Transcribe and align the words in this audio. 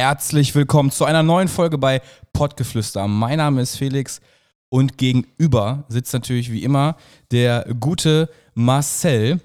Herzlich 0.00 0.54
willkommen 0.54 0.92
zu 0.92 1.06
einer 1.06 1.24
neuen 1.24 1.48
Folge 1.48 1.76
bei 1.76 2.00
Pottgeflüster. 2.32 3.08
Mein 3.08 3.38
Name 3.38 3.62
ist 3.62 3.74
Felix 3.74 4.20
und 4.68 4.96
gegenüber 4.96 5.86
sitzt 5.88 6.12
natürlich 6.12 6.52
wie 6.52 6.62
immer 6.62 6.96
der 7.32 7.66
gute 7.80 8.30
Marcel. 8.54 9.40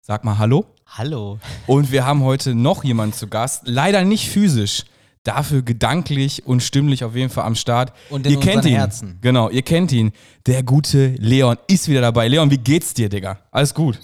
Sag 0.00 0.24
mal 0.24 0.38
Hallo. 0.38 0.64
Hallo. 0.86 1.40
Und 1.66 1.90
wir 1.90 2.06
haben 2.06 2.22
heute 2.22 2.54
noch 2.54 2.84
jemanden 2.84 3.16
zu 3.16 3.26
Gast. 3.26 3.62
Leider 3.64 4.04
nicht 4.04 4.28
physisch, 4.28 4.84
dafür 5.24 5.62
gedanklich 5.62 6.46
und 6.46 6.62
stimmlich 6.62 7.02
auf 7.02 7.16
jeden 7.16 7.30
Fall 7.30 7.44
am 7.44 7.56
Start. 7.56 7.92
Und 8.10 8.26
in 8.26 8.34
ihr 8.34 8.38
kennt 8.38 8.64
ihn. 8.66 8.76
Herzen. 8.76 9.18
Genau, 9.22 9.50
ihr 9.50 9.62
kennt 9.62 9.90
ihn. 9.90 10.12
Der 10.46 10.62
gute 10.62 11.16
Leon 11.18 11.56
ist 11.66 11.88
wieder 11.88 12.00
dabei. 12.00 12.28
Leon, 12.28 12.48
wie 12.48 12.58
geht's 12.58 12.94
dir, 12.94 13.08
Digga? 13.08 13.40
Alles 13.50 13.74
gut? 13.74 13.98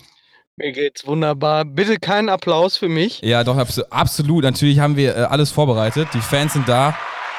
Mir 0.61 0.73
geht's 0.73 1.07
wunderbar. 1.07 1.65
Bitte 1.65 1.97
keinen 1.99 2.29
Applaus 2.29 2.77
für 2.77 2.89
mich. 2.91 3.23
Ja, 3.23 3.45
doch, 3.45 3.57
abso- 3.57 3.89
absolut. 3.89 4.45
Natürlich 4.45 4.79
haben 4.79 4.95
wir 4.95 5.17
äh, 5.17 5.21
alles 5.23 5.51
vorbereitet. 5.51 6.09
Die 6.13 6.21
Fans 6.21 6.53
sind 6.53 6.69
da. 6.69 6.95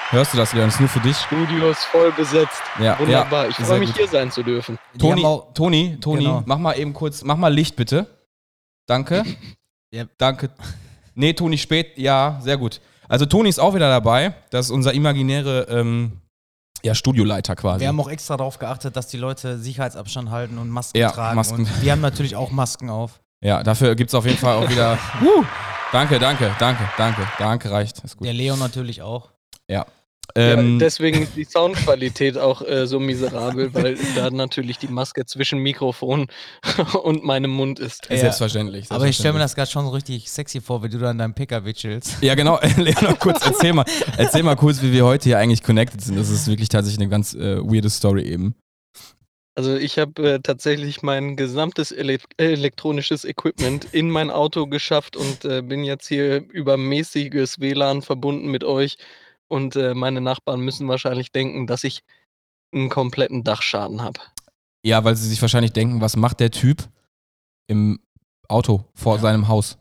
Hörst 0.09 0.33
du 0.33 0.37
das, 0.37 0.53
Leon? 0.53 0.65
Das 0.65 0.73
ist 0.73 0.79
nur 0.79 0.89
für 0.89 0.99
dich. 1.01 1.15
Studio 1.17 1.69
ist 1.69 1.83
voll 1.85 2.11
besetzt. 2.13 2.61
Ja, 2.79 2.97
Wunderbar. 2.99 3.43
ja, 3.43 3.49
ich 3.51 3.55
freue 3.57 3.77
mich, 3.79 3.89
gut. 3.89 3.97
hier 3.99 4.07
sein 4.07 4.31
zu 4.31 4.41
dürfen. 4.41 4.79
Toni, 4.97 5.23
auch- 5.23 5.53
Toni, 5.53 5.97
Toni, 6.01 6.23
Genau. 6.23 6.41
mach 6.47 6.57
mal 6.57 6.73
eben 6.79 6.93
kurz, 6.93 7.23
mach 7.23 7.37
mal 7.37 7.53
Licht 7.53 7.75
bitte. 7.75 8.07
Danke. 8.87 9.23
Ja. 9.93 10.05
Danke. 10.17 10.49
Nee, 11.15 11.33
Toni 11.33 11.57
spät, 11.57 11.97
ja, 11.97 12.39
sehr 12.41 12.55
gut. 12.55 12.79
Also 13.09 13.25
Toni 13.25 13.49
ist 13.49 13.59
auch 13.59 13.75
wieder 13.75 13.89
dabei. 13.89 14.33
Das 14.51 14.67
ist 14.67 14.71
unser 14.71 14.93
imaginäre 14.93 15.67
ähm, 15.69 16.20
ja, 16.83 16.95
Studioleiter 16.95 17.55
quasi. 17.55 17.81
Wir 17.81 17.87
haben 17.87 17.99
auch 17.99 18.09
extra 18.09 18.37
darauf 18.37 18.57
geachtet, 18.59 18.95
dass 18.95 19.07
die 19.07 19.17
Leute 19.17 19.57
Sicherheitsabstand 19.59 20.29
halten 20.31 20.57
und 20.57 20.69
Masken 20.69 20.97
Ja, 20.97 21.11
tragen. 21.11 21.35
Masken. 21.35 21.55
Und 21.61 21.81
wir 21.83 21.91
haben 21.91 22.01
natürlich 22.01 22.35
auch 22.35 22.51
Masken 22.51 22.89
auf. 22.89 23.19
ja, 23.43 23.61
dafür 23.63 23.95
gibt 23.95 24.09
es 24.09 24.15
auf 24.15 24.25
jeden 24.25 24.37
Fall 24.37 24.55
auch 24.55 24.69
wieder. 24.69 24.97
Wuh. 25.19 25.43
Danke, 25.91 26.19
danke, 26.19 26.55
danke, 26.57 26.83
danke, 26.97 27.27
danke, 27.37 27.69
reicht. 27.71 28.03
Ist 28.03 28.17
gut. 28.17 28.25
Der 28.25 28.33
Leon 28.33 28.57
natürlich 28.59 29.01
auch. 29.01 29.29
Ähm, 30.35 30.73
ja, 30.73 30.79
deswegen 30.79 31.23
ist 31.23 31.35
die 31.35 31.45
Soundqualität 31.45 32.37
auch 32.37 32.61
äh, 32.61 32.87
so 32.87 32.99
miserabel, 32.99 33.73
weil 33.73 33.97
da 34.15 34.29
natürlich 34.29 34.77
die 34.77 34.87
Maske 34.87 35.25
zwischen 35.25 35.59
Mikrofon 35.59 36.27
und 37.03 37.23
meinem 37.23 37.51
Mund 37.51 37.79
ist. 37.79 38.07
Ja. 38.09 38.17
Selbstverständlich. 38.17 38.91
Aber 38.91 39.07
ich 39.07 39.15
stelle 39.15 39.33
mir 39.33 39.39
selbstverständlich. 39.39 39.43
das 39.43 39.55
gerade 39.55 39.71
schon 39.71 39.85
so 39.85 39.91
richtig 39.91 40.29
sexy 40.29 40.61
vor, 40.61 40.83
wie 40.83 40.89
du 40.89 40.97
da 40.97 41.11
in 41.11 41.17
deinem 41.17 41.33
PKW 41.33 41.73
chillst. 41.73 42.21
Ja, 42.21 42.35
genau. 42.35 42.59
Leon, 42.77 43.17
kurz, 43.19 43.45
erzähl 43.45 43.73
mal, 43.73 43.85
erzähl 44.17 44.43
mal 44.43 44.55
kurz, 44.55 44.81
wie 44.81 44.91
wir 44.91 45.05
heute 45.05 45.25
hier 45.25 45.37
eigentlich 45.37 45.63
connected 45.63 46.01
sind. 46.01 46.17
Das 46.17 46.29
ist 46.29 46.47
wirklich 46.47 46.69
tatsächlich 46.69 47.01
eine 47.01 47.09
ganz 47.09 47.33
äh, 47.33 47.57
weirde 47.57 47.89
Story 47.89 48.23
eben. 48.23 48.55
Also 49.53 49.75
ich 49.75 49.99
habe 49.99 50.35
äh, 50.35 50.39
tatsächlich 50.39 51.03
mein 51.03 51.35
gesamtes 51.35 51.91
ele 51.91 52.19
elektronisches 52.37 53.25
Equipment 53.25 53.85
in 53.91 54.09
mein 54.09 54.31
Auto 54.31 54.65
geschafft 54.65 55.17
und 55.17 55.43
äh, 55.43 55.61
bin 55.61 55.83
jetzt 55.83 56.07
hier 56.07 56.43
über 56.51 56.77
mäßiges 56.77 57.59
WLAN 57.59 58.01
verbunden 58.01 58.49
mit 58.49 58.63
euch. 58.63 58.97
Und 59.51 59.75
äh, 59.75 59.93
meine 59.93 60.21
Nachbarn 60.21 60.61
müssen 60.61 60.87
wahrscheinlich 60.87 61.33
denken, 61.33 61.67
dass 61.67 61.83
ich 61.83 62.03
einen 62.73 62.87
kompletten 62.87 63.43
Dachschaden 63.43 64.01
habe. 64.01 64.21
Ja, 64.81 65.03
weil 65.03 65.17
sie 65.17 65.27
sich 65.27 65.41
wahrscheinlich 65.41 65.73
denken, 65.73 65.99
was 65.99 66.15
macht 66.15 66.39
der 66.39 66.51
Typ 66.51 66.87
im 67.67 67.99
Auto 68.47 68.85
vor 68.93 69.15
Ja. 69.17 69.21
seinem 69.21 69.49
Haus? 69.49 69.77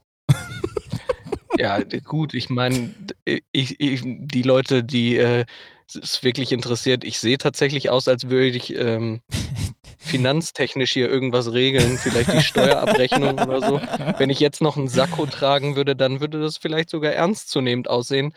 Ja, 1.56 1.80
gut, 2.04 2.34
ich 2.34 2.50
meine, 2.50 2.92
die 3.28 4.42
Leute, 4.42 4.82
die 4.82 5.16
äh, 5.18 5.44
es 5.86 6.24
wirklich 6.24 6.50
interessiert, 6.50 7.04
ich 7.04 7.20
sehe 7.20 7.38
tatsächlich 7.38 7.90
aus, 7.90 8.08
als 8.08 8.28
würde 8.28 8.56
ich 8.56 8.74
ähm, 8.74 9.20
finanztechnisch 9.98 10.92
hier 10.92 11.08
irgendwas 11.08 11.52
regeln, 11.52 11.96
vielleicht 11.96 12.32
die 12.32 12.42
Steuerabrechnung 12.42 13.38
oder 13.38 13.60
so. 13.60 13.80
Wenn 14.18 14.30
ich 14.30 14.40
jetzt 14.40 14.62
noch 14.62 14.76
einen 14.76 14.88
Sakko 14.88 15.26
tragen 15.26 15.76
würde, 15.76 15.94
dann 15.94 16.20
würde 16.20 16.40
das 16.40 16.56
vielleicht 16.56 16.90
sogar 16.90 17.12
ernstzunehmend 17.12 17.88
aussehen. 17.88 18.34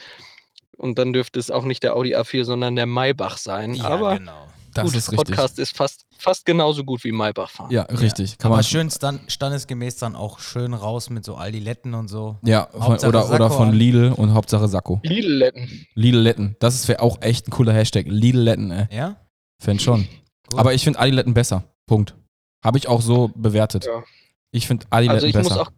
Und 0.77 0.97
dann 0.97 1.13
dürfte 1.13 1.39
es 1.39 1.51
auch 1.51 1.65
nicht 1.65 1.83
der 1.83 1.95
Audi 1.95 2.15
A4, 2.15 2.43
sondern 2.45 2.75
der 2.75 2.85
Maybach 2.85 3.37
sein. 3.37 3.79
Aber 3.81 4.17
genau. 4.17 4.47
Das 4.73 4.85
gut, 4.85 4.95
ist 4.95 5.11
richtig. 5.11 5.27
Podcast 5.27 5.59
ist 5.59 5.75
fast, 5.77 6.05
fast 6.17 6.45
genauso 6.45 6.83
gut 6.83 7.03
wie 7.03 7.11
Maybach 7.11 7.49
fahren. 7.49 7.69
Ja, 7.71 7.83
richtig. 7.83 8.37
Kann 8.39 8.49
Aber 8.49 8.57
man 8.57 8.63
schön 8.63 8.89
stand, 8.89 9.31
standesgemäß 9.31 9.97
dann 9.97 10.15
auch 10.15 10.39
schön 10.39 10.73
raus 10.73 11.09
mit 11.11 11.23
so 11.25 11.35
Aldi-Letten 11.35 11.93
und 11.93 12.07
so. 12.07 12.37
Ja, 12.43 12.69
von, 12.71 12.97
oder, 12.97 13.29
oder 13.31 13.51
von. 13.51 13.71
Lidl 13.71 14.11
und 14.15 14.33
Hauptsache 14.33 14.67
Sakko. 14.67 14.99
Lidl-Letten. 15.03 15.85
Lidl-Letten. 15.93 16.55
Das 16.59 16.87
wäre 16.87 17.01
auch 17.01 17.21
echt 17.21 17.47
ein 17.47 17.51
cooler 17.51 17.73
Hashtag. 17.73 18.07
Lidl-Letten, 18.07 18.71
ey. 18.71 18.87
Ja? 18.91 19.17
Fänd 19.59 19.81
schon. 19.81 20.07
Gut. 20.49 20.59
Aber 20.59 20.73
ich 20.73 20.83
finde 20.83 20.99
Adiletten 20.99 21.33
besser. 21.33 21.63
Punkt. 21.85 22.15
Habe 22.63 22.77
ich 22.77 22.87
auch 22.87 23.01
so 23.01 23.29
bewertet. 23.35 23.85
Ja. 23.85 24.03
Ich 24.51 24.67
finde 24.67 24.87
Adiletten 24.89 25.15
Also 25.15 25.27
ich 25.27 25.33
besser. 25.33 25.49
muss 25.49 25.57
auch, 25.59 25.71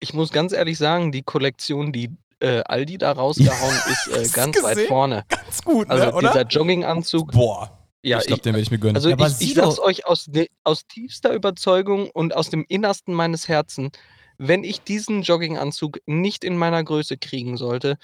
ich 0.00 0.14
muss 0.14 0.30
ganz 0.30 0.52
ehrlich 0.52 0.76
sagen, 0.76 1.10
die 1.10 1.22
Kollektion, 1.22 1.92
die 1.92 2.10
äh, 2.40 2.62
Aldi 2.64 2.98
da 2.98 3.12
rausgehauen 3.12 3.74
ist, 3.90 4.08
äh, 4.08 4.28
ganz 4.32 4.56
du 4.56 4.62
weit 4.62 4.74
gesehen? 4.74 4.88
vorne. 4.88 5.24
ganz 5.28 5.62
gut, 5.62 5.90
Also 5.90 6.20
dieser 6.20 6.42
Jogginganzug, 6.46 7.32
Boah. 7.32 7.78
ja, 8.02 8.18
ich 8.18 8.26
glaube, 8.26 8.42
den 8.42 8.54
werde 8.54 8.62
ich 8.62 8.70
mir 8.70 8.78
gönnen. 8.78 8.96
also 8.96 9.08
Ja, 9.08 9.16
ich, 9.18 9.40
ich 9.40 9.54
sag's 9.54 9.78
euch 9.80 10.06
aus, 10.06 10.30
aus 10.64 10.86
tiefster 10.86 11.32
Überzeugung 11.32 12.10
und 12.10 12.34
aus 12.36 12.50
dem 12.50 12.64
Innersten 12.68 13.12
meines 13.14 13.48
Herzens, 13.48 13.90
wenn 14.38 14.62
ich 14.62 14.82
diesen 14.82 15.22
Jogginganzug 15.22 15.98
nicht 16.06 16.44
in 16.44 16.56
meiner 16.56 16.84
Größe 16.84 17.16
kriegen 17.18 17.56
sollte, 17.56 17.96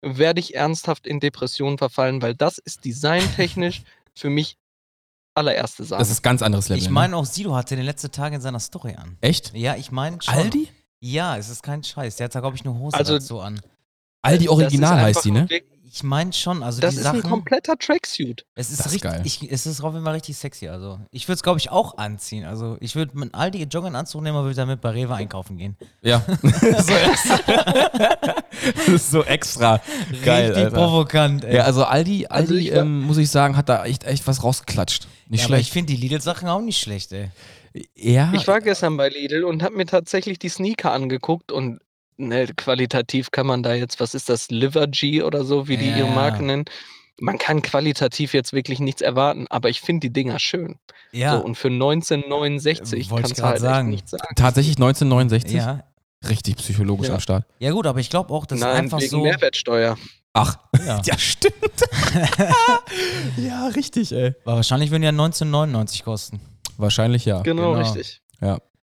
werde 0.00 0.40
ich 0.40 0.54
ernsthaft 0.54 1.06
in 1.06 1.20
Depressionen 1.20 1.76
verfallen, 1.78 2.22
weil 2.22 2.34
das 2.34 2.58
ist 2.58 2.84
designtechnisch 2.84 3.82
für 4.14 4.30
mich 4.30 4.56
allererste 5.34 5.84
Sache. 5.84 5.98
das 6.00 6.10
ist 6.10 6.22
ganz 6.22 6.42
anderes 6.42 6.68
Level. 6.68 6.80
Ich 6.82 6.88
ne? 6.88 6.92
meine 6.94 7.16
auch 7.16 7.24
Sido 7.24 7.54
hatte 7.54 7.76
den 7.76 7.84
letzten 7.84 8.10
Tage 8.10 8.36
in 8.36 8.40
seiner 8.42 8.60
Story 8.60 8.94
an. 8.96 9.16
Echt? 9.20 9.54
Ja, 9.54 9.76
ich 9.76 9.90
meine 9.90 10.20
schon. 10.20 10.34
Aldi? 10.34 10.68
Ja, 11.00 11.36
es 11.36 11.48
ist 11.48 11.62
kein 11.62 11.82
Scheiß. 11.82 12.16
Der 12.16 12.26
hat 12.26 12.34
da, 12.34 12.40
glaube 12.40 12.56
ich, 12.56 12.64
eine 12.64 12.78
Hose 12.78 12.96
Also- 12.96 13.14
dazu 13.14 13.40
an. 13.40 13.60
Aldi 14.22 14.48
Original 14.48 15.00
heißt 15.00 15.24
die, 15.24 15.30
ne? 15.32 15.46
Ich 15.94 16.02
meine 16.02 16.32
schon, 16.32 16.62
also 16.62 16.80
Das 16.80 16.94
die 16.94 17.00
ist 17.00 17.06
ein 17.06 17.16
Sachen. 17.18 17.28
kompletter 17.28 17.76
Tracksuit. 17.76 18.46
Es 18.54 18.70
ist 18.70 18.78
Das 18.80 18.86
ist 18.86 18.92
richtig, 18.94 19.10
geil. 19.10 19.20
Ich, 19.24 19.42
es 19.52 19.66
ist 19.66 19.82
auf 19.82 19.92
jeden 19.92 20.06
Fall 20.06 20.14
richtig 20.14 20.38
sexy. 20.38 20.68
Also 20.68 20.98
ich 21.10 21.28
würde 21.28 21.34
es, 21.34 21.42
glaube 21.42 21.58
ich, 21.58 21.70
auch 21.70 21.98
anziehen. 21.98 22.46
Also 22.46 22.78
ich 22.80 22.94
würde 22.96 23.18
mit 23.18 23.34
Aldi 23.34 23.64
Jogginganzug 23.64 24.22
nehmen 24.22 24.38
und 24.38 24.44
würde 24.44 24.54
damit 24.56 24.80
bei 24.80 24.88
Rewe 24.88 25.14
einkaufen 25.14 25.58
gehen. 25.58 25.76
Ja. 26.00 26.24
so, 26.42 26.48
das 28.76 28.88
ist 28.88 29.10
so 29.10 29.22
extra 29.24 29.80
geil. 30.24 30.46
richtig 30.46 30.64
Alter. 30.64 30.76
provokant. 30.76 31.44
Ey. 31.44 31.56
Ja, 31.56 31.64
also 31.64 31.84
Aldi, 31.84 32.26
Also 32.26 32.54
Aldi 32.54 32.68
ich 32.68 32.74
war- 32.74 32.82
ähm, 32.82 33.02
muss 33.02 33.18
ich 33.18 33.28
sagen, 33.30 33.56
hat 33.58 33.68
da 33.68 33.84
echt, 33.84 34.04
echt 34.04 34.26
was 34.26 34.42
rausgeklatscht. 34.42 35.06
Nicht 35.28 35.40
Ja, 35.40 35.46
aber 35.48 35.56
ich 35.58 35.66
schlecht. 35.68 35.72
finde 35.72 35.92
die 35.94 36.00
Lidl-Sachen 36.00 36.48
auch 36.48 36.60
nicht 36.62 36.80
schlecht, 36.80 37.12
ey. 37.12 37.30
ja, 37.96 38.32
Ich 38.34 38.46
war 38.48 38.60
gestern 38.60 38.96
bei 38.96 39.08
Lidl 39.10 39.44
und 39.44 39.62
habe 39.62 39.76
mir 39.76 39.86
tatsächlich 39.86 40.38
die 40.38 40.48
Sneaker 40.48 40.92
angeguckt 40.92 41.52
und 41.52 41.80
ne, 42.16 42.46
qualitativ 42.56 43.30
kann 43.30 43.46
man 43.46 43.62
da 43.62 43.74
jetzt, 43.74 44.00
was 44.00 44.14
ist 44.14 44.28
das, 44.28 44.50
Liver 44.50 44.86
G 44.86 45.22
oder 45.22 45.44
so, 45.44 45.68
wie 45.68 45.76
die 45.76 45.88
Ja, 45.90 45.96
ihre 45.98 46.08
ja. 46.08 46.14
Marke 46.14 46.42
nennen. 46.44 46.64
Man 47.20 47.38
kann 47.38 47.62
qualitativ 47.62 48.34
jetzt 48.34 48.52
wirklich 48.52 48.80
nichts 48.80 49.00
erwarten, 49.00 49.46
aber 49.48 49.68
ich 49.68 49.80
finde 49.80 50.08
die 50.08 50.12
Dinger 50.12 50.38
schön. 50.38 50.76
Ja, 51.12 51.36
So, 51.38 51.44
und 51.44 51.56
für 51.56 51.68
1969 51.68 53.10
Wollte 53.10 53.26
ich 53.26 53.28
kannst 53.28 53.38
du 53.38 53.42
halt 53.44 53.60
sagen. 53.60 53.88
echt 53.88 53.92
nichts 53.94 54.10
sagen. 54.12 54.34
tatsächlich 54.34 54.76
1969. 54.76 55.56
ja. 55.58 55.84
Richtig 56.28 56.56
psychologisch 56.56 57.08
Ja. 57.08 57.14
am 57.14 57.20
Start. 57.20 57.44
Ja 57.58 57.72
gut, 57.72 57.86
aber 57.86 57.98
ich 58.00 58.08
glaube 58.08 58.32
auch, 58.32 58.46
dass 58.46 58.60
Nein, 58.60 58.76
einfach 58.84 59.00
wegen 59.00 59.10
so. 59.10 59.22
Mehrwertsteuer. 59.22 59.96
Ach, 60.34 60.56
Ja. 60.86 61.00
ja, 61.04 61.18
stimmt. 61.18 61.54
ja, 63.36 63.66
richtig, 63.68 64.12
ey. 64.12 64.34
Aber 64.44 64.56
wahrscheinlich 64.56 64.90
würden 64.90 65.02
die 65.02 65.06
ja 65.06 65.10
1999 65.10 66.04
kosten. 66.04 66.40
Wahrscheinlich 66.76 67.24
ja. 67.24 67.42
Genau, 67.42 67.72
genau. 67.74 67.80
richtig. 67.82 68.22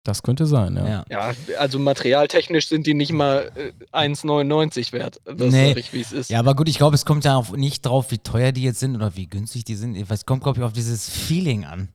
Das 0.05 0.23
könnte 0.23 0.45
sein, 0.47 0.77
ja. 0.77 0.87
Ja. 0.87 1.05
Ja, 1.11 1.33
also 1.59 1.79
materialtechnisch 1.79 2.69
sind 2.69 2.87
die 2.87 2.93
nicht 2.95 3.13
mal 3.13 3.51
äh, 3.57 3.73
1,99 3.97 4.93
wert. 4.93 5.21
Das 5.25 5.51
Nee. 5.51 5.69
sag 5.71 5.79
ich, 5.79 5.93
wie 5.95 6.03
es 6.03 6.13
ist. 6.13 6.31
Ja, 6.31 6.39
aber 6.39 6.55
gut, 6.55 6.69
ich 6.69 6.77
glaube, 6.77 6.95
es 6.95 7.07
kommt 7.07 7.25
ja 7.25 7.37
auch 7.37 7.51
nicht 7.57 7.87
drauf, 7.87 8.11
wie 8.11 8.19
teuer 8.19 8.53
die 8.53 8.63
jetzt 8.63 8.81
sind 8.81 8.95
oder 8.97 9.17
wie 9.17 9.27
günstig 9.27 9.65
die 9.65 9.75
sind. 9.77 9.97
Es 9.97 10.27
kommt, 10.27 10.43
glaube 10.43 10.59
ich, 10.61 10.65
auf 10.65 10.75
dieses 10.75 11.09
Feeling 11.09 11.65
an. 11.65 11.89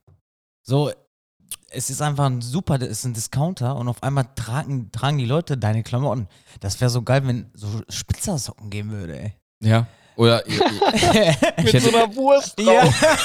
So, 0.68 0.92
es 1.70 1.92
ist 1.92 2.02
einfach 2.02 2.26
ein 2.26 2.42
super, 2.42 2.82
es 2.82 2.90
ist 2.90 3.06
ein 3.06 3.14
Discounter 3.14 3.76
und 3.76 3.88
auf 3.88 4.02
einmal 4.02 4.26
tragen, 4.36 4.92
tragen 4.92 5.20
die 5.20 5.26
Leute 5.26 5.56
deine 5.58 5.84
Klamotten. 5.84 6.28
Das 6.62 6.82
wäre 6.82 6.90
so 6.90 7.04
geil, 7.04 7.22
wenn 7.28 7.52
so 7.54 7.68
Spitzersocken 7.90 8.72
geben 8.72 8.90
würde, 8.92 9.20
ey. 9.20 9.34
Ja. 9.64 9.86
Oder 10.16 10.46
ich 10.48 10.60
Mit 10.60 11.74
hätte, 11.74 11.80
so 11.80 11.96
einer 11.96 12.14
Wurst 12.16 12.60
drauf. 12.60 12.66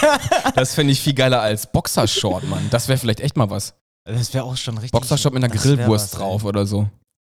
ja. 0.03 0.51
das 0.55 0.75
fände 0.75 0.93
ich 0.93 1.01
viel 1.01 1.15
geiler 1.15 1.41
als 1.41 1.73
Boxershort, 1.73 2.45
Mann. 2.45 2.69
Das 2.71 2.87
wäre 2.89 2.99
vielleicht 2.99 3.21
echt 3.21 3.37
mal 3.37 3.49
was. 3.51 3.75
Das 4.05 4.35
wäre 4.35 4.45
auch 4.45 4.57
schon 4.57 4.75
richtig. 4.75 4.93
Boxershort 4.93 5.35
mit 5.35 5.43
einer 5.43 5.53
Grillwurst 5.55 6.13
was, 6.13 6.19
drauf 6.19 6.45
oder 6.45 6.67
so. 6.67 6.89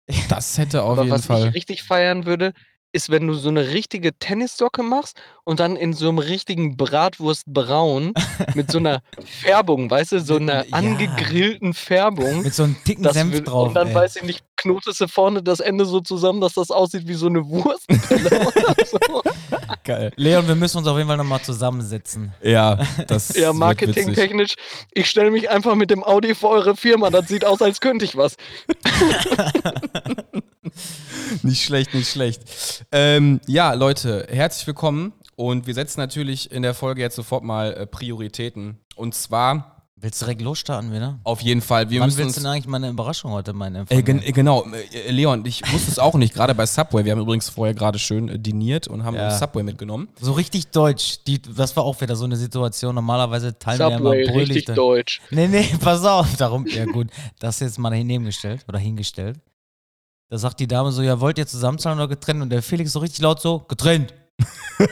Das 0.28 0.58
hätte 0.58 0.84
auf 0.84 0.92
Aber 0.98 1.04
jeden 1.04 1.16
was 1.16 1.28
Fall. 1.28 1.48
ich 1.48 1.54
richtig 1.54 1.84
feiern 1.84 2.25
würde, 2.25 2.52
ist, 2.92 3.10
wenn 3.10 3.25
du 3.25 3.34
so 3.34 3.48
eine 3.48 3.70
richtige 3.70 4.14
Tennissocke 4.14 4.84
machst 4.84 5.20
und 5.46 5.60
dann 5.62 5.78
in 5.78 5.94
so 5.94 6.10
einem 6.10 6.18
richtigen 6.20 6.75
Bratwurstbraun 6.75 8.14
mit 8.54 8.70
so 8.70 8.80
einer 8.80 9.02
Färbung, 9.25 9.90
weißt 9.90 10.12
du, 10.12 10.20
so 10.20 10.36
einer 10.36 10.66
angegrillten 10.72 11.74
Färbung. 11.74 12.44
Mit 12.44 12.54
so 12.54 12.64
einem 12.64 12.75
dicken 12.88 13.12
Senf 13.12 13.44
drauf. 13.44 13.70
und 13.70 13.75
dann 13.75 13.88
ey. 13.90 13.96
weiß 13.96 14.18
ich 14.18 14.24
nicht, 14.24 14.44
knotest 14.63 15.00
du 15.01 15.07
vorne 15.07 15.44
das 15.44 15.60
Ende 15.60 15.86
so 15.86 16.00
zusammen, 16.01 16.42
dass 16.42 16.54
das 16.54 16.71
aussieht 16.71 17.07
wie 17.07 17.13
so 17.13 17.27
eine 17.27 17.42
oder 17.44 17.75
so. 18.86 19.21
Geil. 19.83 20.12
Leon, 20.15 20.48
wir 20.48 20.56
müssen 20.56 20.77
uns 20.77 20.88
auf 20.88 20.98
jeden 20.98 21.07
Fall 21.10 21.18
nochmal 21.18 21.42
zusammensetzen. 21.42 22.33
Ja, 22.42 22.75
das 23.07 23.30
Ja, 23.30 23.36
wird 23.36 23.48
witzig. 23.48 23.60
marketingtechnisch. 23.60 24.56
Ich 24.92 25.10
stelle 25.10 25.30
mich 25.31 25.50
einfach 25.50 25.75
mit 25.75 25.92
dem 25.92 26.04
Audi 26.04 26.33
vor 26.36 26.51
eure 26.51 26.75
Firma. 26.75 27.10
Das 27.10 27.27
sieht 27.27 27.45
aus, 27.45 27.62
als 27.62 27.81
könnte 27.81 28.06
ich 28.06 28.15
was. 28.18 28.36
Nicht 31.44 31.63
schlecht, 31.63 31.94
nicht 31.94 32.10
schlecht. 32.10 32.42
Ähm, 32.92 33.39
ja, 33.48 33.74
Leute, 33.74 34.27
herzlich 34.30 34.65
willkommen. 34.65 35.13
Und 35.36 35.68
wir 35.68 35.74
setzen 35.74 36.00
natürlich 36.00 36.51
in 36.51 36.63
der 36.63 36.74
Folge 36.74 37.01
jetzt 37.01 37.15
sofort 37.15 37.44
mal 37.44 37.74
äh, 37.74 37.86
Prioritäten. 37.86 38.80
Und 38.95 39.13
zwar 39.15 39.73
Willst 40.03 40.21
du 40.21 40.25
direkt 40.25 40.41
losstarten 40.41 40.91
wieder? 40.91 41.17
auf 41.23 41.39
jeden 41.39 41.61
Fall, 41.61 41.89
wir 41.89 42.01
Wann 42.01 42.07
müssen 42.07 42.17
willst 42.17 42.35
du 42.35 42.41
denn 42.41 42.50
eigentlich 42.51 42.67
meine 42.67 42.89
Überraschung 42.89 43.31
heute 43.31 43.53
meine 43.53 43.85
Äh, 43.88 44.01
gen 44.03 44.21
äh, 44.21 44.33
genau, 44.33 44.65
äh, 44.91 45.09
Leon, 45.09 45.45
ich 45.45 45.61
wusste 45.71 45.89
es 45.91 45.97
auch 45.97 46.15
nicht, 46.15 46.33
gerade 46.33 46.53
bei 46.53 46.65
Subway. 46.65 47.05
Wir 47.05 47.13
haben 47.13 47.21
übrigens 47.21 47.47
vorher 47.47 47.73
gerade 47.73 47.97
schön 48.00 48.27
äh, 48.27 48.38
diniert 48.38 48.89
und 48.89 49.05
haben 49.05 49.15
Ja. 49.15 49.27
uns 49.29 49.39
Subway 49.39 49.63
mitgenommen. 49.63 50.09
So 50.19 50.33
richtig 50.33 50.67
deutsch. 50.67 51.19
Die, 51.25 51.41
das 51.41 51.73
war 51.77 51.85
auch 51.85 52.01
wieder 52.01 52.17
so 52.17 52.25
eine 52.25 52.35
Situation. 52.35 52.95
Normalerweise 52.95 53.57
teilen 53.57 53.79
wir 53.79 53.97
Subway, 53.97 54.25
ja 54.25 54.31
mal 54.33 54.38
richtig 54.41 54.65
deutsch. 54.65 55.21
Nee, 55.31 55.47
nee, 55.47 55.69
pass 55.79 56.03
auf. 56.03 56.35
Darum, 56.35 56.67
ja 56.67 56.83
gut, 56.83 57.07
das 57.39 57.61
jetzt 57.61 57.79
mal 57.79 57.89
daneben 57.89 58.25
gestellt 58.25 58.65
oder 58.67 58.79
hingestellt. 58.79 59.39
Da 60.29 60.38
sagt 60.38 60.59
die 60.59 60.67
Dame 60.67 60.91
so, 60.91 61.01
ja, 61.01 61.21
wollt 61.21 61.38
ihr 61.38 61.47
zusammenzahlen 61.47 61.97
oder 61.97 62.09
getrennt? 62.09 62.41
Und 62.41 62.50
der 62.50 62.61
Felix 62.61 62.91
so 62.91 63.00
richtig 63.00 63.21
laut 63.21 63.39
so, 63.39 63.59
getrennt. 63.69 64.13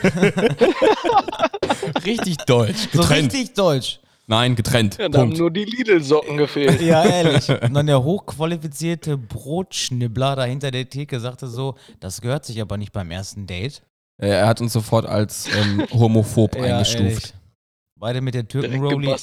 Richtig 2.06 2.36
deutsch. 2.46 2.88
So 2.92 3.00
Getrennt. 3.02 3.32
richtig 3.34 3.54
deutsch. 3.54 3.98
Nein, 4.32 4.54
getrennt. 4.56 4.96
Ja, 4.98 5.10
da 5.10 5.18
haben 5.18 5.26
Punkt. 5.28 5.38
nur 5.40 5.50
die 5.50 5.64
Lidl-Socken 5.66 6.38
gefehlt. 6.38 6.80
Ja, 6.80 7.04
ehrlich. 7.04 7.48
Und 7.50 7.74
dann 7.74 7.86
der 7.86 8.02
hochqualifizierte 8.02 9.18
Brotschnibbler 9.18 10.36
da 10.36 10.44
hinter 10.44 10.70
der 10.70 10.88
Theke 10.88 11.20
sagte 11.20 11.48
so, 11.48 11.74
das 12.00 12.22
gehört 12.22 12.46
sich 12.46 12.58
aber 12.62 12.78
nicht 12.78 12.92
beim 12.92 13.10
ersten 13.10 13.46
Date. 13.46 13.82
Er 14.16 14.46
hat 14.46 14.62
uns 14.62 14.72
sofort 14.72 15.04
als 15.04 15.48
ähm, 15.54 15.86
homophob 15.92 16.56
eingestuft. 16.60 17.02
ehrlich. 17.02 17.34
Beide 18.00 18.22
mit 18.22 18.32
der 18.34 18.48
Türkenrolli. 18.48 19.14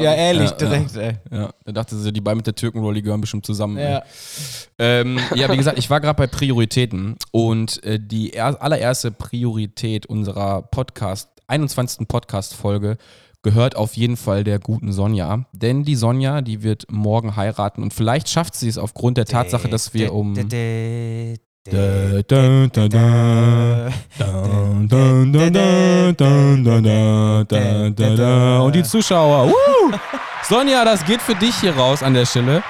Ja, 0.00 0.14
ehrlich, 0.14 0.50
Ja, 0.50 0.56
direkt, 0.56 0.96
ey. 0.96 1.12
Ja, 1.30 1.50
da 1.66 1.72
dachte 1.72 1.96
sie, 1.96 2.10
die 2.12 2.22
beiden 2.22 2.38
mit 2.38 2.46
der 2.46 2.54
Türkenrolli 2.54 3.02
gehören 3.02 3.20
bestimmt 3.20 3.44
zusammen. 3.44 3.76
Ja. 3.78 4.02
Ähm, 4.78 5.20
ja, 5.34 5.52
wie 5.52 5.56
gesagt, 5.58 5.78
ich 5.78 5.90
war 5.90 6.00
gerade 6.00 6.16
bei 6.16 6.26
Prioritäten 6.26 7.16
und 7.32 7.84
äh, 7.84 8.00
die 8.00 8.32
er 8.32 8.60
allererste 8.62 9.10
Priorität 9.10 10.06
unserer 10.06 10.62
Podcast, 10.62 11.28
21. 11.48 12.08
Podcast-Folge 12.08 12.96
gehört 13.44 13.76
auf 13.76 13.94
jeden 13.94 14.16
Fall 14.16 14.42
der 14.42 14.58
guten 14.58 14.92
Sonja. 14.92 15.44
Denn 15.52 15.84
die 15.84 15.94
Sonja, 15.94 16.40
die 16.40 16.64
wird 16.64 16.86
morgen 16.90 17.36
heiraten 17.36 17.82
und 17.82 17.94
vielleicht 17.94 18.28
schafft 18.28 18.56
sie 18.56 18.68
es 18.68 18.78
aufgrund 18.78 19.16
der 19.18 19.26
Tatsache, 19.26 19.68
dass 19.68 19.94
wir 19.94 20.12
um. 20.12 20.34
Und 28.64 28.74
die 28.74 28.82
Zuschauer. 28.82 29.48
Woo! 29.48 29.92
Sonja, 30.42 30.84
das 30.84 31.04
geht 31.04 31.22
für 31.22 31.34
dich 31.34 31.54
hier 31.60 31.74
raus 31.74 32.02
an 32.02 32.12
der 32.12 32.26
Stelle. 32.26 32.62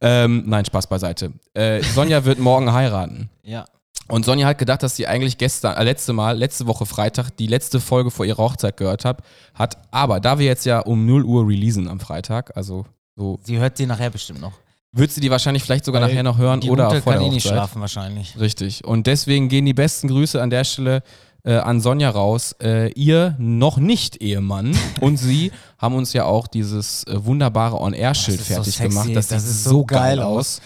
Ähm, 0.00 0.44
nein, 0.46 0.64
Spaß 0.64 0.86
beiseite. 0.86 1.32
Äh, 1.54 1.82
Sonja 1.82 2.24
wird 2.24 2.38
morgen 2.38 2.72
heiraten. 2.72 3.28
Ja. 3.42 3.64
Und 4.08 4.24
Sonja 4.24 4.46
hat 4.46 4.58
gedacht, 4.58 4.82
dass 4.82 4.96
sie 4.96 5.06
eigentlich 5.06 5.38
gestern, 5.38 5.76
äh, 5.76 5.84
letzte 5.84 6.12
Mal, 6.12 6.36
letzte 6.38 6.66
Woche 6.66 6.86
Freitag, 6.86 7.30
die 7.36 7.46
letzte 7.46 7.78
Folge 7.80 8.10
vor 8.10 8.24
ihrer 8.24 8.38
Hochzeit 8.42 8.76
gehört 8.76 9.04
hat, 9.04 9.22
hat. 9.54 9.76
Aber 9.90 10.18
da 10.20 10.38
wir 10.38 10.46
jetzt 10.46 10.64
ja 10.64 10.80
um 10.80 11.04
0 11.06 11.24
Uhr 11.24 11.46
releasen 11.46 11.88
am 11.88 12.00
Freitag, 12.00 12.56
also 12.56 12.86
so, 13.16 13.38
Sie 13.42 13.58
hört 13.58 13.76
sie 13.76 13.86
nachher 13.86 14.10
bestimmt 14.10 14.40
noch. 14.40 14.52
wird 14.92 15.10
sie 15.10 15.20
die 15.20 15.30
wahrscheinlich 15.30 15.62
vielleicht 15.62 15.84
sogar 15.84 16.00
Weil 16.00 16.08
nachher 16.10 16.22
noch 16.22 16.38
hören 16.38 16.60
Die 16.60 16.70
oder 16.70 16.88
Gute 16.88 17.02
vor 17.02 17.12
kann 17.12 17.22
der 17.22 17.28
eh 17.28 17.34
nicht 17.34 17.44
Hochzeit. 17.44 17.58
schlafen 17.58 17.80
wahrscheinlich. 17.80 18.38
Richtig. 18.38 18.84
Und 18.84 19.06
deswegen 19.06 19.48
gehen 19.48 19.66
die 19.66 19.74
besten 19.74 20.08
Grüße 20.08 20.40
an 20.40 20.50
der 20.50 20.64
Stelle 20.64 21.02
äh, 21.44 21.54
an 21.56 21.80
Sonja 21.80 22.10
raus. 22.10 22.54
Äh, 22.62 22.90
ihr 22.92 23.34
noch 23.38 23.76
nicht 23.78 24.22
Ehemann 24.22 24.76
und 25.00 25.16
sie 25.18 25.52
haben 25.78 25.94
uns 25.96 26.12
ja 26.12 26.24
auch 26.24 26.46
dieses 26.46 27.04
äh, 27.04 27.24
wunderbare 27.24 27.78
On-Air-Schild 27.80 28.40
fertig 28.40 28.78
gemacht. 28.78 29.10
Das, 29.14 29.28
das 29.28 29.44
sieht 29.44 29.70
so 29.70 29.84
geil 29.84 30.20
aus. 30.22 30.60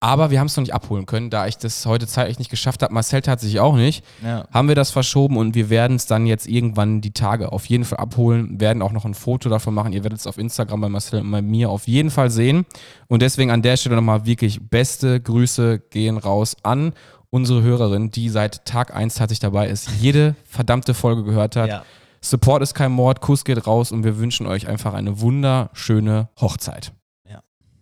Aber 0.00 0.30
wir 0.30 0.40
haben 0.40 0.46
es 0.46 0.56
noch 0.56 0.62
nicht 0.62 0.74
abholen 0.74 1.06
können, 1.06 1.30
da 1.30 1.46
ich 1.46 1.58
das 1.58 1.86
heute 1.86 2.06
zeitlich 2.06 2.38
nicht 2.38 2.50
geschafft 2.50 2.82
habe. 2.82 2.92
Marcel 2.92 3.22
tatsächlich 3.22 3.60
auch 3.60 3.76
nicht. 3.76 4.04
Ja. 4.22 4.46
Haben 4.52 4.68
wir 4.68 4.74
das 4.74 4.90
verschoben 4.90 5.36
und 5.36 5.54
wir 5.54 5.70
werden 5.70 5.96
es 5.96 6.06
dann 6.06 6.26
jetzt 6.26 6.46
irgendwann 6.46 7.00
die 7.00 7.12
Tage 7.12 7.52
auf 7.52 7.66
jeden 7.66 7.84
Fall 7.84 7.98
abholen. 7.98 8.60
Werden 8.60 8.82
auch 8.82 8.92
noch 8.92 9.04
ein 9.04 9.14
Foto 9.14 9.48
davon 9.48 9.74
machen. 9.74 9.92
Ihr 9.92 10.02
werdet 10.02 10.18
es 10.18 10.26
auf 10.26 10.38
Instagram 10.38 10.80
bei 10.80 10.88
Marcel 10.88 11.20
und 11.20 11.30
bei 11.30 11.42
mir 11.42 11.70
auf 11.70 11.86
jeden 11.86 12.10
Fall 12.10 12.30
sehen. 12.30 12.66
Und 13.08 13.22
deswegen 13.22 13.50
an 13.50 13.62
der 13.62 13.76
Stelle 13.76 13.96
nochmal 13.96 14.26
wirklich 14.26 14.60
beste 14.68 15.20
Grüße 15.20 15.80
gehen 15.90 16.18
raus 16.18 16.56
an 16.62 16.92
unsere 17.32 17.62
Hörerin, 17.62 18.10
die 18.10 18.28
seit 18.28 18.66
Tag 18.66 18.94
1 18.94 19.14
tatsächlich 19.14 19.40
dabei 19.40 19.68
ist, 19.68 19.88
jede 20.00 20.36
verdammte 20.44 20.92
Folge 20.92 21.24
gehört 21.24 21.56
hat. 21.56 21.68
Ja. 21.68 21.82
Support 22.20 22.62
ist 22.62 22.74
kein 22.74 22.92
Mord, 22.92 23.20
Kuss 23.20 23.44
geht 23.44 23.66
raus 23.66 23.90
und 23.90 24.04
wir 24.04 24.18
wünschen 24.18 24.46
euch 24.46 24.68
einfach 24.68 24.94
eine 24.94 25.20
wunderschöne 25.20 26.28
Hochzeit. 26.40 26.92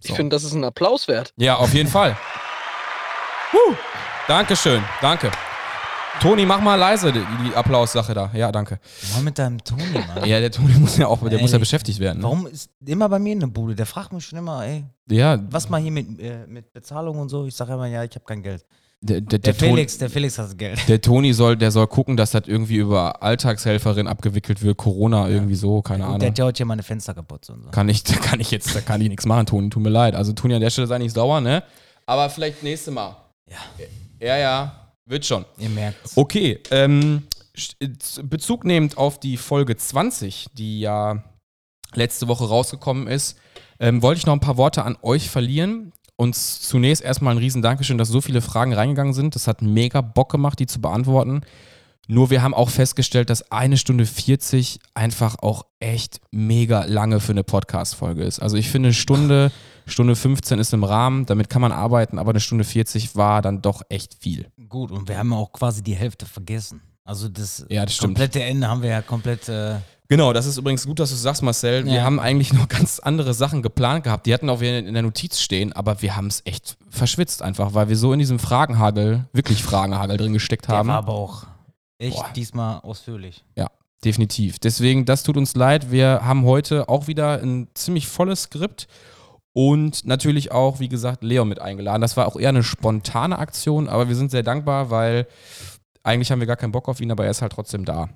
Ich 0.03 0.09
So. 0.11 0.15
finde, 0.15 0.35
das 0.35 0.45
ist 0.45 0.53
ein 0.55 0.65
Applaus 0.65 1.09
wert. 1.09 1.33
Ja, 1.37 1.57
auf 1.57 1.73
jeden 1.75 1.89
Fall. 1.89 2.17
Huh. 3.53 3.75
Dankeschön, 4.29 4.81
danke. 5.03 5.29
Toni, 6.21 6.45
mach 6.47 6.61
mal 6.61 6.77
leise 6.77 7.11
die, 7.13 7.25
die 7.45 7.57
Applaussache 7.57 8.15
da. 8.15 8.31
Ja, 8.33 8.53
danke. 8.53 8.79
Mal 9.15 9.23
mit 9.23 9.39
deinem 9.39 9.59
Toni, 9.65 9.83
Mann. 10.15 10.25
Ja, 10.25 10.39
der 10.39 10.53
Toni 10.53 10.75
muss 10.75 10.97
ja 10.99 11.07
auch, 11.09 11.19
der 11.29 11.41
muss 11.41 11.51
ja 11.51 11.59
beschäftigt 11.59 11.99
werden. 11.99 12.19
Ne? 12.19 12.25
Warum 12.25 12.47
ist 12.47 12.71
immer 12.87 13.09
bei 13.09 13.19
mir 13.19 13.33
eine 13.35 13.49
Bude? 13.49 13.75
Der 13.75 13.87
fragt 13.87 14.13
mich 14.13 14.25
schon 14.27 14.39
immer, 14.39 14.65
ey, 14.65 14.85
Ja, 15.09 15.39
was 15.51 15.69
mal 15.69 15.81
hier 15.81 15.91
mit, 15.91 16.21
äh, 16.21 16.47
mit 16.47 16.73
Bezahlung 16.73 17.19
und 17.19 17.29
so? 17.29 17.47
Ich 17.47 17.57
sage 17.57 17.73
immer, 17.73 17.87
ja, 17.87 18.05
ich 18.05 18.15
habe 18.15 18.25
kein 18.25 18.43
Geld. 18.43 18.65
Der, 19.03 19.21
der, 19.21 19.39
Der, 19.39 19.39
der, 19.39 19.55
Felix, 19.55 19.97
der 19.99 20.11
Felix 20.11 20.39
hat 20.39 20.47
das 20.47 20.57
Geld. 20.57 20.89
der 20.89 21.01
Toni 21.01 21.33
soll, 21.33 21.57
der 21.57 21.71
soll 21.71 21.87
gucken, 21.87 22.17
dass 22.17 22.33
das 22.33 22.43
irgendwie 22.47 22.77
über 22.77 23.23
Alltagshelferin 23.23 24.07
abgewickelt 24.07 24.63
wird, 24.63 24.77
Corona 24.77 25.29
irgendwie 25.29 25.55
so, 25.55 25.81
keine 25.81 26.05
Ahnung. 26.05 26.19
der 26.19 26.29
hat 26.31 26.39
ja 26.39 26.45
heute 26.45 26.59
hier 26.59 26.67
meine 26.67 26.83
Fenster 26.83 27.15
kaputt 27.15 27.49
und 27.49 27.63
so. 27.65 27.71
Kann 27.71 27.89
ich, 27.89 28.05
da 28.05 28.15
kann 28.17 28.41
ich 28.41 28.51
jetzt, 28.51 28.75
da 28.75 28.81
kann 28.81 29.01
ich 29.01 29.09
nichts 29.09 29.25
machen, 29.25 29.47
Toni, 29.47 29.71
tut 29.71 29.83
mir 29.83 29.89
leid. 29.89 30.15
Also 30.15 30.33
Toni 30.33 30.55
an 30.55 30.61
der 30.61 30.71
Stelle 30.71 30.87
sei 30.87 30.99
nicht 30.99 31.15
sauer, 31.15 31.41
ne? 31.41 31.63
Aber 32.07 32.29
vielleicht 32.29 32.63
nächste 32.63 32.91
Mal. 32.91 33.17
Ja. 33.49 33.57
Ja, 34.21 34.37
ja, 34.37 34.91
wird 35.07 35.25
schon. 35.25 35.47
Ihr 35.57 35.71
merkt's. 35.71 36.17
Okay, 36.17 36.59
ähm, 36.71 37.23
Bezug 38.23 38.65
nehmend 38.65 38.99
auf 38.99 39.19
die 39.19 39.37
Folge 39.37 39.77
20, 39.77 40.49
die 40.53 40.81
ja 40.81 41.25
letzte 41.95 42.29
Woche 42.29 42.47
rausgekommen 42.47 43.07
ist, 43.07 43.39
ähm, 43.81 44.03
wollte 44.03 44.19
ich 44.19 44.27
noch 44.27 44.35
ein 44.35 44.41
paar 44.41 44.57
Worte 44.57 44.85
an 44.85 44.97
euch 45.03 45.31
verlieren. 45.31 45.93
Und 46.21 46.35
zunächst 46.37 47.03
erstmal 47.03 47.33
ein 47.33 47.39
riesen 47.39 47.63
Dankeschön, 47.63 47.97
dass 47.97 48.09
so 48.09 48.21
viele 48.21 48.43
Fragen 48.43 48.75
reingegangen 48.75 49.15
sind. 49.15 49.35
Das 49.35 49.47
hat 49.47 49.63
mega 49.63 50.03
Bock 50.03 50.31
gemacht, 50.31 50.59
die 50.59 50.67
zu 50.67 50.79
beantworten. 50.79 51.41
Nur 52.09 52.29
wir 52.29 52.43
haben 52.43 52.53
auch 52.53 52.69
festgestellt, 52.69 53.31
dass 53.31 53.51
eine 53.51 53.79
Stunde 53.79 54.05
40 54.05 54.81
einfach 54.93 55.37
auch 55.41 55.65
echt 55.79 56.21
mega 56.31 56.85
lange 56.85 57.21
für 57.21 57.33
eine 57.33 57.43
Podcast-Folge 57.43 58.23
ist. 58.23 58.39
Also 58.39 58.59
ich 58.59 58.69
finde, 58.69 58.89
eine 58.89 58.95
Stunde, 58.95 59.51
Stunde 59.87 60.15
15 60.15 60.59
ist 60.59 60.75
im 60.75 60.85
Rahmen, 60.85 61.25
damit 61.25 61.49
kann 61.49 61.63
man 61.63 61.73
arbeiten, 61.73 62.19
aber 62.19 62.33
eine 62.33 62.41
Stunde 62.41 62.65
40 62.65 63.17
war 63.17 63.41
dann 63.41 63.63
doch 63.63 63.81
echt 63.89 64.17
viel. 64.21 64.47
Gut, 64.69 64.91
und 64.91 65.09
wir 65.09 65.17
haben 65.17 65.33
auch 65.33 65.51
quasi 65.53 65.83
die 65.83 65.95
Hälfte 65.95 66.27
vergessen. 66.27 66.83
Also 67.03 67.31
das, 67.31 67.65
Ja, 67.71 67.87
das 67.87 67.95
stimmt. 67.95 68.19
komplette 68.19 68.43
Ende 68.43 68.69
haben 68.69 68.83
wir 68.83 68.91
ja 68.91 69.01
komplett. 69.01 69.49
Äh, 69.49 69.77
Genau, 70.11 70.33
das 70.33 70.45
ist 70.47 70.57
übrigens 70.59 70.85
gut, 70.87 70.99
dass 70.99 71.11
du 71.11 71.15
es 71.15 71.23
sagst, 71.23 71.41
Marcel. 71.41 71.85
Wir 71.87 71.93
Ja. 71.95 72.03
haben 72.03 72.19
eigentlich 72.19 72.53
noch 72.53 72.67
ganz 72.69 72.99
andere 72.99 73.33
Sachen 73.33 73.63
geplant 73.63 74.03
gehabt. 74.03 74.27
Die 74.27 74.35
hatten 74.35 74.51
auch 74.51 74.61
wieder 74.61 74.77
in 74.81 74.93
der 74.93 75.05
Notiz 75.05 75.39
stehen, 75.41 75.73
aber 75.73 76.03
wir 76.03 76.17
haben 76.17 76.27
es 76.27 76.43
echt 76.45 76.77
verschwitzt 76.91 77.43
einfach, 77.43 77.75
weil 77.75 77.89
wir 77.89 77.97
so 77.97 78.13
in 78.13 78.19
diesem 78.19 78.41
Fragenhagel, 78.41 79.27
wirklich 79.33 79.63
Fragenhagel 79.63 80.17
drin 80.17 80.33
gesteckt 80.33 80.67
der 80.69 80.79
haben. 80.79 80.89
war 80.89 80.97
aber 80.99 81.13
auch 81.13 81.45
echt 81.99 82.17
Boah. 82.17 82.27
diesmal 82.35 82.81
ausführlich. 82.81 83.45
Definitiv. 84.03 84.59
Deswegen, 84.59 85.05
das 85.05 85.23
tut 85.23 85.37
uns 85.37 85.55
leid. 85.55 85.91
Wir 85.93 86.23
haben 86.25 86.45
heute 86.47 86.89
auch 86.89 87.07
wieder 87.07 87.41
ein 87.43 87.69
ziemlich 87.75 88.09
volles 88.09 88.45
Skript 88.45 88.89
und 89.53 90.07
natürlich 90.07 90.53
auch, 90.53 90.81
wie 90.81 90.89
gesagt, 90.89 91.23
Leon 91.23 91.49
mit 91.51 91.61
eingeladen. 91.61 92.01
Das 92.01 92.17
war 92.17 92.27
auch 92.27 92.37
eher 92.37 92.49
eine 92.49 92.63
spontane 92.63 93.39
Aktion, 93.39 93.89
aber 93.91 94.09
wir 94.09 94.17
sind 94.17 94.31
sehr 94.31 94.43
dankbar, 94.43 94.89
weil 94.91 95.27
eigentlich 96.03 96.33
haben 96.33 96.41
wir 96.41 96.47
gar 96.47 96.57
keinen 96.57 96.73
Bock 96.73 96.89
auf 96.89 97.01
ihn, 97.03 97.13
aber 97.13 97.27
er 97.27 97.31
ist 97.31 97.43
halt 97.43 97.53
trotzdem 97.53 97.85
da. 97.85 98.09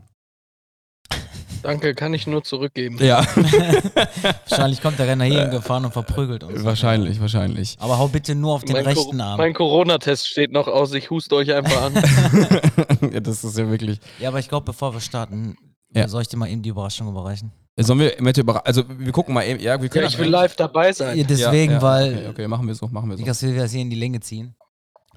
Danke, 1.64 1.94
kann 1.94 2.12
ich 2.14 2.26
nur 2.26 2.44
zurückgeben. 2.44 2.98
Ja, 3.00 3.24
Wahrscheinlich 4.48 4.82
kommt 4.82 4.98
der 4.98 5.08
Renner 5.08 5.24
hier 5.24 5.46
gefahren 5.46 5.84
und 5.84 5.92
verprügelt 5.92 6.44
uns. 6.44 6.62
wahrscheinlich, 6.62 7.20
wahrscheinlich. 7.20 7.76
Aber 7.80 7.98
hau 7.98 8.08
bitte 8.08 8.34
nur 8.34 8.52
auf 8.54 8.64
den 8.64 8.74
Mein, 8.74 8.84
rechten 8.84 9.20
Arm. 9.20 9.38
mein 9.38 9.54
Corona-Test 9.54 10.28
steht 10.28 10.52
noch 10.52 10.68
aus. 10.68 10.92
Ich 10.92 11.10
huste 11.10 11.34
euch 11.36 11.52
einfach 11.52 11.82
an. 11.82 11.94
Ja, 13.12 13.20
das 13.20 13.44
ist 13.44 13.56
ja 13.58 13.68
wirklich. 13.68 13.98
Ja, 14.20 14.28
aber 14.28 14.38
ich 14.40 14.48
glaube, 14.48 14.64
bevor 14.66 14.92
wir 14.94 15.00
starten, 15.00 15.56
Ja. 15.94 16.08
soll 16.08 16.22
ich 16.22 16.28
dir 16.28 16.36
mal 16.36 16.48
eben 16.48 16.62
die 16.62 16.70
Überraschung 16.70 17.08
überreichen? 17.08 17.52
Sollen 17.76 17.98
wir 17.98 18.12
mit 18.20 18.36
über 18.38 18.64
also 18.66 18.84
wir 18.88 19.10
gucken 19.12 19.34
mal 19.34 19.42
eben, 19.44 19.58
ja, 19.60 19.76
wir 19.80 19.86
ja, 19.88 19.92
können 19.92 20.06
ich 20.06 20.18
will 20.18 20.28
live 20.28 20.54
dabei 20.56 20.92
sein. 20.92 21.18
Ja, 21.18 21.24
deswegen, 21.24 21.72
ja, 21.72 21.78
ja, 21.78 21.82
weil 21.82 22.12
okay, 22.14 22.28
okay, 22.28 22.48
machen 22.48 22.66
wir 22.68 22.74
so, 22.74 22.86
machen 22.88 23.10
wir 23.10 23.16
so. 23.16 23.20
ich 23.22 23.26
das 23.26 23.42
will 23.42 23.56
das 23.56 23.72
hier 23.72 23.80
in 23.82 23.90
die 23.90 23.96
Länge 23.96 24.20
ziehen. 24.20 24.54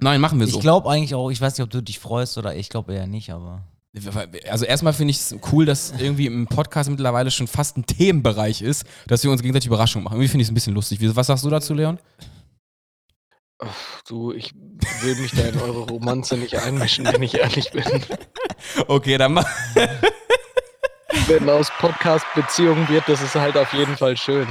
Nein, 0.00 0.20
machen 0.20 0.38
wir 0.40 0.46
so. 0.46 0.56
Ich 0.56 0.62
glaube 0.62 0.88
eigentlich 0.90 1.14
auch, 1.14 1.30
ich 1.30 1.40
weiß 1.40 1.56
nicht, 1.56 1.64
ob 1.64 1.70
du 1.70 1.80
dich 1.82 1.98
freust 1.98 2.36
oder 2.38 2.54
ich 2.56 2.68
glaube 2.68 2.94
eher 2.94 3.06
nicht, 3.06 3.30
aber. 3.30 3.62
Also 4.50 4.64
erstmal 4.64 4.92
finde 4.92 5.10
ich 5.12 5.18
es 5.18 5.36
cool, 5.52 5.64
dass 5.66 5.92
irgendwie 5.98 6.26
im 6.26 6.46
Podcast 6.46 6.90
mittlerweile 6.90 7.30
schon 7.30 7.46
fast 7.46 7.76
ein 7.76 7.86
Themenbereich 7.86 8.62
ist, 8.62 8.84
dass 9.06 9.22
wir 9.24 9.30
uns 9.30 9.40
gegenseitig 9.42 9.66
Überraschungen 9.66 10.04
machen. 10.04 10.14
Irgendwie 10.14 10.28
finde 10.28 10.42
ich 10.42 10.48
es 10.48 10.52
ein 10.52 10.54
bisschen 10.54 10.74
lustig. 10.74 11.00
Wie- 11.00 11.14
Was 11.16 11.26
sagst 11.28 11.44
du 11.44 11.50
dazu, 11.50 11.74
Leon? 11.74 11.98
Ach, 13.60 14.02
du, 14.06 14.32
ich 14.32 14.54
will 15.02 15.16
mich 15.16 15.32
da 15.32 15.42
in 15.42 15.58
eure 15.60 15.80
Romanze 15.80 16.36
nicht 16.36 16.54
einmischen, 16.56 17.04
wenn 17.06 17.22
ich 17.22 17.34
ehrlich 17.34 17.70
bin. 17.72 17.84
Okay, 18.88 19.16
dann 19.18 19.32
mach. 19.34 19.46
Wenn 21.26 21.48
aus 21.48 21.70
Podcast 21.78 22.24
Beziehung 22.34 22.88
wird, 22.88 23.08
das 23.08 23.22
ist 23.22 23.34
halt 23.34 23.56
auf 23.56 23.72
jeden 23.72 23.96
Fall 23.96 24.16
schön. 24.16 24.46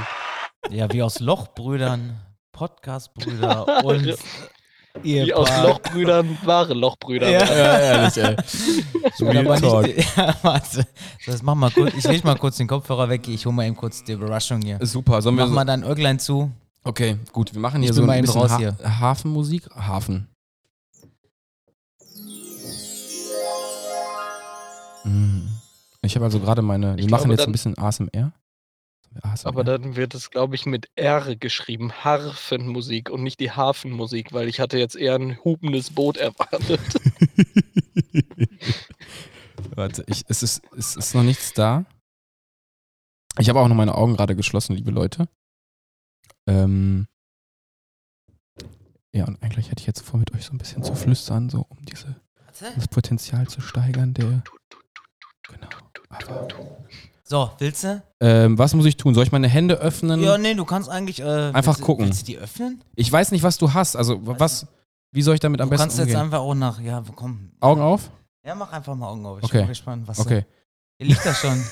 Ja, 0.70 0.90
wie 0.92 1.02
aus 1.02 1.20
Lochbrüdern, 1.20 2.20
Podcastbrüder 2.52 3.84
und 3.84 4.16
Wie 5.02 5.34
aus 5.34 5.48
Ehepaar. 5.48 5.66
Lochbrüdern 5.68 6.38
wahre 6.44 6.74
Lochbrüder. 6.74 7.28
Ja. 7.28 7.40
werden. 7.40 7.58
Ja, 7.58 7.78
ehrlich, 7.78 8.16
ey. 8.16 8.36
Real 9.20 9.60
Talk. 9.60 9.86
nicht, 9.86 10.16
ja, 10.16 10.34
warte. 10.42 10.86
Das 11.26 11.42
mach 11.42 11.54
mal 11.54 11.70
kurz. 11.70 11.94
Ich 11.94 12.04
leg 12.04 12.24
mal 12.24 12.36
kurz 12.36 12.56
den 12.56 12.66
Kopfhörer 12.66 13.08
weg. 13.08 13.26
Ich 13.28 13.46
hol 13.46 13.52
mal 13.52 13.66
eben 13.66 13.76
kurz 13.76 14.04
die 14.04 14.12
Überraschung 14.12 14.60
hier. 14.62 14.78
Super, 14.82 15.22
sollen 15.22 15.36
wir 15.36 15.44
Mach 15.44 15.48
so, 15.48 15.54
mal 15.54 15.64
dein 15.64 15.84
Äuglein 15.84 16.18
zu. 16.18 16.50
Okay, 16.84 17.16
gut, 17.32 17.52
wir 17.52 17.60
machen 17.60 17.82
hier 17.82 17.90
Ich 17.90 17.96
so 17.96 18.02
ein 18.02 18.20
bisschen 18.20 18.40
raus 18.40 18.50
ha 18.52 18.58
hier. 18.58 18.76
Hafenmusik. 18.82 19.68
Hafen. 19.74 20.28
Mm. 25.04 25.48
Ich 26.02 26.14
habe 26.14 26.24
also 26.24 26.40
gerade 26.40 26.62
meine. 26.62 26.96
Wir 26.96 27.04
Ich 27.04 27.10
machen 27.10 27.24
glaube, 27.24 27.34
jetzt 27.34 27.46
ein 27.46 27.52
bisschen 27.52 27.76
ASMR. 27.76 28.32
ASMR. 29.24 29.48
Aber 29.48 29.64
dann 29.64 29.96
wird 29.96 30.14
es, 30.14 30.30
glaube 30.30 30.54
ich, 30.54 30.66
mit 30.66 30.88
R 30.96 31.36
geschrieben. 31.36 31.92
Harfenmusik 31.92 33.10
und 33.10 33.22
nicht 33.22 33.40
die 33.40 33.50
Hafenmusik, 33.50 34.32
weil 34.32 34.48
ich 34.48 34.60
hatte 34.60 34.78
jetzt 34.78 34.96
eher 34.96 35.14
ein 35.14 35.38
hupendes 35.44 35.90
Boot 35.90 36.16
erwartet. 36.16 36.80
Warte, 39.74 40.04
ich, 40.06 40.24
es, 40.28 40.42
ist, 40.42 40.62
es 40.76 40.96
ist 40.96 41.14
noch 41.14 41.22
nichts 41.22 41.52
da. 41.52 41.84
Ich 43.38 43.48
habe 43.48 43.60
auch 43.60 43.68
noch 43.68 43.76
meine 43.76 43.94
Augen 43.94 44.16
gerade 44.16 44.34
geschlossen, 44.34 44.74
liebe 44.74 44.90
Leute. 44.90 45.28
Ähm, 46.46 47.06
ja, 49.12 49.24
und 49.26 49.42
eigentlich 49.42 49.70
hätte 49.70 49.80
ich 49.80 49.86
jetzt 49.86 50.00
vor, 50.02 50.18
mit 50.18 50.34
euch 50.34 50.44
so 50.44 50.52
ein 50.52 50.58
bisschen 50.58 50.82
zu 50.82 50.94
flüstern, 50.94 51.48
so 51.48 51.66
um 51.68 51.84
diese, 51.84 52.16
das 52.58 52.88
Potenzial 52.88 53.46
zu 53.48 53.60
steigern. 53.60 54.14
Der, 54.14 54.42
genau. 55.48 55.68
Aber, 56.08 56.48
So, 57.30 57.50
willst 57.58 57.84
du? 57.84 58.02
ähm, 58.20 58.56
was 58.58 58.72
muss 58.72 58.86
ich 58.86 58.96
tun? 58.96 59.14
Soll 59.14 59.24
ich 59.24 59.32
meine 59.32 59.48
Hände 59.48 59.74
öffnen? 59.74 60.22
Ja, 60.22 60.38
nee, 60.38 60.54
du 60.54 60.64
kannst 60.64 60.88
eigentlich. 60.88 61.20
Äh, 61.20 61.50
Einfach 61.52 61.72
willst, 61.74 61.80
du- 61.80 61.84
gucken. 61.84 62.06
Willst 62.06 62.22
du 62.22 62.26
die 62.26 62.38
öffnen? 62.38 62.82
Ich 62.96 63.12
weiß 63.12 63.32
nicht, 63.32 63.42
was 63.42 63.58
du 63.58 63.74
hast. 63.74 63.96
Also, 63.96 64.18
was, 64.22 64.66
wie 65.12 65.20
soll 65.20 65.34
ich 65.34 65.40
damit 65.40 65.60
am 65.60 65.66
du 65.68 65.72
besten 65.72 65.82
kannst 65.82 65.98
jetzt 65.98 66.06
umgehen? 66.06 66.20
einfach 66.22 66.38
auch 66.38 66.54
nach. 66.54 66.80
Ja, 66.80 67.04
komm. 67.14 67.50
Augen 67.60 67.82
auf? 67.82 68.10
Ja, 68.46 68.54
mach 68.54 68.72
einfach 68.72 68.94
mal 68.94 69.08
Augen 69.08 69.26
auf. 69.26 69.38
Ich 69.40 69.44
Okay. 69.44 69.52
bin 69.58 69.60
mal 69.62 69.68
gespannt, 69.68 70.08
was. 70.08 70.18
Okay. 70.20 70.46
Hier 70.96 71.08
liegt 71.08 71.26
das 71.26 71.38
schon. 71.38 71.62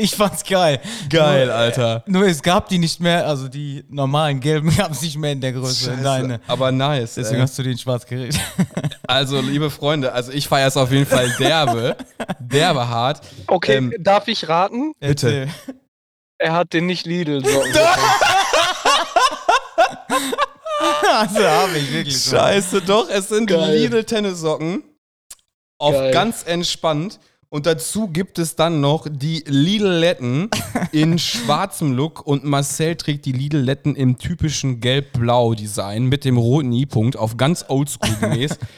ich 0.00 0.14
fand's 0.14 0.44
geil. 0.44 0.80
Geil, 1.08 1.46
Nur, 1.46 1.54
äh, 1.54 1.58
Alter. 1.58 2.04
Nur 2.06 2.26
es 2.26 2.42
gab 2.42 2.68
die 2.68 2.78
nicht 2.78 3.00
mehr, 3.00 3.26
also 3.26 3.48
die 3.48 3.84
normalen 3.88 4.40
gelben 4.40 4.70
gab 4.76 4.92
es 4.92 5.02
nicht 5.02 5.16
mehr 5.16 5.32
in 5.32 5.40
der 5.40 5.52
Größe. 5.52 5.90
Scheiße. 5.90 6.02
Deine. 6.02 6.40
Aber 6.46 6.70
nice. 6.72 7.14
Deswegen 7.14 7.36
ey. 7.36 7.42
hast 7.42 7.58
du 7.58 7.62
den 7.62 7.78
schwarz 7.78 8.06
geredet. 8.06 8.38
Also, 9.08 9.40
liebe 9.40 9.70
Freunde, 9.70 10.12
also 10.12 10.32
ich 10.32 10.48
feiere 10.48 10.68
es 10.68 10.76
auf 10.76 10.90
jeden 10.90 11.06
Fall 11.06 11.28
derbe. 11.38 11.96
derbe 12.38 12.88
hart. 12.88 13.20
Okay, 13.46 13.76
Ähm, 13.76 13.94
darf 13.98 14.28
ich 14.28 14.48
raten? 14.48 14.92
Bitte. 15.00 15.48
Er 16.38 16.52
hat 16.52 16.72
den 16.72 16.86
nicht 16.86 17.06
Lidl 17.06 17.44
so. 17.44 17.62
also 21.18 21.42
habe 21.48 21.78
ich 21.78 21.92
wirklich. 21.92 22.22
Scheiße, 22.22 22.82
doch, 22.82 23.08
es 23.08 23.28
sind 23.28 23.46
Geil. 23.46 23.76
Lidl-Tennissocken. 23.76 24.82
Auf 25.78 25.94
Geil. 25.94 26.12
ganz 26.12 26.42
entspannt. 26.44 27.18
Und 27.48 27.66
dazu 27.66 28.08
gibt 28.08 28.38
es 28.38 28.56
dann 28.56 28.80
noch 28.80 29.06
die 29.08 29.44
Lidl-Letten 29.46 30.50
in 30.92 31.18
schwarzem 31.18 31.92
Look 31.92 32.26
und 32.26 32.44
Marcel 32.44 32.96
trägt 32.96 33.24
die 33.24 33.32
Lidl-Letten 33.32 33.94
im 33.94 34.18
typischen 34.18 34.80
gelb-blau-Design 34.80 36.04
mit 36.06 36.24
dem 36.24 36.36
roten 36.38 36.72
I-Punkt 36.72 37.16
auf 37.16 37.36
ganz 37.36 37.64
oldschool 37.68 38.14
gemäß. 38.20 38.58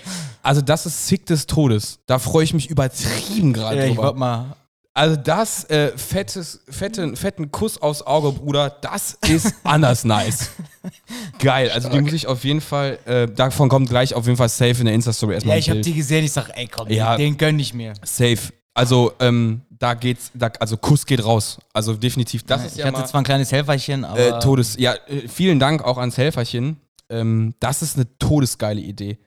Also 0.40 0.62
das 0.62 0.86
ist 0.86 1.08
sick 1.08 1.26
des 1.26 1.46
Todes. 1.46 1.98
Da 2.06 2.18
freue 2.18 2.44
ich 2.44 2.54
mich 2.54 2.70
übertrieben 2.70 3.52
gerade 3.52 3.78
Ja, 3.78 3.84
ich 3.86 3.96
drüber. 3.96 4.14
mal. 4.14 4.56
Also 4.94 5.16
das 5.16 5.64
äh, 5.64 5.92
fettes, 5.98 6.60
fetten, 6.70 7.16
fetten 7.16 7.50
Kuss 7.50 7.76
aufs 7.82 8.02
Auge, 8.02 8.32
Bruder, 8.32 8.70
das 8.80 9.18
ist 9.28 9.54
anders 9.64 10.04
nice. 10.04 10.50
Geil, 11.38 11.70
also 11.70 11.88
die 11.88 11.92
Stark. 11.94 12.04
muss 12.04 12.12
ich 12.14 12.26
auf 12.28 12.44
jeden 12.44 12.60
Fall, 12.62 12.98
äh, 13.04 13.26
davon 13.26 13.68
kommt 13.68 13.90
gleich 13.90 14.14
auf 14.14 14.24
jeden 14.26 14.38
Fall 14.38 14.48
safe 14.48 14.78
in 14.78 14.86
der 14.86 14.94
Insta-Story 14.94 15.34
erstmal 15.34 15.56
Ja, 15.56 15.58
ich 15.58 15.68
habe 15.70 15.80
die 15.82 15.92
gesehen, 15.92 16.24
ich 16.24 16.32
sag, 16.32 16.50
ey 16.56 16.66
komm, 16.68 16.88
Ja. 16.88 17.16
den 17.16 17.36
gönn 17.36 17.58
ich 17.58 17.74
mir. 17.74 17.92
Safe. 18.04 18.38
Also 18.74 19.12
ähm, 19.20 19.62
da 19.70 19.94
geht's, 19.94 20.30
da, 20.34 20.50
also 20.60 20.76
Kuss 20.76 21.04
geht 21.06 21.24
raus. 21.24 21.58
Also 21.72 21.94
definitiv, 21.94 22.44
das 22.44 22.64
ist 22.64 22.72
ich 22.72 22.78
ja 22.78 22.86
hatte 22.86 22.98
mal, 22.98 23.06
zwar 23.06 23.20
ein 23.20 23.24
kleines 23.24 23.50
Helferchen, 23.52 24.04
aber. 24.04 24.18
äh, 24.18 24.38
Todes, 24.40 24.76
ja, 24.78 24.94
äh, 25.06 25.26
vielen 25.28 25.58
Dank 25.58 25.82
auch 25.82 25.98
ans 25.98 26.16
Helferchen. 26.16 26.76
Ähm, 27.10 27.54
das 27.60 27.82
ist 27.82 27.96
eine 27.96 28.06
todesgeile 28.18 28.80
Idee. 28.80 29.18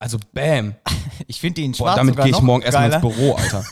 Also 0.00 0.18
bam. 0.32 0.74
ich 1.26 1.40
finde 1.40 1.54
die 1.60 1.64
in 1.64 1.72
Boah, 1.72 1.76
schwarz 1.78 1.96
damit 1.96 2.16
gehe 2.16 2.28
ich 2.30 2.40
morgen 2.40 2.62
erstmal 2.62 2.92
ins 2.92 3.00
Büro, 3.00 3.34
Alter. 3.34 3.64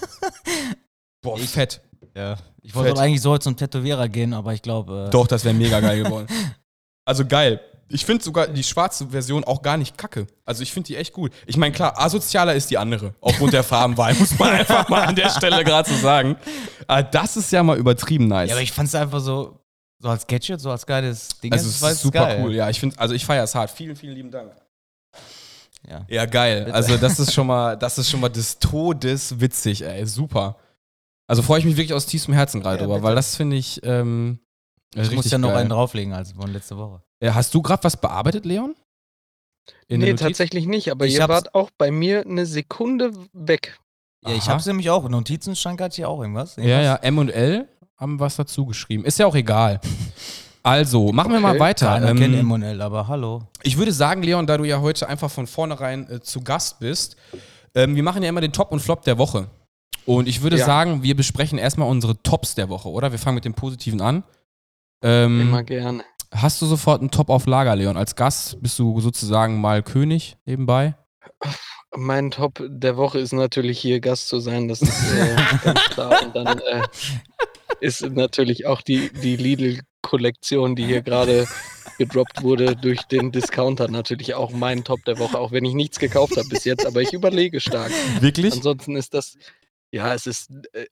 Boah, 1.22 1.38
Ich- 1.38 1.50
fett. 1.50 1.80
Ja. 2.16 2.36
Ich 2.62 2.74
wollte 2.74 2.98
eigentlich 3.00 3.20
so 3.20 3.30
heute 3.30 3.44
zum 3.44 3.56
Tätowierer 3.56 4.08
gehen, 4.08 4.32
aber 4.34 4.52
ich 4.54 4.60
glaube. 4.62 5.04
Äh, 5.06 5.10
Doch, 5.10 5.26
das 5.28 5.44
wäre 5.44 5.54
mega 5.54 5.78
geil 5.80 6.02
geworden. 6.02 6.26
Also 7.04 7.24
geil. 7.24 7.60
Ich 7.88 8.04
finde 8.04 8.24
sogar 8.24 8.48
die 8.48 8.64
schwarze 8.64 9.08
Version 9.08 9.44
auch 9.44 9.62
gar 9.62 9.76
nicht 9.76 9.96
kacke. 9.96 10.26
Also 10.44 10.62
ich 10.62 10.72
finde 10.72 10.88
die 10.88 10.96
echt 10.96 11.12
gut. 11.12 11.32
Ich 11.46 11.56
meine, 11.56 11.72
klar, 11.72 12.00
asozialer 12.00 12.54
ist 12.54 12.68
die 12.70 12.78
andere. 12.78 13.14
Aufgrund 13.20 13.52
der 13.52 13.62
Farbenwahl, 13.62 14.14
muss 14.14 14.36
man 14.38 14.50
einfach 14.54 14.88
mal 14.88 15.02
an 15.04 15.14
der 15.14 15.30
Stelle 15.30 15.62
gerade 15.62 15.88
so 15.88 15.96
sagen. 15.96 16.36
Aber 16.88 17.02
das 17.04 17.36
ist 17.36 17.52
ja 17.52 17.62
mal 17.62 17.78
übertrieben 17.78 18.26
nice. 18.26 18.48
Ja, 18.48 18.56
aber 18.56 18.62
ich 18.62 18.72
fand 18.72 18.88
es 18.88 18.94
einfach 18.96 19.20
so, 19.20 19.60
so 20.00 20.08
als 20.08 20.26
Gadget, 20.26 20.60
so 20.60 20.70
als 20.70 20.84
geiles 20.84 21.28
Ding. 21.40 21.52
also 21.52 21.68
es 21.68 21.80
ist 21.80 22.02
super 22.02 22.26
geil. 22.26 22.40
cool. 22.42 22.54
Ja, 22.54 22.68
ich 22.68 22.80
finde, 22.80 22.98
also 22.98 23.14
ich 23.14 23.24
feiere 23.24 23.44
es 23.44 23.54
hart. 23.54 23.70
Vielen, 23.70 23.94
vielen 23.94 24.14
lieben 24.14 24.30
Dank. 24.32 24.52
Ja. 25.88 26.04
Ja, 26.08 26.26
geil. 26.26 26.64
Bitte. 26.64 26.74
Also 26.74 26.96
das 26.96 27.20
ist 27.20 27.32
schon 27.32 27.46
mal, 27.46 27.76
das 27.78 27.98
ist 27.98 28.10
schon 28.10 28.20
mal 28.20 28.28
des 28.28 28.58
Todes 28.58 29.38
witzig, 29.40 29.82
ey. 29.84 30.04
Super. 30.06 30.56
Also 31.28 31.42
freue 31.42 31.60
ich 31.60 31.64
mich 31.64 31.76
wirklich 31.76 31.94
aus 31.94 32.06
tiefstem 32.06 32.34
Herzen 32.34 32.60
gerade 32.60 32.76
Ja, 32.76 32.82
drüber, 32.82 32.94
bitte. 32.94 33.04
weil 33.04 33.14
das 33.14 33.36
finde 33.36 33.56
ich. 33.56 33.80
Ähm, 33.84 34.40
Ich 34.96 35.10
muss 35.12 35.30
ja 35.30 35.38
noch 35.38 35.50
geil. 35.50 35.58
einen 35.58 35.70
drauflegen 35.70 36.12
als 36.12 36.32
von 36.32 36.52
letzte 36.52 36.76
Woche. 36.76 37.02
Äh, 37.20 37.30
Hast 37.32 37.54
du 37.54 37.62
gerade 37.62 37.82
was 37.84 37.96
bearbeitet, 37.96 38.44
Leon? 38.44 38.74
In 39.88 40.00
nee, 40.00 40.14
tatsächlich 40.14 40.66
nicht, 40.66 40.90
aber 40.90 41.06
Ich 41.06 41.14
ihr 41.14 41.28
wart 41.28 41.54
auch 41.54 41.70
bei 41.76 41.90
mir 41.90 42.20
eine 42.24 42.46
Sekunde 42.46 43.12
weg. 43.32 43.78
Ja, 44.24 44.32
ich 44.34 44.44
Aha. 44.44 44.52
hab's 44.54 44.66
nämlich 44.66 44.90
auch. 44.90 45.08
Notizenschrank 45.08 45.80
hat 45.80 45.94
hier 45.94 46.08
auch 46.08 46.20
irgendwas. 46.20 46.56
Ja, 46.56 46.80
ja, 46.80 46.96
M 46.96 47.18
und 47.18 47.30
L 47.30 47.68
haben 47.96 48.20
was 48.20 48.36
dazu 48.36 48.66
geschrieben. 48.66 49.04
Ist 49.04 49.18
ja 49.18 49.26
auch 49.26 49.34
egal. 49.34 49.80
Also, 50.62 51.12
machen 51.12 51.30
wir 51.30 51.38
mal 51.38 51.50
Okay. 51.52 51.60
weiter. 51.60 51.86
Keiner 51.86 52.08
Ähm, 52.08 52.16
kennt 52.18 52.34
M&L, 52.34 52.80
aber 52.82 53.06
hallo. 53.06 53.44
ich 53.62 53.76
würde 53.78 53.92
sagen, 53.92 54.24
Leon, 54.24 54.48
da 54.48 54.56
du 54.58 54.64
ja 54.64 54.80
heute 54.80 55.08
einfach 55.08 55.30
von 55.30 55.46
vornherein 55.46 56.10
äh, 56.10 56.20
zu 56.20 56.40
Gast 56.40 56.80
bist, 56.80 57.14
ähm, 57.76 57.94
wir 57.94 58.02
machen 58.02 58.20
ja 58.24 58.28
immer 58.28 58.40
den 58.40 58.52
Top 58.52 58.72
und 58.72 58.80
Flop 58.80 59.02
der 59.04 59.16
Woche. 59.16 59.46
Und 60.06 60.26
ich 60.26 60.42
würde 60.42 60.56
Ja. 60.56 60.66
sagen, 60.66 61.04
wir 61.04 61.14
besprechen 61.14 61.56
erstmal 61.58 61.88
unsere 61.88 62.20
Tops 62.20 62.56
der 62.56 62.68
Woche, 62.68 62.88
oder? 62.88 63.12
Wir 63.12 63.20
fangen 63.20 63.36
mit 63.36 63.44
dem 63.44 63.54
Positiven 63.54 64.00
an. 64.00 64.24
Ähm, 65.04 65.40
Immer 65.42 65.62
gerne. 65.62 66.02
Hast 66.40 66.60
du 66.62 66.66
sofort 66.66 67.00
einen 67.00 67.10
Top 67.10 67.30
auf 67.30 67.46
Lager, 67.46 67.76
Leon? 67.76 67.96
Als 67.96 68.16
Gast 68.16 68.60
bist 68.62 68.78
du 68.78 69.00
sozusagen 69.00 69.60
mal 69.60 69.82
König 69.82 70.36
nebenbei. 70.44 70.94
Mein 71.94 72.30
Top 72.30 72.62
der 72.66 72.96
Woche 72.96 73.18
ist 73.18 73.32
natürlich 73.32 73.78
hier 73.78 74.00
Gast 74.00 74.28
zu 74.28 74.40
sein, 74.40 74.68
das 74.68 74.82
ist 74.82 75.12
äh, 75.12 75.36
ganz 75.64 75.80
klar. 75.90 76.22
Und 76.22 76.36
dann 76.36 76.58
äh, 76.58 76.82
ist 77.80 78.02
natürlich 78.02 78.66
auch 78.66 78.82
die, 78.82 79.10
die 79.22 79.36
Lidl-Kollektion, 79.36 80.76
die 80.76 80.86
hier 80.86 81.02
gerade 81.02 81.46
gedroppt 81.98 82.42
wurde 82.42 82.76
durch 82.76 83.02
den 83.04 83.32
Discounter, 83.32 83.88
natürlich 83.88 84.34
auch 84.34 84.50
mein 84.50 84.84
Top 84.84 85.04
der 85.04 85.18
Woche, 85.18 85.38
auch 85.38 85.52
wenn 85.52 85.64
ich 85.64 85.74
nichts 85.74 85.98
gekauft 85.98 86.36
habe 86.36 86.48
bis 86.48 86.64
jetzt, 86.64 86.86
aber 86.86 87.00
ich 87.00 87.12
überlege 87.12 87.60
stark. 87.60 87.90
Wirklich? 88.20 88.52
Ansonsten 88.52 88.96
ist 88.96 89.14
das, 89.14 89.36
ja, 89.90 90.12
es 90.12 90.26
ist 90.26 90.50
äh, 90.72 90.86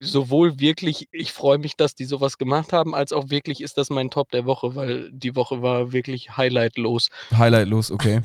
sowohl 0.00 0.60
wirklich, 0.60 1.08
ich 1.12 1.32
freue 1.32 1.58
mich, 1.58 1.76
dass 1.76 1.94
die 1.94 2.04
sowas 2.04 2.38
gemacht 2.38 2.72
haben, 2.72 2.94
als 2.94 3.12
auch 3.12 3.30
wirklich 3.30 3.60
ist 3.60 3.78
das 3.78 3.90
mein 3.90 4.10
Top 4.10 4.30
der 4.30 4.44
Woche, 4.44 4.74
weil 4.74 5.10
die 5.12 5.36
Woche 5.36 5.62
war 5.62 5.92
wirklich 5.92 6.36
highlightlos. 6.36 7.08
Highlightlos, 7.32 7.90
okay. 7.90 8.22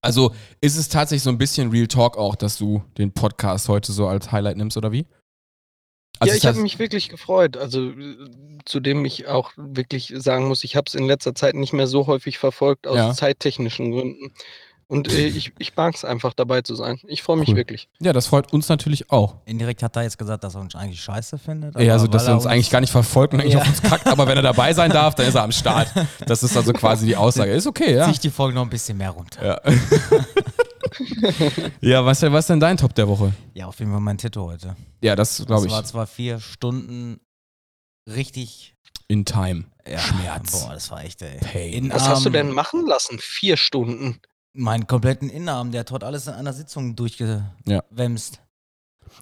Also 0.00 0.32
ist 0.60 0.76
es 0.76 0.88
tatsächlich 0.88 1.24
so 1.24 1.30
ein 1.30 1.38
bisschen 1.38 1.70
Real 1.70 1.88
Talk 1.88 2.16
auch, 2.16 2.36
dass 2.36 2.56
du 2.58 2.82
den 2.96 3.12
Podcast 3.12 3.68
heute 3.68 3.92
so 3.92 4.06
als 4.06 4.30
Highlight 4.30 4.56
nimmst, 4.56 4.76
oder 4.76 4.92
wie? 4.92 5.06
Also 6.18 6.32
ja, 6.32 6.38
ich 6.38 6.46
habe 6.46 6.60
mich 6.60 6.78
wirklich 6.78 7.08
gefreut. 7.08 7.56
Also, 7.56 7.92
zudem 8.64 9.04
ich 9.04 9.26
auch 9.26 9.52
wirklich 9.56 10.12
sagen 10.16 10.48
muss, 10.48 10.64
ich 10.64 10.76
habe 10.76 10.84
es 10.86 10.94
in 10.94 11.06
letzter 11.06 11.34
Zeit 11.34 11.54
nicht 11.54 11.72
mehr 11.72 11.86
so 11.86 12.06
häufig 12.06 12.38
verfolgt, 12.38 12.86
aus 12.86 12.96
Ja. 12.96 13.12
zeittechnischen 13.12 13.90
Gründen. 13.92 14.32
Und 14.88 15.12
äh, 15.12 15.26
ich, 15.26 15.52
ich 15.58 15.74
mag 15.76 15.94
es 15.94 16.04
einfach 16.04 16.32
dabei 16.32 16.62
zu 16.62 16.76
sein. 16.76 17.00
Ich 17.08 17.22
freue 17.22 17.36
mich 17.38 17.48
Cool. 17.48 17.56
wirklich. 17.56 17.88
Ja, 18.00 18.12
das 18.12 18.28
freut 18.28 18.52
uns 18.52 18.68
natürlich 18.68 19.10
auch. 19.10 19.36
Indirekt 19.44 19.82
hat 19.82 19.96
er 19.96 20.04
jetzt 20.04 20.16
gesagt, 20.16 20.44
dass 20.44 20.54
er 20.54 20.60
uns 20.60 20.76
eigentlich 20.76 21.00
scheiße 21.00 21.38
findet. 21.38 21.78
Ja, 21.78 21.92
also 21.94 22.06
dass 22.06 22.26
er 22.28 22.34
uns 22.34 22.46
eigentlich 22.46 22.70
gar 22.70 22.80
nicht 22.80 22.90
verfolgt 22.92 23.34
und 23.34 23.40
eigentlich 23.40 23.54
Ja. 23.54 23.62
auf 23.62 23.68
uns 23.68 23.82
kackt, 23.82 24.06
aber 24.06 24.26
wenn 24.28 24.36
er 24.36 24.42
dabei 24.42 24.72
sein 24.72 24.90
darf, 24.90 25.16
dann 25.16 25.26
ist 25.26 25.34
er 25.34 25.42
am 25.42 25.52
Start. 25.52 25.92
Das 26.26 26.42
ist 26.42 26.56
also 26.56 26.72
quasi 26.72 27.06
die 27.06 27.16
Aussage. 27.16 27.52
Ist 27.52 27.66
okay, 27.66 27.94
ja. 27.94 28.04
Zieh 28.06 28.12
ich 28.12 28.20
die 28.20 28.30
Folge 28.30 28.54
noch 28.54 28.62
ein 28.62 28.70
bisschen 28.70 28.96
mehr 28.96 29.10
runter. 29.10 29.44
Ja, 29.44 29.60
ja 31.80 32.04
was, 32.04 32.22
was 32.22 32.44
ist 32.44 32.50
denn 32.50 32.60
dein 32.60 32.76
Top 32.76 32.94
der 32.94 33.08
Woche? 33.08 33.32
Ja, 33.54 33.66
auf 33.66 33.78
jeden 33.78 33.90
Fall 33.92 34.00
mein 34.00 34.18
Tattoo 34.18 34.46
heute. 34.46 34.76
Ja, 35.02 35.16
das 35.16 35.36
glaube 35.46 35.64
Das 35.64 35.72
war 35.72 35.80
ich. 35.80 35.86
zwar 35.86 36.06
vier 36.06 36.40
Stunden 36.40 37.20
richtig 38.08 38.74
In 39.08 39.24
time. 39.24 39.64
ja, 39.88 39.98
Schmerz. 39.98 40.52
Boah, 40.62 40.74
das 40.74 40.90
war 40.90 41.04
echt, 41.04 41.22
ey. 41.22 41.38
Pain. 41.40 41.90
Was 41.92 42.08
hast 42.08 42.24
du 42.24 42.30
denn 42.30 42.50
machen 42.50 42.86
lassen? 42.86 43.18
Vier 43.20 43.56
Stunden. 43.56 44.20
Meinen 44.56 44.86
kompletten 44.86 45.28
Innenarm, 45.28 45.70
der 45.70 45.80
hat 45.80 45.90
heute 45.90 46.06
alles 46.06 46.26
in 46.26 46.32
einer 46.34 46.52
Sitzung 46.52 46.96
durchgewämst. 46.96 48.40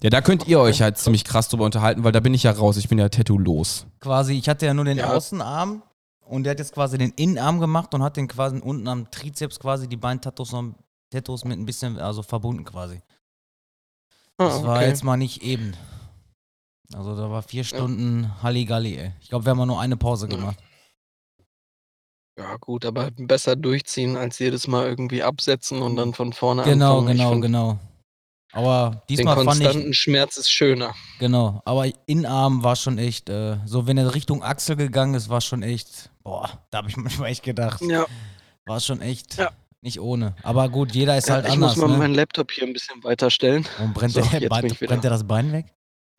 Ja, 0.02 0.10
da 0.10 0.20
könnt 0.20 0.46
ihr 0.46 0.60
euch 0.60 0.80
halt 0.80 0.96
ziemlich 0.98 1.24
krass 1.24 1.48
drüber 1.48 1.64
unterhalten, 1.64 2.04
weil 2.04 2.12
da 2.12 2.20
bin 2.20 2.34
ich 2.34 2.44
ja 2.44 2.52
raus. 2.52 2.76
Ich 2.76 2.88
bin 2.88 2.98
ja 2.98 3.08
tattoo-los. 3.08 3.86
Quasi, 4.00 4.34
ich 4.34 4.48
hatte 4.48 4.66
ja 4.66 4.74
nur 4.74 4.84
den 4.84 4.98
Ja. 4.98 5.12
Außenarm 5.12 5.82
und 6.20 6.44
der 6.44 6.52
hat 6.52 6.58
jetzt 6.58 6.72
quasi 6.72 6.98
den 6.98 7.10
Innenarm 7.12 7.60
gemacht 7.60 7.92
und 7.94 8.02
hat 8.02 8.16
den 8.16 8.28
quasi 8.28 8.58
unten 8.58 8.88
am 8.88 9.10
Trizeps 9.10 9.58
quasi 9.60 9.88
die 9.88 9.96
beiden 9.96 10.20
Tattoos 10.20 10.52
noch 10.52 10.64
Tattoos 11.10 11.44
mit 11.44 11.58
ein 11.58 11.66
bisschen 11.66 11.98
also 11.98 12.22
verbunden 12.22 12.64
quasi. 12.64 13.02
Ah, 14.38 14.46
Das 14.48 14.64
war 14.64 14.76
okay. 14.78 14.88
jetzt 14.88 15.04
mal 15.04 15.16
nicht 15.16 15.42
eben. 15.42 15.74
Also 16.92 17.16
da 17.16 17.30
war 17.30 17.42
vier 17.42 17.64
Stunden 17.64 18.30
Halligalli, 18.42 18.96
ey. 18.96 19.12
Ich 19.20 19.28
glaube, 19.28 19.44
wir 19.46 19.50
haben 19.50 19.58
mal 19.58 19.66
nur 19.66 19.80
eine 19.80 19.96
Pause 19.96 20.28
Ja. 20.28 20.36
gemacht. 20.36 20.58
Ja, 22.36 22.56
gut, 22.56 22.84
aber 22.84 23.10
besser 23.16 23.54
durchziehen, 23.54 24.16
als 24.16 24.38
jedes 24.40 24.66
Mal 24.66 24.86
irgendwie 24.86 25.22
absetzen 25.22 25.82
und 25.82 25.94
dann 25.96 26.14
von 26.14 26.32
vorne 26.32 26.62
Genau, 26.64 26.98
anfangen. 26.98 27.16
Ich 27.16 27.22
genau, 27.22 27.40
genau. 27.40 27.78
Aber 28.52 28.90
Den 29.08 29.16
diesmal 29.16 29.34
fand 29.36 29.46
konstanten 29.48 29.90
ich, 29.90 29.98
Schmerz 29.98 30.36
ist 30.36 30.50
schöner. 30.50 30.94
genau, 31.18 31.60
aber 31.64 31.86
Innenarm 32.06 32.62
war 32.62 32.76
schon 32.76 32.98
echt, 32.98 33.28
äh, 33.28 33.56
so 33.66 33.86
wenn 33.86 33.98
er 33.98 34.14
Richtung 34.14 34.42
Achsel 34.44 34.76
gegangen 34.76 35.14
ist, 35.14 35.28
war 35.28 35.40
schon 35.40 35.62
echt, 35.62 36.10
boah, 36.22 36.64
da 36.70 36.78
habe 36.78 36.88
ich 36.88 36.96
manchmal 36.96 37.30
echt 37.30 37.42
gedacht, 37.42 37.80
Ja, 37.82 38.06
war 38.64 38.80
schon 38.80 39.00
echt 39.00 39.36
Ja. 39.38 39.50
nicht 39.80 40.00
ohne. 40.00 40.34
Aber 40.42 40.68
gut, 40.68 40.92
jeder 40.92 41.16
ist 41.18 41.28
ja 41.28 41.34
halt 41.34 41.46
ich 41.46 41.52
anders, 41.52 41.76
muss 41.76 41.84
mal 41.86 41.92
ne? 41.92 41.98
meinen 41.98 42.14
Laptop 42.14 42.50
hier 42.52 42.64
ein 42.64 42.72
bisschen 42.72 43.02
weiter 43.04 43.30
stellen. 43.30 43.66
Und 43.80 43.92
brennt, 43.94 44.12
So, 44.14 44.20
der, 44.22 44.40
jetzt 44.40 44.60
bin 44.60 44.66
ich 44.72 44.80
wieder. 44.80 44.88
brennt 44.90 45.04
der 45.04 45.10
das 45.10 45.24
Bein 45.26 45.52
weg? 45.52 45.66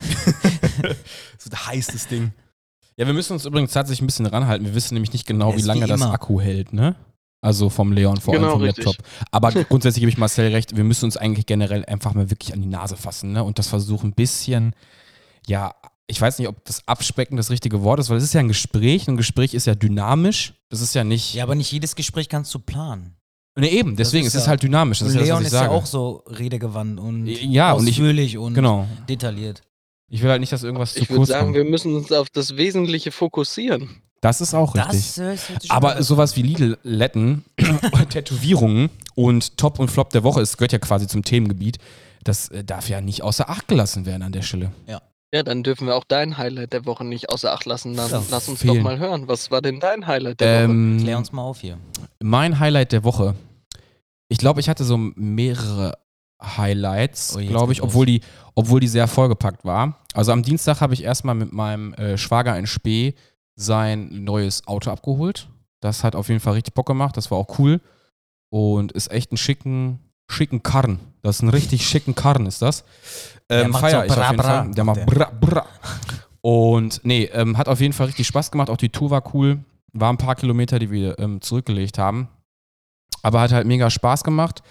so 1.38 1.50
ein 1.50 1.66
heißes 1.66 2.08
Ding. 2.08 2.32
Ja, 2.98 3.06
wir 3.06 3.12
müssen 3.14 3.34
uns 3.34 3.44
übrigens 3.44 3.72
tatsächlich 3.72 4.02
ein 4.02 4.06
bisschen 4.06 4.26
ranhalten. 4.26 4.66
Wir 4.66 4.74
wissen 4.74 4.94
nämlich 4.94 5.12
nicht 5.12 5.26
genau, 5.26 5.52
wie 5.54 5.58
ist 5.58 5.66
lange 5.66 5.84
wie 5.84 5.88
das. 5.88 6.00
Akku 6.02 6.40
hält, 6.40 6.72
ne? 6.72 6.96
Also 7.42 7.68
vom 7.68 7.92
Leon, 7.92 8.16
vor 8.16 8.32
allem 8.34 8.42
Genau, 8.42 8.54
vom 8.54 8.62
richtig. 8.62 8.84
Laptop. 8.86 9.06
Aber 9.30 9.50
grundsätzlich 9.68 10.00
gebe 10.00 10.10
ich 10.10 10.16
Marcel 10.18 10.50
recht, 10.52 10.76
wir 10.76 10.84
müssen 10.84 11.04
uns 11.04 11.16
eigentlich 11.16 11.46
generell 11.46 11.84
einfach 11.84 12.14
mal 12.14 12.30
wirklich 12.30 12.52
an 12.54 12.62
die 12.62 12.68
Nase 12.68 12.96
fassen, 12.96 13.32
ne? 13.32 13.44
Und 13.44 13.58
das 13.58 13.68
versuchen 13.68 14.10
ein 14.10 14.14
bisschen, 14.14 14.74
ja, 15.46 15.74
ich 16.06 16.20
weiß 16.20 16.38
nicht, 16.38 16.48
ob 16.48 16.64
das 16.64 16.86
Abspecken 16.88 17.36
das 17.36 17.50
richtige 17.50 17.82
Wort 17.82 18.00
ist, 18.00 18.08
weil 18.10 18.16
es 18.16 18.24
ist 18.24 18.32
ja 18.32 18.40
ein 18.40 18.48
Gespräch. 18.48 19.08
Ein 19.08 19.16
Gespräch 19.16 19.54
ist 19.54 19.66
ja 19.66 19.74
dynamisch. 19.74 20.54
Das 20.70 20.80
ist 20.80 20.94
ja 20.94 21.04
nicht. 21.04 21.34
Ja, 21.34 21.42
aber 21.44 21.54
nicht 21.54 21.70
jedes 21.72 21.96
Gespräch 21.96 22.28
kannst 22.28 22.54
du 22.54 22.58
planen. 22.60 23.14
ne, 23.58 23.68
eben, 23.70 23.96
deswegen, 23.96 24.26
ist 24.26 24.34
es 24.34 24.40
ist 24.42 24.46
ja- 24.46 24.50
halt 24.50 24.62
dynamisch. 24.62 25.00
Das 25.00 25.08
Und 25.08 25.10
ist 25.10 25.14
ja 25.14 25.20
das, 25.20 25.26
Leon 25.28 25.36
was 25.38 25.42
ich 25.42 25.46
ist 25.46 25.52
sage. 25.52 25.70
ja 25.72 25.76
auch 25.78 25.86
so 25.86 26.22
redegewandt 26.28 27.00
und 27.00 27.26
Ja, 27.26 27.72
und 27.72 27.86
ich- 27.86 27.94
ausführlich 27.94 28.38
und 28.38 28.54
Genau. 28.54 28.86
detailliert. 29.08 29.62
Ich 30.08 30.22
will 30.22 30.30
halt 30.30 30.40
nicht, 30.40 30.52
dass 30.52 30.62
irgendwas 30.62 30.94
zu 30.94 31.00
Ich 31.00 31.08
würde 31.10 31.18
kurz 31.18 31.28
sagen, 31.30 31.46
kommt. 31.46 31.56
wir 31.56 31.64
müssen 31.64 31.94
uns 31.96 32.12
auf 32.12 32.30
das 32.30 32.56
Wesentliche 32.56 33.10
fokussieren. 33.12 34.02
Das 34.20 34.40
ist 34.40 34.54
auch 34.54 34.74
richtig. 34.74 35.14
Das 35.16 35.46
schon 35.46 35.56
Aber 35.70 36.02
sowas 36.02 36.36
wie 36.36 36.42
Lidl-Letten, 36.42 37.44
Tätowierungen 38.10 38.90
und 39.14 39.56
Top 39.56 39.78
und 39.78 39.90
Flop 39.90 40.10
der 40.10 40.22
Woche, 40.24 40.40
es 40.40 40.56
gehört 40.56 40.72
ja 40.72 40.78
quasi 40.78 41.06
zum 41.06 41.22
Themengebiet, 41.22 41.78
das 42.24 42.48
äh, 42.48 42.64
darf 42.64 42.88
ja 42.88 43.00
nicht 43.00 43.22
außer 43.22 43.48
Acht 43.48 43.68
gelassen 43.68 44.06
werden 44.06 44.22
an 44.22 44.32
der 44.32 44.42
Stelle. 44.42 44.72
Ja, 45.34 45.42
dann 45.42 45.62
dürfen 45.62 45.86
wir 45.86 45.96
auch 45.96 46.04
dein 46.04 46.38
Highlight 46.38 46.72
der 46.72 46.86
Woche 46.86 47.04
nicht 47.04 47.30
außer 47.30 47.52
Acht 47.52 47.66
lassen. 47.66 47.94
Dann 47.96 48.10
Ja, 48.10 48.22
lass 48.30 48.48
uns 48.48 48.60
fehlen. 48.60 48.76
doch 48.76 48.82
mal 48.82 48.98
hören. 48.98 49.28
Was 49.28 49.50
war 49.50 49.60
denn 49.60 49.80
dein 49.80 50.06
Highlight 50.06 50.40
der 50.40 50.64
Woche? 50.68 50.72
Ähm, 50.72 50.98
Klär 51.02 51.18
uns 51.18 51.32
mal 51.32 51.42
auf 51.42 51.60
hier. 51.60 51.78
mein 52.22 52.58
Highlight 52.58 52.92
der 52.92 53.04
Woche. 53.04 53.34
Ich 54.28 54.38
glaube, 54.38 54.60
ich 54.60 54.68
hatte 54.68 54.84
so 54.84 54.96
mehrere 54.96 55.98
Highlights, 56.42 57.36
Oh, 57.36 57.40
glaube 57.40 57.72
ich, 57.72 57.82
obwohl 57.82 58.06
die, 58.06 58.20
obwohl 58.54 58.80
die 58.80 58.88
sehr 58.88 59.08
vollgepackt 59.08 59.64
war. 59.64 59.98
Also 60.14 60.32
am 60.32 60.42
Dienstag 60.42 60.80
habe 60.80 60.94
ich 60.94 61.02
erstmal 61.02 61.34
mit 61.34 61.52
meinem 61.52 61.94
äh, 61.94 62.18
Schwager 62.18 62.58
in 62.58 62.66
Spee 62.66 63.14
sein 63.54 64.24
neues 64.24 64.66
Auto 64.66 64.90
abgeholt. 64.90 65.48
Das 65.80 66.04
hat 66.04 66.14
auf 66.14 66.28
jeden 66.28 66.40
Fall 66.40 66.54
richtig 66.54 66.74
Bock 66.74 66.86
gemacht. 66.86 67.16
Das 67.16 67.30
war 67.30 67.38
auch 67.38 67.58
cool. 67.58 67.80
Und 68.50 68.92
ist 68.92 69.10
echt 69.10 69.32
ein 69.32 69.36
schicken, 69.36 69.98
schicken 70.28 70.62
Karren. 70.62 71.00
Das 71.22 71.36
ist 71.36 71.42
ein 71.42 71.48
richtig 71.48 71.86
schicken 71.86 72.14
Karren, 72.14 72.46
ist 72.46 72.62
das. 72.62 72.84
Der 73.50 73.64
Ähm, 73.64 73.70
macht 73.70 73.80
feier 73.82 74.00
so 74.00 74.04
ich 74.06 74.10
auf 74.12 74.16
jeden 74.30 74.36
bra, 74.36 74.62
Fall. 74.62 74.70
Der 74.72 74.84
macht 74.84 74.96
der. 74.98 75.04
bra, 75.06 75.30
bra. 75.40 75.66
Und 76.40 77.00
nee, 77.02 77.24
ähm, 77.32 77.56
hat 77.58 77.68
auf 77.68 77.80
jeden 77.80 77.92
Fall 77.92 78.06
richtig 78.06 78.26
Spaß 78.26 78.50
gemacht. 78.50 78.70
Auch 78.70 78.76
die 78.76 78.90
Tour 78.90 79.10
war 79.10 79.22
cool. 79.34 79.64
War 79.92 80.12
ein 80.12 80.18
paar 80.18 80.34
Kilometer, 80.36 80.78
die 80.78 80.90
wir 80.90 81.18
ähm, 81.18 81.40
zurückgelegt 81.40 81.98
haben. 81.98 82.28
Aber 83.22 83.40
hat 83.40 83.52
halt 83.52 83.66
mega 83.66 83.90
Spaß 83.90 84.24
gemacht. 84.24 84.62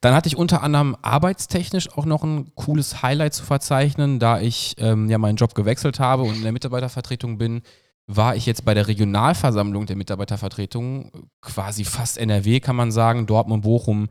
Dann 0.00 0.14
hatte 0.14 0.28
ich 0.28 0.36
unter 0.36 0.62
anderem 0.62 0.96
arbeitstechnisch 1.02 1.90
auch 1.96 2.04
noch 2.04 2.22
ein 2.22 2.54
cooles 2.54 3.02
Highlight 3.02 3.34
zu 3.34 3.44
verzeichnen, 3.44 4.18
da 4.18 4.40
ich 4.40 4.76
ähm, 4.78 5.08
ja 5.10 5.18
meinen 5.18 5.36
Job 5.36 5.54
gewechselt 5.54 5.98
habe 5.98 6.22
und 6.22 6.36
in 6.36 6.42
der 6.42 6.52
Mitarbeitervertretung 6.52 7.38
bin, 7.38 7.62
war 8.06 8.36
ich 8.36 8.46
jetzt 8.46 8.64
bei 8.64 8.74
der 8.74 8.86
Regionalversammlung 8.86 9.86
der 9.86 9.96
Mitarbeitervertretung, 9.96 11.10
quasi 11.40 11.84
fast 11.84 12.18
NRW, 12.18 12.60
kann 12.60 12.76
man 12.76 12.92
sagen, 12.92 13.26
Dortmund, 13.26 13.64
Bochum 13.64 14.08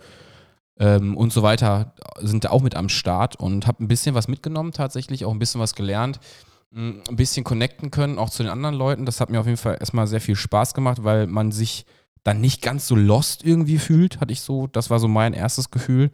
ähm, 0.78 1.16
und 1.16 1.32
so 1.32 1.44
weiter 1.44 1.94
sind 2.20 2.44
da 2.44 2.50
auch 2.50 2.62
mit 2.62 2.76
am 2.76 2.90
Start 2.90 3.38
und 3.38 3.68
habe 3.68 3.84
ein 3.84 3.88
bisschen 3.88 4.16
was 4.16 4.28
mitgenommen 4.28 4.74
tatsächlich, 4.74 5.24
auch 5.24 5.32
ein 5.32 5.40
bisschen 5.40 5.62
was 5.62 5.76
gelernt, 5.76 6.20
mh, 6.72 7.04
ein 7.10 7.16
bisschen 7.16 7.46
connecten 7.46 7.92
können, 7.92 8.20
auch 8.20 8.30
zu 8.30 8.44
den 8.44 8.52
anderen 8.52 8.76
Leuten. 8.76 9.06
Das 9.06 9.22
hat 9.22 9.30
mir 9.30 9.40
auf 9.40 9.46
jeden 9.46 9.58
Fall 9.58 9.78
erstmal 9.80 10.08
sehr 10.08 10.22
viel 10.22 10.36
Spaß 10.36 10.74
gemacht, 10.74 11.04
weil 11.04 11.28
man 11.28 11.52
sich 11.52 11.86
dann 12.26 12.42
nicht 12.42 12.62
ganz 12.62 12.88
so 12.88 12.96
lost 12.96 13.46
irgendwie 13.46 13.78
fühlt, 13.78 14.20
hatte 14.20 14.34
ich 14.34 14.42
so, 14.42 14.68
das 14.68 14.90
war 14.90 15.00
so 15.00 15.08
mein 15.08 15.34
erstes 15.34 15.70
Gefühl. 15.70 16.12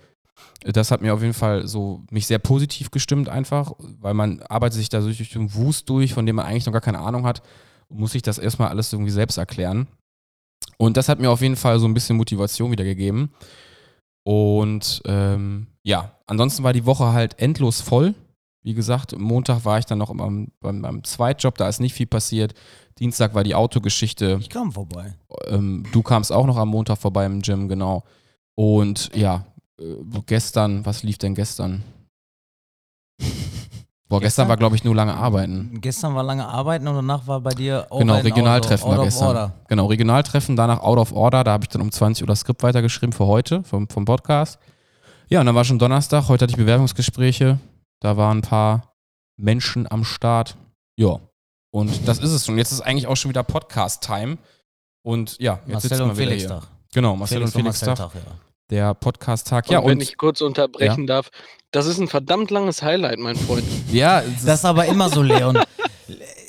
Das 0.63 0.91
hat 0.91 1.02
mir 1.02 1.13
auf 1.13 1.21
jeden 1.21 1.34
Fall 1.34 1.67
so 1.67 2.04
mich 2.12 2.28
sehr 2.28 2.39
positiv 2.39 2.91
gestimmt 2.91 3.30
einfach, 3.30 3.71
weil 4.00 4.13
man 4.13 4.41
arbeitet 4.43 4.78
sich 4.78 4.89
da 4.89 5.02
so 5.02 5.12
durch 5.12 5.30
den 5.30 5.54
Wust 5.56 5.89
durch, 5.89 6.13
von 6.13 6.26
dem 6.26 6.36
man 6.36 6.45
eigentlich 6.45 6.65
noch 6.65 6.74
gar 6.74 6.82
keine 6.82 7.00
Ahnung 7.00 7.26
hat 7.26 7.41
und 7.88 8.00
muss 8.00 8.12
sich 8.12 8.21
das 8.21 8.39
erstmal 8.39 8.69
alles 8.69 8.91
irgendwie 8.91 9.12
selbst 9.12 9.38
erklären. 9.38 9.88
Und 10.78 10.97
das 10.97 11.08
hat 11.08 11.19
mir 11.19 11.32
auf 11.32 11.41
jeden 11.41 11.56
Fall 11.56 11.80
so 11.80 11.88
ein 11.88 11.93
bisschen 11.93 12.17
Motivation 12.17 12.71
wieder 12.71 12.84
gegeben. 12.84 13.32
Und 14.24 15.02
ähm, 15.06 15.67
ja, 15.84 16.19
ansonsten 16.28 16.63
war 16.63 16.74
die 16.74 16.86
Woche 16.86 17.13
halt 17.13 17.39
endlos 17.39 17.80
voll. 17.80 18.15
Wie 18.63 18.74
gesagt, 18.76 19.17
Montag 19.17 19.65
war 19.65 19.80
ich 19.80 19.86
dann 19.86 19.97
noch 19.97 20.13
beim, 20.15 20.50
beim, 20.60 20.82
beim 20.82 21.04
Zweitjob, 21.04 21.58
da 21.58 21.67
ist 21.67 21.80
nicht 21.80 21.93
viel 21.93 22.06
passiert. 22.06 22.54
Dienstag 23.00 23.34
war 23.34 23.43
die 23.43 23.56
Autogeschichte. 23.56 24.38
Ich 24.39 24.50
kam 24.50 24.71
vorbei. 24.71 25.15
Ähm, 25.47 25.84
du 25.91 26.04
kamst 26.04 26.32
auch 26.32 26.45
noch 26.45 26.58
am 26.58 26.69
Montag 26.69 27.00
vorbei 27.00 27.26
im 27.26 27.41
Gym, 27.41 27.67
genau. 27.67 28.04
Und 28.56 29.10
ja, 29.15 29.45
äh, 29.80 29.84
gestern, 30.28 30.86
was 30.86 31.02
lief 31.02 31.17
denn 31.17 31.34
gestern? 31.34 31.84
Boah, 34.08 34.19
gestern, 34.19 34.43
Gestern? 34.43 34.50
war, 34.50 34.58
glaube 34.58 34.76
ich, 34.76 34.84
nur 34.84 34.93
lange 34.93 35.15
arbeiten. 35.15 35.80
Gestern 35.80 36.13
war 36.13 36.21
lange 36.21 36.45
Arbeiten 36.45 36.86
und 36.86 36.95
danach 36.95 37.26
war 37.28 37.39
bei 37.39 37.52
dir 37.52 37.88
auch 37.89 38.00
Genau, 38.00 38.17
Regionaltreffen 38.17 38.89
war 38.89 38.95
out 38.95 39.00
of 39.00 39.06
gestern. 39.06 39.28
Order. 39.30 39.54
Genau, 39.69 39.86
Regionaltreffen, 39.86 40.56
danach 40.58 40.82
Out 40.82 40.97
of 40.97 41.13
Order. 41.13 41.45
Da 41.45 41.54
habe 41.54 41.63
ich 41.63 41.69
dann 41.69 41.82
um 41.82 41.91
20 41.91 42.21
Uhr 42.21 42.28
das 42.28 42.41
Skript 42.41 42.62
weitergeschrieben 42.62 43.13
für 43.13 43.26
heute, 43.26 43.63
vom, 43.63 43.88
vom 43.88 44.04
Podcast. 44.04 44.60
Ja, 45.30 45.39
und 45.39 45.45
dann 45.45 45.56
war 45.56 45.63
schon 45.63 45.80
Donnerstag. 45.80 46.28
Heute 46.28 46.43
hatte 46.43 46.52
ich 46.52 46.58
Bewerbungsgespräche. 46.58 47.58
Da 48.01 48.17
waren 48.17 48.39
ein 48.39 48.41
paar 48.41 48.95
Menschen 49.37 49.89
am 49.89 50.03
Start. 50.03 50.57
Ja. 50.97 51.19
Und 51.71 52.07
das 52.07 52.17
ist 52.17 52.31
es 52.31 52.45
schon. 52.45 52.57
Jetzt 52.57 52.71
ist 52.71 52.81
eigentlich 52.81 53.07
auch 53.07 53.15
schon 53.15 53.29
wieder 53.29 53.43
Podcast-Time. 53.43 54.37
Und 55.03 55.37
ja, 55.39 55.59
jetzt 55.65 55.67
Marcel 55.73 55.89
sitzen 55.89 56.01
und 56.01 56.09
wir 56.09 56.17
wieder 56.17 56.31
Felix 56.31 56.41
hier. 56.41 56.49
Tag. 56.49 56.67
Genau, 56.93 57.15
Marcel 57.15 57.43
und 57.43 57.51
Felix 57.51 57.79
Tag. 57.79 57.95
Tag, 57.97 58.15
ja. 58.15 58.21
Der 58.71 58.93
Podcast-Tag. 58.95 59.67
Und 59.67 59.71
Ja, 59.71 59.81
wenn 59.83 59.91
und 59.91 60.01
ich 60.01 60.17
kurz 60.17 60.41
unterbrechen 60.41 61.05
darf, 61.05 61.29
das 61.69 61.85
ist 61.85 61.99
ein 61.99 62.07
verdammt 62.07 62.49
langes 62.49 62.81
Highlight, 62.81 63.19
mein 63.19 63.35
Freund. 63.35 63.63
ja, 63.91 64.21
Das 64.43 64.59
ist 64.59 64.65
aber 64.65 64.85
immer 64.85 65.09
so, 65.09 65.21
Leon. 65.21 65.59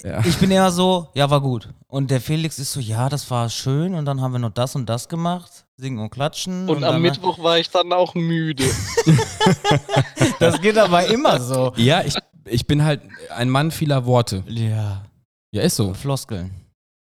Ja. 0.03 0.21
Ich 0.27 0.37
bin 0.39 0.51
eher 0.51 0.71
so, 0.71 1.09
ja, 1.15 1.31
war 1.31 1.41
gut. 1.41 1.69
Und 1.87 2.11
der 2.11 2.21
Felix 2.21 2.59
ist 2.59 2.73
so, 2.73 2.81
ja, 2.81 3.09
das 3.09 3.31
war 3.31 3.49
schön 3.51 3.95
und 3.95 4.05
dann 4.05 4.21
haben 4.21 4.33
wir 4.33 4.39
noch 4.39 4.51
das 4.53 4.75
und 4.75 4.87
das 4.89 5.09
gemacht. 5.09 5.65
Singen 5.77 5.99
und 6.01 6.11
klatschen. 6.11 6.69
Und 6.69 6.77
am 6.85 6.93
dann, 6.95 7.03
Mittwoch 7.03 7.39
war 7.43 7.59
ich 7.59 7.71
dann 7.71 7.93
auch 7.93 8.15
müde. 8.15 8.65
Das 10.39 10.61
geht 10.61 10.79
aber 10.79 11.07
immer 11.07 11.41
so. 11.41 11.73
ja 11.77 12.03
ich, 12.05 12.15
ich 12.47 12.67
bin 12.67 12.85
halt 12.85 13.01
ein 13.31 13.49
Mann 13.49 13.71
vieler 13.71 14.07
Worte. 14.07 14.43
Ja, 14.49 15.05
Ja, 15.53 15.63
ist 15.63 15.77
so. 15.77 15.95
Floskeln. 15.95 16.51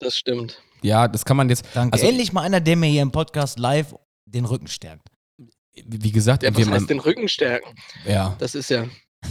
Das 0.00 0.16
stimmt. 0.16 0.60
Ja, 0.82 1.08
das 1.08 1.24
kann 1.24 1.36
man 1.36 1.48
jetzt, 1.48 1.64
Danke. 1.74 1.92
Also- 1.94 2.06
Endlich 2.06 2.32
mal 2.32 2.42
einer, 2.42 2.60
der 2.60 2.76
mir 2.76 2.86
hier 2.88 3.02
im 3.02 3.12
Podcast 3.12 3.58
live 3.58 3.94
den 4.24 4.44
Rücken 4.44 4.66
stärkt. 4.68 5.08
wie 5.86 6.12
gesagt, 6.12 6.42
Ja, 6.42 6.56
was 6.56 6.68
heißt 6.68 6.90
den 6.90 7.00
Rücken 7.00 7.28
stärken? 7.28 7.74
ja, 8.06 8.34
Das 8.38 8.54
ist 8.54 8.70
ja, 8.70 8.84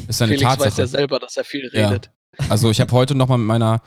ist 0.08 0.22
eine 0.22 0.34
Felix 0.34 0.44
weiß 0.52 0.58
ja 0.60 0.64
Tatsache. 0.66 0.88
selber, 0.88 1.20
dass 1.20 1.38
er 1.38 1.44
viel 1.44 1.70
Ja. 1.74 1.88
redet. 1.90 2.12
Also 2.48 2.70
ich 2.72 2.80
habe 2.82 2.92
heute 2.94 3.16
nochmal 3.16 3.38
mit 3.38 3.48
meiner, 3.48 3.82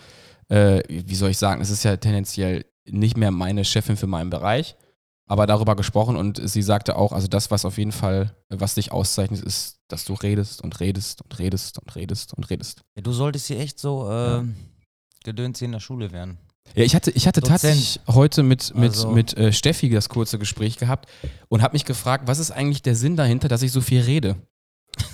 äh, 0.48 0.82
wie 0.88 1.14
soll 1.14 1.30
ich 1.30 1.38
sagen, 1.38 1.60
es 1.62 1.70
ist 1.70 1.84
ja 1.84 1.96
tendenziell 1.96 2.64
nicht 2.86 3.16
mehr 3.16 3.30
meine 3.30 3.64
Chefin 3.64 3.96
für 3.96 4.06
meinen 4.06 4.30
Bereich, 4.30 4.76
aber 5.26 5.46
darüber 5.46 5.76
gesprochen 5.76 6.16
und 6.16 6.40
sie 6.48 6.62
sagte 6.62 6.96
auch, 6.96 7.12
also 7.12 7.28
das, 7.28 7.50
was 7.50 7.64
auf 7.64 7.78
jeden 7.78 7.92
Fall, 7.92 8.34
was 8.50 8.74
dich 8.74 8.92
auszeichnet, 8.92 9.40
ist, 9.42 9.78
dass 9.88 10.04
du 10.04 10.14
redest 10.14 10.62
und 10.62 10.80
redest 10.80 11.22
und 11.22 11.38
redest 11.38 11.78
und 11.78 11.94
redest 11.96 12.34
und 12.34 12.50
redest. 12.50 12.82
Ja, 12.96 13.02
du 13.02 13.12
solltest 13.12 13.46
hier 13.46 13.60
echt 13.60 13.78
so 13.78 14.10
äh, 14.10 14.42
gedöns 15.24 15.58
hier 15.60 15.66
in 15.66 15.72
der 15.72 15.80
Schule 15.80 16.10
werden. 16.12 16.38
Ja, 16.74 16.84
ich 16.84 16.94
hatte, 16.94 17.10
ich 17.10 17.26
hatte 17.26 17.40
Dozent. 17.40 17.60
tatsächlich 17.62 18.00
heute 18.08 18.42
mit, 18.42 18.74
mit, 18.74 18.90
Also- 18.92 19.10
mit 19.10 19.36
äh, 19.36 19.52
Steffi 19.52 19.88
das 19.90 20.08
kurze 20.08 20.38
Gespräch 20.38 20.76
gehabt 20.78 21.08
und 21.48 21.62
habe 21.62 21.74
mich 21.74 21.84
gefragt, 21.84 22.24
was 22.26 22.38
ist 22.38 22.50
eigentlich 22.50 22.82
der 22.82 22.94
Sinn 22.94 23.16
dahinter, 23.16 23.48
dass 23.48 23.62
ich 23.62 23.72
so 23.72 23.80
viel 23.80 24.00
rede? 24.00 24.36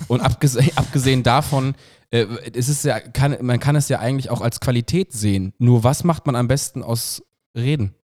Und 0.09 0.21
abgesehen, 0.21 0.71
abgesehen 0.77 1.23
davon, 1.23 1.75
äh, 2.11 2.27
es 2.55 2.69
ist 2.69 2.85
ja, 2.85 3.01
kann, 3.01 3.37
man 3.41 3.61
kann 3.61 3.77
es 3.77 3.89
ja 3.89 3.99
eigentlich 3.99 4.31
auch 4.31 4.41
als 4.41 4.61
Qualität 4.61 5.13
sehen. 5.13 5.53
Nur 5.59 5.85
was 5.85 6.05
macht 6.05 6.27
man 6.27 6.37
am 6.37 6.49
besten 6.49 6.83
aus 6.83 7.23
Reden? 7.57 7.95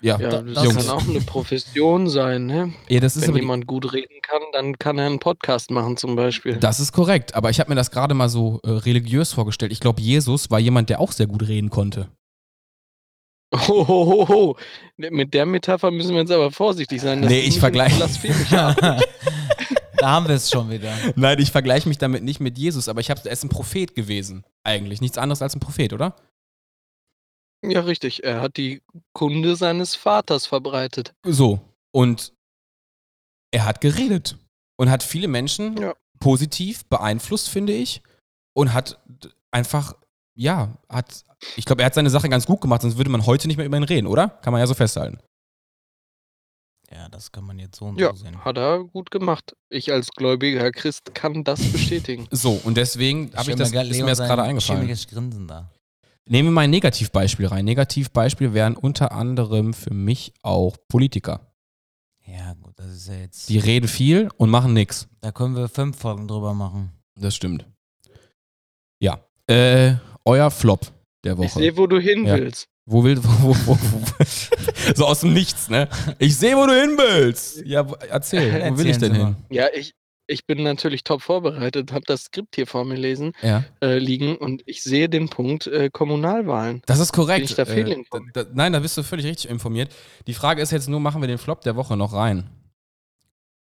Ja, 0.00 0.18
Ja, 0.20 0.28
Da- 0.28 0.42
das, 0.42 0.54
das 0.54 0.64
Jungs. 0.64 0.76
kann 0.86 0.88
auch 0.96 1.08
eine 1.08 1.20
Profession 1.20 2.08
sein, 2.10 2.46
ne? 2.46 2.74
ja 2.88 3.00
das 3.00 3.20
Wenn 3.20 3.34
jemand 3.36 3.66
gut 3.66 3.92
reden 3.92 4.20
kann, 4.22 4.42
dann 4.52 4.78
kann 4.78 4.98
er 4.98 5.06
einen 5.06 5.18
Podcast 5.18 5.70
machen 5.70 5.96
zum 5.96 6.14
Beispiel. 6.14 6.56
das 6.56 6.78
ist 6.80 6.92
korrekt. 6.92 7.34
Aber 7.34 7.48
ich 7.50 7.58
habe 7.58 7.70
mir 7.70 7.74
das 7.76 7.90
gerade 7.90 8.12
mal 8.14 8.28
so 8.28 8.60
äh, 8.64 8.70
religiös 8.70 9.32
vorgestellt. 9.32 9.72
Ich 9.72 9.80
glaube, 9.80 10.02
Jesus 10.02 10.50
war 10.50 10.58
jemand, 10.58 10.90
der 10.90 11.00
auch 11.00 11.12
sehr 11.12 11.26
gut 11.26 11.48
reden 11.48 11.70
konnte. 11.70 12.08
Ho, 13.54 13.86
ho, 13.88 14.06
ho, 14.06 14.28
ho. 14.28 14.56
Mit 14.96 15.32
der 15.32 15.46
Metapher 15.46 15.90
müssen 15.90 16.10
wir 16.12 16.20
jetzt 16.20 16.32
aber 16.32 16.50
vorsichtig 16.50 17.00
sein. 17.00 17.22
dass 17.22 17.30
Nee, 17.30 17.40
ich 17.40 17.46
nicht 17.46 17.58
vergleich- 17.60 17.92
ins 17.92 18.18
Blasphemische 18.18 18.60
ab- 18.60 19.00
da 20.04 20.10
haben 20.10 20.28
wir 20.28 20.34
es 20.34 20.50
schon 20.50 20.68
wieder. 20.68 20.94
Nein, 21.16 21.38
ich 21.38 21.50
vergleiche 21.50 21.88
mich 21.88 21.96
damit 21.96 22.22
nicht 22.22 22.38
mit 22.38 22.58
Jesus, 22.58 22.88
aber 22.88 23.00
ich 23.00 23.08
habe, 23.08 23.22
er 23.24 23.32
ist 23.32 23.42
ein 23.42 23.48
Prophet 23.48 23.94
gewesen. 23.94 24.44
Eigentlich 24.62 25.00
nichts 25.00 25.16
anderes 25.16 25.40
als 25.40 25.56
ein 25.56 25.60
Prophet, 25.60 25.94
oder? 25.94 26.14
Ja, 27.64 27.80
richtig. 27.80 28.22
Er 28.22 28.42
hat 28.42 28.58
die 28.58 28.82
Kunde 29.14 29.56
seines 29.56 29.94
Vaters 29.94 30.46
verbreitet. 30.46 31.14
So. 31.26 31.60
Und 31.90 32.34
er 33.50 33.64
hat 33.64 33.80
geredet 33.80 34.36
und 34.76 34.90
hat 34.90 35.02
viele 35.02 35.26
Menschen 35.28 35.78
Ja. 35.78 35.94
positiv 36.20 36.84
beeinflusst, 36.86 37.48
finde 37.48 37.72
ich. 37.72 38.02
Und 38.54 38.74
hat 38.74 39.00
einfach, 39.52 39.94
ja, 40.36 40.76
hat, 40.90 41.24
ich 41.56 41.64
glaube, 41.64 41.80
er 41.82 41.86
hat 41.86 41.94
seine 41.94 42.10
Sache 42.10 42.28
ganz 42.28 42.44
gut 42.44 42.60
gemacht, 42.60 42.82
sonst 42.82 42.98
würde 42.98 43.10
man 43.10 43.24
heute 43.24 43.48
nicht 43.48 43.56
mehr 43.56 43.64
über 43.66 43.78
ihn 43.78 43.84
reden, 43.84 44.06
oder? 44.06 44.28
Kann 44.28 44.52
man 44.52 44.60
ja 44.60 44.66
so 44.66 44.74
festhalten. 44.74 45.18
Ja, 46.94 47.08
das 47.08 47.32
kann 47.32 47.44
man 47.44 47.58
jetzt 47.58 47.76
so 47.76 47.86
und 47.86 47.98
Ja, 47.98 48.10
so 48.10 48.22
sehen. 48.24 48.44
hat 48.44 48.56
er 48.56 48.84
gut 48.84 49.10
gemacht. 49.10 49.56
Ich 49.68 49.90
als 49.92 50.10
gläubiger 50.12 50.70
Christ 50.70 51.12
kann 51.14 51.42
das 51.42 51.60
bestätigen. 51.72 52.28
So, 52.30 52.52
und 52.64 52.76
deswegen 52.76 53.32
habe 53.34 53.50
ich 53.50 53.56
das, 53.56 53.72
grad 53.72 53.86
ist 53.88 54.00
mir 54.00 54.06
jetzt 54.08 54.18
gerade 54.18 54.42
eingefallen. 54.44 54.86
Grinsen 54.86 55.48
da. 55.48 55.70
Nehmen 56.26 56.48
wir 56.48 56.52
mal 56.52 56.60
ein 56.62 56.70
Negativbeispiel 56.70 57.46
rein. 57.46 57.64
Negativbeispiel 57.64 58.54
wären 58.54 58.76
unter 58.76 59.10
anderem 59.12 59.74
für 59.74 59.92
mich 59.92 60.32
auch 60.42 60.76
Politiker. 60.88 61.52
Ja, 62.26 62.54
gut, 62.54 62.72
das 62.76 62.86
ist 62.94 63.08
ja 63.08 63.14
jetzt. 63.16 63.48
Die 63.48 63.58
reden 63.58 63.88
viel 63.88 64.30
und 64.38 64.48
machen 64.48 64.72
nichts. 64.72 65.08
da 65.20 65.32
können 65.32 65.56
wir 65.56 65.68
fünf 65.68 65.98
Folgen 65.98 66.28
drüber 66.28 66.54
machen. 66.54 66.92
Das 67.16 67.34
stimmt. 67.34 67.66
Ja. 69.00 69.18
Äh, 69.48 69.96
euer 70.24 70.50
Flop 70.50 70.86
der 71.24 71.32
Ich 71.34 71.38
Woche. 71.38 71.58
sehe, 71.58 71.76
wo 71.76 71.86
du 71.86 71.98
hin 71.98 72.24
Ja. 72.24 72.36
willst. 72.36 72.68
Wo 72.86 73.02
will, 73.04 73.18
wo, 73.22 73.54
wo, 73.66 73.76
wo, 73.76 74.24
so 74.94 75.06
aus 75.06 75.20
dem 75.20 75.32
Nichts, 75.32 75.68
ne? 75.68 75.88
Ich 76.18 76.36
sehe, 76.36 76.56
wo 76.56 76.66
du 76.66 76.72
hin 76.78 76.96
willst. 76.96 77.64
Ja, 77.64 77.86
erzähl, 78.08 78.70
wo 78.72 78.78
will 78.78 78.86
ich 78.88 78.98
denn 78.98 79.14
hin? 79.14 79.36
Ja, 79.50 79.66
ich, 79.74 79.94
ich 80.26 80.46
bin 80.46 80.62
natürlich 80.62 81.04
top 81.04 81.22
vorbereitet, 81.22 81.92
habe 81.92 82.04
das 82.06 82.24
Skript 82.24 82.54
hier 82.56 82.66
vor 82.66 82.84
mir 82.84 82.96
lesen, 82.96 83.32
Ja. 83.42 83.64
äh, 83.82 83.98
liegen 83.98 84.36
und 84.36 84.62
ich 84.66 84.82
sehe 84.82 85.08
den 85.08 85.28
Punkt 85.28 85.66
äh, 85.66 85.90
Kommunalwahlen. 85.92 86.82
Das 86.86 86.98
ist 86.98 87.12
korrekt. 87.12 87.40
Bin 87.40 87.44
ich 87.44 87.54
da 87.54 87.64
fehlinformiert? 87.64 88.36
da, 88.36 88.44
nein, 88.52 88.72
da 88.72 88.78
bist 88.80 88.96
du 88.96 89.02
völlig 89.02 89.26
richtig 89.26 89.50
informiert. 89.50 89.92
Die 90.26 90.34
Frage 90.34 90.62
ist 90.62 90.70
jetzt 90.70 90.88
nur, 90.88 91.00
machen 91.00 91.20
wir 91.20 91.28
den 91.28 91.38
Flop 91.38 91.60
der 91.62 91.76
Woche 91.76 91.96
noch 91.96 92.12
rein? 92.14 92.48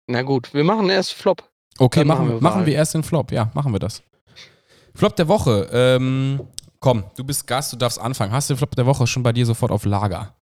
Na 0.08 0.22
gut, 0.22 0.54
wir 0.54 0.64
machen 0.64 0.90
erst 0.90 1.14
Flop. 1.14 1.44
Okay, 1.78 2.06
machen, 2.06 2.28
machen 2.28 2.36
wir, 2.36 2.42
machen 2.42 2.66
wir 2.66 2.76
erst 2.76 2.94
den 2.94 3.04
Flop. 3.04 3.32
Ja, 3.32 3.52
machen 3.54 3.74
wir 3.74 3.80
das. 3.80 4.02
Flop 4.94 5.16
der 5.18 5.28
Woche. 5.28 5.68
Ähm, 5.74 6.40
komm, 6.80 7.04
du 7.18 7.24
bist 7.24 7.46
Gast, 7.48 7.74
du 7.74 7.76
darfst 7.78 8.00
anfangen. 8.00 8.32
Hast 8.32 8.50
du 8.50 8.54
den 8.54 8.60
Flop 8.60 8.76
der 8.76 8.86
Woche 8.86 9.08
schon 9.08 9.24
bei 9.24 9.34
dir 9.34 9.46
sofort 9.46 9.72
auf 9.72 9.84
Lager? 9.84 10.35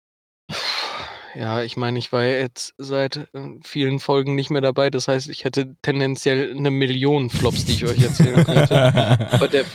Ja, 1.35 1.63
ich 1.63 1.77
meine, 1.77 1.97
ich 1.99 2.11
war 2.11 2.23
ja 2.23 2.37
jetzt 2.39 2.73
seit 2.77 3.17
äh, 3.33 3.49
vielen 3.63 3.99
Folgen 3.99 4.35
nicht 4.35 4.49
mehr 4.49 4.61
dabei. 4.61 4.89
Das 4.89 5.07
heißt, 5.07 5.29
ich 5.29 5.43
hätte 5.45 5.75
tendenziell 5.81 6.51
eine 6.55 6.69
Million 6.71 7.29
Flops, 7.29 7.65
die 7.65 7.73
ich 7.73 7.85
euch 7.85 8.01
erzählen 8.01 8.43
könnte. 8.45 9.31
Aber 9.31 9.47
der, 9.47 9.65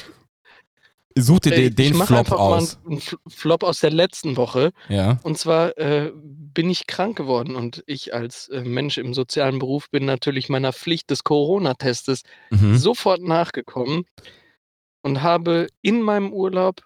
Such 1.17 1.41
dir 1.41 1.51
den, 1.51 1.75
den 1.75 1.87
ich 1.93 1.95
mach 1.95 2.07
Flop 2.07 2.19
einfach 2.21 2.39
aus. 2.39 2.79
mal 2.85 2.93
einen 2.93 3.03
Flop 3.29 3.65
aus 3.65 3.81
der 3.81 3.91
letzten 3.91 4.37
Woche. 4.37 4.71
Ja. 4.89 5.19
Und 5.25 5.37
zwar 5.37 5.77
äh, 5.77 6.13
bin 6.15 6.71
ich 6.71 6.87
krank 6.87 7.17
geworden 7.17 7.57
und 7.57 7.83
ich 7.87 8.15
als 8.15 8.49
äh, 8.49 8.61
Mensch 8.63 8.99
im 8.99 9.15
sozialen 9.15 9.59
Beruf 9.59 9.91
bin 9.91 10.05
natürlich 10.05 10.49
meiner 10.49 10.73
Pflicht 10.73 11.11
des 11.11 11.25
Corona-Testes 11.25 12.23
Mhm. 12.51 12.77
sofort 12.79 13.21
nachgekommen 13.23 14.05
und 15.03 15.23
habe 15.23 15.67
in 15.83 16.03
meinem 16.03 16.33
Urlaub 16.33 16.83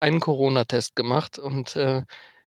einen 0.00 0.20
Corona-Test 0.20 0.96
gemacht. 0.96 1.38
Und 1.38 1.76
äh, 1.76 2.02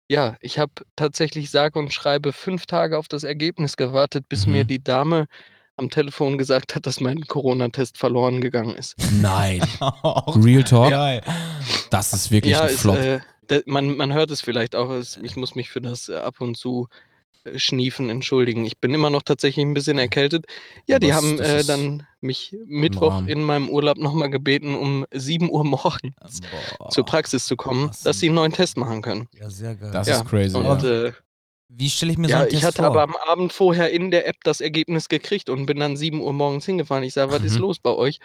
ja, 0.10 0.36
ich 0.42 0.60
habe 0.60 0.72
tatsächlich 0.96 1.50
sage 1.52 1.78
und 1.80 1.94
schreibe 1.94 2.34
fünf 2.34 2.66
Tage 2.66 2.98
auf 2.98 3.08
das 3.08 3.24
Ergebnis 3.24 3.78
gewartet, 3.78 4.30
bis 4.30 4.46
Mhm. 4.46 4.52
mir 4.54 4.64
die 4.64 4.84
Dame 4.84 5.28
am 5.76 5.90
Telefon 5.90 6.38
gesagt 6.38 6.76
hat, 6.76 6.86
dass 6.88 7.00
mein 7.02 7.22
Corona-Test 7.28 7.98
verloren 7.98 8.42
gegangen 8.42 8.76
ist. 8.76 8.96
Nein. 9.22 9.62
Real 9.82 10.64
Talk, 10.64 10.90
Geil. 10.90 11.22
das 11.92 12.14
ist 12.14 12.32
wirklich 12.32 12.54
ja, 12.54 12.62
ein 12.64 12.70
ist, 12.70 12.80
Flop. 12.82 12.98
äh, 12.98 13.20
man, 13.66 13.96
man 13.96 14.12
hört 14.14 14.32
es 14.32 14.42
vielleicht 14.42 14.76
auch. 14.76 14.90
Es, 14.90 15.18
ich 15.18 15.36
muss 15.36 15.56
mich 15.56 15.70
für 15.70 15.82
das 15.82 16.10
äh, 16.10 16.16
ab 16.16 16.42
und 16.42 16.58
zu 16.58 16.88
Schniefen 17.56 18.10
entschuldigen. 18.10 18.66
Ich 18.66 18.80
bin 18.80 18.94
immer 18.94 19.10
noch 19.10 19.22
tatsächlich 19.24 19.66
ein 19.66 19.74
bisschen 19.74 19.98
erkältet. 20.00 20.46
Ja, 20.88 21.00
die 21.00 21.08
Das- 21.08 21.16
haben 21.18 21.38
das 21.38 21.48
äh, 21.48 21.64
dann 21.66 22.04
mich 22.22 22.56
Mittwoch 22.66 23.14
Rahmen. 23.14 23.28
in 23.28 23.44
meinem 23.44 23.70
Urlaub 23.70 23.98
nochmal 23.98 24.30
gebeten, 24.30 24.76
um 24.76 25.06
7 25.14 25.50
Uhr 25.50 25.64
morgens 25.64 26.42
Boah. 26.80 26.90
zur 26.90 27.06
Praxis 27.06 27.46
zu 27.46 27.56
kommen, 27.56 27.90
was 27.90 28.02
dass 28.04 28.20
sie 28.20 28.28
einen 28.28 28.36
neuen 28.36 28.52
Test 28.54 28.78
machen 28.78 29.02
können. 29.02 29.28
Ja, 29.40 29.50
sehr 29.50 29.76
geil. 29.76 29.92
Das 29.92 30.08
ja, 30.08 30.18
ist 30.22 30.26
crazy. 30.26 30.56
Und 30.58 30.84
ja. 30.84 31.06
äh, 31.06 31.14
Wie 31.70 31.90
stelle 31.90 32.12
ich 32.14 32.18
mir 32.18 32.28
so 32.28 32.32
ja, 32.32 32.38
einen 32.40 32.48
ich 32.48 32.54
Test 32.56 32.66
hatte 32.66 32.78
vor? 32.78 32.86
aber 32.88 33.04
am 33.04 33.16
Abend 33.28 33.54
vorher 33.54 33.92
in 33.92 34.10
der 34.12 34.28
App 34.28 34.38
das 34.44 34.62
Ergebnis 34.62 35.10
gekriegt 35.10 35.50
und 35.50 35.66
bin 35.66 35.80
dann 35.80 35.96
7 35.98 36.22
Uhr 36.22 36.34
morgens 36.34 36.66
hingefahren. 36.66 37.04
Ich 37.04 37.14
sage, 37.14 37.32
was 37.32 37.44
ist 37.44 37.56
Mhm. 37.56 37.62
los 37.62 37.80
bei 37.80 37.92
euch? 37.92 38.20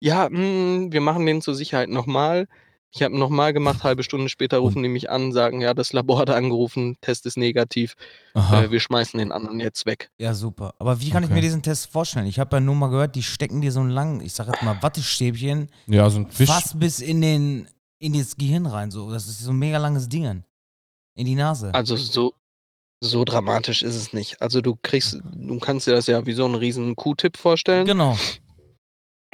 Ja, 0.00 0.28
mh, 0.30 0.92
wir 0.92 1.00
machen 1.00 1.24
den 1.26 1.40
zur 1.42 1.54
Sicherheit 1.54 1.88
nochmal. 1.88 2.46
Ich 2.90 3.02
habe 3.02 3.16
nochmal 3.18 3.52
gemacht, 3.52 3.84
halbe 3.84 4.02
Stunde 4.02 4.28
später 4.30 4.58
rufen 4.58 4.82
die 4.82 4.88
mich 4.88 5.10
an, 5.10 5.32
sagen, 5.32 5.60
ja, 5.60 5.74
das 5.74 5.92
Labor 5.92 6.18
hat 6.18 6.30
angerufen, 6.30 6.96
Test 7.02 7.26
ist 7.26 7.36
negativ, 7.36 7.94
äh, 8.34 8.70
wir 8.70 8.80
schmeißen 8.80 9.18
den 9.18 9.30
anderen 9.30 9.60
jetzt 9.60 9.84
weg. 9.84 10.10
Ja, 10.18 10.32
super. 10.32 10.74
Aber 10.78 11.00
wie 11.00 11.10
kann 11.10 11.22
ich 11.22 11.28
Okay. 11.28 11.34
mir 11.36 11.42
diesen 11.42 11.62
Test 11.62 11.92
vorstellen? 11.92 12.26
Ich 12.26 12.38
habe 12.38 12.56
ja 12.56 12.60
nur 12.60 12.74
mal 12.74 12.88
gehört, 12.88 13.14
die 13.14 13.22
stecken 13.22 13.60
dir 13.60 13.72
so 13.72 13.80
einen 13.80 13.90
langen, 13.90 14.22
ich 14.22 14.32
sag 14.32 14.46
jetzt 14.46 14.62
mal, 14.62 14.82
Wattestäbchen 14.82 15.68
ja, 15.86 16.08
so 16.08 16.20
ein 16.20 16.30
Fisch. 16.30 16.48
fast 16.48 16.80
bis 16.80 17.00
in 17.00 17.20
den 17.20 17.68
in 17.98 18.12
das 18.14 18.36
Gehirn 18.36 18.66
rein. 18.66 18.90
So. 18.90 19.10
Das 19.10 19.26
ist 19.26 19.40
so 19.40 19.50
ein 19.50 19.58
mega 19.58 19.76
langes 19.78 20.08
Ding. 20.08 20.44
In 21.14 21.26
die 21.26 21.34
Nase. 21.34 21.74
Also 21.74 21.96
so, 21.96 22.32
so 23.00 23.24
dramatisch 23.24 23.82
ist 23.82 23.96
es 23.96 24.12
nicht. 24.12 24.40
Also 24.40 24.60
du 24.60 24.78
kriegst, 24.80 25.18
du 25.34 25.58
kannst 25.58 25.88
dir 25.88 25.92
das 25.92 26.06
ja 26.06 26.24
wie 26.24 26.32
so 26.32 26.44
einen 26.44 26.54
riesen 26.54 26.94
Q-Tip 26.94 27.36
vorstellen. 27.36 27.86
Genau. 27.86 28.16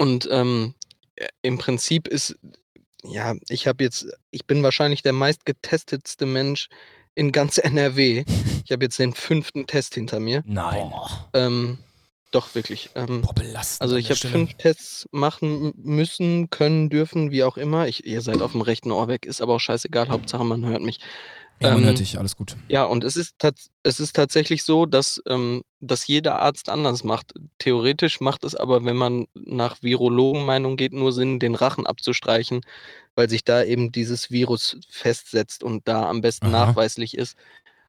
Und 0.01 0.27
ähm, 0.31 0.75
äh, 1.17 1.29
im 1.43 1.59
Prinzip 1.59 2.09
ist, 2.09 2.37
ja, 3.05 3.35
ich 3.49 3.67
habe 3.67 3.85
jetzt, 3.85 4.07
ich 4.31 4.47
bin 4.47 4.63
wahrscheinlich 4.63 5.03
der 5.03 5.13
meistgetestetste 5.13 6.27
Mensch 6.27 6.69
in 7.15 7.33
ganz 7.33 7.59
NRW. 7.63 8.25
Ich 8.65 8.73
habe 8.73 8.85
jetzt 8.85 8.99
den 8.99 9.15
fünften 9.15 9.67
Test 9.67 9.95
hinter 9.95 10.21
mir. 10.21 10.43
Nein. 10.47 10.93
Ähm, 11.33 11.79
doch, 12.31 12.55
wirklich. 12.57 12.91
Ähm, 12.97 13.23
Boah, 13.23 13.33
belastend. 13.33 13.83
also 13.83 13.97
ich 13.97 14.11
habe 14.11 14.19
fünf 14.19 14.55
Tests 14.55 15.07
machen 15.13 15.73
müssen, 15.77 16.51
können, 16.51 16.91
dürfen, 16.91 17.31
wie 17.31 17.45
auch 17.45 17.57
immer. 17.57 17.87
Ich, 17.87 18.05
ihr 18.07 18.23
seid 18.23 18.43
auf 18.43 18.53
dem 18.53 18.61
rechten 18.63 18.91
Ohr 18.91 19.07
weg, 19.07 19.25
ist 19.25 19.41
aber 19.41 19.55
auch 19.55 19.61
scheißegal. 19.61 20.09
Hauptsache, 20.09 20.45
man 20.45 20.67
hört 20.67 20.83
mich. 20.83 20.99
Ja, 21.63 21.77
ähm, 21.77 21.95
dich, 21.95 22.19
alles 22.19 22.37
gut. 22.37 22.57
Ja, 22.69 22.85
und 22.85 23.05
es 23.05 23.17
ist, 23.17 23.37
es 23.85 24.01
ist 24.01 24.15
tatsächlich 24.15 24.65
so, 24.65 24.87
dass, 24.87 25.23
ähm, 25.27 25.63
dass 25.81 26.07
jeder 26.07 26.41
Arzt 26.41 26.69
anders 26.69 27.05
macht. 27.05 27.33
Theoretisch 27.59 28.21
macht 28.21 28.45
es 28.45 28.55
aber, 28.55 28.85
wenn 28.85 28.97
man 28.97 29.27
nach 29.35 29.83
Virologenmeinung 29.83 30.77
geht, 30.77 30.93
nur 30.93 31.13
Sinn, 31.13 31.39
den 31.39 31.55
Rachen 31.55 31.87
abzustreichen, 31.87 32.61
weil 33.15 33.31
sich 33.31 33.45
da 33.45 33.63
eben 33.63 33.93
dieses 33.93 34.31
Virus 34.31 34.77
festsetzt 34.91 35.63
und 35.63 35.87
da 35.89 36.09
am 36.11 36.21
besten 36.21 36.47
Aha. 36.47 36.67
nachweislich 36.67 37.17
ist. 37.17 37.37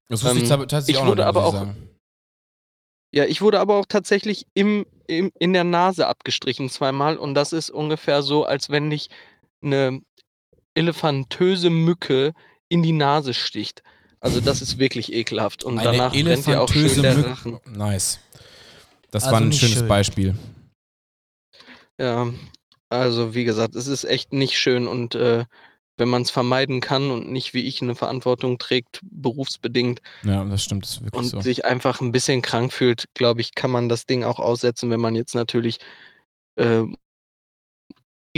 Das 0.07 0.23
wusste 0.23 0.37
ich 0.37 0.43
ähm, 0.43 0.49
tab- 0.49 0.67
tatsächlich 0.69 0.95
ich 0.97 1.01
auch 1.01 1.07
wurde 1.07 1.25
aber 1.25 1.39
ich 1.41 1.45
auch- 1.47 1.53
sagen. 1.53 1.89
Ja, 3.11 3.23
ich 3.25 3.41
wurde 3.41 3.59
aber 3.61 3.75
auch 3.79 3.85
tatsächlich 3.87 4.45
im, 4.53 4.85
im, 5.07 5.31
in 5.39 5.53
der 5.53 5.63
Nase 5.63 6.05
abgestrichen 6.07 6.69
zweimal 6.69 7.17
und 7.17 7.33
das 7.33 7.53
ist 7.53 7.69
ungefähr 7.69 8.21
so, 8.21 8.43
als 8.45 8.69
wenn 8.69 8.89
dich 8.89 9.09
eine 9.61 10.01
elefantöse 10.73 11.69
Mücke 11.69 12.33
in 12.75 12.83
die 12.83 12.91
Nase 12.91 13.33
sticht. 13.33 13.81
Also 14.19 14.41
das 14.41 14.61
ist 14.61 14.77
wirklich 14.77 15.13
ekelhaft 15.13 15.63
und 15.63 15.79
Eine 15.79 15.91
danach 15.91 16.11
brennt 16.13 16.45
dir 16.45 16.61
auch 16.61 16.71
schön 16.71 17.01
der. 17.01 17.25
Rachen. 17.25 17.59
Nice. 17.65 18.19
Das 19.11 19.23
Also 19.23 19.33
war 19.33 19.41
ein 19.41 19.53
schönes 19.53 19.79
schön. 19.79 19.87
Beispiel. 19.87 20.35
Ja, 21.99 22.27
also 22.89 23.33
wie 23.33 23.45
gesagt, 23.45 23.75
es 23.75 23.87
ist 23.87 24.03
echt 24.03 24.33
nicht 24.33 24.57
schön 24.57 24.87
und 24.87 25.15
äh, 25.15 25.45
wenn 25.97 26.09
man 26.09 26.23
es 26.23 26.29
vermeiden 26.31 26.81
kann 26.81 27.09
und 27.09 27.31
nicht 27.31 27.53
wie 27.53 27.61
ich 27.63 27.81
eine 27.81 27.95
Verantwortung 27.95 28.57
trägt, 28.57 28.99
berufsbedingt 29.03 30.01
Ja, 30.23 30.43
das 30.43 30.63
stimmt, 30.63 30.83
das 30.83 30.91
ist 30.91 31.03
wirklich 31.03 31.13
und 31.23 31.25
so. 31.29 31.39
sich 31.41 31.63
einfach 31.63 32.01
ein 32.01 32.11
bisschen 32.11 32.41
krank 32.41 32.73
fühlt, 32.73 33.05
glaube 33.13 33.39
ich, 33.41 33.55
kann 33.55 33.71
man 33.71 33.87
das 33.87 34.05
Ding 34.05 34.23
auch 34.25 34.39
aussetzen, 34.39 34.89
wenn 34.89 34.99
man 34.99 35.15
jetzt 35.15 35.35
natürlich 35.35 35.79
äh, 36.57 36.83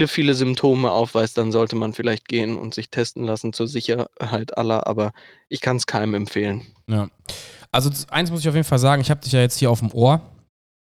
viele, 0.06 0.36
Symptome 0.36 0.92
aufweist, 0.92 1.40
dann 1.40 1.52
sollte 1.52 1.76
man 1.76 1.94
vielleicht 1.94 2.28
gehen 2.28 2.58
und 2.58 2.76
sich 2.76 2.92
testen 2.92 3.24
lassen 3.24 3.54
zur 3.54 3.68
Sicherheit 3.68 4.56
aller, 4.56 4.86
aber 4.86 5.14
ich 5.50 5.62
kann 5.62 5.78
es 5.78 5.88
keinem 5.88 6.14
empfehlen. 6.14 6.68
Ja. 6.88 7.08
Also 7.72 7.90
eins 8.10 8.30
muss 8.30 8.42
ich 8.42 8.50
auf 8.50 8.56
jeden 8.56 8.68
Fall 8.68 8.78
sagen, 8.80 9.02
ich 9.02 9.10
habe 9.10 9.22
dich 9.22 9.32
ja 9.32 9.42
jetzt 9.42 9.58
hier 9.58 9.72
auf 9.72 9.80
dem 9.80 9.92
Ohr. 9.92 10.22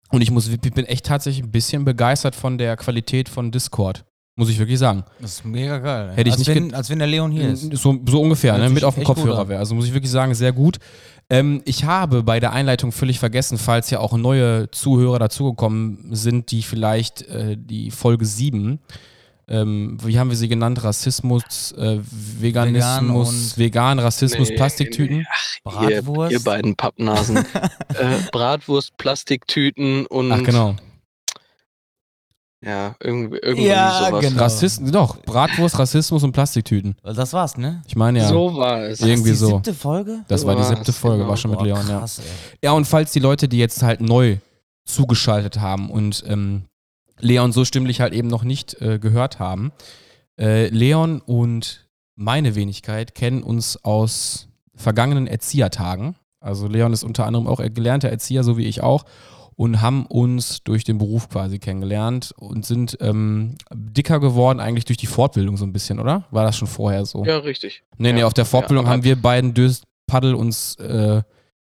Und 0.09 0.21
ich 0.21 0.31
muss, 0.31 0.47
ich 0.47 0.59
bin 0.59 0.85
echt 0.85 1.07
tatsächlich 1.07 1.43
ein 1.43 1.51
bisschen 1.51 1.85
begeistert 1.85 2.35
von 2.35 2.57
der 2.57 2.77
Qualität 2.77 3.29
von 3.29 3.51
Discord. 3.51 4.05
Muss 4.35 4.49
ich 4.49 4.57
wirklich 4.57 4.79
sagen. 4.79 5.03
Das 5.21 5.33
ist 5.33 5.45
mega 5.45 5.77
geil. 5.77 6.11
Hätte 6.15 6.27
ich 6.29 6.33
als 6.33 6.39
nicht 6.39 6.55
wenn, 6.55 6.73
als 6.73 6.89
wenn 6.89 6.97
der 6.97 7.07
Leon 7.07 7.31
hier 7.31 7.49
ist. 7.51 7.71
So, 7.75 7.99
so 8.07 8.21
ungefähr, 8.21 8.57
ne? 8.57 8.69
mit 8.69 8.83
auf 8.83 8.95
dem 8.95 9.03
Kopfhörer 9.03 9.47
wäre. 9.47 9.59
Also 9.59 9.75
muss 9.75 9.85
ich 9.85 9.93
wirklich 9.93 10.11
sagen, 10.11 10.33
sehr 10.33 10.51
gut. 10.51 10.79
Ähm, 11.29 11.61
ich 11.65 11.85
habe 11.85 12.23
bei 12.23 12.39
der 12.39 12.51
Einleitung 12.51 12.91
völlig 12.91 13.19
vergessen, 13.19 13.57
falls 13.57 13.89
ja 13.91 13.99
auch 13.99 14.13
neue 14.17 14.71
Zuhörer 14.71 15.19
dazugekommen 15.19 16.15
sind, 16.15 16.51
die 16.51 16.63
vielleicht 16.63 17.21
äh, 17.23 17.55
die 17.57 17.91
Folge 17.91 18.25
7, 18.25 18.79
ähm, 19.47 19.97
wie 20.03 20.17
haben 20.17 20.29
wir 20.29 20.37
sie 20.37 20.47
genannt? 20.47 20.83
Rassismus, 20.83 21.73
äh, 21.73 21.99
Veganismus, 22.01 23.57
Vegan, 23.57 23.99
und- 23.99 24.05
Rassismus, 24.05 24.49
Nee, 24.49 24.55
Plastiktüten. 24.55 25.17
nee. 25.17 25.25
Ach, 25.65 25.81
ihr, 25.89 26.01
Bratwurst? 26.01 26.31
ihr 26.31 26.39
beiden 26.43 26.75
Pappnasen. 26.75 27.37
äh, 27.89 28.17
Bratwurst, 28.31 28.97
Plastiktüten 28.97 30.05
und 30.05 30.31
Ach 30.31 30.43
genau. 30.43 30.75
Ja, 32.65 32.95
irgendwie, 32.99 33.37
irgendwie 33.41 33.67
Ja, 33.67 34.05
sowas. 34.07 34.21
genau. 34.21 34.41
Rassisten, 34.41 34.91
doch, 34.91 35.17
Bratwurst, 35.23 35.77
Rassismus 35.77 36.23
und 36.23 36.31
Plastiktüten. 36.31 36.95
Das 37.03 37.33
war's, 37.33 37.57
ne? 37.57 37.81
Ich 37.87 37.95
meine 37.95 38.19
ja, 38.19 38.27
So 38.27 38.55
war 38.55 38.81
es. 38.83 38.99
Ja. 38.99 39.07
Irgendwie 39.07 39.31
die 39.31 39.35
so. 39.35 39.47
siebte 39.47 39.73
Folge? 39.73 40.19
das 40.27 40.45
war 40.45 40.55
die 40.55 40.63
siebte 40.63 40.93
Folge, 40.93 41.17
genau. 41.19 41.29
war 41.29 41.37
schon 41.37 41.51
mit 41.51 41.59
Boah, 41.59 41.65
Leon, 41.65 41.87
ja. 41.89 41.99
krass, 41.99 42.19
ey. 42.19 42.25
Ja, 42.63 42.71
und 42.71 42.85
falls 42.85 43.11
die 43.11 43.19
Leute, 43.19 43.47
die 43.47 43.57
jetzt 43.57 43.83
halt 43.83 44.01
neu 44.01 44.37
zugeschaltet 44.85 45.59
haben 45.59 45.89
und 45.89 46.23
ähm, 46.27 46.63
Leon 47.19 47.51
so 47.51 47.65
stimmlich 47.65 48.01
halt 48.01 48.13
eben 48.13 48.27
noch 48.27 48.43
nicht 48.43 48.81
äh, 48.81 48.99
gehört 48.99 49.39
haben, 49.39 49.71
äh, 50.39 50.67
Leon 50.67 51.21
und 51.21 51.87
meine 52.15 52.55
Wenigkeit 52.55 53.15
kennen 53.15 53.43
uns 53.43 53.83
aus 53.83 54.47
vergangenen 54.75 55.27
Erziehertagen. 55.27 56.15
Also 56.39 56.67
Leon 56.67 56.93
ist 56.93 57.03
unter 57.03 57.25
anderem 57.25 57.47
auch 57.47 57.57
gelernter 57.73 58.09
Erzieher, 58.09 58.43
so 58.43 58.57
wie 58.57 58.65
ich 58.65 58.81
auch, 58.83 59.05
und 59.55 59.81
haben 59.81 60.05
uns 60.05 60.63
durch 60.63 60.83
den 60.83 60.97
Beruf 60.97 61.29
quasi 61.29 61.59
kennengelernt 61.59 62.33
und 62.37 62.65
sind 62.65 62.97
ähm, 63.01 63.55
dicker 63.73 64.19
geworden 64.19 64.59
eigentlich 64.59 64.85
durch 64.85 64.97
die 64.97 65.07
Fortbildung 65.07 65.57
so 65.57 65.65
ein 65.65 65.73
bisschen, 65.73 65.99
oder? 65.99 66.25
War 66.31 66.45
das 66.45 66.57
schon 66.57 66.67
vorher 66.67 67.05
so? 67.05 67.23
Ja, 67.25 67.37
richtig. 67.37 67.83
Nee, 67.97 68.13
nee, 68.13 68.21
Ja, 68.21 68.27
auf 68.27 68.33
der 68.33 68.45
Fortbildung 68.45 68.85
ja, 68.85 68.91
haben 68.91 69.03
wir 69.03 69.15
beiden 69.15 69.53
Dös 69.53 69.83
Paddel 70.07 70.35
uns 70.35 70.75
äh, 70.75 71.21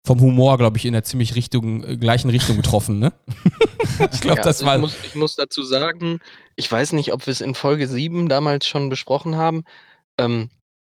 vom 0.06 0.20
Humor, 0.20 0.58
glaube 0.58 0.76
ich, 0.76 0.84
in 0.84 0.92
der 0.92 1.04
ziemlich 1.04 1.34
Richtung, 1.34 1.84
äh, 1.84 1.96
gleichen 1.96 2.30
Richtung 2.30 2.56
getroffen, 2.56 2.98
ne? 2.98 3.12
ich 4.12 4.20
glaube, 4.20 4.38
Ja, 4.38 4.42
das 4.42 4.64
war. 4.64 4.76
Ich 4.76 4.80
muss, 4.80 4.96
ich 5.04 5.14
muss 5.14 5.36
dazu 5.36 5.62
sagen, 5.62 6.20
ich 6.56 6.70
weiß 6.70 6.92
nicht, 6.92 7.12
ob 7.12 7.26
wir 7.26 7.32
es 7.32 7.40
in 7.40 7.54
Folge 7.54 7.88
7 7.88 8.28
damals 8.28 8.66
schon 8.66 8.90
besprochen 8.90 9.36
haben. 9.36 9.64
Ähm, 10.18 10.50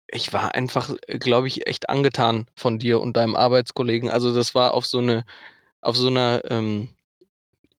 ich 0.08 0.32
war 0.32 0.54
einfach, 0.54 0.94
glaube 1.06 1.48
ich, 1.48 1.66
echt 1.66 1.88
angetan 1.88 2.46
von 2.54 2.78
dir 2.78 3.00
und 3.00 3.16
deinem 3.16 3.36
Arbeitskollegen. 3.36 4.08
Also 4.08 4.34
das 4.34 4.54
war 4.54 4.74
auf 4.74 4.86
so 4.86 4.98
eine, 4.98 5.24
auf 5.80 5.96
so 5.96 6.08
einer 6.08 6.42
ähm, 6.50 6.88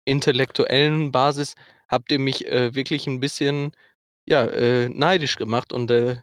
intellektuellen 0.06 1.12
Basis, 1.12 1.56
habt 1.88 2.12
ihr 2.12 2.20
mich 2.20 2.46
äh, 2.48 2.74
wirklich 2.76 3.08
ein 3.08 3.20
bisschen 3.20 3.72
ja, 4.26 4.44
äh, 4.46 4.90
neidisch 4.90 5.36
gemacht 5.38 5.72
und 5.74 5.90
äh, 5.92 6.18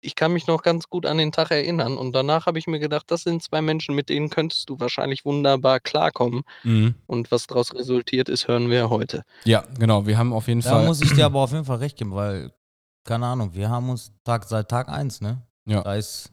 ich 0.00 0.14
kann 0.16 0.34
mich 0.34 0.46
noch 0.46 0.62
ganz 0.62 0.90
gut 0.90 1.06
an 1.06 1.16
den 1.16 1.32
Tag 1.32 1.50
erinnern. 1.50 1.96
Und 1.96 2.12
danach 2.12 2.44
habe 2.44 2.58
ich 2.58 2.66
mir 2.66 2.78
gedacht, 2.78 3.04
das 3.10 3.22
sind 3.22 3.42
zwei 3.42 3.62
Menschen, 3.62 3.94
mit 3.94 4.10
denen 4.10 4.28
könntest 4.28 4.68
du 4.68 4.78
wahrscheinlich 4.78 5.24
wunderbar 5.24 5.80
klarkommen. 5.80 6.42
Mhm. 6.62 6.94
Und 7.06 7.30
was 7.30 7.46
daraus 7.46 7.74
resultiert 7.74 8.28
ist, 8.28 8.46
hören 8.46 8.68
wir 8.68 8.90
heute. 8.90 9.24
Ja, 9.44 9.64
genau. 9.78 10.06
Wir 10.06 10.18
haben 10.18 10.34
auf 10.34 10.46
jeden 10.46 10.60
Da 10.60 10.70
Fall. 10.72 10.84
muss 10.86 11.00
ich 11.00 11.14
dir 11.14 11.24
aber 11.24 11.40
auf 11.40 11.52
jeden 11.52 11.64
Fall 11.64 11.78
recht 11.78 11.96
geben, 11.96 12.14
weil, 12.14 12.52
keine 13.04 13.24
Ahnung, 13.24 13.54
wir 13.54 13.70
haben 13.70 13.88
uns 13.88 14.12
Tag, 14.24 14.44
seit 14.44 14.68
Tag 14.68 14.90
1, 14.90 15.22
ne? 15.22 15.40
Ja. 15.64 15.82
Da 15.82 15.94
ist. 15.94 16.30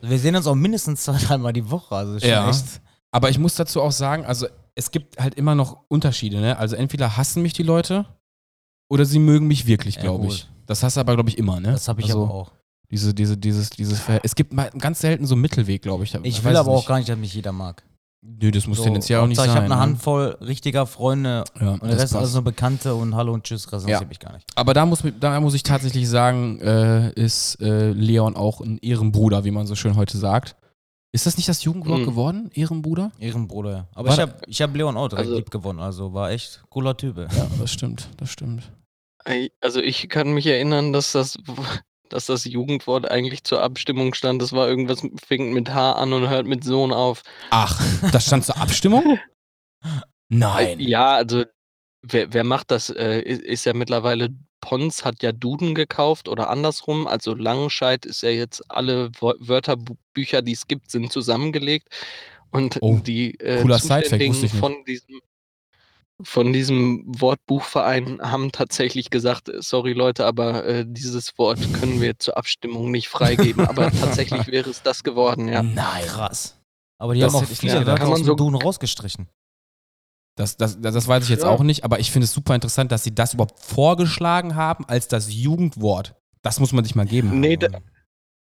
Wir 0.00 0.18
sehen 0.20 0.36
uns 0.36 0.46
auch 0.46 0.54
mindestens 0.54 1.02
zwei, 1.02 1.18
dreimal 1.18 1.52
die 1.52 1.68
Woche. 1.68 1.96
Also 1.96 2.14
ist 2.14 2.22
schon 2.22 2.30
Ja. 2.30 2.48
echt. 2.48 2.80
Aber 3.10 3.30
ich 3.30 3.38
muss 3.38 3.54
dazu 3.54 3.80
auch 3.82 3.92
sagen, 3.92 4.24
also 4.26 4.46
es 4.74 4.90
gibt 4.90 5.18
halt 5.20 5.34
immer 5.34 5.54
noch 5.54 5.84
Unterschiede, 5.88 6.40
ne? 6.40 6.58
Also 6.58 6.76
entweder 6.76 7.16
hassen 7.16 7.42
mich 7.42 7.52
die 7.52 7.62
Leute 7.62 8.06
oder 8.90 9.04
sie 9.04 9.18
mögen 9.18 9.46
mich 9.46 9.66
wirklich, 9.66 9.96
Ja, 9.96 10.02
glaube 10.02 10.24
gut. 10.24 10.34
ich. 10.34 10.48
Das 10.66 10.82
hast 10.82 10.96
du 10.96 11.00
aber, 11.00 11.14
glaube 11.14 11.30
ich, 11.30 11.38
immer, 11.38 11.58
ne? 11.60 11.72
Das 11.72 11.88
habe 11.88 12.00
ich 12.00 12.06
also, 12.06 12.24
aber 12.24 12.34
auch. 12.34 12.52
Diese, 12.90 13.12
diese, 13.14 13.36
dieses, 13.36 13.70
dieses 13.70 14.00
Verhält- 14.00 14.22
Es 14.24 14.34
gibt 14.34 14.52
mal 14.52 14.70
ganz 14.78 15.00
selten 15.00 15.26
so 15.26 15.34
einen 15.34 15.42
Mittelweg, 15.42 15.82
glaube 15.82 16.04
ich. 16.04 16.14
Ich 16.22 16.44
will 16.44 16.56
aber 16.56 16.70
auch 16.70 16.86
gar 16.86 16.96
nicht, 16.98 17.08
dass 17.08 17.18
mich 17.18 17.34
jeder 17.34 17.52
mag. 17.52 17.82
Nö, 18.20 18.50
das 18.50 18.66
muss 18.66 18.78
So, 18.78 18.84
tendenziell 18.84 19.20
auch 19.20 19.26
nicht 19.26 19.36
sein. 19.36 19.48
Ich 19.48 19.54
habe 19.54 19.66
eine 19.66 19.74
ne? 19.76 19.80
Handvoll 19.80 20.36
richtiger 20.40 20.86
Freunde 20.86 21.44
Ja, 21.60 21.72
und 21.72 21.82
der 21.84 21.90
das 21.92 22.02
Rest 22.02 22.14
alles 22.16 22.24
passt. 22.28 22.34
nur 22.34 22.42
Bekannte 22.44 22.94
und 22.94 23.14
Hallo 23.14 23.32
und 23.32 23.44
Tschüss, 23.44 23.70
Rest 23.72 23.86
Ja. 23.86 23.94
interessiert 23.98 24.08
mich 24.08 24.18
gar 24.18 24.32
nicht. 24.32 24.44
Aber 24.56 24.74
da 24.74 24.84
muss, 24.86 25.02
da 25.20 25.40
muss 25.40 25.54
ich 25.54 25.62
tatsächlich 25.62 26.08
sagen, 26.08 26.60
äh, 26.60 27.10
ist 27.12 27.60
äh, 27.60 27.90
Leon 27.92 28.36
auch 28.36 28.60
ein 28.60 28.78
Ehrenbruder, 28.78 29.44
wie 29.44 29.50
man 29.50 29.66
so 29.66 29.74
schön 29.74 29.94
heute 29.96 30.18
sagt. 30.18 30.56
Ist 31.12 31.24
das 31.26 31.36
nicht 31.36 31.48
das 31.48 31.64
Jugendwort 31.64 32.00
Mhm. 32.00 32.04
geworden? 32.06 32.50
Ehrenbruder? 32.54 33.12
Ehrenbruder, 33.18 33.70
ja. 33.70 33.88
Aber 33.94 34.08
War 34.08 34.14
ich 34.14 34.20
habe 34.20 34.34
ich 34.46 34.62
hab 34.62 34.74
Leon 34.76 34.96
auch 34.96 35.08
direkt 35.08 35.26
Also- 35.26 35.36
lieb 35.38 35.50
gewonnen, 35.50 35.78
also 35.80 36.12
war 36.12 36.30
echt 36.30 36.62
cooler 36.68 36.96
Typ. 36.96 37.16
ey. 37.18 37.26
Ja, 37.34 37.46
das 37.58 37.72
stimmt, 37.72 38.08
das 38.18 38.30
stimmt. 38.30 38.70
Also 39.60 39.80
ich 39.80 40.08
kann 40.08 40.32
mich 40.32 40.46
erinnern, 40.46 40.92
dass 40.92 41.12
das, 41.12 41.38
dass 42.08 42.26
das 42.26 42.44
Jugendwort 42.44 43.10
eigentlich 43.10 43.44
zur 43.44 43.62
Abstimmung 43.62 44.14
stand. 44.14 44.40
Das 44.42 44.52
war 44.52 44.68
irgendwas, 44.68 45.02
fängt 45.26 45.52
mit 45.52 45.70
H 45.72 45.92
an 45.92 46.12
und 46.12 46.28
hört 46.28 46.46
mit 46.46 46.64
Sohn 46.64 46.92
auf. 46.92 47.22
Ach, 47.50 47.80
das 48.12 48.26
stand 48.26 48.44
zur 48.44 48.56
Abstimmung? 48.58 49.18
Nein. 50.30 50.78
Ja, 50.80 51.14
also 51.16 51.44
wer, 52.02 52.32
wer 52.32 52.44
macht 52.44 52.70
das? 52.70 52.90
Äh, 52.90 53.20
ist 53.22 53.64
ja 53.64 53.72
mittlerweile, 53.74 54.28
Pons 54.60 55.04
hat 55.04 55.22
ja 55.22 55.32
Duden 55.32 55.74
gekauft 55.74 56.28
oder 56.28 56.50
andersrum. 56.50 57.06
Also 57.06 57.34
Langenscheid 57.34 58.04
ist 58.06 58.22
ja 58.22 58.30
jetzt 58.30 58.62
alle 58.70 59.10
Wörterbücher, 59.20 60.42
die 60.42 60.52
es 60.52 60.66
gibt, 60.66 60.90
sind 60.90 61.12
zusammengelegt. 61.12 61.88
Und 62.50 62.78
Oh, 62.80 62.98
die 62.98 63.38
äh, 63.40 63.62
Zuständigen 63.78 64.48
von 64.48 64.84
diesem 64.86 65.20
von 66.24 66.52
diesem 66.52 67.04
Wortbuchverein 67.06 68.20
haben 68.20 68.50
tatsächlich 68.50 69.10
gesagt, 69.10 69.48
äh, 69.48 69.62
sorry 69.62 69.92
Leute, 69.92 70.26
aber 70.26 70.64
äh, 70.64 70.84
dieses 70.86 71.38
Wort 71.38 71.60
können 71.74 72.00
wir 72.00 72.18
zur 72.18 72.36
Abstimmung 72.36 72.90
nicht 72.90 73.08
freigeben. 73.08 73.64
aber 73.68 73.90
tatsächlich 73.92 74.46
wäre 74.48 74.68
es 74.68 74.82
das 74.82 75.04
geworden, 75.04 75.46
ja. 75.46 75.62
Nein. 75.62 76.04
Krass. 76.06 76.56
Aber 76.98 77.14
die 77.14 77.20
Das 77.20 77.32
haben 77.34 77.44
auch 77.44 77.48
viele 77.48 77.72
gedacht. 77.78 77.86
Wörter 77.86 78.08
aus 78.08 78.18
dem 78.18 78.26
so- 78.26 78.34
Duden 78.34 78.56
rausgestrichen. 78.56 79.28
Das, 80.38 80.56
das, 80.56 80.80
das, 80.80 81.08
weiß 81.08 81.24
ich 81.24 81.30
jetzt 81.30 81.42
Ja. 81.42 81.48
auch 81.48 81.62
nicht, 81.62 81.84
aber 81.84 81.98
ich 81.98 82.12
finde 82.12 82.26
es 82.26 82.32
super 82.32 82.54
interessant, 82.54 82.92
dass 82.92 83.02
sie 83.02 83.14
das 83.14 83.34
überhaupt 83.34 83.58
vorgeschlagen 83.60 84.54
haben 84.54 84.84
als 84.86 85.08
das 85.08 85.32
Jugendwort. 85.34 86.14
Das 86.42 86.60
muss 86.60 86.72
man 86.72 86.84
sich 86.84 86.94
mal 86.94 87.06
geben. 87.06 87.40
Nee, 87.40 87.56
da, 87.56 87.66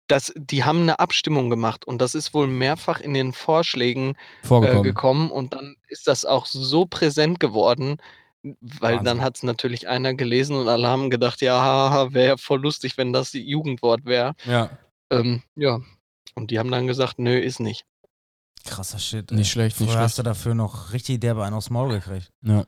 das, 0.08 0.32
die 0.36 0.63
haben 0.63 0.82
eine 0.84 0.99
Abstimmung 0.99 1.49
gemacht 1.49 1.86
und 1.86 1.99
das 2.02 2.15
ist 2.15 2.34
wohl 2.34 2.47
mehrfach 2.47 2.99
in 2.99 3.13
den 3.13 3.34
Vorschlägen 3.34 4.15
äh, 4.49 4.82
gekommen 4.82 5.32
und 5.32 5.54
dann 5.54 5.75
ist 5.88 6.08
das 6.08 6.25
auch 6.25 6.45
so 6.45 6.86
präsent 6.86 7.39
geworden, 7.39 7.97
weil 8.43 8.97
Wahnsinn. 8.97 9.06
dann 9.06 9.21
hat 9.21 9.38
es 9.38 9.43
natürlich 9.43 9.88
einer 9.88 10.13
gelesen 10.13 10.56
und 10.56 10.67
alle 10.67 10.88
haben 10.88 11.10
gedacht, 11.10 11.41
ja, 11.41 12.13
wäre 12.13 12.28
ja 12.28 12.38
voll 12.38 12.62
lustig, 12.62 12.97
wenn 12.97 13.13
das 13.13 13.32
die 13.32 13.41
Jugendwort 13.47 14.06
wäre. 14.06 14.34
ja, 14.45 14.69
Ähm, 15.10 15.41
ja. 15.56 15.80
Und 16.36 16.52
die 16.52 16.60
haben 16.60 16.71
dann 16.71 16.88
gesagt, 16.88 17.19
nö, 17.19 17.38
ist 17.38 17.60
nicht. 17.60 17.86
Krasser 18.69 18.99
Shit. 18.99 19.32
Nicht 19.32 19.39
ey. 19.39 19.45
schlecht, 19.51 19.79
nicht 19.79 19.89
Früher 19.91 19.99
hast 20.01 20.13
schlecht. 20.13 20.19
du 20.19 20.23
dafür 20.23 20.53
noch 20.53 20.93
richtig 20.93 21.19
derbe 21.19 21.43
einen 21.43 21.55
aufs 21.55 21.69
Maul 21.69 21.89
gekriegt. 21.89 22.32
ja. 22.43 22.63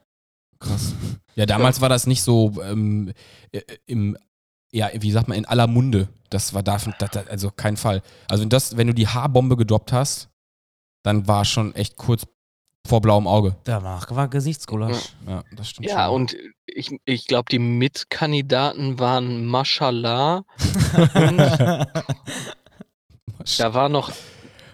Krass. 0.60 0.94
Ja, 1.36 1.46
damals 1.46 1.80
war 1.80 1.88
das 1.88 2.08
nicht 2.08 2.24
so 2.24 2.62
ähm, 2.62 3.14
äh, 3.54 3.62
im, 3.86 4.18
ja, 4.74 4.90
wie 4.94 5.12
sagt 5.12 5.30
man, 5.30 5.38
in 5.38 5.46
aller 5.46 5.66
Munde. 5.66 6.10
Das 6.30 6.54
war 6.54 6.62
davon, 6.62 6.94
das, 7.00 7.10
das, 7.12 7.28
also 7.28 7.52
kein 7.52 7.78
Fall. 7.78 8.02
Also 8.28 8.44
das, 8.44 8.76
wenn 8.76 8.88
du 8.88 8.94
die 8.94 9.08
Haarbombe 9.08 9.56
gedroppt 9.56 9.94
hast, 9.94 10.30
dann 11.04 11.26
war 11.28 11.46
schon 11.46 11.74
echt 11.74 11.96
kurz 11.96 12.24
vor 12.86 13.00
blauem 13.00 13.28
Auge. 13.28 13.56
Danach 13.64 14.14
war 14.14 14.28
Gesichtsgulasch. 14.28 15.14
Ja, 15.26 15.46
das 15.56 15.70
stimmt 15.70 15.88
Ja, 15.88 16.08
schon. 16.08 16.16
und 16.16 16.36
ich, 16.66 16.90
ich 17.06 17.28
glaube, 17.28 17.46
die 17.50 17.60
Mitkandidaten 17.60 19.00
waren 19.00 19.46
Mashallah 19.46 20.38
und 21.16 21.38
da 23.58 23.74
war 23.74 23.90
noch 23.90 24.12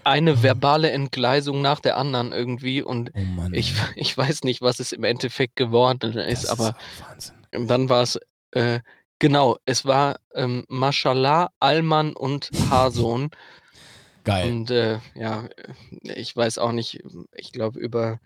eine 0.08 0.42
verbale 0.42 0.90
Entgleisung 0.90 1.60
nach 1.60 1.80
der 1.80 1.96
anderen 1.96 2.32
irgendwie 2.32 2.82
und 2.82 3.12
oh 3.14 3.20
Mann. 3.20 3.54
ich, 3.54 3.74
ich 3.96 4.16
weiß 4.16 4.44
nicht, 4.44 4.62
was 4.62 4.80
es 4.80 4.92
im 4.92 5.04
Endeffekt 5.04 5.56
geworden 5.56 6.14
ist, 6.14 6.46
aber 6.46 6.76
Wahnsinn. 7.08 7.68
dann 7.68 7.88
war 7.88 8.02
es, 8.02 8.18
äh, 8.52 8.80
genau, 9.18 9.58
es 9.66 9.84
war 9.84 10.18
ähm, 10.34 10.64
Mashallah, 10.68 11.50
Alman 11.60 12.14
und 12.14 12.50
Haarsohn. 12.70 13.30
Geil. 14.24 14.50
Und 14.50 14.70
äh, 14.70 14.98
ja, 15.14 15.48
ich 16.02 16.36
weiß 16.36 16.58
auch 16.58 16.72
nicht, 16.72 17.02
ich 17.34 17.52
glaube, 17.52 17.78
über, 17.80 18.18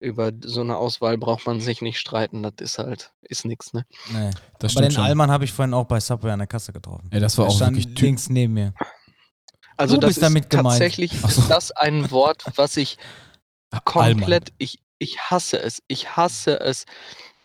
über 0.00 0.30
so 0.42 0.60
eine 0.60 0.76
Auswahl 0.76 1.18
braucht 1.18 1.46
man 1.46 1.60
sich 1.60 1.82
nicht 1.82 1.98
streiten. 1.98 2.42
Das 2.42 2.54
ist 2.60 2.78
halt, 2.78 3.12
ist 3.22 3.44
nix, 3.44 3.72
ne? 3.72 3.84
nee. 4.12 4.30
Das 4.30 4.36
Aber 4.60 4.68
stimmt 4.68 4.84
den 4.84 4.90
schon. 4.92 5.04
Allmann 5.04 5.30
habe 5.30 5.44
ich 5.44 5.52
vorhin 5.52 5.74
auch 5.74 5.86
bei 5.86 5.98
Subway 5.98 6.30
an 6.30 6.38
der 6.38 6.46
Kasse 6.46 6.72
getroffen. 6.72 7.08
Ey, 7.10 7.18
das 7.20 7.36
war 7.36 7.46
Der 7.46 7.52
auch 7.52 7.56
stand 7.56 7.76
wirklich 7.76 7.98
links 8.00 8.28
neben 8.28 8.54
mir. 8.54 8.74
Also 9.78 9.94
Du 9.94 10.00
das 10.02 10.08
bist 10.08 10.18
ist 10.18 10.22
damit 10.22 10.50
gemeint. 10.50 10.66
tatsächlich 10.74 11.12
so. 11.20 11.28
ist 11.28 11.48
das 11.48 11.70
ein 11.72 12.10
Wort, 12.10 12.44
was 12.56 12.76
ich 12.76 12.98
komplett, 13.84 14.52
ich, 14.58 14.80
ich 14.98 15.18
hasse 15.20 15.60
es. 15.62 15.82
Ich 15.88 16.16
hasse 16.16 16.60
es. 16.60 16.84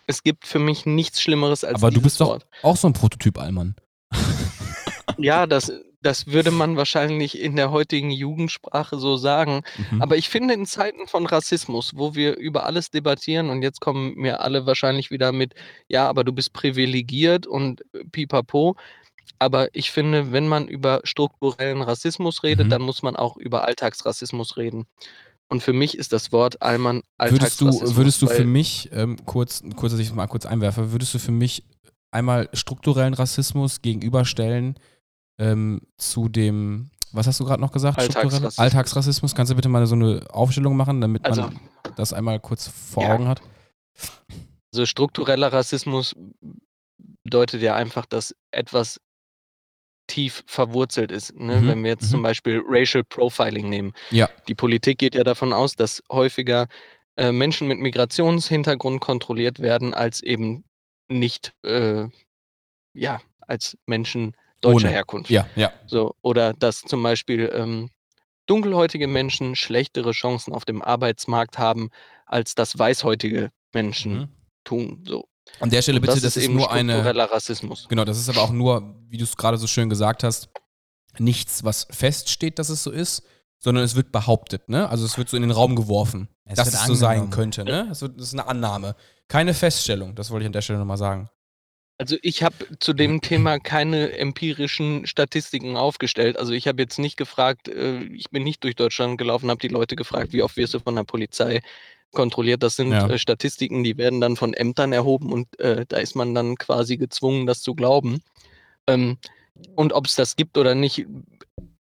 Es 0.07 0.23
gibt 0.23 0.45
für 0.45 0.59
mich 0.59 0.85
nichts 0.85 1.21
Schlimmeres 1.21 1.63
als 1.63 1.75
Aber 1.75 1.91
du 1.91 2.01
bist 2.01 2.19
doch 2.19 2.27
Wort. 2.27 2.45
auch 2.61 2.75
so 2.77 2.87
ein 2.87 2.93
Prototyp 2.93 3.37
Allmann. 3.39 3.75
Ja, 5.17 5.45
das, 5.47 5.71
Das 6.01 6.27
würde 6.27 6.49
man 6.51 6.75
wahrscheinlich 6.75 7.39
in 7.39 7.55
der 7.55 7.71
heutigen 7.71 8.09
Jugendsprache 8.09 8.97
so 8.97 9.15
sagen. 9.15 9.61
Mhm. 9.91 10.01
Aber 10.01 10.17
ich 10.17 10.27
finde 10.29 10.53
in 10.53 10.65
Zeiten 10.65 11.07
von 11.07 11.25
Rassismus, 11.27 11.91
wo 11.95 12.15
wir 12.15 12.35
über 12.37 12.65
alles 12.65 12.89
debattieren 12.89 13.49
und 13.49 13.61
jetzt 13.61 13.79
kommen 13.79 14.15
mir 14.15 14.39
alle 14.41 14.65
wahrscheinlich 14.65 15.11
wieder 15.11 15.31
mit, 15.31 15.53
ja, 15.87 16.07
aber 16.09 16.23
du 16.23 16.31
bist 16.33 16.51
privilegiert 16.53 17.45
und 17.47 17.81
äh, 17.93 18.03
pipapo. 18.11 18.75
Aber 19.43 19.67
ich 19.75 19.91
finde, 19.91 20.31
wenn 20.31 20.47
man 20.47 20.69
über 20.69 21.01
strukturellen 21.03 21.81
Rassismus 21.81 22.43
redet, 22.43 22.67
Mhm. 22.67 22.69
dann 22.69 22.81
muss 22.81 23.03
man 23.03 23.17
auch 23.17 23.35
über 23.35 23.65
Alltagsrassismus 23.65 24.55
reden. 24.55 24.85
Und 25.49 25.61
für 25.61 25.73
mich 25.73 25.97
ist 25.97 26.13
das 26.13 26.31
Wort 26.31 26.61
Allmann 26.61 27.01
Würdest 27.19 27.59
du, 27.59 27.65
Alltagsrassismus. 27.65 27.95
würdest 27.97 28.21
du 28.21 28.27
für 28.27 28.45
mich, 28.45 28.89
ähm, 28.93 29.17
kurz, 29.25 29.61
kurz, 29.75 29.91
dass 29.91 29.99
ich 29.99 30.07
es 30.07 30.13
mal 30.13 30.27
kurz 30.27 30.45
einwerfe, 30.45 30.93
würdest 30.93 31.13
du 31.13 31.19
für 31.19 31.33
mich 31.33 31.65
einmal 32.11 32.47
strukturellen 32.53 33.13
Rassismus 33.13 33.81
gegenüberstellen 33.81 34.79
ähm, 35.39 35.81
zu 35.97 36.29
dem, 36.29 36.89
was 37.11 37.27
hast 37.27 37.41
du 37.41 37.43
gerade 37.43 37.59
noch 37.61 37.73
gesagt? 37.73 37.99
Alltagsrassismus. 37.99 38.57
Alltagsrassismus. 38.59 39.35
Kannst 39.35 39.51
du 39.51 39.55
bitte 39.57 39.67
mal 39.67 39.85
so 39.87 39.95
eine 39.95 40.21
Aufstellung 40.29 40.77
machen, 40.77 41.01
damit 41.01 41.25
Also, 41.25 41.41
man 41.41 41.59
das 41.97 42.13
einmal 42.13 42.39
kurz 42.39 42.67
vor 42.69 43.03
Ja. 43.03 43.13
Augen 43.15 43.27
hat? 43.27 43.41
also 44.73 44.85
struktureller 44.85 45.51
Rassismus 45.51 46.15
bedeutet 47.23 47.61
ja 47.61 47.75
einfach, 47.75 48.05
dass 48.05 48.35
etwas 48.51 48.99
tief 50.07 50.43
verwurzelt 50.47 51.11
ist. 51.11 51.33
Ne? 51.35 51.61
Mhm, 51.61 51.67
Wenn 51.67 51.83
wir 51.83 51.91
jetzt 51.91 52.03
mhm. 52.03 52.11
zum 52.11 52.23
Beispiel 52.23 52.61
Racial 52.65 53.03
Profiling 53.03 53.69
nehmen. 53.69 53.93
Ja. 54.11 54.29
Die 54.47 54.55
Politik 54.55 54.97
geht 54.97 55.15
ja 55.15 55.23
davon 55.23 55.53
aus, 55.53 55.75
dass 55.75 56.01
häufiger 56.11 56.67
äh, 57.15 57.31
Menschen 57.31 57.67
mit 57.67 57.79
Migrationshintergrund 57.79 59.01
kontrolliert 59.01 59.59
werden, 59.59 59.93
als 59.93 60.21
eben 60.21 60.63
nicht, 61.07 61.53
äh, 61.63 62.05
ja, 62.93 63.21
als 63.41 63.77
Menschen 63.85 64.35
deutscher 64.61 64.87
Ohne. 64.87 64.89
Herkunft. 64.95 65.29
Ja, 65.29 65.47
ja. 65.55 65.71
So, 65.85 66.15
oder 66.21 66.53
dass 66.53 66.81
zum 66.81 67.03
Beispiel 67.03 67.51
ähm, 67.53 67.89
dunkelhäutige 68.45 69.07
Menschen 69.07 69.55
schlechtere 69.55 70.11
Chancen 70.11 70.53
auf 70.53 70.65
dem 70.65 70.81
Arbeitsmarkt 70.81 71.57
haben, 71.57 71.89
als 72.25 72.55
das 72.55 72.77
weißhäutige 72.77 73.51
Menschen 73.73 74.13
Mhm. 74.13 74.29
tun. 74.63 75.03
So. 75.07 75.27
An 75.59 75.69
der 75.69 75.81
Stelle 75.81 75.99
bitte, 75.99 76.13
das, 76.13 76.21
das, 76.21 76.37
ist 76.37 76.43
ist 76.43 76.49
eben 76.49 76.55
nur 76.55 76.71
eine. 76.71 77.15
Rassismus. 77.31 77.87
Genau, 77.89 78.05
das 78.05 78.17
ist 78.17 78.29
aber 78.29 78.41
auch 78.41 78.51
nur, 78.51 78.95
wie 79.09 79.17
du 79.17 79.23
es 79.23 79.37
gerade 79.37 79.57
so 79.57 79.67
schön 79.67 79.89
gesagt 79.89 80.23
hast, 80.23 80.49
nichts, 81.19 81.63
was 81.63 81.87
feststeht, 81.89 82.59
dass 82.59 82.69
es 82.69 82.83
so 82.83 82.91
ist, 82.91 83.23
sondern 83.59 83.83
es 83.83 83.95
wird 83.95 84.11
behauptet, 84.11 84.67
ne? 84.67 84.89
Also 84.89 85.05
es 85.05 85.17
wird 85.17 85.29
so 85.29 85.37
in 85.37 85.43
den 85.43 85.51
Raum 85.51 85.75
geworfen, 85.75 86.27
Es 86.45 86.55
dass 86.55 86.73
es 86.73 86.85
so 86.85 86.95
sein 86.95 87.11
angenommen. 87.11 87.31
könnte, 87.31 87.63
ne? 87.63 87.87
Wird, 87.97 88.17
das 88.17 88.27
ist 88.27 88.33
eine 88.33 88.47
Annahme. 88.47 88.95
Keine 89.27 89.53
Feststellung, 89.53 90.15
das 90.15 90.31
wollte 90.31 90.43
ich 90.43 90.47
an 90.47 90.53
der 90.53 90.61
Stelle 90.61 90.79
nochmal 90.79 90.97
sagen. 90.97 91.29
Also 91.99 92.17
ich 92.21 92.43
habe 92.43 92.55
zu 92.79 92.93
dem 92.93 93.21
Thema 93.21 93.59
keine 93.59 94.17
empirischen 94.17 95.05
Statistiken 95.05 95.77
aufgestellt. 95.77 96.37
Also 96.37 96.51
ich 96.51 96.67
habe 96.67 96.81
jetzt 96.81 96.99
nicht 96.99 97.17
gefragt, 97.17 97.67
äh, 97.69 98.03
ich 98.05 98.29
bin 98.31 98.43
nicht 98.43 98.63
durch 98.63 98.75
Deutschland 98.75 99.17
gelaufen, 99.17 99.49
habe 99.49 99.61
die 99.61 99.73
Leute 99.73 99.95
gefragt, 99.95 100.33
wie 100.33 100.41
oft 100.41 100.57
wirst 100.57 100.73
du 100.73 100.79
von 100.79 100.95
der 100.95 101.03
Polizei 101.03 101.61
kontrolliert. 102.13 102.63
Das 102.63 102.75
sind 102.77 102.91
Ja. 102.91 103.07
äh, 103.09 103.17
Statistiken, 103.17 103.83
die 103.83 103.97
werden 103.97 104.21
dann 104.21 104.37
von 104.37 104.53
Ämtern 104.53 104.93
erhoben 104.93 105.31
und 105.33 105.59
äh, 105.59 105.85
da 105.87 105.97
ist 105.97 106.15
man 106.15 106.33
dann 106.33 106.55
quasi 106.55 106.97
gezwungen, 106.97 107.45
das 107.45 107.61
zu 107.61 107.75
glauben. 107.75 108.21
Ähm, 108.87 109.17
und 109.75 109.93
ob 109.93 110.07
es 110.07 110.15
das 110.15 110.35
gibt 110.35 110.57
oder 110.57 110.75
nicht, 110.75 111.05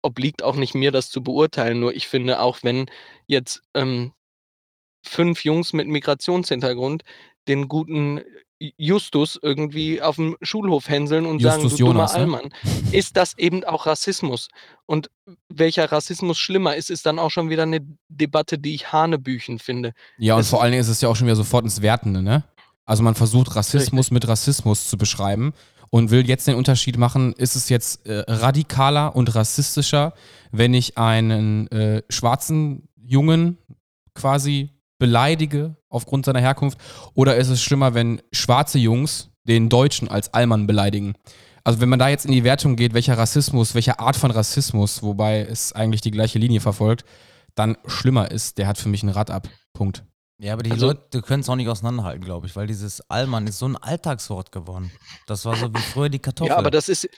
obliegt 0.02 0.42
auch 0.42 0.56
nicht 0.56 0.74
mir, 0.74 0.92
das 0.92 1.10
zu 1.10 1.22
beurteilen. 1.22 1.80
Nur 1.80 1.94
ich 1.94 2.08
finde, 2.08 2.40
auch 2.40 2.58
wenn 2.62 2.86
jetzt 3.26 3.62
ähm, 3.74 4.12
fünf 5.04 5.44
Jungs 5.44 5.72
mit 5.72 5.88
Migrationshintergrund 5.88 7.04
den 7.48 7.68
guten 7.68 8.20
Justus 8.58 9.38
irgendwie 9.42 10.00
auf 10.00 10.16
dem 10.16 10.36
Schulhof 10.40 10.88
hänseln 10.88 11.26
und 11.26 11.42
sagen, 11.42 11.62
Justus 11.62 11.78
du 11.78 11.84
dummer 11.86 11.94
Jonas, 12.00 12.12
ne? 12.14 12.18
Allmann, 12.20 12.48
ist 12.92 13.16
das 13.16 13.36
eben 13.36 13.64
auch 13.64 13.86
Rassismus. 13.86 14.48
Und 14.86 15.10
welcher 15.48 15.90
Rassismus 15.92 16.38
schlimmer 16.38 16.74
ist, 16.76 16.90
ist 16.90 17.04
dann 17.06 17.18
auch 17.18 17.30
schon 17.30 17.50
wieder 17.50 17.64
eine 17.64 17.80
Debatte, 18.08 18.58
die 18.58 18.74
ich 18.74 18.92
Hanebüchen 18.92 19.58
finde. 19.58 19.92
Ja, 20.18 20.34
und 20.34 20.40
Es- 20.40 20.48
vor 20.50 20.62
allen 20.62 20.72
Dingen 20.72 20.80
ist 20.80 20.88
es 20.88 21.00
ja 21.00 21.08
auch 21.08 21.16
schon 21.16 21.26
wieder 21.26 21.36
sofort 21.36 21.64
ins 21.64 21.82
Wertende, 21.82 22.22
ne? 22.22 22.44
Also 22.84 23.02
man 23.02 23.14
versucht 23.14 23.56
Rassismus 23.56 24.10
mit 24.10 24.26
Rassismus 24.28 24.88
zu 24.88 24.96
beschreiben 24.96 25.52
und 25.90 26.10
will 26.10 26.26
jetzt 26.26 26.46
den 26.46 26.54
Unterschied 26.54 26.96
machen, 26.98 27.32
ist 27.34 27.56
es 27.56 27.68
jetzt 27.68 28.06
äh, 28.06 28.24
radikaler 28.28 29.14
und 29.16 29.34
rassistischer, 29.34 30.14
wenn 30.52 30.72
ich 30.72 30.96
einen 30.96 31.66
äh, 31.72 32.02
schwarzen 32.08 32.88
Jungen 33.04 33.58
quasi 34.14 34.70
beleidige 34.98 35.76
aufgrund 35.88 36.26
seiner 36.26 36.40
Herkunft 36.40 36.78
oder 37.14 37.36
ist 37.36 37.48
es 37.48 37.62
schlimmer, 37.62 37.94
wenn 37.94 38.22
schwarze 38.32 38.78
Jungs 38.78 39.30
den 39.44 39.68
Deutschen 39.68 40.08
als 40.08 40.32
Allmann 40.34 40.66
beleidigen? 40.66 41.14
Also 41.64 41.80
wenn 41.80 41.88
man 41.88 41.98
da 41.98 42.08
jetzt 42.08 42.24
in 42.26 42.32
die 42.32 42.44
Wertung 42.44 42.76
geht, 42.76 42.94
welcher 42.94 43.18
Rassismus, 43.18 43.74
welche 43.74 43.98
Art 43.98 44.16
von 44.16 44.30
Rassismus, 44.30 45.02
wobei 45.02 45.40
es 45.40 45.72
eigentlich 45.72 46.00
die 46.00 46.12
gleiche 46.12 46.38
Linie 46.38 46.60
verfolgt, 46.60 47.04
dann 47.56 47.76
schlimmer 47.86 48.30
ist, 48.30 48.58
der 48.58 48.66
hat 48.68 48.78
für 48.78 48.88
mich 48.88 49.02
ein 49.02 49.08
Rad 49.08 49.30
ab. 49.30 49.48
Punkt. 49.72 50.04
Ja, 50.38 50.52
aber 50.52 50.62
die 50.62 50.70
Also- 50.70 50.88
Leute 50.88 51.22
können 51.22 51.40
es 51.40 51.48
auch 51.48 51.56
nicht 51.56 51.68
auseinanderhalten, 51.68 52.22
glaube 52.24 52.46
ich, 52.46 52.54
weil 52.54 52.66
dieses 52.66 53.00
Allmann 53.10 53.46
ist 53.46 53.58
so 53.58 53.66
ein 53.66 53.76
Alltagswort 53.76 54.52
geworden. 54.52 54.92
Das 55.26 55.44
war 55.44 55.56
so 55.56 55.72
wie 55.74 55.78
früher 55.80 56.08
die 56.08 56.18
Kartoffel. 56.18 56.50
Ja, 56.50 56.56
aber 56.58 56.70
das 56.70 56.88
ist. 56.88 57.08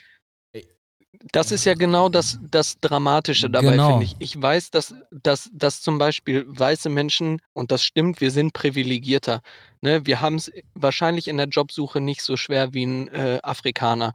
Das 1.33 1.51
ist 1.53 1.65
ja 1.65 1.75
genau 1.75 2.09
das, 2.09 2.39
das 2.43 2.79
Dramatische 2.81 3.49
dabei, 3.51 3.73
Genau. 3.73 3.89
finde 3.99 4.05
ich. 4.05 4.17
Ich 4.19 4.41
weiß, 4.41 4.71
dass, 4.71 4.95
dass, 5.11 5.51
dass 5.53 5.81
zum 5.81 5.99
Beispiel 5.99 6.45
weiße 6.47 6.89
Menschen, 6.91 7.41
und 7.55 7.71
das 7.73 7.83
stimmt, 7.83 8.21
wir 8.21 8.31
sind 8.31 8.53
privilegierter. 8.53 9.41
Ne? 9.81 10.05
Wir 10.07 10.21
haben 10.21 10.37
es 10.37 10.53
wahrscheinlich 10.75 11.27
in 11.29 11.39
der 11.39 11.49
Jobsuche 11.49 12.01
nicht 12.01 12.23
so 12.23 12.37
schwer 12.37 12.75
wie 12.75 12.85
ein 12.85 13.09
äh, 13.09 13.41
Afrikaner. 13.43 14.13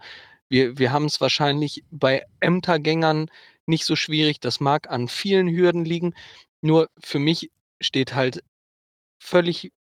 Wir, 0.49 0.77
wir 0.77 0.91
haben 0.91 1.05
es 1.05 1.19
wahrscheinlich 1.19 1.83
bei 1.89 2.23
Ämtergängern 2.39 3.29
nicht 3.65 3.85
so 3.85 3.95
schwierig. 3.95 4.39
Das 4.39 4.59
mag 4.59 4.89
an 4.89 5.07
vielen 5.07 5.49
Hürden 5.49 5.85
liegen. 5.85 6.13
Nur 6.61 6.89
für 6.99 7.19
mich 7.19 7.51
steht 7.81 8.13
halt 8.13 8.43
völlig 9.19 9.71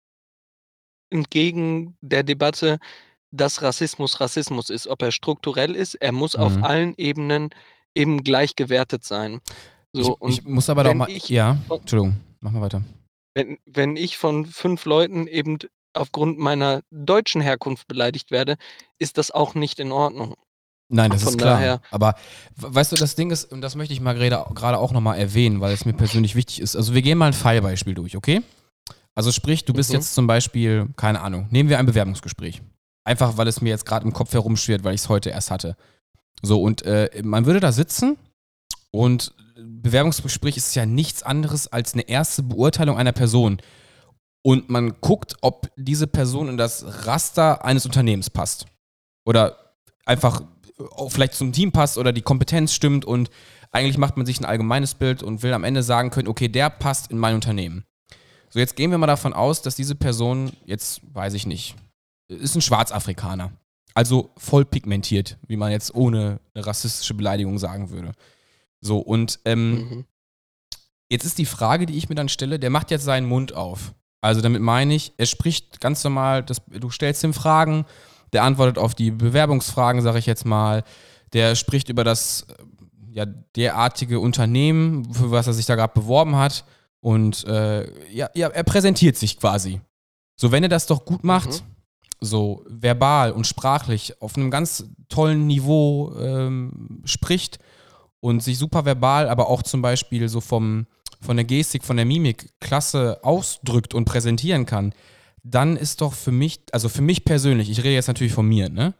entgegen 1.11 1.96
der 2.01 2.22
Debatte, 2.22 2.79
dass 3.33 3.62
Rassismus 3.62 4.21
Rassismus 4.21 4.71
ist. 4.71 4.87
Ob 4.87 5.03
er 5.03 5.11
strukturell 5.11 5.75
ist, 5.75 5.95
er 5.97 6.12
muss 6.12 6.37
auf 6.37 6.57
Mhm. 6.57 6.64
allen 6.64 6.95
Ebenen 6.97 7.51
eben 7.95 8.23
gleich 8.25 8.55
gewertet 8.57 9.05
sein. 9.05 9.40
So, 9.92 10.16
ich, 10.27 10.38
ich 10.38 10.45
muss 10.45 10.71
aber 10.71 10.85
doch 10.85 10.95
mal. 10.95 11.11
ich 11.11 11.29
ja, 11.29 11.59
Entschuldigung, 11.68 12.16
mach 12.40 12.51
mal 12.53 12.62
weiter. 12.62 12.83
wenn, 13.35 13.59
wenn 13.66 13.97
ich 13.97 14.16
von 14.16 14.47
fünf 14.47 14.85
Leuten 14.85 15.27
eben 15.27 15.59
aufgrund 15.95 16.38
meiner 16.38 16.81
deutschen 16.90 17.40
Herkunft 17.42 17.87
beleidigt 17.88 18.31
werde, 18.31 18.57
ist 18.99 19.18
das 19.18 19.31
auch 19.31 19.55
nicht 19.55 19.79
in 19.81 19.92
Ordnung. 19.92 20.35
Nein, 20.90 21.11
das 21.11 21.23
Von 21.23 21.33
ist 21.33 21.38
klar. 21.38 21.55
daher- 21.55 21.81
Aber 21.90 22.14
we- 22.57 22.75
weißt 22.75 22.92
du, 22.92 22.97
das 22.97 23.14
Ding 23.14 23.31
ist, 23.31 23.51
und 23.53 23.61
das 23.62 23.77
möchte 23.77 23.92
ich 23.95 24.01
mal 24.01 24.14
gerade 24.14 24.45
gerade 24.55 24.79
auch 24.79 24.92
nochmal 24.92 25.18
erwähnen, 25.18 25.61
weil 25.61 25.73
es 25.73 25.85
mir 25.87 25.92
persönlich 25.95 26.35
wichtig 26.35 26.61
ist. 26.61 26.77
Also 26.77 26.92
wir 26.95 27.01
gehen 27.03 27.16
mal 27.18 27.27
ein 27.27 27.33
Fallbeispiel 27.35 27.95
durch, 27.95 28.16
okay? 28.16 28.42
Also 29.14 29.33
sprich, 29.33 29.64
du 29.66 29.73
bist 29.75 29.90
Mhm. 29.90 29.97
jetzt 29.97 30.14
zum 30.14 30.27
Beispiel, 30.27 30.88
keine 30.97 31.21
Ahnung, 31.21 31.47
nehmen 31.51 31.68
wir 31.68 31.79
ein 31.79 31.87
Bewerbungsgespräch. 31.87 32.62
Einfach, 33.04 33.36
weil 33.36 33.48
es 33.48 33.60
mir 33.60 33.70
jetzt 33.70 33.86
gerade 33.86 34.06
im 34.06 34.12
Kopf 34.12 34.32
herumschwirrt, 34.32 34.84
weil 34.84 34.94
ich 34.94 35.02
es 35.02 35.08
heute 35.08 35.30
erst 35.30 35.50
hatte. 35.50 35.76
So, 36.42 36.62
und 36.62 36.82
äh, 36.82 37.10
man 37.24 37.46
würde 37.46 37.60
da 37.60 37.72
sitzen 37.72 38.16
und 38.90 39.34
Bewerbungsgespräch 39.56 40.56
ist 40.56 40.74
ja 40.74 40.86
nichts 40.86 41.22
anderes 41.22 41.68
als 41.68 41.94
eine 41.94 42.08
erste 42.08 42.42
Beurteilung 42.42 42.96
einer 42.96 43.12
Person. 43.12 43.58
Und 44.44 44.70
man 44.70 45.00
guckt, 45.00 45.36
ob 45.40 45.70
diese 45.76 46.06
Person 46.06 46.48
in 46.48 46.56
das 46.56 47.06
Raster 47.06 47.64
eines 47.64 47.86
Unternehmens 47.86 48.28
passt. 48.28 48.66
Oder 49.24 49.74
einfach 50.04 50.42
vielleicht 51.08 51.34
zum 51.34 51.52
Team 51.52 51.70
passt 51.70 51.96
oder 51.96 52.12
die 52.12 52.22
Kompetenz 52.22 52.72
stimmt 52.74 53.04
und 53.04 53.30
eigentlich 53.70 53.98
macht 53.98 54.16
man 54.16 54.26
sich 54.26 54.40
ein 54.40 54.44
allgemeines 54.44 54.94
Bild 54.94 55.22
und 55.22 55.42
will 55.42 55.52
am 55.52 55.64
Ende 55.64 55.82
sagen 55.82 56.10
können, 56.10 56.28
okay, 56.28 56.48
der 56.48 56.70
passt 56.70 57.10
in 57.10 57.18
mein 57.18 57.34
Unternehmen. 57.34 57.84
So, 58.50 58.58
jetzt 58.58 58.76
gehen 58.76 58.90
wir 58.90 58.98
mal 58.98 59.06
davon 59.06 59.32
aus, 59.32 59.62
dass 59.62 59.76
diese 59.76 59.94
Person, 59.94 60.52
jetzt 60.66 61.00
weiß 61.14 61.34
ich 61.34 61.46
nicht, 61.46 61.76
ist 62.40 62.55
ein 62.55 62.62
Schwarzafrikaner. 62.62 63.53
Also 63.95 64.31
voll 64.38 64.64
pigmentiert, 64.64 65.37
wie 65.47 65.57
man 65.57 65.71
jetzt 65.71 65.95
ohne 65.95 66.40
eine 66.55 66.66
rassistische 66.66 67.14
Beleidigung 67.14 67.59
sagen 67.59 67.90
würde. 67.90 68.12
So, 68.81 68.99
und 68.99 69.40
ähm, 69.45 69.73
Mhm. 69.73 70.05
Jetzt 71.11 71.25
ist 71.27 71.37
die 71.37 71.45
Frage, 71.45 71.85
die 71.85 71.99
ich 71.99 72.09
mir 72.09 72.14
dann 72.14 72.31
stelle, 72.31 72.59
der 72.59 72.71
macht 72.71 72.90
jetzt 72.90 73.05
seinen 73.05 73.29
Mund 73.29 73.53
auf. 73.55 73.92
Also 74.23 74.40
damit 74.40 74.62
meine 74.62 74.95
ich, 74.95 75.12
er 75.18 75.27
spricht 75.27 75.79
ganz 75.79 76.03
normal, 76.05 76.42
das, 76.42 76.62
du 76.68 76.88
stellst 76.88 77.23
ihm 77.23 77.35
Fragen, 77.35 77.85
der 78.33 78.45
antwortet 78.45 78.79
auf 78.79 78.95
die 78.95 79.11
Bewerbungsfragen, 79.11 80.01
sage 80.01 80.18
ich 80.18 80.24
jetzt 80.24 80.47
mal. 80.47 80.85
Der 81.35 81.55
spricht 81.55 81.91
über 81.91 82.03
das 82.03 82.47
äh, 82.49 82.55
ja, 83.11 83.26
derartige 83.26 84.20
Unternehmen, 84.20 85.12
für 85.12 85.30
was 85.30 85.47
er 85.47 85.53
sich 85.53 85.66
da 85.66 85.74
gerade 85.74 85.93
beworben 85.93 86.37
hat. 86.37 86.64
Und 87.01 87.45
äh, 87.45 87.83
ja, 88.11 88.30
ja, 88.35 88.49
er 88.49 88.64
präsentiert 88.64 89.18
sich 89.18 89.39
quasi. 89.39 89.83
So, 90.37 90.51
wenn 90.51 90.62
er 90.62 90.70
das 90.70 90.87
doch 90.87 91.05
gut 91.05 91.24
macht, 91.24 91.51
Mhm. 91.51 91.72
So 92.23 92.64
verbal 92.68 93.33
und 93.33 93.47
sprachlich 93.47 94.20
auf 94.23 94.37
einem 94.37 94.51
ganz 94.51 94.85
tollen 95.09 95.47
Niveau 95.47 96.14
ähm, 96.18 97.03
spricht 97.05 97.59
und 98.20 98.43
sich 98.43 98.57
super 98.57 98.85
verbal, 98.85 99.29
aber 99.29 99.49
auch 99.49 99.62
zum 99.62 99.83
Beispiel 99.83 100.29
so 100.29 100.41
vom, 100.41 100.87
von 101.20 101.37
der 101.37 101.45
Gestik, 101.45 101.85
von 101.85 101.97
der 101.97 102.07
Mimik 102.07 102.51
klasse 102.61 103.18
ausdrückt 103.23 103.93
und 103.93 104.05
präsentieren 104.05 104.64
kann, 104.64 104.95
dann 105.43 105.77
ist 105.77 106.01
doch 106.01 106.14
für 106.14 106.33
mich, 106.33 106.61
also 106.73 106.89
für 106.89 107.03
mich 107.03 107.25
persönlich, 107.25 107.68
ich 107.68 107.81
rede 107.81 107.95
jetzt 107.95 108.07
natürlich 108.07 108.33
von 108.33 108.47
mir, 108.47 108.68
ne? 108.68 108.95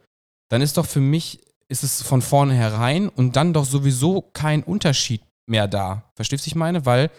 Dann 0.49 0.61
ist 0.61 0.77
doch 0.77 0.85
für 0.85 0.99
mich 0.99 1.39
ist 1.69 1.83
es 1.83 2.01
von 2.01 2.21
vornherein 2.21 3.09
und 3.09 3.35
dann 3.35 3.53
doch 3.53 3.65
sowieso 3.65 4.21
kein 4.21 4.61
Unterschied 4.61 5.21
mehr 5.47 5.67
da. 5.67 6.11
Verstehst 6.15 6.45
du, 6.45 6.49
ich 6.49 6.55
meine? 6.55 6.85
Weil 6.85 7.09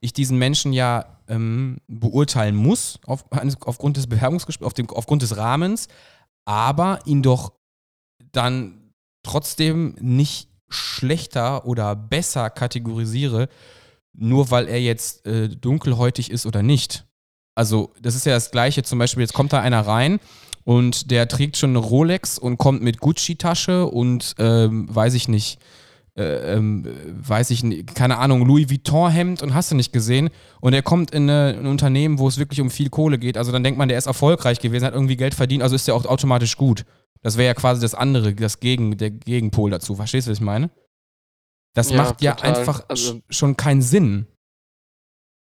ich 0.00 0.12
diesen 0.12 0.38
Menschen 0.38 0.72
ja 0.72 1.18
ähm, 1.28 1.78
beurteilen 1.86 2.56
muss 2.56 2.98
auf, 3.06 3.24
aufgrund 3.64 3.96
des 3.96 4.06
Bewerbungsgesprächs, 4.06 4.66
auf 4.66 4.96
aufgrund 4.96 5.22
des 5.22 5.36
Rahmens, 5.36 5.88
aber 6.44 7.00
ihn 7.04 7.22
doch 7.22 7.52
dann 8.32 8.92
trotzdem 9.22 9.96
nicht 10.00 10.48
schlechter 10.68 11.66
oder 11.66 11.94
besser 11.96 12.48
kategorisiere, 12.48 13.48
nur 14.12 14.50
weil 14.50 14.68
er 14.68 14.80
jetzt 14.80 15.26
äh, 15.26 15.48
dunkelhäutig 15.48 16.30
ist 16.30 16.46
oder 16.46 16.62
nicht. 16.62 17.06
Also, 17.54 17.92
das 18.00 18.14
ist 18.14 18.26
ja 18.26 18.32
das 18.32 18.50
Gleiche. 18.50 18.82
Zum 18.82 18.98
Beispiel, 18.98 19.22
jetzt 19.22 19.34
kommt 19.34 19.52
da 19.52 19.60
einer 19.60 19.86
rein 19.86 20.20
und 20.64 21.10
der 21.10 21.28
trägt 21.28 21.56
schon 21.56 21.70
eine 21.70 21.78
Rolex 21.78 22.38
und 22.38 22.58
kommt 22.58 22.82
mit 22.82 23.00
Gucci-Tasche 23.00 23.86
und 23.86 24.34
ähm, 24.38 24.94
weiß 24.94 25.14
ich 25.14 25.28
nicht, 25.28 25.58
äh, 26.16 26.54
ähm, 26.54 26.86
weiß 27.06 27.50
ich 27.50 27.64
keine 27.94 28.18
Ahnung, 28.18 28.44
Louis 28.46 28.68
Vuitton-Hemd 28.70 29.42
und 29.42 29.54
hast 29.54 29.70
du 29.70 29.76
nicht 29.76 29.92
gesehen. 29.92 30.30
Und 30.60 30.72
er 30.72 30.82
kommt 30.82 31.10
in 31.12 31.30
eine, 31.30 31.56
ein 31.58 31.66
Unternehmen, 31.66 32.18
wo 32.18 32.28
es 32.28 32.38
wirklich 32.38 32.60
um 32.60 32.70
viel 32.70 32.90
Kohle 32.90 33.18
geht. 33.18 33.36
Also 33.36 33.52
dann 33.52 33.62
denkt 33.64 33.78
man, 33.78 33.88
der 33.88 33.98
ist 33.98 34.06
erfolgreich 34.06 34.60
gewesen, 34.60 34.84
hat 34.84 34.94
irgendwie 34.94 35.16
Geld 35.16 35.34
verdient, 35.34 35.62
also 35.62 35.74
ist 35.76 35.86
der 35.86 35.94
auch 35.94 36.04
automatisch 36.06 36.56
gut. 36.56 36.84
Das 37.22 37.36
wäre 37.36 37.46
ja 37.48 37.54
quasi 37.54 37.80
das 37.80 37.94
andere, 37.94 38.34
das 38.34 38.60
Gegen, 38.60 38.96
der 38.96 39.10
Gegenpol 39.10 39.70
dazu. 39.70 39.94
Verstehst 39.94 40.26
du, 40.26 40.30
was 40.30 40.38
ich 40.38 40.44
meine? 40.44 40.70
Das 41.74 41.90
Ja, 41.90 41.96
macht 41.98 42.22
ja 42.22 42.34
total. 42.34 42.56
einfach 42.56 42.84
Also- 42.88 43.14
sch- 43.14 43.22
schon 43.30 43.56
keinen 43.56 43.82
Sinn. 43.82 44.26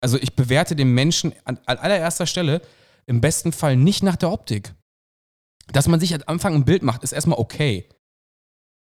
Also 0.00 0.16
ich 0.18 0.34
bewerte 0.34 0.76
den 0.76 0.92
Menschen 0.94 1.32
an, 1.44 1.58
an 1.66 1.76
allererster 1.78 2.26
Stelle 2.26 2.62
im 3.06 3.20
besten 3.20 3.52
Fall 3.52 3.76
nicht 3.76 4.02
nach 4.02 4.16
der 4.16 4.30
Optik. 4.30 4.74
Dass 5.72 5.88
man 5.88 6.00
sich 6.00 6.14
am 6.14 6.22
Anfang 6.26 6.54
ein 6.54 6.64
Bild 6.64 6.82
macht, 6.82 7.02
ist 7.02 7.12
erstmal 7.12 7.38
okay. 7.38 7.88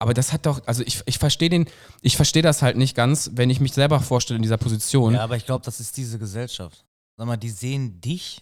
Aber 0.01 0.13
das 0.13 0.31
hat 0.31 0.45
doch, 0.45 0.65
also 0.65 0.81
ich, 0.83 1.03
ich 1.05 1.17
verstehe 1.17 1.49
den, 1.49 1.69
ich 2.01 2.15
verstehe 2.15 2.41
das 2.41 2.61
halt 2.61 2.77
nicht 2.77 2.95
ganz, 2.95 3.31
wenn 3.33 3.49
ich 3.49 3.59
mich 3.59 3.73
selber 3.73 3.99
vorstelle 3.99 4.37
in 4.37 4.43
dieser 4.43 4.57
Position. 4.57 5.13
Ja, 5.13 5.23
aber 5.23 5.35
ich 5.35 5.45
glaube, 5.45 5.65
das 5.65 5.81
ist 5.81 5.97
diese 5.97 6.17
Gesellschaft. 6.17 6.85
Sag 7.17 7.27
mal, 7.27 7.35
die 7.35 7.49
sehen 7.49 7.99
dich 7.99 8.41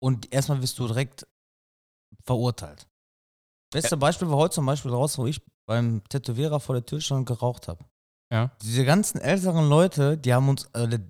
und 0.00 0.32
erstmal 0.32 0.60
wirst 0.60 0.78
du 0.80 0.88
direkt 0.88 1.26
verurteilt. 2.24 2.88
Beste 3.72 3.96
Beispiel 3.96 4.28
war 4.28 4.36
heute 4.36 4.56
zum 4.56 4.66
Beispiel 4.66 4.90
raus, 4.90 5.16
wo 5.16 5.26
ich 5.26 5.40
beim 5.66 6.02
Tätowierer 6.08 6.60
vor 6.60 6.74
der 6.74 6.84
Tür 6.84 7.00
und 7.16 7.24
geraucht 7.24 7.68
habe. 7.68 7.84
Ja. 8.32 8.50
Diese 8.62 8.84
ganzen 8.84 9.20
älteren 9.20 9.68
Leute, 9.68 10.18
die 10.18 10.34
haben 10.34 10.48
uns, 10.48 10.64
äh, 10.72 10.88
der, 10.88 11.00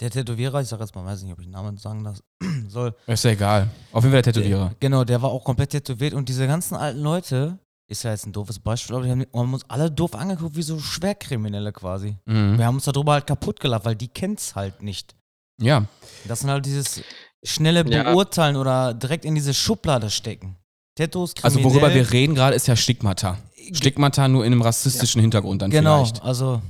der 0.00 0.10
Tätowierer, 0.10 0.60
ich 0.60 0.68
sag 0.68 0.80
jetzt 0.80 0.94
mal, 0.94 1.04
weiß 1.04 1.22
nicht, 1.22 1.32
ob 1.32 1.40
ich 1.40 1.46
den 1.46 1.52
Namen 1.52 1.76
sagen 1.78 2.04
das 2.04 2.22
soll. 2.68 2.94
Ist 3.06 3.24
ja 3.24 3.32
egal. 3.32 3.70
Auf 3.92 4.04
jeden 4.04 4.12
Fall 4.12 4.22
der 4.22 4.32
Tätowierer. 4.32 4.68
Der, 4.68 4.76
genau, 4.78 5.04
der 5.04 5.20
war 5.20 5.30
auch 5.30 5.42
komplett 5.42 5.70
tätowiert 5.70 6.14
und 6.14 6.28
diese 6.28 6.46
ganzen 6.46 6.76
alten 6.76 7.00
Leute, 7.00 7.58
ist 7.88 8.02
ja 8.02 8.10
jetzt 8.10 8.26
ein 8.26 8.32
doofes 8.32 8.58
Beispiel, 8.58 8.96
aber 8.96 9.04
die 9.04 9.10
haben, 9.10 9.26
haben 9.34 9.54
uns 9.54 9.64
alle 9.68 9.90
doof 9.90 10.14
angeguckt, 10.14 10.56
wie 10.56 10.62
so 10.62 10.78
Schwerkriminelle 10.78 11.72
quasi. 11.72 12.16
Mhm. 12.24 12.58
Wir 12.58 12.66
haben 12.66 12.76
uns 12.76 12.84
darüber 12.84 13.12
halt 13.12 13.26
kaputt 13.26 13.60
gelacht, 13.60 13.84
weil 13.84 13.94
die 13.96 14.08
kennt's 14.08 14.54
halt 14.56 14.82
nicht. 14.82 15.14
Ja. 15.60 15.84
Das 16.26 16.40
sind 16.40 16.50
halt 16.50 16.66
dieses 16.66 17.02
schnelle 17.44 17.84
Ja. 17.88 18.02
Beurteilen 18.02 18.56
oder 18.56 18.92
direkt 18.92 19.24
in 19.24 19.34
diese 19.34 19.54
Schublade 19.54 20.10
stecken. 20.10 20.56
Tattoos, 20.96 21.34
Also 21.42 21.58
kriminell. 21.58 21.82
worüber 21.82 21.94
wir 21.94 22.10
reden 22.12 22.34
gerade 22.34 22.56
ist 22.56 22.66
ja 22.66 22.74
Stigmata. 22.76 23.38
Stigmata 23.72 24.28
nur 24.28 24.44
in 24.44 24.52
einem 24.52 24.62
rassistischen 24.62 25.20
Hintergrund 25.20 25.62
dann 25.62 25.70
Genau, 25.70 26.04
vielleicht. 26.04 26.22
also 26.22 26.62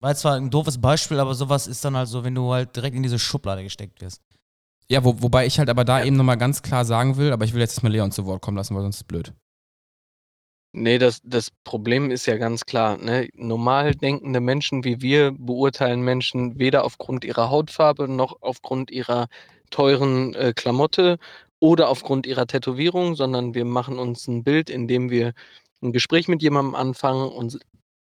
war 0.00 0.14
zwar 0.14 0.34
ein 0.36 0.50
doofes 0.50 0.78
Beispiel, 0.78 1.18
aber 1.20 1.34
sowas 1.34 1.66
ist 1.66 1.84
dann 1.84 1.96
halt 1.96 2.08
so, 2.08 2.24
wenn 2.24 2.34
du 2.34 2.52
halt 2.52 2.74
direkt 2.76 2.96
in 2.96 3.02
diese 3.02 3.18
Schublade 3.18 3.62
gesteckt 3.62 4.00
wirst. 4.00 4.20
Ja, 4.90 5.02
wo, 5.04 5.20
wobei 5.22 5.46
ich 5.46 5.58
halt 5.58 5.70
aber 5.70 5.84
da 5.84 6.02
eben 6.04 6.16
nochmal 6.16 6.36
ganz 6.36 6.60
klar 6.62 6.84
sagen 6.84 7.16
will, 7.16 7.32
aber 7.32 7.44
ich 7.44 7.54
will 7.54 7.60
jetzt 7.60 7.82
mal 7.82 7.90
Leon 7.90 8.12
zu 8.12 8.26
Wort 8.26 8.42
kommen 8.42 8.56
lassen, 8.56 8.74
weil 8.74 8.82
sonst 8.82 8.96
ist 8.96 9.00
es 9.02 9.06
blöd. 9.06 9.32
Nee, 10.76 10.98
das, 10.98 11.20
das 11.22 11.52
Problem 11.62 12.10
ist 12.10 12.26
ja 12.26 12.36
ganz 12.36 12.64
klar. 12.66 12.96
Ne? 12.98 13.28
Normal 13.34 13.94
denkende 13.94 14.40
Menschen 14.40 14.82
wie 14.82 15.00
wir 15.00 15.30
beurteilen 15.30 16.00
Menschen 16.02 16.58
weder 16.58 16.84
aufgrund 16.84 17.24
ihrer 17.24 17.48
Hautfarbe 17.48 18.08
noch 18.08 18.42
aufgrund 18.42 18.90
ihrer 18.90 19.28
teuren 19.70 20.34
äh, 20.34 20.52
Klamotte 20.52 21.18
oder 21.60 21.88
aufgrund 21.88 22.26
ihrer 22.26 22.48
Tätowierung, 22.48 23.14
sondern 23.14 23.54
wir 23.54 23.64
machen 23.64 24.00
uns 24.00 24.26
ein 24.26 24.42
Bild, 24.42 24.68
indem 24.68 25.10
wir 25.10 25.32
ein 25.80 25.92
Gespräch 25.92 26.26
mit 26.26 26.42
jemandem 26.42 26.74
anfangen 26.74 27.28
und 27.30 27.60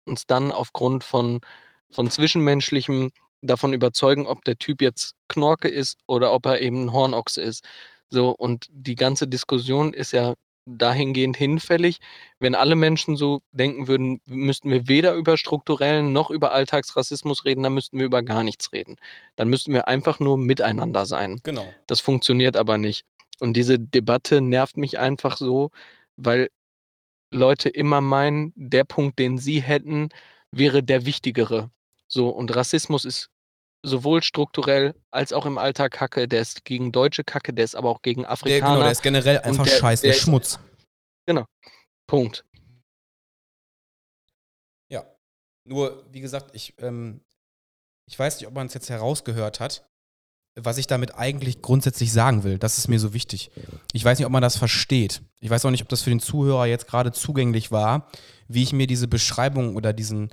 uns 0.05 0.27
dann 0.27 0.51
aufgrund 0.51 1.03
von, 1.03 1.39
von 1.89 2.11
Zwischenmenschlichem 2.11 3.09
davon 3.41 3.73
überzeugen, 3.73 4.27
ob 4.27 4.45
der 4.45 4.57
Typ 4.57 4.83
jetzt 4.83 5.15
Knorke 5.29 5.67
ist 5.67 5.97
oder 6.07 6.31
ob 6.31 6.45
er 6.45 6.61
eben 6.61 6.85
ein 6.85 6.93
Hornochse 6.93 7.41
ist. 7.41 7.65
So, 8.09 8.29
und 8.29 8.67
die 8.71 8.95
ganze 8.95 9.27
Diskussion 9.27 9.93
ist 9.93 10.11
ja 10.13 10.35
dahingehend 10.77 11.37
hinfällig, 11.37 11.99
wenn 12.39 12.55
alle 12.55 12.75
Menschen 12.75 13.15
so 13.15 13.41
denken 13.51 13.87
würden, 13.87 14.21
müssten 14.25 14.69
wir 14.69 14.87
weder 14.87 15.13
über 15.13 15.37
strukturellen 15.37 16.13
noch 16.13 16.29
über 16.29 16.51
Alltagsrassismus 16.51 17.45
reden, 17.45 17.63
dann 17.63 17.73
müssten 17.73 17.97
wir 17.97 18.05
über 18.05 18.23
gar 18.23 18.43
nichts 18.43 18.71
reden. 18.73 18.97
Dann 19.35 19.49
müssten 19.49 19.73
wir 19.73 19.87
einfach 19.87 20.19
nur 20.19 20.37
miteinander 20.37 21.05
sein. 21.05 21.39
Genau. 21.43 21.67
Das 21.87 21.99
funktioniert 21.99 22.57
aber 22.57 22.77
nicht. 22.77 23.05
Und 23.39 23.53
diese 23.53 23.79
Debatte 23.79 24.41
nervt 24.41 24.77
mich 24.77 24.99
einfach 24.99 25.37
so, 25.37 25.71
weil 26.15 26.49
Leute 27.31 27.69
immer 27.69 28.01
meinen, 28.01 28.53
der 28.55 28.83
Punkt, 28.83 29.17
den 29.17 29.37
sie 29.37 29.61
hätten, 29.61 30.09
wäre 30.51 30.83
der 30.83 31.05
wichtigere. 31.05 31.71
So, 32.07 32.29
und 32.29 32.55
Rassismus 32.55 33.05
ist 33.05 33.29
sowohl 33.83 34.21
strukturell 34.23 34.93
als 35.11 35.33
auch 35.33 35.45
im 35.45 35.57
Alltag 35.57 35.91
Kacke. 35.93 36.27
Der 36.27 36.41
ist 36.41 36.65
gegen 36.65 36.91
Deutsche 36.91 37.23
Kacke, 37.23 37.53
der 37.53 37.65
ist 37.65 37.75
aber 37.75 37.89
auch 37.89 38.01
gegen 38.01 38.21
Der, 38.21 38.31
Afrikaner. 38.31 38.73
genau, 38.73 38.81
der 38.83 38.91
ist 38.91 39.01
generell 39.03 39.39
einfach 39.39 39.65
der- 39.65 39.77
scheiße, 39.77 40.01
der 40.03 40.09
der 40.09 40.15
ist 40.15 40.17
ist- 40.17 40.23
Schmutz. 40.25 40.59
Punkt. 42.07 42.43
Ja. 44.89 45.05
Nur, 45.65 46.05
wie 46.11 46.19
gesagt, 46.19 46.53
ich, 46.53 46.73
ähm, 46.79 47.21
ich 48.05 48.19
weiß 48.19 48.37
nicht, 48.39 48.47
ob 48.47 48.53
man 48.53 48.67
es 48.67 48.73
jetzt 48.73 48.89
herausgehört 48.89 49.59
hat, 49.61 49.87
was 50.59 50.77
ich 50.77 50.87
damit 50.87 51.15
eigentlich 51.15 51.61
grundsätzlich 51.61 52.11
sagen 52.11 52.43
will. 52.43 52.57
Das 52.57 52.77
ist 52.77 52.89
mir 52.89 52.99
so 52.99 53.13
wichtig. 53.13 53.49
Ich 53.93 54.03
weiß 54.03 54.17
nicht, 54.19 54.25
ob 54.25 54.31
man 54.33 54.41
das 54.41 54.57
versteht. 54.57 55.21
Ich 55.39 55.49
weiß 55.49 55.63
auch 55.63 55.71
nicht, 55.71 55.83
ob 55.83 55.87
das 55.89 56.01
für 56.01 56.09
den 56.09 56.19
Zuhörer 56.19 56.65
jetzt 56.65 56.87
gerade 56.87 57.13
zugänglich 57.13 57.71
war, 57.71 58.11
wie 58.49 58.63
ich 58.63 58.73
mir 58.73 58.87
diese 58.87 59.07
Beschreibung 59.07 59.77
oder 59.77 59.93
diesen, 59.93 60.29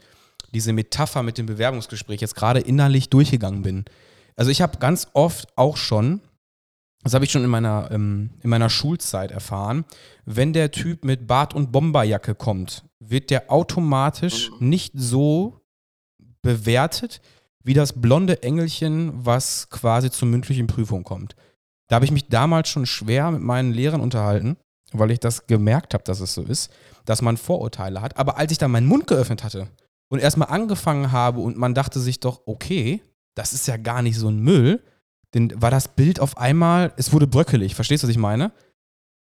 diese 0.55 0.73
Metapher 0.73 1.23
mit 1.23 1.39
dem 1.39 1.47
Bewerbungsgespräch 1.47 2.21
jetzt 2.21 2.35
gerade 2.35 2.61
innerlich 2.61 3.11
durchgegangen 3.11 3.63
bin. 3.63 3.85
Also 4.37 4.51
ich 4.51 4.63
habe 4.63 4.79
ganz 4.79 5.09
oft 5.15 5.49
auch 5.57 5.77
schon, 5.77 6.21
das 7.03 7.15
habe 7.15 7.25
ich 7.25 7.33
schon 7.33 7.45
in 7.45 7.51
meiner, 7.51 7.91
ähm, 7.91 8.31
in 8.43 8.51
meiner 8.51 8.71
Schulzeit 8.71 9.31
erfahren, 9.31 9.85
wenn 10.25 10.53
der 10.53 10.71
Typ 10.71 11.05
mit 11.05 11.27
Bart 11.27 11.55
und 11.55 11.73
Bomberjacke 11.73 12.35
kommt, 12.35 12.85
wird 13.01 13.31
der 13.31 13.51
automatisch 13.51 14.51
nicht 14.61 14.93
so 14.97 15.61
bewertet 16.43 17.21
wie 17.65 17.75
das 17.75 18.01
blonde 18.01 18.43
Engelchen, 18.43 19.13
was 19.15 19.69
quasi 19.69 20.11
zur 20.11 20.29
mündlichen 20.29 20.67
Prüfung 20.67 21.05
kommt. 21.05 21.35
Da 21.89 21.97
habe 21.97 22.05
ich 22.05 22.11
mich 22.11 22.29
damals 22.29 22.69
schon 22.69 22.87
schwer 22.87 23.31
mit 23.31 23.43
meinen 23.43 23.73
Lehrern 23.73 24.01
unterhalten, 24.01 24.57
weil 24.93 25.11
ich 25.11 25.21
das 25.21 25.47
gemerkt 25.47 25.95
habe, 25.95 26.05
dass 26.05 26.21
es 26.21 26.33
so 26.35 26.43
ist, 26.43 26.73
dass 27.05 27.23
man 27.23 27.37
Vorurteile 27.37 28.01
hat. 28.01 28.17
Aber 28.17 28.39
als 28.39 28.53
ich 28.53 28.59
dann 28.59 28.71
meinen 28.71 28.87
Mund 28.87 29.07
geöffnet 29.07 29.45
hatte 29.45 29.69
und 30.09 30.19
erstmal 30.21 30.49
angefangen 30.49 31.13
habe 31.13 31.41
und 31.41 31.57
man 31.57 31.75
dachte 31.75 32.01
sich 32.01 32.21
doch, 32.21 32.43
okay, 32.47 33.03
das 33.35 33.53
ist 33.53 33.67
ja 33.67 33.77
gar 33.77 34.03
nicht 34.03 34.17
so 34.19 34.29
ein 34.29 34.39
Müll, 34.41 34.83
dann 35.33 35.53
war 35.61 35.71
das 35.71 35.89
Bild 35.89 36.21
auf 36.21 36.39
einmal, 36.39 36.93
es 36.97 37.13
wurde 37.13 37.27
bröckelig. 37.27 37.75
Verstehst 37.75 38.03
du, 38.03 38.07
was 38.09 38.13
ich 38.13 38.19
meine? 38.19 38.53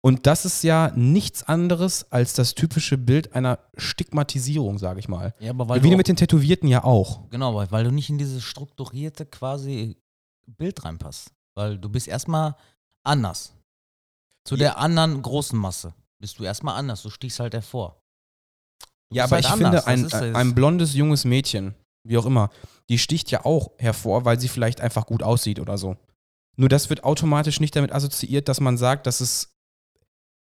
Und 0.02 0.26
das 0.28 0.44
ist 0.44 0.62
ja 0.62 0.92
nichts 0.94 1.42
anderes 1.42 2.10
als 2.12 2.32
das 2.34 2.54
typische 2.54 2.96
Bild 2.96 3.34
einer 3.34 3.58
Stigmatisierung, 3.76 4.78
sage 4.78 5.00
ich 5.00 5.08
mal. 5.08 5.34
Ja, 5.40 5.50
aber 5.50 5.68
weil 5.68 5.82
Wie 5.82 5.96
mit 5.96 6.06
den 6.06 6.14
Tätowierten 6.16 6.68
ja 6.68 6.84
auch. 6.84 7.28
genau, 7.30 7.56
weil- 7.56 7.70
weil 7.72 7.82
du 7.84 7.90
nicht 7.90 8.08
in 8.08 8.18
dieses 8.18 8.44
strukturierte 8.44 9.26
quasi 9.26 9.96
Bild 10.46 10.84
reinpasst. 10.84 11.32
Weil 11.56 11.78
du 11.78 11.88
bist 11.88 12.06
erstmal 12.06 12.54
anders. 13.02 13.52
Zu 14.44 14.54
Ja. 14.54 14.58
der 14.60 14.78
anderen 14.78 15.20
großen 15.22 15.58
Masse 15.58 15.92
bist 16.20 16.38
du 16.38 16.44
erstmal 16.44 16.76
anders. 16.78 17.02
Du 17.02 17.10
stichst 17.10 17.40
halt 17.40 17.54
hervor. 17.54 18.00
Ja, 19.12 19.24
aber 19.24 19.36
halt 19.36 19.44
ich 19.44 19.50
anders, 19.50 19.84
finde, 19.84 19.86
ein, 19.86 20.02
das 20.02 20.22
ist 20.22 20.34
ein 20.36 20.54
blondes 20.54 20.94
junges 20.94 21.24
Mädchen, 21.24 21.74
wie 22.04 22.18
auch 22.18 22.26
immer, 22.26 22.50
die 22.88 22.98
sticht 22.98 23.30
ja 23.30 23.44
auch 23.44 23.70
hervor, 23.78 24.24
weil 24.24 24.40
sie 24.40 24.48
vielleicht 24.48 24.80
einfach 24.80 25.06
gut 25.06 25.22
aussieht 25.22 25.60
oder 25.60 25.78
so. 25.78 25.96
Nur 26.56 26.68
das 26.68 26.88
wird 26.90 27.04
automatisch 27.04 27.60
nicht 27.60 27.76
damit 27.76 27.92
assoziiert, 27.92 28.48
dass 28.48 28.60
man 28.60 28.78
sagt, 28.78 29.06
dass 29.06 29.20
es 29.20 29.56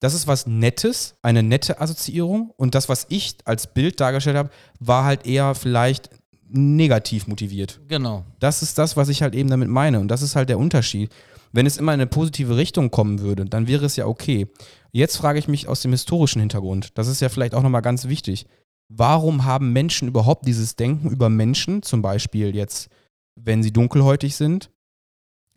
das 0.01 0.13
ist 0.13 0.27
was 0.27 0.47
Nettes, 0.47 1.15
eine 1.21 1.43
nette 1.43 1.81
Assoziierung. 1.81 2.53
Und 2.55 2.73
das, 2.73 2.87
was 2.87 3.05
ich 3.09 3.35
als 3.43 3.67
Bild 3.67 3.99
dargestellt 3.99 4.37
habe, 4.37 4.49
war 4.79 5.03
halt 5.03 5.25
eher 5.25 5.55
vielleicht 5.55 6.09
negativ 6.47 7.27
motiviert. 7.27 7.79
Genau. 7.87 8.23
Das 8.39 8.61
ist 8.61 8.77
das, 8.77 8.95
was 8.97 9.09
ich 9.09 9.21
halt 9.21 9.35
eben 9.35 9.49
damit 9.49 9.67
meine. 9.67 9.99
Und 9.99 10.07
das 10.07 10.21
ist 10.21 10.35
halt 10.35 10.49
der 10.49 10.57
Unterschied. 10.57 11.11
Wenn 11.51 11.65
es 11.65 11.77
immer 11.77 11.93
in 11.93 11.99
eine 11.99 12.07
positive 12.07 12.57
Richtung 12.57 12.91
kommen 12.91 13.19
würde, 13.19 13.45
dann 13.45 13.67
wäre 13.67 13.85
es 13.85 13.95
ja 13.95 14.05
okay. 14.05 14.47
Jetzt 14.91 15.17
frage 15.17 15.39
ich 15.39 15.47
mich 15.47 15.67
aus 15.67 15.81
dem 15.81 15.91
historischen 15.91 16.39
Hintergrund, 16.39 16.97
das 16.97 17.07
ist 17.07 17.21
ja 17.21 17.29
vielleicht 17.29 17.55
auch 17.55 17.63
nochmal 17.63 17.81
ganz 17.81 18.07
wichtig. 18.07 18.45
Warum 18.91 19.45
haben 19.45 19.71
Menschen 19.73 20.07
überhaupt 20.07 20.47
dieses 20.47 20.75
Denken 20.75 21.09
über 21.09 21.29
Menschen, 21.29 21.83
zum 21.83 22.01
Beispiel 22.01 22.55
jetzt, 22.55 22.89
wenn 23.35 23.61
sie 23.63 23.71
dunkelhäutig 23.71 24.35
sind, 24.35 24.71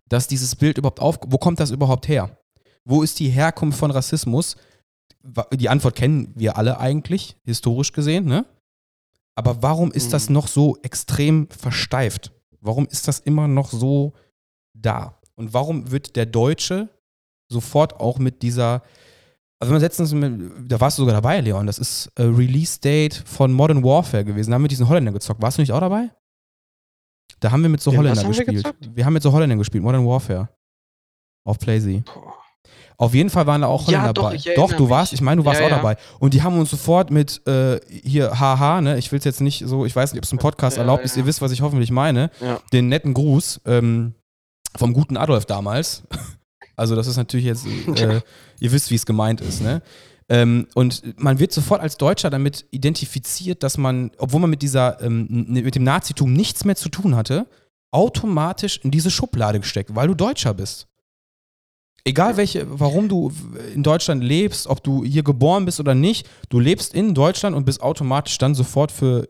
dass 0.09 0.29
dieses 0.29 0.57
Bild 0.57 0.79
überhaupt 0.79 1.01
auf, 1.01 1.19
wo 1.27 1.39
kommt 1.39 1.61
das 1.61 1.71
überhaupt 1.71 2.09
her? 2.09 2.37
Wo 2.85 3.03
ist 3.03 3.19
die 3.21 3.29
Herkunft 3.31 3.79
von 3.79 3.91
Rassismus? 3.91 4.57
die 5.53 5.69
Antwort 5.69 5.95
kennen 5.95 6.33
wir 6.35 6.57
alle 6.57 6.81
eigentlich, 6.81 7.37
historisch 7.45 7.93
gesehen, 7.93 8.25
ne? 8.25 8.45
Aber 9.37 9.63
warum 9.63 9.93
ist 9.93 10.13
das 10.13 10.29
Mhm. 10.29 10.35
noch 10.35 10.49
so 10.49 10.77
extrem 10.83 11.49
versteift? 11.49 12.33
Warum 12.61 12.87
ist 12.87 13.07
das 13.07 13.21
immer 13.21 13.47
noch 13.47 13.71
so 13.71 14.15
da? 14.75 15.21
Und 15.39 15.55
warum 15.55 15.91
wird 15.91 16.17
der 16.17 16.27
Deutsche 16.27 16.89
sofort 17.51 18.01
auch 18.01 18.19
mit 18.19 18.43
dieser, 18.43 18.83
also 19.61 19.71
wenn 19.71 19.73
man 19.73 19.81
letztens, 19.83 20.13
mit, 20.13 20.71
da 20.71 20.81
warst 20.81 20.99
du 20.99 21.03
sogar 21.03 21.15
dabei, 21.15 21.41
Leon, 21.41 21.67
das 21.67 21.79
ist 21.79 22.11
äh, 22.17 22.23
Release 22.23 22.81
Date 22.81 23.15
von 23.27 23.53
Modern 23.53 23.83
Warfare 23.85 24.25
gewesen, 24.25 24.51
da 24.51 24.55
haben 24.57 24.63
wir 24.63 24.69
diesen 24.69 24.89
Holländer 24.89 25.13
gezockt. 25.13 25.41
Warst 25.43 25.59
du 25.59 25.63
nicht 25.63 25.73
auch 25.73 25.81
dabei? 25.81 26.11
Da 27.41 27.51
haben 27.51 27.63
wir 27.63 27.69
mit 27.71 27.81
so 27.81 27.91
Den 27.91 28.03
wir 28.05 28.13
gespielt. 28.15 28.47
gezockt? 28.49 28.91
Wir 28.95 29.05
haben 29.05 29.13
mit 29.15 29.23
so 29.23 29.33
Holländern 29.33 29.59
gespielt, 29.59 29.83
Modern 29.83 30.07
Warfare. 30.07 30.49
Auf 31.45 31.59
PlayZ. 31.59 32.03
Auf 32.99 33.15
jeden 33.15 33.31
Fall 33.31 33.47
waren 33.47 33.63
da 33.63 33.67
auch 33.67 33.83
Ja, 33.89 33.99
Holländer 34.03 34.13
doch, 34.13 34.31
dabei. 34.31 34.55
Doch, 34.55 34.73
du 34.75 34.83
mich. 34.85 34.91
warst, 34.91 35.13
ich 35.13 35.21
meine, 35.21 35.41
du 35.41 35.45
warst 35.45 35.59
Ja, 35.61 35.67
auch 35.67 35.71
ja. 35.71 35.77
dabei. 35.77 35.97
Und 36.21 36.35
die 36.35 36.43
haben 36.43 36.57
uns 36.59 36.71
sofort 36.71 37.11
mit 37.11 37.45
äh, 37.49 37.81
hier 37.91 38.39
haha, 38.39 38.81
ne, 38.81 38.97
ich 38.99 39.11
will 39.11 39.19
es 39.19 39.25
jetzt 39.25 39.41
nicht 39.41 39.65
so, 39.67 39.85
ich 39.85 39.97
weiß 39.97 40.13
nicht, 40.13 40.21
ob 40.21 40.25
es 40.25 40.31
im 40.33 40.39
Podcast 40.39 40.77
Ja, 40.77 40.83
erlaubt 40.83 41.05
ist, 41.05 41.17
ja. 41.17 41.23
ihr 41.23 41.27
wisst, 41.27 41.41
was 41.43 41.51
ich 41.51 41.63
hoffentlich 41.63 41.91
meine. 41.91 42.31
Ja. 42.41 42.61
Den 42.73 42.89
netten 42.89 43.13
Gruß 43.13 43.63
ähm, 43.67 44.15
vom 44.77 44.93
guten 44.93 45.17
Adolf 45.17 45.47
damals. 45.47 46.03
Also 46.75 46.97
das 46.97 47.07
ist 47.07 47.19
natürlich 47.19 47.45
jetzt, 47.45 47.67
äh, 47.97 48.23
ihr 48.59 48.73
wisst, 48.73 48.91
wie 48.91 48.95
es 48.95 49.05
gemeint 49.05 49.43
ist, 49.43 49.61
ne? 49.61 49.83
Ähm, 50.29 50.67
und 50.75 51.21
man 51.21 51.39
wird 51.39 51.53
sofort 51.53 51.83
als 51.83 51.99
Deutscher 51.99 52.31
damit 52.31 52.65
identifiziert, 52.71 53.63
dass 53.63 53.77
man, 53.77 54.11
obwohl 54.17 54.41
man 54.41 54.49
mit 54.49 54.63
dieser, 54.63 55.01
ähm, 55.03 55.27
mit 55.49 55.75
dem 55.75 55.85
Nazitum 55.85 56.33
nichts 56.33 56.65
mehr 56.65 56.75
zu 56.75 56.89
tun 56.89 57.15
hatte, 57.15 57.47
automatisch 57.91 58.81
in 58.83 58.91
diese 58.91 59.11
Schublade 59.11 59.61
gesteckt, 59.61 59.95
weil 59.95 60.09
du 60.09 60.15
Deutscher 60.15 60.55
bist. 60.55 60.89
Egal 62.05 62.37
welche, 62.37 62.67
warum 62.69 63.09
du 63.09 63.31
in 63.75 63.83
Deutschland 63.83 64.25
lebst, 64.25 64.67
ob 64.67 64.83
du 64.83 65.05
hier 65.05 65.23
geboren 65.23 65.67
bist 65.67 65.79
oder 65.79 65.95
nicht, 65.95 66.29
du 66.49 66.59
lebst 66.59 66.95
in 66.95 67.15
Deutschland 67.15 67.55
und 67.55 67.65
bist 67.65 67.83
automatisch 67.83 68.39
dann 68.39 68.55
sofort 68.55 68.91
für 68.91 69.29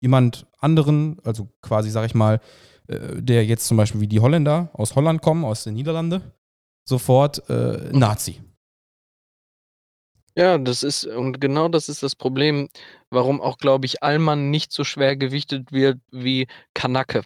jemand 0.00 0.46
anderen, 0.58 1.18
also 1.24 1.48
quasi, 1.62 1.90
sag 1.90 2.04
ich 2.04 2.14
mal, 2.14 2.40
der 3.20 3.44
jetzt 3.44 3.66
zum 3.66 3.76
Beispiel 3.76 4.00
wie 4.00 4.08
die 4.08 4.20
Holländer 4.20 4.70
aus 4.72 4.96
Holland 4.96 5.22
kommen, 5.22 5.44
aus 5.44 5.64
den 5.64 5.74
Niederlanden, 5.74 6.22
sofort 6.84 7.48
äh, 7.48 7.90
Nazi. 7.92 8.40
Ja, 10.36 10.58
das 10.58 10.82
ist, 10.82 11.06
und 11.06 11.40
genau 11.40 11.68
das 11.68 11.88
ist 11.88 12.02
das 12.02 12.14
Problem, 12.14 12.68
warum 13.10 13.40
auch, 13.40 13.58
glaube 13.58 13.86
ich, 13.86 14.02
Allmann 14.02 14.50
nicht 14.50 14.72
so 14.72 14.84
schwer 14.84 15.16
gewichtet 15.16 15.72
wird 15.72 16.00
wie 16.12 16.46
Kanake. 16.72 17.22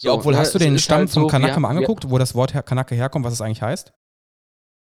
Ja, 0.00 0.12
obwohl, 0.12 0.32
ne, 0.34 0.40
hast 0.40 0.54
du 0.54 0.58
den 0.58 0.78
Stamm 0.78 0.98
halt 0.98 1.10
von 1.10 1.22
so, 1.22 1.26
Kanake 1.28 1.54
wir- 1.56 1.60
mal 1.60 1.70
angeguckt, 1.70 2.10
wo 2.10 2.18
das 2.18 2.34
Wort 2.34 2.52
Kanake 2.66 2.94
herkommt, 2.94 3.24
was 3.24 3.32
es 3.34 3.40
eigentlich 3.40 3.62
heißt? 3.62 3.92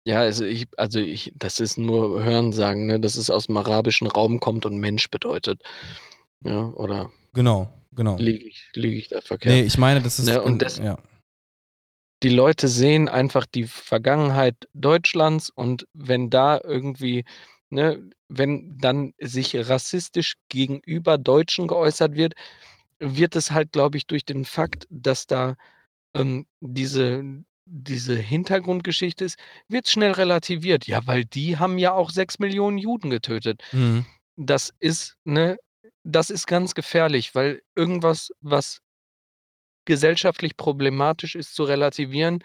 Ja, 0.04 0.20
also 0.22 0.46
ich, 0.46 0.68
also 0.78 1.00
ich, 1.00 1.32
das 1.36 1.60
ist 1.60 1.78
nur 1.78 2.24
Hörensagen, 2.24 2.88
ne, 2.88 3.00
dass 3.00 3.16
es 3.16 3.30
aus 3.30 3.46
dem 3.48 3.58
arabischen 3.58 4.08
Raum 4.08 4.40
kommt 4.40 4.66
und 4.66 4.78
Mensch 4.78 5.10
bedeutet. 5.10 5.62
Ja, 6.44 6.70
oder 6.70 7.12
Genau, 7.34 7.72
genau. 7.92 8.18
liege 8.18 8.46
ich, 8.46 8.70
liege 8.74 8.96
ich 8.98 9.08
da 9.10 9.22
verkehrt? 9.22 9.56
Nee, 9.56 9.64
ich 9.64 9.78
meine, 9.78 10.02
das 10.02 10.20
ist. 10.20 10.28
Ja, 10.28 10.42
und 10.42 10.62
das- 10.62 10.78
ja. 10.78 10.98
die 12.24 12.30
Leute 12.30 12.68
sehen 12.68 13.10
einfach 13.10 13.46
die 13.46 13.66
Vergangenheit 13.66 14.56
Deutschlands 14.74 15.50
und 15.50 15.88
wenn 15.94 16.30
da 16.30 16.60
irgendwie, 16.64 17.26
ne, 17.70 18.10
wenn 18.30 18.78
dann 18.78 19.14
sich 19.20 19.56
rassistisch 19.56 20.36
gegenüber 20.50 21.18
Deutschen 21.18 21.68
geäußert 21.68 22.16
wird, 22.16 22.34
wird 23.00 23.36
es 23.36 23.52
halt, 23.52 23.72
glaube 23.72 23.98
ich, 23.98 24.06
durch 24.06 24.24
den 24.26 24.46
Fakt, 24.46 24.86
dass 24.92 25.26
da 25.26 25.56
ähm, 26.14 26.46
diese, 26.60 27.24
diese 27.66 28.16
Hintergrundgeschichte 28.16 29.26
ist, 29.26 29.40
wird 29.68 29.88
schnell 29.88 30.12
relativiert. 30.12 30.86
Ja, 30.86 31.06
weil 31.08 31.26
die 31.26 31.58
haben 31.58 31.78
ja 31.80 31.94
auch 31.94 32.12
sechs 32.12 32.38
Millionen 32.38 32.78
Juden 32.78 33.10
getötet. 33.10 33.64
Mhm. 33.72 34.06
Das 34.38 34.72
ist, 34.80 35.18
ne, 35.24 35.58
das 36.04 36.30
ist 36.30 36.48
ganz 36.48 36.74
gefährlich, 36.76 37.36
weil 37.36 37.62
irgendwas, 37.76 38.32
was 38.42 38.82
gesellschaftlich 39.86 40.58
problematisch 40.58 41.36
ist 41.36 41.56
zu 41.56 41.64
relativieren, 41.64 42.44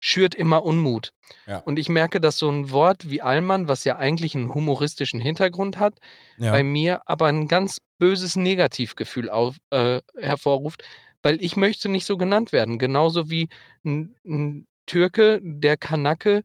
schürt 0.00 0.34
immer 0.34 0.64
Unmut. 0.64 1.12
Ja. 1.46 1.58
Und 1.58 1.78
ich 1.78 1.88
merke, 1.88 2.20
dass 2.20 2.38
so 2.38 2.48
ein 2.50 2.70
Wort 2.70 3.10
wie 3.10 3.20
Allmann, 3.20 3.66
was 3.68 3.84
ja 3.84 3.96
eigentlich 3.96 4.34
einen 4.34 4.54
humoristischen 4.54 5.20
Hintergrund 5.20 5.78
hat, 5.78 5.98
Ja. 6.36 6.52
bei 6.52 6.62
mir 6.62 7.02
aber 7.06 7.26
ein 7.26 7.48
ganz 7.48 7.78
böses 7.98 8.36
Negativgefühl 8.36 9.28
auf, 9.28 9.56
äh, 9.70 10.00
hervorruft, 10.16 10.84
weil 11.22 11.42
ich 11.42 11.56
möchte 11.56 11.88
nicht 11.88 12.06
so 12.06 12.16
genannt 12.16 12.52
werden. 12.52 12.78
Genauso 12.78 13.28
wie 13.28 13.48
ein, 13.84 14.14
ein 14.24 14.66
Türke, 14.86 15.40
der 15.42 15.76
Kanake 15.76 16.44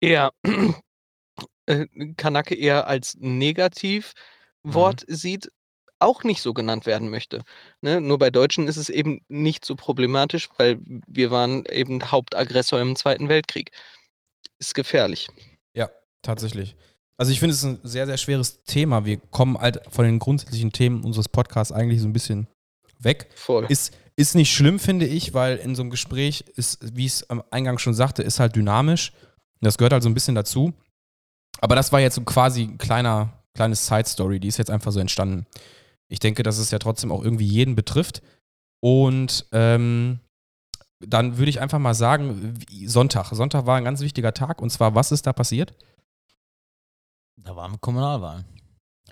eher 0.00 0.32
äh, 1.66 1.86
Kanake 2.16 2.54
eher 2.54 2.86
als 2.86 3.16
Negativwort 3.18 5.04
sieht, 5.08 5.50
auch 5.98 6.24
nicht 6.24 6.42
so 6.42 6.52
genannt 6.54 6.86
werden 6.86 7.08
möchte. 7.08 7.42
Ne? 7.80 8.00
Nur 8.00 8.18
bei 8.18 8.30
Deutschen 8.30 8.68
ist 8.68 8.76
es 8.76 8.88
eben 8.88 9.20
nicht 9.28 9.64
so 9.64 9.76
problematisch, 9.76 10.48
weil 10.58 10.78
wir 11.06 11.30
waren 11.30 11.64
eben 11.66 12.10
Hauptaggressor 12.10 12.80
im 12.80 12.96
Zweiten 12.96 13.28
Weltkrieg. 13.28 13.70
Ist 14.58 14.74
gefährlich. 14.74 15.28
Ja, 15.74 15.90
tatsächlich. 16.22 16.76
Also 17.18 17.32
ich 17.32 17.40
finde 17.40 17.54
es 17.54 17.62
ein 17.62 17.78
sehr, 17.82 18.06
sehr 18.06 18.18
schweres 18.18 18.62
Thema. 18.64 19.04
Wir 19.04 19.18
kommen 19.18 19.58
halt 19.58 19.80
von 19.90 20.04
den 20.04 20.18
grundsätzlichen 20.18 20.72
Themen 20.72 21.02
unseres 21.02 21.28
Podcasts 21.28 21.72
eigentlich 21.72 22.00
so 22.00 22.06
ein 22.06 22.12
bisschen 22.12 22.46
weg. 22.98 23.28
Voll. 23.34 23.66
Ist, 23.68 23.96
ist 24.16 24.34
nicht 24.34 24.52
schlimm, 24.52 24.78
finde 24.78 25.06
ich, 25.06 25.32
weil 25.32 25.56
in 25.56 25.74
so 25.74 25.82
einem 25.82 25.90
Gespräch 25.90 26.44
ist, 26.56 26.96
wie 26.96 27.06
ich 27.06 27.12
es 27.12 27.30
am 27.30 27.42
Eingang 27.50 27.78
schon 27.78 27.94
sagte, 27.94 28.22
ist 28.22 28.40
halt 28.40 28.56
dynamisch. 28.56 29.12
Das 29.60 29.78
gehört 29.78 29.94
halt 29.94 30.02
so 30.02 30.10
ein 30.10 30.14
bisschen 30.14 30.34
dazu. 30.34 30.74
Aber 31.60 31.74
das 31.74 31.92
war 31.92 32.00
jetzt 32.00 32.14
so 32.14 32.22
quasi 32.22 32.62
ein 32.62 32.78
kleiner, 32.78 33.32
kleines 33.54 33.86
Side-Story, 33.86 34.40
die 34.40 34.48
ist 34.48 34.58
jetzt 34.58 34.70
einfach 34.70 34.92
so 34.92 35.00
entstanden. 35.00 35.46
Ich 36.08 36.20
denke, 36.20 36.42
dass 36.42 36.58
es 36.58 36.70
ja 36.70 36.78
trotzdem 36.78 37.12
auch 37.12 37.22
irgendwie 37.22 37.46
jeden 37.46 37.74
betrifft. 37.74 38.22
Und 38.80 39.46
ähm, 39.52 40.20
dann 41.00 41.38
würde 41.38 41.50
ich 41.50 41.60
einfach 41.60 41.78
mal 41.78 41.94
sagen, 41.94 42.54
Sonntag. 42.86 43.30
Sonntag 43.32 43.66
war 43.66 43.76
ein 43.76 43.84
ganz 43.84 44.00
wichtiger 44.00 44.32
Tag. 44.32 44.62
Und 44.62 44.70
zwar, 44.70 44.94
was 44.94 45.12
ist 45.12 45.26
da 45.26 45.32
passiert? 45.32 45.74
Da 47.36 47.54
waren 47.56 47.80
Kommunalwahlen. 47.80 48.44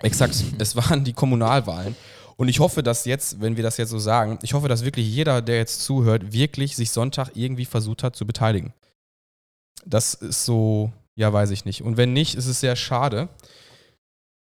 Exakt. 0.01 0.43
Es 0.59 0.75
waren 0.75 1.03
die 1.03 1.13
Kommunalwahlen. 1.13 1.95
Und 2.37 2.49
ich 2.49 2.59
hoffe, 2.59 2.83
dass 2.83 3.05
jetzt, 3.05 3.39
wenn 3.39 3.55
wir 3.55 3.63
das 3.63 3.77
jetzt 3.77 3.91
so 3.91 3.99
sagen, 3.99 4.39
ich 4.41 4.53
hoffe, 4.53 4.67
dass 4.67 4.83
wirklich 4.83 5.07
jeder, 5.07 5.41
der 5.41 5.57
jetzt 5.57 5.83
zuhört, 5.83 6.33
wirklich 6.33 6.75
sich 6.75 6.91
Sonntag 6.91 7.31
irgendwie 7.35 7.65
versucht 7.65 8.03
hat 8.03 8.15
zu 8.15 8.27
beteiligen. 8.27 8.73
Das 9.85 10.13
ist 10.15 10.43
so, 10.43 10.91
ja, 11.15 11.31
weiß 11.31 11.51
ich 11.51 11.63
nicht. 11.63 11.81
Und 11.81 11.95
wenn 11.95 12.11
nicht, 12.11 12.35
ist 12.35 12.47
es 12.47 12.59
sehr 12.59 12.75
schade. 12.75 13.29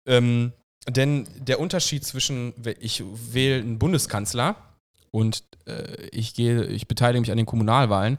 Ähm, 0.07 0.53
denn 0.89 1.27
der 1.37 1.59
Unterschied 1.59 2.03
zwischen, 2.05 2.53
ich 2.79 3.03
wähle 3.33 3.61
einen 3.61 3.79
Bundeskanzler 3.79 4.55
und 5.11 5.43
äh, 5.65 6.07
ich 6.11 6.33
gehe, 6.33 6.65
ich 6.65 6.87
beteilige 6.87 7.21
mich 7.21 7.31
an 7.31 7.37
den 7.37 7.45
Kommunalwahlen, 7.45 8.17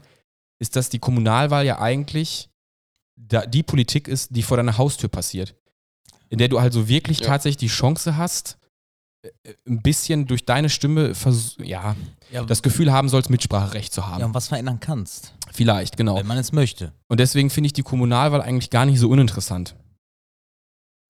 ist, 0.59 0.75
dass 0.75 0.89
die 0.89 0.99
Kommunalwahl 0.99 1.65
ja 1.65 1.79
eigentlich 1.79 2.49
da, 3.15 3.45
die 3.45 3.63
Politik 3.63 4.07
ist, 4.07 4.35
die 4.35 4.43
vor 4.43 4.57
deiner 4.57 4.77
Haustür 4.77 5.09
passiert. 5.09 5.55
In 6.29 6.39
der 6.39 6.49
du 6.49 6.57
also 6.57 6.87
wirklich 6.87 7.19
Ja. 7.19 7.27
tatsächlich 7.27 7.57
die 7.57 7.67
Chance 7.67 8.17
hast, 8.17 8.57
äh, 9.23 9.29
ein 9.67 9.81
bisschen 9.81 10.25
durch 10.27 10.45
deine 10.45 10.69
Stimme 10.69 11.13
ja, 11.63 11.95
Ja, 12.31 12.43
das 12.43 12.61
Gefühl 12.61 12.91
haben 12.91 13.07
sollst, 13.09 13.29
Mitspracherecht 13.29 13.93
zu 13.93 14.07
haben. 14.07 14.19
ja, 14.19 14.25
und 14.25 14.33
was 14.33 14.47
verändern 14.49 14.79
kannst, 14.79 15.33
Vielleicht, 15.53 15.95
genau. 15.97 16.15
wenn 16.17 16.27
man 16.27 16.37
es 16.37 16.51
möchte. 16.51 16.91
Und 17.07 17.19
deswegen 17.19 17.49
finde 17.49 17.67
ich 17.67 17.73
die 17.73 17.81
Kommunalwahl 17.83 18.41
eigentlich 18.41 18.69
gar 18.69 18.85
nicht 18.85 18.99
so 18.99 19.09
uninteressant. 19.09 19.75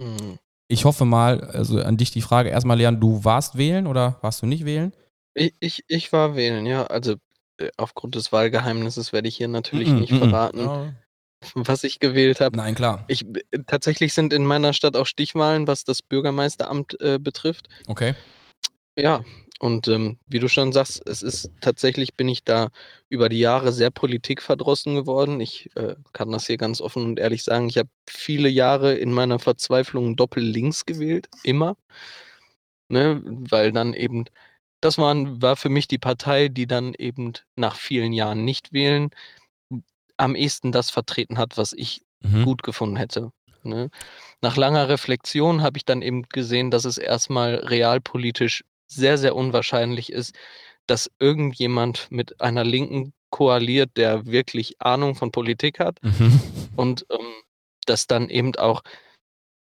Hm. 0.02 0.38
Ich 0.68 0.86
hoffe 0.86 1.06
mal, 1.06 1.42
also 1.42 1.80
an 1.80 1.98
dich 1.98 2.12
die 2.12 2.22
Frage 2.22 2.50
erstmal, 2.50 2.78
Leon, 2.78 3.00
du 3.00 3.24
warst 3.24 3.58
wählen 3.58 3.88
oder 3.88 4.18
warst 4.22 4.42
du 4.42 4.46
nicht 4.46 4.66
wählen? 4.66 4.94
Ich, 5.34 5.54
ich, 5.60 5.84
ich 5.88 6.12
war 6.12 6.36
wählen, 6.36 6.66
ja. 6.66 6.86
Also 6.88 7.16
äh, 7.58 7.70
aufgrund 7.78 8.16
des 8.16 8.32
Wahlgeheimnisses 8.32 9.14
werde 9.14 9.28
ich 9.28 9.38
hier 9.38 9.48
natürlich 9.48 9.90
Mhm, 9.90 10.00
nicht 10.00 10.12
mhm. 10.12 10.18
verraten, 10.18 10.60
Ja. 10.60 10.94
was 11.56 11.84
ich 11.84 12.00
gewählt 12.00 12.42
habe. 12.42 12.58
Nein, 12.58 12.76
klar. 12.76 13.06
Ich, 13.08 13.26
äh, 13.26 13.60
tatsächlich 13.66 14.14
sind 14.14 14.34
in 14.34 14.46
meiner 14.46 14.74
Stadt 14.74 14.98
auch 14.98 15.06
Stichwahlen, 15.06 15.68
was 15.68 15.86
das 15.86 16.02
Bürgermeisteramt 16.02 17.00
äh, 17.00 17.18
betrifft. 17.20 17.70
Okay. 17.88 18.16
Ja, 19.00 19.24
und 19.60 19.88
ähm, 19.88 20.20
wie 20.28 20.40
du 20.40 20.48
schon 20.50 20.72
sagst, 20.72 21.02
es 21.08 21.24
ist 21.24 21.52
tatsächlich, 21.62 22.16
bin 22.16 22.28
ich 22.30 22.44
da 22.44 22.70
über 23.10 23.30
die 23.30 23.40
Jahre 23.40 23.72
sehr 23.72 23.90
politikverdrossen 23.92 24.96
geworden. 24.96 25.40
Ich 25.42 25.70
äh, 25.76 25.96
kann 26.14 26.32
das 26.32 26.48
hier 26.48 26.58
ganz 26.58 26.80
offen 26.82 27.04
und 27.06 27.20
ehrlich 27.20 27.44
sagen. 27.44 27.68
Ich 27.70 27.78
habe 27.78 27.90
viele 28.08 28.50
Jahre 28.50 28.94
in 28.96 29.12
meiner 29.12 29.40
Verzweiflung 29.40 30.16
doppel-links 30.16 30.86
gewählt, 30.86 31.28
immer. 31.44 31.76
Ne, 32.90 33.22
weil 33.26 33.72
dann 33.74 33.94
eben, 33.94 34.26
das 34.82 34.98
waren, 34.98 35.42
war 35.42 35.58
für 35.58 35.70
mich 35.70 35.88
die 35.88 35.98
Partei, 35.98 36.48
die 36.48 36.68
dann 36.68 36.94
eben 36.94 37.34
nach 37.58 37.76
vielen 37.76 38.14
Jahren 38.14 38.46
nicht 38.46 38.72
wählen, 38.72 39.10
am 40.18 40.36
ehesten 40.36 40.72
das 40.72 40.90
vertreten 40.90 41.38
hat, 41.38 41.58
was 41.58 41.74
ich 41.74 42.02
Mhm. 42.24 42.46
gut 42.46 42.64
gefunden 42.64 42.96
hätte. 42.96 43.32
Ne? 43.62 43.92
Nach 44.42 44.58
langer 44.58 44.90
Reflexion 44.90 45.62
habe 45.62 45.78
ich 45.78 45.86
dann 45.86 46.02
eben 46.02 46.24
gesehen, 46.30 46.72
dass 46.72 46.84
es 46.86 46.98
erstmal 46.98 47.56
realpolitisch 47.56 48.64
sehr, 48.88 49.18
sehr 49.18 49.36
unwahrscheinlich 49.36 50.12
ist, 50.12 50.36
dass 50.88 51.12
irgendjemand 51.20 52.08
mit 52.10 52.40
einer 52.42 52.64
Linken 52.64 53.14
koaliert, 53.30 53.92
der 53.98 54.26
wirklich 54.26 54.82
Ahnung 54.82 55.16
von 55.16 55.32
Politik 55.32 55.80
hat. 55.80 56.00
Mhm. 56.02 56.40
Und 56.76 57.06
ähm, 57.10 57.34
dass 57.86 58.08
dann 58.08 58.30
eben 58.30 58.56
auch 58.56 58.84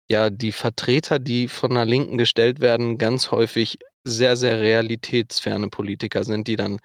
ja 0.08 0.30
die 0.30 0.52
Vertreter, 0.52 1.18
die 1.18 1.48
von 1.48 1.74
der 1.74 1.84
Linken 1.84 2.18
gestellt 2.18 2.60
werden, 2.60 2.98
ganz 2.98 3.30
häufig 3.30 3.78
sehr, 4.04 4.36
sehr 4.36 4.60
realitätsferne 4.60 5.68
Politiker 5.68 6.24
sind, 6.24 6.48
die 6.48 6.56
dann 6.56 6.78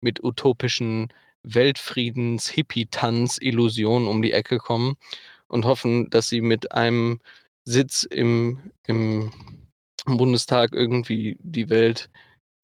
mit 0.00 0.22
utopischen 0.22 1.08
Weltfriedens, 1.42 2.48
Hippie-Tanz, 2.48 3.38
Illusionen 3.40 4.08
um 4.08 4.22
die 4.22 4.32
Ecke 4.32 4.58
kommen 4.58 4.96
und 5.48 5.64
hoffen, 5.64 6.10
dass 6.10 6.28
sie 6.28 6.40
mit 6.40 6.72
einem 6.72 7.20
Sitz 7.64 8.04
im, 8.04 8.72
im 8.86 9.32
Bundestag 10.06 10.72
irgendwie 10.72 11.36
die 11.40 11.68
Welt 11.68 12.10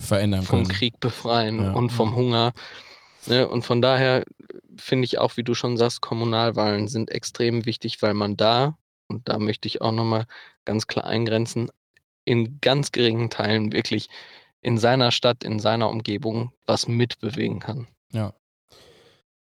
Verändern 0.03 0.43
vom 0.43 0.65
können. 0.65 0.69
Krieg 0.69 1.01
befreien 1.01 1.63
Ja. 1.63 1.73
und 1.73 1.91
vom 1.91 2.15
Hunger. 2.15 2.53
Ne? 3.27 3.49
Und 3.49 3.63
von 3.65 3.81
daher 3.83 4.25
finde 4.77 5.05
ich 5.07 5.19
auch, 5.19 5.37
wie 5.37 5.43
du 5.43 5.55
schon 5.55 5.77
sagst, 5.77 6.01
Kommunalwahlen 6.03 6.89
sind 6.89 7.11
extrem 7.11 7.65
wichtig, 7.67 8.03
weil 8.03 8.15
man 8.15 8.37
da, 8.37 8.77
und 9.09 9.29
da 9.29 9.39
möchte 9.39 9.69
ich 9.69 9.81
auch 9.81 9.93
nochmal 9.93 10.27
ganz 10.65 10.87
klar 10.87 11.07
eingrenzen, 11.07 11.71
in 12.25 12.59
ganz 12.61 12.93
geringen 12.93 13.31
Teilen 13.31 13.73
wirklich 13.73 14.09
in 14.61 14.79
seiner 14.79 15.13
Stadt, 15.13 15.45
in 15.45 15.61
seiner 15.61 15.89
Umgebung 15.91 16.53
was 16.67 16.89
mitbewegen 16.89 17.61
kann. 17.61 17.87
Ja. 18.13 18.35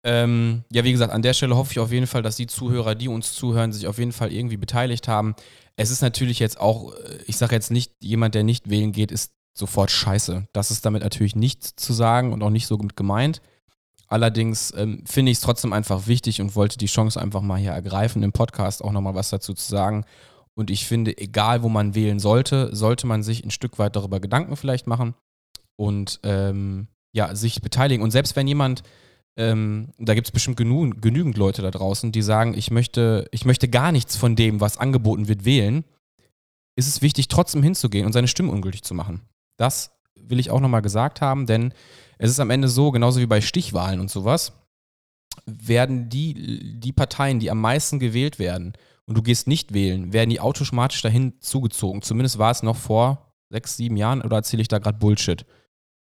Ähm, 0.04 0.64
ja, 0.72 0.84
wie 0.84 0.92
gesagt, 0.92 1.14
an 1.14 1.22
der 1.22 1.34
Stelle 1.34 1.56
hoffe 1.56 1.72
ich 1.72 1.80
auf 1.80 1.92
jeden 1.92 2.08
Fall, 2.08 2.24
dass 2.24 2.36
die 2.36 2.48
Zuhörer, 2.48 2.96
die 2.96 3.08
uns 3.08 3.34
zuhören, 3.34 3.72
sich 3.72 3.88
auf 3.88 4.00
jeden 4.00 4.12
Fall 4.12 4.34
irgendwie 4.34 4.58
beteiligt 4.58 5.08
haben. 5.08 5.36
Es 5.76 5.92
ist 5.92 6.02
natürlich 6.02 6.40
jetzt 6.40 6.60
auch, 6.60 6.94
äh, 6.94 7.20
ich 7.28 7.38
sage 7.38 7.56
jetzt 7.56 7.72
nicht, 7.72 7.94
jemand, 8.00 8.34
der 8.34 8.44
nicht 8.44 8.70
wählen 8.70 8.92
geht, 8.92 9.12
ist 9.12 9.34
sofort 9.54 9.92
scheiße. 9.92 10.48
Das 10.54 10.72
ist 10.72 10.86
damit 10.86 11.04
natürlich 11.04 11.36
nicht 11.36 11.64
zu 11.64 11.94
sagen 11.94 12.34
und 12.34 12.42
auch 12.42 12.50
nicht 12.50 12.68
so 12.68 12.78
gut 12.78 12.96
gemeint. 12.96 13.42
Allerdings 14.08 14.74
ähm, 14.76 15.04
finde 15.06 15.32
ich 15.32 15.38
es 15.38 15.44
trotzdem 15.44 15.72
einfach 15.72 16.08
wichtig 16.08 16.42
und 16.42 16.56
wollte 16.56 16.78
die 16.78 16.88
Chance 16.88 17.22
einfach 17.22 17.42
mal 17.42 17.60
hier 17.60 17.72
ergreifen, 17.72 18.24
im 18.24 18.34
Podcast 18.34 18.84
auch 18.84 18.92
nochmal 18.92 19.16
was 19.16 19.30
dazu 19.30 19.54
zu 19.54 19.70
sagen. 19.70 20.06
Und 20.54 20.70
ich 20.70 20.86
finde, 20.86 21.18
egal 21.18 21.64
wo 21.64 21.70
man 21.70 21.96
wählen 21.96 22.20
sollte, 22.20 22.76
sollte 22.76 23.08
man 23.08 23.24
sich 23.24 23.46
ein 23.46 23.52
Stück 23.52 23.80
weit 23.80 23.96
darüber 23.96 24.20
Gedanken 24.20 24.58
vielleicht 24.58 24.86
machen 24.86 25.16
und 25.78 26.20
ähm, 26.24 26.88
ja, 27.14 27.34
sich 27.36 27.62
beteiligen. 27.62 28.04
Und 28.04 28.12
selbst 28.12 28.36
wenn 28.36 28.48
jemand, 28.48 28.84
ähm, 29.38 29.94
da 29.98 30.14
gibt 30.14 30.28
es 30.28 30.32
bestimmt 30.32 30.58
genug, 30.58 31.02
genügend 31.02 31.38
Leute 31.38 31.62
da 31.62 31.72
draußen, 31.72 32.12
die 32.12 32.22
sagen, 32.22 32.54
ich 32.54 32.72
möchte, 32.72 33.28
ich 33.32 33.46
möchte 33.46 33.68
gar 33.70 33.92
nichts 33.92 34.16
von 34.16 34.36
dem, 34.36 34.60
was 34.60 34.78
angeboten 34.78 35.28
wird, 35.28 35.46
wählen, 35.46 35.84
ist 36.76 36.88
es 36.88 37.02
wichtig, 37.02 37.28
trotzdem 37.28 37.64
hinzugehen 37.64 38.06
und 38.06 38.14
seine 38.14 38.28
Stimme 38.28 38.52
ungültig 38.52 38.84
zu 38.84 38.94
machen. 38.94 39.22
Das 39.58 39.92
will 40.16 40.40
ich 40.40 40.52
auch 40.52 40.60
nochmal 40.60 40.82
gesagt 40.82 41.22
haben, 41.22 41.46
denn 41.46 41.74
es 42.18 42.30
ist 42.30 42.40
am 42.40 42.50
Ende 42.50 42.68
so, 42.68 42.92
genauso 42.92 43.20
wie 43.20 43.26
bei 43.26 43.42
Stichwahlen 43.42 44.00
und 44.00 44.12
sowas, 44.12 44.54
werden 45.46 46.10
die, 46.10 46.80
die 46.80 46.94
Parteien, 46.94 47.40
die 47.40 47.50
am 47.52 47.62
meisten 47.62 48.00
gewählt 48.00 48.38
werden, 48.38 48.74
und 49.06 49.18
du 49.18 49.24
gehst 49.24 49.48
nicht 49.48 49.74
wählen, 49.74 50.14
werden 50.14 50.30
die 50.30 50.40
automatisch 50.40 51.02
dahin 51.02 51.34
zugezogen. 51.42 52.02
Zumindest 52.02 52.38
war 52.38 52.52
es 52.52 52.64
noch 52.64 52.78
vor 52.78 53.34
sechs, 53.50 53.76
sieben 53.76 53.98
Jahren 53.98 54.22
oder 54.22 54.38
erzähle 54.38 54.62
ich 54.62 54.70
da 54.70 54.80
gerade 54.80 55.00
Bullshit? 55.00 55.46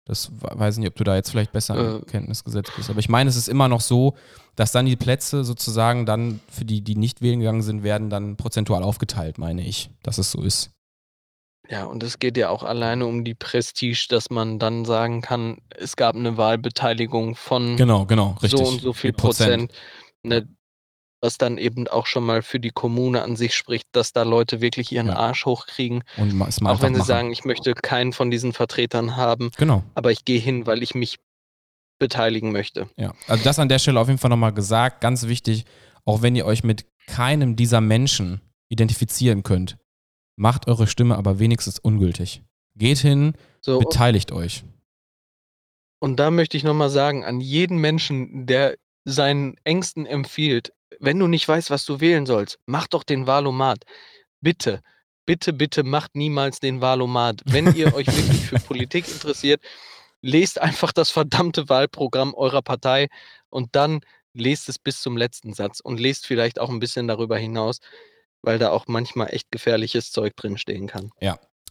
Das 0.09 0.31
we- 0.31 0.49
weiß 0.59 0.75
ich 0.75 0.79
nicht, 0.79 0.89
ob 0.89 0.95
du 0.95 1.03
da 1.05 1.15
jetzt 1.15 1.29
vielleicht 1.29 1.51
besser 1.51 1.75
in 1.77 2.01
Äh. 2.01 2.05
Kenntnis 2.05 2.43
gesetzt 2.43 2.71
bist. 2.75 2.89
Aber 2.89 2.99
ich 2.99 3.07
meine, 3.09 3.29
es 3.29 3.35
ist 3.37 3.47
immer 3.47 3.67
noch 3.67 3.79
so, 3.81 4.15
dass 4.55 4.71
dann 4.73 4.85
die 4.87 4.95
Plätze 4.95 5.43
sozusagen 5.45 6.05
dann 6.05 6.41
für 6.49 6.65
die, 6.65 6.81
die 6.81 6.95
nicht 6.95 7.21
wählen 7.21 7.39
gegangen 7.39 7.61
sind, 7.61 7.83
werden 7.83 8.09
dann 8.09 8.35
prozentual 8.35 8.83
aufgeteilt, 8.83 9.37
meine 9.37 9.61
ich, 9.65 9.89
dass 10.03 10.17
es 10.17 10.31
so 10.31 10.41
ist. 10.41 10.71
Ja, 11.69 11.85
und 11.85 12.01
es 12.01 12.17
geht 12.17 12.35
ja 12.35 12.49
auch 12.49 12.63
alleine 12.63 13.05
um 13.05 13.23
die 13.23 13.35
Prestige, 13.35 14.07
dass 14.09 14.31
man 14.31 14.57
dann 14.57 14.85
sagen 14.85 15.21
kann, 15.21 15.59
es 15.77 15.95
gab 15.95 16.15
eine 16.15 16.35
Wahlbeteiligung 16.35 17.35
von 17.35 17.77
Genau, 17.77 18.05
genau, 18.07 18.35
richtig. 18.41 18.59
so 18.59 18.65
und 18.65 18.81
so 18.81 18.91
viel 18.93 19.13
Prozent. 19.13 19.69
Prozent, 19.71 19.73
ne, 20.23 20.47
was 21.21 21.37
dann 21.37 21.57
eben 21.57 21.87
auch 21.87 22.05
schon 22.05 22.25
mal 22.25 22.41
für 22.41 22.59
die 22.59 22.69
Kommune 22.69 23.21
an 23.21 23.35
sich 23.35 23.53
spricht, 23.55 23.87
dass 23.91 24.13
da 24.13 24.23
Leute 24.23 24.61
wirklich 24.61 24.91
ihren 24.91 25.07
Ja. 25.07 25.15
Arsch 25.17 25.45
hochkriegen. 25.45 26.03
Und 26.17 26.39
es 26.41 26.61
mal 26.61 26.71
Auch 26.71 26.81
wenn 26.81 26.93
sie 26.93 26.99
machen. 26.99 27.07
sagen, 27.07 27.31
ich 27.31 27.43
möchte 27.45 27.73
keinen 27.73 28.13
von 28.13 28.31
diesen 28.31 28.53
Vertretern 28.53 29.15
haben, 29.17 29.51
Genau. 29.57 29.83
aber 29.95 30.11
ich 30.11 30.23
gehe 30.25 30.39
hin, 30.39 30.65
weil 30.65 30.81
ich 30.83 30.95
mich 30.95 31.17
beteiligen 31.99 32.51
möchte. 32.53 32.89
Ja, 32.95 33.13
also 33.27 33.43
das 33.43 33.59
an 33.59 33.67
der 33.67 33.79
Stelle 33.79 33.99
auf 33.99 34.07
jeden 34.07 34.19
Fall 34.19 34.29
nochmal 34.29 34.53
gesagt, 34.53 35.01
ganz 35.01 35.27
wichtig, 35.27 35.65
auch 36.05 36.21
wenn 36.21 36.35
ihr 36.35 36.45
euch 36.45 36.63
mit 36.63 36.85
keinem 37.07 37.55
dieser 37.57 37.81
Menschen 37.81 38.39
identifizieren 38.69 39.43
könnt, 39.43 39.77
macht 40.37 40.67
eure 40.69 40.87
Stimme 40.87 41.17
aber 41.17 41.39
wenigstens 41.39 41.79
ungültig. 41.79 42.41
Geht 42.75 42.99
hin, 42.99 43.33
So, 43.61 43.79
beteiligt 43.79 44.31
euch. 44.31 44.63
und 46.01 46.17
da 46.17 46.31
möchte 46.31 46.55
ich 46.55 46.63
nochmal 46.63 46.89
sagen, 46.89 47.25
an 47.25 47.41
jeden 47.41 47.77
Menschen, 47.79 48.45
der 48.45 48.77
seinen 49.03 49.55
Ängsten 49.65 50.05
empfiehlt, 50.05 50.71
wenn 50.99 51.19
du 51.19 51.27
nicht 51.27 51.47
weißt, 51.47 51.69
was 51.69 51.85
du 51.85 51.99
wählen 51.99 52.25
sollst, 52.25 52.59
mach 52.65 52.87
doch 52.87 53.03
den 53.03 53.27
Wahlomat. 53.27 53.83
Bitte, 54.41 54.81
bitte, 55.25 55.53
bitte 55.53 55.83
macht 55.83 56.15
niemals 56.15 56.59
den 56.59 56.81
Wahlomat. 56.81 57.41
Wenn 57.45 57.75
ihr 57.75 57.93
euch 57.93 58.07
wirklich 58.07 58.45
für 58.45 58.59
Politik 58.59 59.07
interessiert, 59.07 59.61
lest 60.21 60.59
einfach 60.59 60.91
das 60.91 61.11
verdammte 61.11 61.69
Wahlprogramm 61.69 62.33
eurer 62.33 62.61
Partei 62.61 63.07
und 63.49 63.75
dann 63.75 64.01
lest 64.33 64.69
es 64.69 64.79
bis 64.79 65.01
zum 65.01 65.17
letzten 65.17 65.53
Satz 65.53 65.79
und 65.79 65.99
lest 65.99 66.25
vielleicht 66.25 66.59
auch 66.59 66.69
ein 66.69 66.79
bisschen 66.79 67.07
darüber 67.07 67.37
hinaus, 67.37 67.79
weil 68.41 68.59
da 68.59 68.71
auch 68.71 68.87
manchmal 68.87 69.33
echt 69.33 69.51
gefährliches 69.51 70.11
Zeug 70.11 70.35
drinstehen 70.35 70.87
kann. 70.87 71.11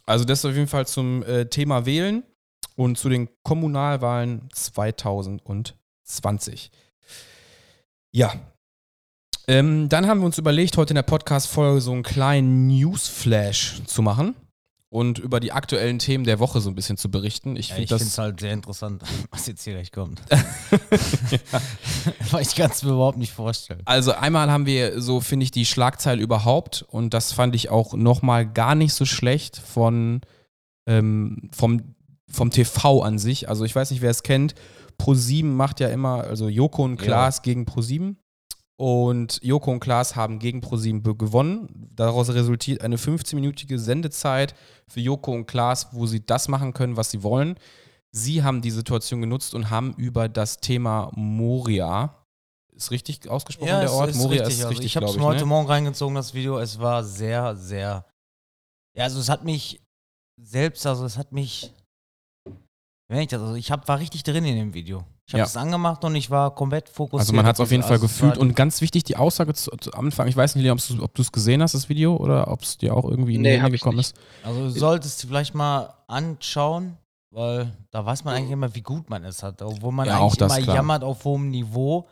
Also 0.06 0.24
das 0.24 0.44
auf 0.44 0.54
jeden 0.54 0.68
Fall 0.68 0.86
zum 0.86 1.22
äh, 1.22 1.46
Thema 1.46 1.84
Wählen 1.84 2.24
und 2.76 2.96
zu 2.96 3.08
den 3.08 3.28
Kommunalwahlen 3.42 4.48
2020. 4.52 6.70
Ja. 8.12 8.32
Ähm, 9.48 9.88
dann 9.88 10.06
haben 10.06 10.20
wir 10.20 10.26
uns 10.26 10.36
überlegt, 10.36 10.76
heute 10.76 10.90
in 10.90 10.96
der 10.96 11.02
Podcast-Folge 11.02 11.80
so 11.80 11.92
einen 11.92 12.02
kleinen 12.02 12.66
Newsflash 12.66 13.80
zu 13.86 14.02
machen 14.02 14.34
und 14.90 15.18
über 15.18 15.40
die 15.40 15.52
aktuellen 15.52 15.98
Themen 15.98 16.24
der 16.24 16.38
Woche 16.38 16.60
so 16.60 16.68
ein 16.68 16.74
bisschen 16.74 16.98
zu 16.98 17.10
berichten. 17.10 17.56
Ich 17.56 17.70
Ja, 17.70 17.76
finde 17.76 17.88
das 17.88 18.02
es 18.02 18.18
halt 18.18 18.40
sehr 18.40 18.52
interessant, 18.52 19.02
was 19.30 19.46
jetzt 19.46 19.64
hier 19.64 19.72
gleich 19.72 19.90
kommt. 19.90 20.20
Weil 22.30 22.42
ich 22.42 22.54
kann 22.54 22.70
es 22.70 22.82
mir 22.82 22.90
überhaupt 22.90 23.16
nicht 23.16 23.32
vorstellen. 23.32 23.80
Also 23.86 24.12
einmal 24.12 24.50
haben 24.50 24.66
wir 24.66 25.00
so, 25.00 25.22
finde 25.22 25.44
ich, 25.44 25.50
die 25.50 25.64
Schlagzeile 25.64 26.20
überhaupt 26.20 26.84
und 26.86 27.14
das 27.14 27.32
fand 27.32 27.54
ich 27.54 27.70
auch 27.70 27.94
nochmal 27.94 28.46
gar 28.46 28.74
nicht 28.74 28.92
so 28.92 29.06
schlecht 29.06 29.56
von, 29.56 30.20
ähm, 30.86 31.48
vom, 31.52 31.94
vom 32.30 32.50
TV 32.50 33.00
an 33.00 33.18
sich. 33.18 33.48
Also 33.48 33.64
ich 33.64 33.74
weiß 33.74 33.92
nicht, 33.92 34.02
wer 34.02 34.10
es 34.10 34.22
kennt. 34.22 34.54
Pro7 35.00 35.46
macht 35.46 35.80
ja 35.80 35.88
immer, 35.88 36.24
also 36.24 36.50
Joko 36.50 36.84
und 36.84 37.00
Ja. 37.00 37.06
Klaas 37.06 37.40
gegen 37.40 37.64
Pro7 37.64 38.16
und 38.80 39.40
Joko 39.42 39.72
und 39.72 39.80
Klaas 39.80 40.14
haben 40.14 40.38
gegen 40.38 40.60
Pro7 40.60 41.02
be- 41.02 41.16
gewonnen. 41.16 41.90
Daraus 41.96 42.28
resultiert 42.30 42.80
eine 42.82 42.96
15-minütige 42.96 43.76
Sendezeit 43.76 44.54
für 44.86 45.00
Joko 45.00 45.32
und 45.32 45.46
Klaas, 45.46 45.88
wo 45.92 46.06
sie 46.06 46.24
das 46.24 46.46
machen 46.48 46.72
können, 46.72 46.96
was 46.96 47.10
sie 47.10 47.22
wollen. 47.24 47.58
Sie 48.12 48.42
haben 48.44 48.62
die 48.62 48.70
Situation 48.70 49.20
genutzt 49.20 49.52
und 49.54 49.68
haben 49.70 49.94
über 49.96 50.28
das 50.28 50.58
Thema 50.58 51.10
Moria, 51.14 52.24
ist 52.72 52.92
richtig 52.92 53.28
ausgesprochen 53.28 53.66
der 53.80 53.92
Ort? 53.92 54.14
Moria 54.14 54.42
ist 54.44 54.54
Also 54.58 54.68
richtig, 54.68 54.86
ich 54.86 54.96
habe 54.96 55.06
es 55.06 55.12
glaube 55.12 55.24
mir 55.24 55.30
ich. 55.30 55.34
heute 55.34 55.44
Ne? 55.44 55.48
Morgen 55.48 55.66
reingezogen, 55.68 56.14
das 56.14 56.32
Video. 56.32 56.58
Es 56.60 56.78
war 56.78 57.02
sehr, 57.02 57.56
sehr. 57.56 58.06
Ja, 58.96 59.04
also 59.04 59.18
es 59.18 59.28
hat 59.28 59.44
mich 59.44 59.82
selbst, 60.40 60.86
also 60.86 61.04
es 61.04 61.18
hat 61.18 61.32
mich. 61.32 61.74
Wenn 63.10 63.20
ich 63.20 63.28
das, 63.28 63.40
also 63.40 63.54
ich 63.54 63.70
hab, 63.70 63.88
war 63.88 63.98
richtig 63.98 64.22
drin 64.22 64.44
in 64.44 64.56
dem 64.56 64.74
Video. 64.74 65.02
Ich 65.26 65.32
habe 65.34 65.40
Ja. 65.40 65.44
es 65.46 65.56
angemacht 65.56 66.04
und 66.04 66.14
ich 66.14 66.30
war 66.30 66.54
komplett 66.54 66.88
fokussiert. 66.90 67.20
Also 67.20 67.32
man 67.32 67.46
hat 67.46 67.56
es 67.56 67.60
auf 67.60 67.70
jeden 67.70 67.82
Fall 67.82 67.98
gefühlt 67.98 68.36
und 68.36 68.54
ganz 68.54 68.80
wichtig 68.82 69.04
die 69.04 69.16
Aussage 69.16 69.54
zu, 69.54 69.70
zu 69.80 69.92
Anfang, 69.92 70.28
ich 70.28 70.36
weiß 70.36 70.54
nicht, 70.54 70.64
Leon, 70.64 70.78
ob 71.00 71.14
du 71.14 71.22
es 71.22 71.32
gesehen 71.32 71.62
hast, 71.62 71.72
das 71.74 71.88
Video, 71.88 72.16
oder 72.16 72.48
ob 72.48 72.62
es 72.62 72.76
dir 72.78 72.94
auch 72.94 73.04
irgendwie 73.04 73.34
in 73.36 73.42
Nee, 73.42 73.56
die 73.56 73.62
Hände 73.62 73.72
gekommen 73.78 73.98
ist. 73.98 74.14
Also 74.42 74.64
du 74.64 74.70
solltest 74.70 75.22
dir 75.22 75.28
vielleicht 75.28 75.54
mal 75.54 75.94
anschauen, 76.06 76.96
weil 77.30 77.72
da 77.90 78.04
weiß 78.04 78.24
man 78.24 78.34
eigentlich 78.34 78.50
immer, 78.52 78.74
wie 78.74 78.82
gut 78.82 79.08
man 79.08 79.24
es 79.24 79.42
hat. 79.42 79.60
Obwohl 79.62 79.92
man 79.92 80.06
Ja, 80.06 80.18
auch 80.18 80.22
eigentlich 80.24 80.36
das, 80.38 80.52
immer 80.56 80.64
klar. 80.64 80.76
jammert 80.76 81.02
auf 81.04 81.24
hohem 81.24 81.48
Niveau, 81.50 82.08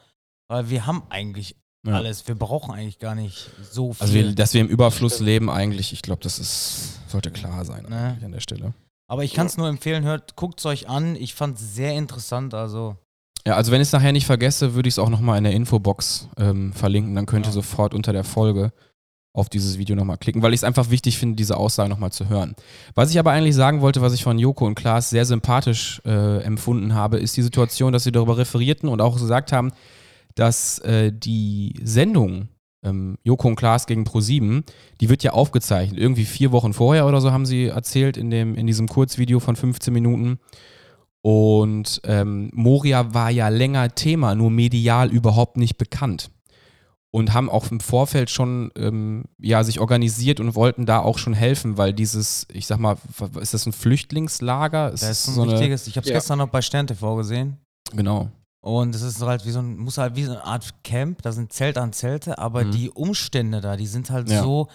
weil 0.48 0.68
wir 0.70 0.86
haben 0.86 1.02
eigentlich 1.10 1.56
Ja. 1.86 1.94
alles. 1.94 2.26
Wir 2.26 2.34
brauchen 2.34 2.72
eigentlich 2.74 2.98
gar 2.98 3.14
nicht 3.14 3.50
so 3.70 3.92
viel. 3.92 4.02
Also 4.02 4.14
wir, 4.14 4.34
dass 4.34 4.54
wir 4.54 4.60
im 4.62 4.68
Überfluss 4.68 5.20
leben 5.20 5.48
eigentlich, 5.50 5.92
ich 5.92 6.02
glaube, 6.02 6.22
das 6.22 6.38
ist, 6.38 7.00
sollte 7.10 7.30
klar 7.30 7.64
sein 7.66 7.84
Ne. 7.84 8.18
an 8.24 8.32
der 8.32 8.40
Stelle. 8.40 8.72
Aber 9.08 9.24
ich 9.24 9.34
kann 9.34 9.46
es 9.46 9.56
nur 9.56 9.68
empfehlen, 9.68 10.04
hört, 10.04 10.36
guckt 10.36 10.58
es 10.58 10.66
euch 10.66 10.88
an. 10.88 11.16
Ich 11.16 11.34
fand 11.34 11.58
es 11.58 11.74
sehr 11.74 11.94
interessant. 11.94 12.54
Also 12.54 12.96
Ja, 13.46 13.54
also 13.54 13.70
wenn 13.72 13.80
ich 13.80 13.88
es 13.88 13.92
nachher 13.92 14.12
nicht 14.12 14.26
vergesse, 14.26 14.74
würde 14.74 14.88
ich 14.88 14.94
es 14.94 14.98
auch 14.98 15.08
nochmal 15.10 15.38
in 15.38 15.44
der 15.44 15.52
Infobox 15.52 16.28
ähm, 16.38 16.72
verlinken. 16.72 17.14
Dann 17.14 17.26
könnt 17.26 17.46
ihr 17.46 17.50
Ja. 17.50 17.54
sofort 17.54 17.94
unter 17.94 18.12
der 18.12 18.24
Folge 18.24 18.72
auf 19.32 19.48
dieses 19.50 19.76
Video 19.78 19.94
nochmal 19.94 20.16
klicken, 20.16 20.40
weil 20.42 20.54
ich 20.54 20.60
es 20.60 20.64
einfach 20.64 20.88
wichtig 20.90 21.18
finde, 21.18 21.36
diese 21.36 21.58
Aussage 21.58 21.90
nochmal 21.90 22.10
zu 22.10 22.28
hören. 22.30 22.56
Was 22.94 23.10
ich 23.10 23.18
aber 23.18 23.32
eigentlich 23.32 23.54
sagen 23.54 23.82
wollte, 23.82 24.00
was 24.00 24.14
ich 24.14 24.24
von 24.24 24.38
Joko 24.38 24.66
und 24.66 24.74
Klaas 24.76 25.10
sehr 25.10 25.26
sympathisch 25.26 26.00
äh, 26.06 26.38
empfunden 26.42 26.94
habe, 26.94 27.18
ist 27.18 27.36
die 27.36 27.42
Situation, 27.42 27.92
dass 27.92 28.04
sie 28.04 28.12
darüber 28.12 28.38
referierten 28.38 28.88
und 28.88 29.02
auch 29.02 29.14
gesagt 29.14 29.52
haben, 29.52 29.72
dass 30.34 30.78
äh, 30.80 31.12
die 31.12 31.74
Sendung 31.82 32.48
ähm, 32.86 33.18
Joko 33.24 33.48
und 33.48 33.56
Klaas 33.56 33.86
gegen 33.86 34.04
Pro7, 34.04 34.62
die 35.00 35.08
wird 35.08 35.22
ja 35.22 35.32
aufgezeichnet. 35.32 35.98
Irgendwie 36.00 36.24
vier 36.24 36.52
Wochen 36.52 36.72
vorher 36.72 37.06
oder 37.06 37.20
so 37.20 37.32
haben 37.32 37.44
sie 37.46 37.66
erzählt 37.66 38.16
in, 38.16 38.30
dem, 38.30 38.54
in 38.54 38.66
diesem 38.66 38.88
Kurzvideo 38.88 39.40
von 39.40 39.56
15 39.56 39.92
Minuten. 39.92 40.38
Und 41.22 42.00
ähm, 42.04 42.50
Moria 42.54 43.12
war 43.12 43.30
ja 43.30 43.48
länger 43.48 43.94
Thema, 43.94 44.34
nur 44.34 44.50
medial 44.50 45.10
überhaupt 45.10 45.56
nicht 45.56 45.76
bekannt. 45.76 46.30
und 47.10 47.32
haben 47.32 47.48
auch 47.48 47.70
im 47.70 47.80
Vorfeld 47.80 48.28
schon 48.30 48.70
ähm, 48.76 49.24
ja, 49.40 49.64
sich 49.64 49.80
organisiert 49.80 50.38
und 50.38 50.54
wollten 50.54 50.84
da 50.86 50.98
auch 51.00 51.16
schon 51.18 51.32
helfen, 51.32 51.78
weil 51.78 51.92
dieses, 51.94 52.46
ich 52.52 52.66
sag 52.66 52.78
mal, 52.78 52.96
ist 53.40 53.54
das 53.54 53.64
ein 53.66 53.72
Flüchtlingslager? 53.72 54.90
Das 54.90 55.02
ist 55.02 55.28
ein 55.28 55.34
so 55.34 55.42
eine, 55.42 55.52
richtiges, 55.54 55.86
ich 55.86 55.96
habe 55.96 56.04
es 56.04 56.10
Ja. 56.10 56.16
gestern 56.16 56.38
noch 56.38 56.48
bei 56.48 56.60
Stern 56.62 56.86
TV 56.86 57.16
gesehen. 57.16 57.56
Genau. 57.94 58.28
Und 58.66 58.96
es 58.96 59.02
ist 59.02 59.22
halt 59.22 59.46
wie 59.46 59.52
so 59.52 59.60
ein, 59.60 59.76
muss 59.78 59.96
halt 59.96 60.16
wie 60.16 60.24
so 60.24 60.32
eine 60.32 60.44
Art 60.44 60.82
Camp, 60.82 61.22
da 61.22 61.30
sind 61.30 61.52
Zelt 61.52 61.78
an 61.78 61.92
Zelte, 61.92 62.38
aber 62.38 62.64
Mhm. 62.64 62.72
die 62.72 62.90
Umstände 62.90 63.60
da, 63.60 63.76
die 63.76 63.86
sind 63.86 64.10
halt 64.10 64.28
Ja. 64.28 64.42
so, 64.42 64.66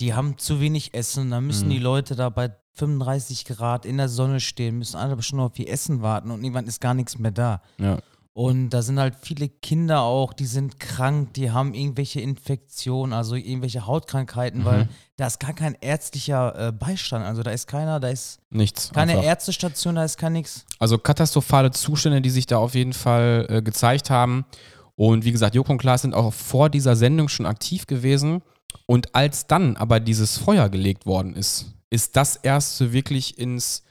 die 0.00 0.14
haben 0.14 0.36
zu 0.36 0.60
wenig 0.60 0.94
Essen, 0.94 1.30
da 1.30 1.40
müssen 1.40 1.68
Mhm. 1.68 1.70
die 1.70 1.78
Leute 1.78 2.16
da 2.16 2.28
bei 2.28 2.50
35 2.72 3.44
Grad 3.44 3.86
in 3.86 3.98
der 3.98 4.08
Sonne 4.08 4.40
stehen, 4.40 4.78
müssen 4.78 4.96
eine 4.96 5.22
Stunde 5.22 5.44
auf 5.44 5.56
ihr 5.60 5.68
Essen 5.70 6.02
warten 6.02 6.32
und 6.32 6.42
irgendwann 6.42 6.66
ist 6.66 6.80
gar 6.80 6.92
nichts 6.94 7.18
mehr 7.20 7.30
da. 7.30 7.62
Ja. 7.78 7.98
Und 8.38 8.68
da 8.68 8.82
sind 8.82 8.98
halt 9.00 9.14
viele 9.22 9.48
Kinder 9.48 10.02
auch, 10.02 10.34
die 10.34 10.44
sind 10.44 10.78
krank, 10.78 11.32
die 11.32 11.52
haben 11.52 11.72
irgendwelche 11.72 12.20
Infektionen, 12.20 13.14
also 13.14 13.34
irgendwelche 13.34 13.86
Hautkrankheiten, 13.86 14.60
Mhm. 14.60 14.64
weil 14.66 14.88
da 15.16 15.26
ist 15.26 15.40
gar 15.40 15.54
kein 15.54 15.74
ärztlicher 15.80 16.68
äh, 16.68 16.70
Beistand. 16.70 17.24
Also 17.24 17.42
da 17.42 17.50
ist 17.52 17.66
keiner, 17.66 17.98
da 17.98 18.08
ist 18.08 18.40
Nichts. 18.50 18.90
keine 18.92 19.12
einfach. 19.12 19.24
Ärztestation, 19.24 19.94
da 19.94 20.04
ist 20.04 20.18
gar 20.18 20.28
nichts. 20.28 20.66
Also 20.78 20.98
katastrophale 20.98 21.70
Zustände, 21.70 22.20
die 22.20 22.28
sich 22.28 22.44
da 22.44 22.58
auf 22.58 22.74
jeden 22.74 22.92
Fall 22.92 23.46
äh, 23.48 23.62
gezeigt 23.62 24.10
haben. 24.10 24.44
Und 24.96 25.24
wie 25.24 25.32
gesagt, 25.32 25.54
Joko 25.54 25.72
und 25.72 25.78
Klaas 25.78 26.02
sind 26.02 26.12
auch 26.14 26.30
vor 26.34 26.68
dieser 26.68 26.94
Sendung 26.94 27.30
schon 27.30 27.46
aktiv 27.46 27.86
gewesen. 27.86 28.42
Und 28.84 29.14
als 29.14 29.46
dann 29.46 29.78
aber 29.78 29.98
dieses 29.98 30.36
Feuer 30.36 30.68
gelegt 30.68 31.06
worden 31.06 31.32
ist, 31.34 31.72
ist 31.88 32.16
das 32.16 32.36
erst 32.36 32.76
so 32.76 32.92
wirklich 32.92 33.38
ins, 33.38 33.82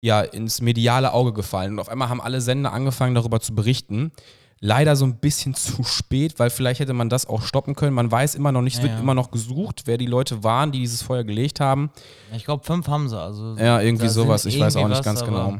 ja, 0.00 0.20
ins 0.20 0.60
mediale 0.60 1.12
Auge 1.12 1.32
gefallen. 1.32 1.72
Und 1.72 1.78
auf 1.80 1.88
einmal 1.88 2.08
haben 2.08 2.20
alle 2.20 2.40
Sender 2.40 2.72
angefangen, 2.72 3.14
darüber 3.14 3.40
zu 3.40 3.54
berichten. 3.54 4.12
Leider 4.60 4.96
so 4.96 5.04
ein 5.04 5.16
bisschen 5.18 5.54
zu 5.54 5.82
spät, 5.84 6.38
weil 6.38 6.50
vielleicht 6.50 6.80
hätte 6.80 6.92
man 6.92 7.08
das 7.08 7.26
auch 7.26 7.42
stoppen 7.42 7.74
können. 7.74 7.94
Man 7.94 8.10
weiß 8.10 8.34
immer 8.34 8.50
noch 8.52 8.62
nicht, 8.62 8.74
es 8.74 8.78
Ja, 8.78 8.84
wird 8.84 8.94
ja. 8.94 9.00
immer 9.00 9.14
noch 9.14 9.30
gesucht, 9.30 9.82
wer 9.86 9.98
die 9.98 10.06
Leute 10.06 10.42
waren, 10.44 10.72
die 10.72 10.80
dieses 10.80 11.02
Feuer 11.02 11.24
gelegt 11.24 11.60
haben. 11.60 11.90
Ich 12.34 12.44
glaube, 12.44 12.64
fünf 12.64 12.88
haben 12.88 13.08
sie. 13.08 13.18
Also 13.20 13.56
Ja, 13.56 13.80
irgendwie 13.80 14.08
sowas. 14.08 14.44
Ich 14.46 14.58
weiß 14.58 14.76
auch 14.76 14.80
irgendwie 14.80 14.96
nicht 14.96 15.04
ganz 15.04 15.20
was, 15.20 15.26
genau. 15.28 15.40
aber- 15.40 15.52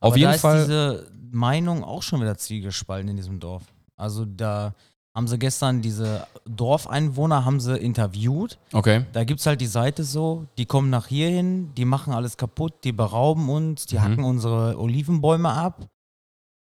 Auf 0.00 0.12
aber 0.12 0.16
jeden 0.16 0.32
da 0.32 0.38
Fall. 0.38 0.58
ist 0.60 0.66
diese 0.68 1.06
Meinung 1.32 1.82
auch 1.84 2.02
schon 2.02 2.20
wieder 2.20 2.36
zwiegespalten 2.36 3.08
in 3.08 3.16
diesem 3.16 3.40
Dorf. 3.40 3.62
Also 3.96 4.24
da 4.24 4.74
haben 5.16 5.28
sie 5.28 5.38
gestern 5.38 5.80
diese 5.80 6.26
Dorfeinwohner 6.44 7.44
haben 7.44 7.60
sie 7.60 7.76
interviewt. 7.78 8.58
Okay. 8.72 9.04
Da 9.12 9.24
gibt 9.24 9.40
es 9.40 9.46
halt 9.46 9.60
die 9.60 9.66
Seite 9.66 10.02
so, 10.04 10.46
die 10.58 10.66
kommen 10.66 10.90
nach 10.90 11.06
hier 11.06 11.28
hin, 11.28 11.72
die 11.76 11.84
machen 11.84 12.12
alles 12.12 12.36
kaputt, 12.36 12.72
die 12.82 12.92
berauben 12.92 13.48
uns, 13.48 13.86
die 13.86 13.96
Mhm. 13.96 14.00
hacken 14.02 14.24
unsere 14.24 14.78
Olivenbäume 14.78 15.50
ab. 15.50 15.86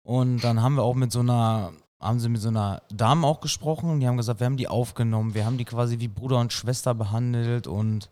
Und 0.07 0.45
dann 0.45 0.61
haben 0.63 0.75
wir 0.77 0.83
auch 0.83 0.95
mit 0.95 1.11
so 1.13 1.21
einer, 1.21 1.73
haben 2.01 2.21
sie 2.21 2.29
mit 2.29 2.41
so 2.43 2.49
einer 2.49 2.83
Dame 2.93 3.27
auch 3.27 3.41
gesprochen 3.41 3.91
und 3.91 4.01
die 4.01 4.07
haben 4.07 4.19
gesagt, 4.19 4.39
wir 4.41 4.45
haben 4.45 4.59
die 4.59 4.69
aufgenommen, 4.69 5.35
wir 5.35 5.47
haben 5.47 5.57
die 5.59 5.65
quasi 5.65 5.99
wie 5.99 6.09
Bruder 6.09 6.39
und 6.39 6.53
Schwester 6.53 6.95
behandelt 6.95 7.67
und 7.67 8.11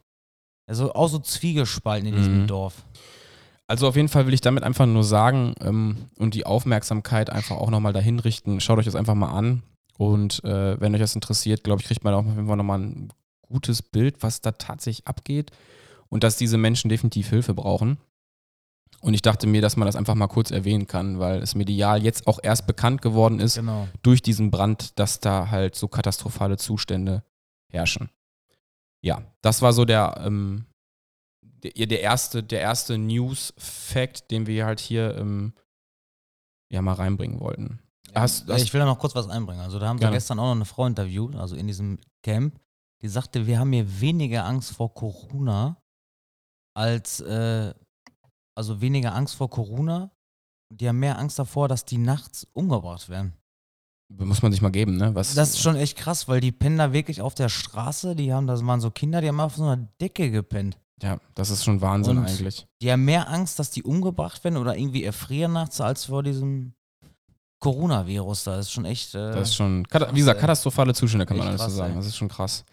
also 0.66 0.94
auch 0.94 1.08
so 1.08 1.18
zwiegespalten 1.18 2.08
in 2.08 2.16
diesem 2.16 2.42
Mhm. 2.42 2.46
Dorf. 2.46 2.82
Also 3.66 3.86
auf 3.88 3.96
jeden 3.96 4.08
Fall 4.08 4.26
will 4.26 4.34
ich 4.34 4.40
damit 4.40 4.62
einfach 4.62 4.86
nur 4.86 5.04
sagen 5.04 5.54
ähm, 5.60 5.96
und 6.18 6.34
die 6.34 6.46
Aufmerksamkeit 6.46 7.30
einfach 7.30 7.56
auch 7.56 7.70
nochmal 7.70 7.92
dahin 7.92 8.18
richten. 8.18 8.60
Schaut 8.60 8.78
euch 8.78 8.84
das 8.86 8.94
einfach 8.94 9.14
mal 9.14 9.30
an. 9.30 9.62
Und 9.96 10.42
äh, 10.44 10.80
wenn 10.80 10.94
euch 10.94 11.00
das 11.00 11.14
interessiert, 11.14 11.64
glaube 11.64 11.80
ich, 11.80 11.86
kriegt 11.86 12.04
man 12.04 12.14
auch 12.14 12.20
auf 12.26 12.34
jeden 12.34 12.46
Fall 12.46 12.56
nochmal 12.56 12.80
ein 12.80 13.12
gutes 13.42 13.82
Bild, 13.82 14.22
was 14.22 14.40
da 14.40 14.52
tatsächlich 14.52 15.06
abgeht. 15.06 15.52
Und 16.08 16.24
dass 16.24 16.36
diese 16.36 16.58
Menschen 16.58 16.88
definitiv 16.88 17.28
Hilfe 17.30 17.54
brauchen. 17.54 17.98
Und 19.00 19.14
ich 19.14 19.22
dachte 19.22 19.46
mir, 19.46 19.60
dass 19.60 19.76
man 19.76 19.86
das 19.86 19.96
einfach 19.96 20.14
mal 20.14 20.28
kurz 20.28 20.50
erwähnen 20.50 20.86
kann, 20.86 21.18
weil 21.18 21.42
es 21.42 21.54
medial 21.54 22.02
jetzt 22.02 22.26
auch 22.26 22.38
erst 22.42 22.66
bekannt 22.66 23.02
geworden 23.02 23.38
ist 23.38 23.56
Genau. 23.56 23.86
durch 24.02 24.22
diesen 24.22 24.50
Brand, 24.50 24.98
dass 24.98 25.20
da 25.20 25.50
halt 25.50 25.74
so 25.74 25.88
katastrophale 25.88 26.56
Zustände 26.56 27.22
herrschen. 27.70 28.10
Ja, 29.02 29.22
das 29.42 29.60
war 29.60 29.72
so 29.74 29.84
der, 29.84 30.22
ähm, 30.24 30.64
der, 31.42 31.86
der 31.86 32.00
erste, 32.00 32.42
der 32.42 32.60
erste 32.60 32.96
News-Fact, 32.96 34.30
den 34.30 34.46
wir 34.46 34.64
halt 34.64 34.80
hier 34.80 35.16
ähm, 35.18 35.52
ja 36.70 36.80
mal 36.80 36.94
reinbringen 36.94 37.40
wollten. 37.40 37.80
Hast, 38.14 38.48
hast, 38.48 38.62
ich 38.62 38.72
will 38.72 38.80
da 38.80 38.86
noch 38.86 38.98
kurz 38.98 39.14
was 39.14 39.28
einbringen. 39.28 39.60
Also 39.60 39.78
da 39.78 39.86
haben 39.88 39.98
Gerne. 39.98 40.12
wir 40.12 40.16
gestern 40.18 40.38
auch 40.38 40.44
noch 40.46 40.52
eine 40.56 40.64
Frau 40.64 40.86
interviewt, 40.86 41.34
also 41.36 41.56
in 41.56 41.66
diesem 41.66 41.98
Camp, 42.22 42.60
die 43.02 43.08
sagte, 43.08 43.46
wir 43.46 43.58
haben 43.58 43.72
hier 43.72 44.00
weniger 44.00 44.44
Angst 44.44 44.72
vor 44.72 44.94
Corona 44.94 45.76
als, 46.76 47.20
äh, 47.20 47.74
also 48.56 48.80
weniger 48.80 49.14
Angst 49.14 49.34
vor 49.34 49.50
Corona. 49.50 50.10
Die 50.72 50.88
haben 50.88 50.98
mehr 50.98 51.18
Angst 51.18 51.38
davor, 51.38 51.68
dass 51.68 51.84
die 51.84 51.98
nachts 51.98 52.46
umgebracht 52.52 53.08
werden. 53.08 53.34
muss 54.08 54.42
man 54.42 54.52
sich 54.52 54.62
mal 54.62 54.70
geben, 54.70 54.96
ne? 54.96 55.14
Was, 55.14 55.34
Das 55.34 55.50
ist 55.50 55.60
schon 55.60 55.76
echt 55.76 55.96
krass, 55.96 56.28
weil 56.28 56.40
die 56.40 56.52
pennen 56.52 56.78
da 56.78 56.92
wirklich 56.92 57.20
auf 57.20 57.34
der 57.34 57.48
Straße, 57.48 58.14
die 58.16 58.32
haben, 58.32 58.46
das 58.46 58.64
waren 58.64 58.80
so 58.80 58.90
Kinder, 58.90 59.20
die 59.20 59.28
haben 59.28 59.40
auf 59.40 59.56
so 59.56 59.64
einer 59.64 59.76
Decke 60.00 60.30
gepennt. 60.30 60.78
ja, 61.02 61.18
das 61.34 61.50
ist 61.50 61.64
schon 61.64 61.80
Wahnsinn 61.80 62.18
Und- 62.18 62.26
eigentlich. 62.26 62.66
Die 62.80 62.90
haben 62.92 63.04
mehr 63.04 63.28
Angst, 63.28 63.58
dass 63.58 63.70
die 63.70 63.82
umgebracht 63.82 64.42
werden 64.44 64.56
oder 64.56 64.76
irgendwie 64.76 65.04
erfrieren 65.04 65.52
nachts, 65.52 65.80
als 65.80 66.06
vor 66.06 66.22
diesem 66.22 66.74
Coronavirus 67.64 68.44
da. 68.44 68.56
Das 68.56 68.66
ist 68.66 68.72
schon 68.72 68.84
echt. 68.84 69.14
Äh, 69.14 69.32
Das 69.32 69.48
ist 69.48 69.54
schon, 69.56 69.84
wie 70.12 70.18
gesagt, 70.20 70.40
katastrophale 70.40 70.94
Zustände 70.94 71.26
kann 71.26 71.36
man 71.38 71.48
alles 71.48 71.62
so 71.62 71.68
sagen. 71.70 71.92
ey. 71.92 71.96
Das 71.98 72.06
ist 72.06 72.16
schon 72.16 72.28
krass. 72.28 72.64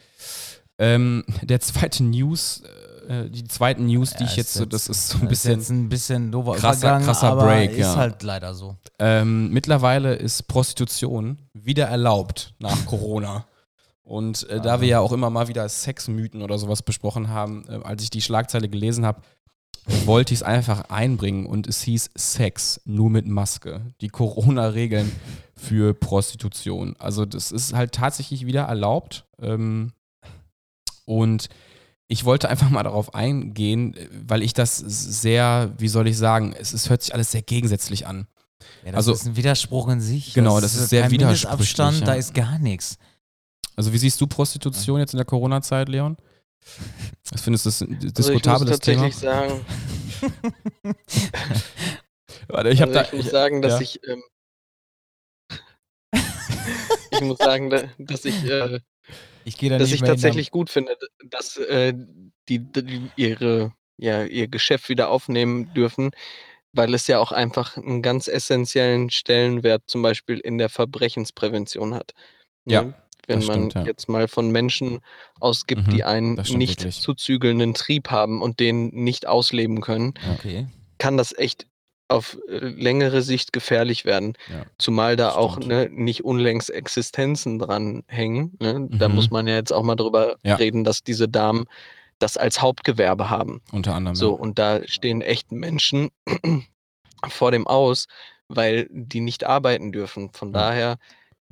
Ähm, 0.78 1.24
der 1.44 1.60
zweite 1.62 2.04
News, 2.04 2.64
äh, 3.08 3.30
die 3.30 3.44
zweiten 3.48 3.86
News, 3.86 4.12
die 4.12 4.24
Ja, 4.24 4.30
ich 4.30 4.36
jetzt 4.36 4.50
ist 4.50 4.54
so, 4.56 4.66
das 4.66 4.88
ist 4.90 5.10
so 5.10 5.18
ein 5.20 5.24
ist 5.24 5.30
bisschen. 5.30 5.60
jetzt 5.60 5.70
ein 5.70 5.90
bisschen 5.90 6.32
doofer 6.32 6.54
krasser- 6.54 7.00
krasser 7.00 7.36
Break, 7.36 7.72
ist 7.72 7.78
ja. 7.80 7.96
halt 7.96 8.24
leider 8.24 8.54
so. 8.54 8.76
Ähm, 9.00 9.50
mittlerweile 9.52 10.16
ist 10.16 10.48
Prostitution 10.48 11.38
wieder 11.54 11.86
erlaubt 11.86 12.54
nach 12.60 12.86
Corona. 12.86 13.46
Und 14.04 14.50
äh, 14.50 14.60
da 14.60 14.82
wir 14.82 14.88
ja 14.88 15.00
auch 15.00 15.12
immer 15.14 15.30
mal 15.30 15.48
wieder 15.48 15.70
Sexmythen 15.70 16.42
oder 16.42 16.58
sowas 16.58 16.82
besprochen 16.82 17.30
haben, 17.30 17.64
äh, 17.70 17.80
als 17.84 18.04
ich 18.04 18.10
die 18.10 18.22
Schlagzeile 18.22 18.68
gelesen 18.68 19.06
habe, 19.06 19.22
wollte 20.06 20.34
ich 20.34 20.40
es 20.40 20.44
einfach 20.44 20.90
einbringen 20.90 21.46
und 21.46 21.68
es 21.68 21.82
hieß 21.82 22.12
Sex 22.16 22.82
nur 22.86 23.10
mit 23.10 23.26
Maske. 23.28 23.82
Die 24.02 24.10
Corona-Regeln 24.10 25.12
für 25.56 25.94
Prostitution. 25.94 26.96
Also 27.00 27.26
das 27.26 27.52
ist 27.52 27.74
halt 27.74 27.92
tatsächlich 27.94 28.46
wieder 28.46 28.64
erlaubt. 28.64 29.26
Ähm, 29.42 29.94
und 31.06 31.50
ich 32.08 32.26
wollte 32.26 32.50
einfach 32.50 32.70
mal 32.70 32.84
darauf 32.84 33.16
eingehen, 33.16 33.96
weil 34.28 34.44
ich 34.44 34.54
das 34.54 34.78
sehr, 34.78 35.74
wie 35.78 35.88
soll 35.88 36.08
ich 36.08 36.18
sagen, 36.18 36.54
es, 36.58 36.74
es 36.74 36.90
hört 36.90 37.02
sich 37.02 37.14
alles 37.14 37.32
sehr 37.32 37.42
gegensätzlich 37.42 38.06
an. 38.06 38.28
Ja, 38.86 38.92
das 38.92 38.96
Also- 38.98 39.14
ist 39.14 39.26
ein 39.26 39.36
Widerspruch 39.36 39.90
in 39.90 40.02
sich. 40.02 40.34
Genau, 40.34 40.60
das 40.62 40.76
ist 40.76 40.90
sehr 40.90 41.10
widersprüchlich, 41.10 41.48
Mindestabstand, 41.50 42.00
ja. 42.02 42.06
da 42.06 42.14
ist 42.14 42.34
gar 42.34 42.60
nichts. 42.60 42.98
Also 43.76 43.94
wie 43.94 43.98
siehst 43.98 44.20
du 44.22 44.28
Prostitution 44.28 45.00
jetzt 45.00 45.14
in 45.14 45.18
der 45.18 45.26
Corona-Zeit, 45.26 45.90
Leon? 45.90 46.18
Was 47.32 47.42
findest 47.42 47.66
du 47.66 47.70
das 47.70 47.82
ein 47.82 47.94
Also 47.94 48.08
ich 48.08 48.14
muss 48.14 48.14
diskutables 48.14 48.80
Thema? 48.80 49.04
tatsächlich 49.10 49.16
sagen, 49.18 49.66
Warte, 52.48 52.70
ich 52.70 52.82
also 52.82 52.94
da. 52.94 53.04
ich 53.04 53.14
muss 53.14 53.30
sagen, 53.30 53.62
dass 53.62 53.74
ja. 53.74 53.82
ich 53.82 54.00
ähm, 54.08 54.24
ich 57.12 57.22
muss 57.22 57.38
sagen, 57.38 57.70
da- 57.70 57.90
dass 57.98 58.26
ich 58.26 58.44
äh, 58.50 58.80
Ich 59.46 59.58
gehe 59.58 59.70
da 59.70 59.78
dass 59.78 59.92
ich 59.92 60.02
tatsächlich 60.02 60.52
gut 60.52 60.70
finde, 60.70 60.98
dass 61.26 61.58
äh, 61.58 61.94
die, 62.50 62.60
die 62.60 63.10
ihre 63.16 63.74
ja 63.98 64.24
ihr 64.26 64.48
Geschäft 64.48 64.90
wieder 64.90 65.10
aufnehmen 65.10 65.74
dürfen, 65.74 66.12
weil 66.74 66.94
es 66.94 67.08
ja 67.08 67.20
auch 67.20 67.32
einfach 67.32 67.78
einen 67.78 68.02
ganz 68.02 68.28
essentiellen 68.28 69.10
Stellenwert 69.10 69.84
zum 69.88 70.02
Beispiel 70.02 70.40
in 70.40 70.58
der 70.58 70.70
Verbrechensprävention 70.70 71.94
hat. 71.94 72.14
Ja, 72.66 72.84
Ne? 72.84 72.94
Wenn 73.32 73.40
das 73.40 73.48
man 73.48 73.70
stimmt, 73.70 73.74
ja. 73.74 73.84
jetzt 73.92 74.10
mal 74.10 74.28
von 74.28 74.52
Menschen 74.52 75.00
ausgibt, 75.40 75.88
Mhm, 75.88 75.90
die 75.92 76.04
einen 76.04 76.34
nicht 76.36 76.80
wirklich. 76.80 77.02
zu 77.02 77.14
zügelnden 77.14 77.74
Trieb 77.74 78.10
haben 78.12 78.42
und 78.42 78.60
den 78.60 78.88
nicht 78.90 79.28
ausleben 79.28 79.82
können. 79.82 80.14
Okay. 80.34 80.68
kann 81.00 81.18
das 81.18 81.36
echt 81.36 81.66
auf 82.10 82.38
äh, 82.48 82.58
längere 82.58 83.22
Sicht 83.24 83.54
gefährlich 83.54 84.06
werden. 84.06 84.34
Ja, 84.50 84.66
Zumal 84.78 85.16
da 85.16 85.32
auch 85.32 85.58
ne, 85.60 85.88
nicht 85.90 86.24
unlängst 86.26 86.70
Existenzen 86.70 87.58
dran 87.58 88.04
hängen. 88.08 88.58
Ne? 88.60 88.88
Da 88.92 89.08
Mhm. 89.10 89.16
muss 89.16 89.32
man 89.32 89.48
ja 89.48 89.56
jetzt 89.56 89.72
auch 89.74 89.82
mal 89.84 89.96
drüber 89.96 90.36
Ja. 90.44 90.56
reden, 90.58 90.84
dass 90.84 91.02
diese 91.04 91.28
Damen 91.30 91.66
das 92.20 92.38
als 92.38 92.62
Hauptgewerbe 92.62 93.30
haben. 93.32 93.62
unter 93.72 93.96
anderem. 93.96 94.14
So, 94.16 94.34
und 94.34 94.60
da 94.60 94.82
stehen 94.88 95.22
echt 95.22 95.52
Menschen 95.52 96.10
vor 97.30 97.52
dem 97.52 97.66
Aus, 97.68 98.08
weil 98.48 98.88
die 98.92 99.22
nicht 99.22 99.46
arbeiten 99.46 99.92
dürfen. 99.92 100.32
Von 100.34 100.50
Ja. 100.50 100.60
daher, 100.60 100.98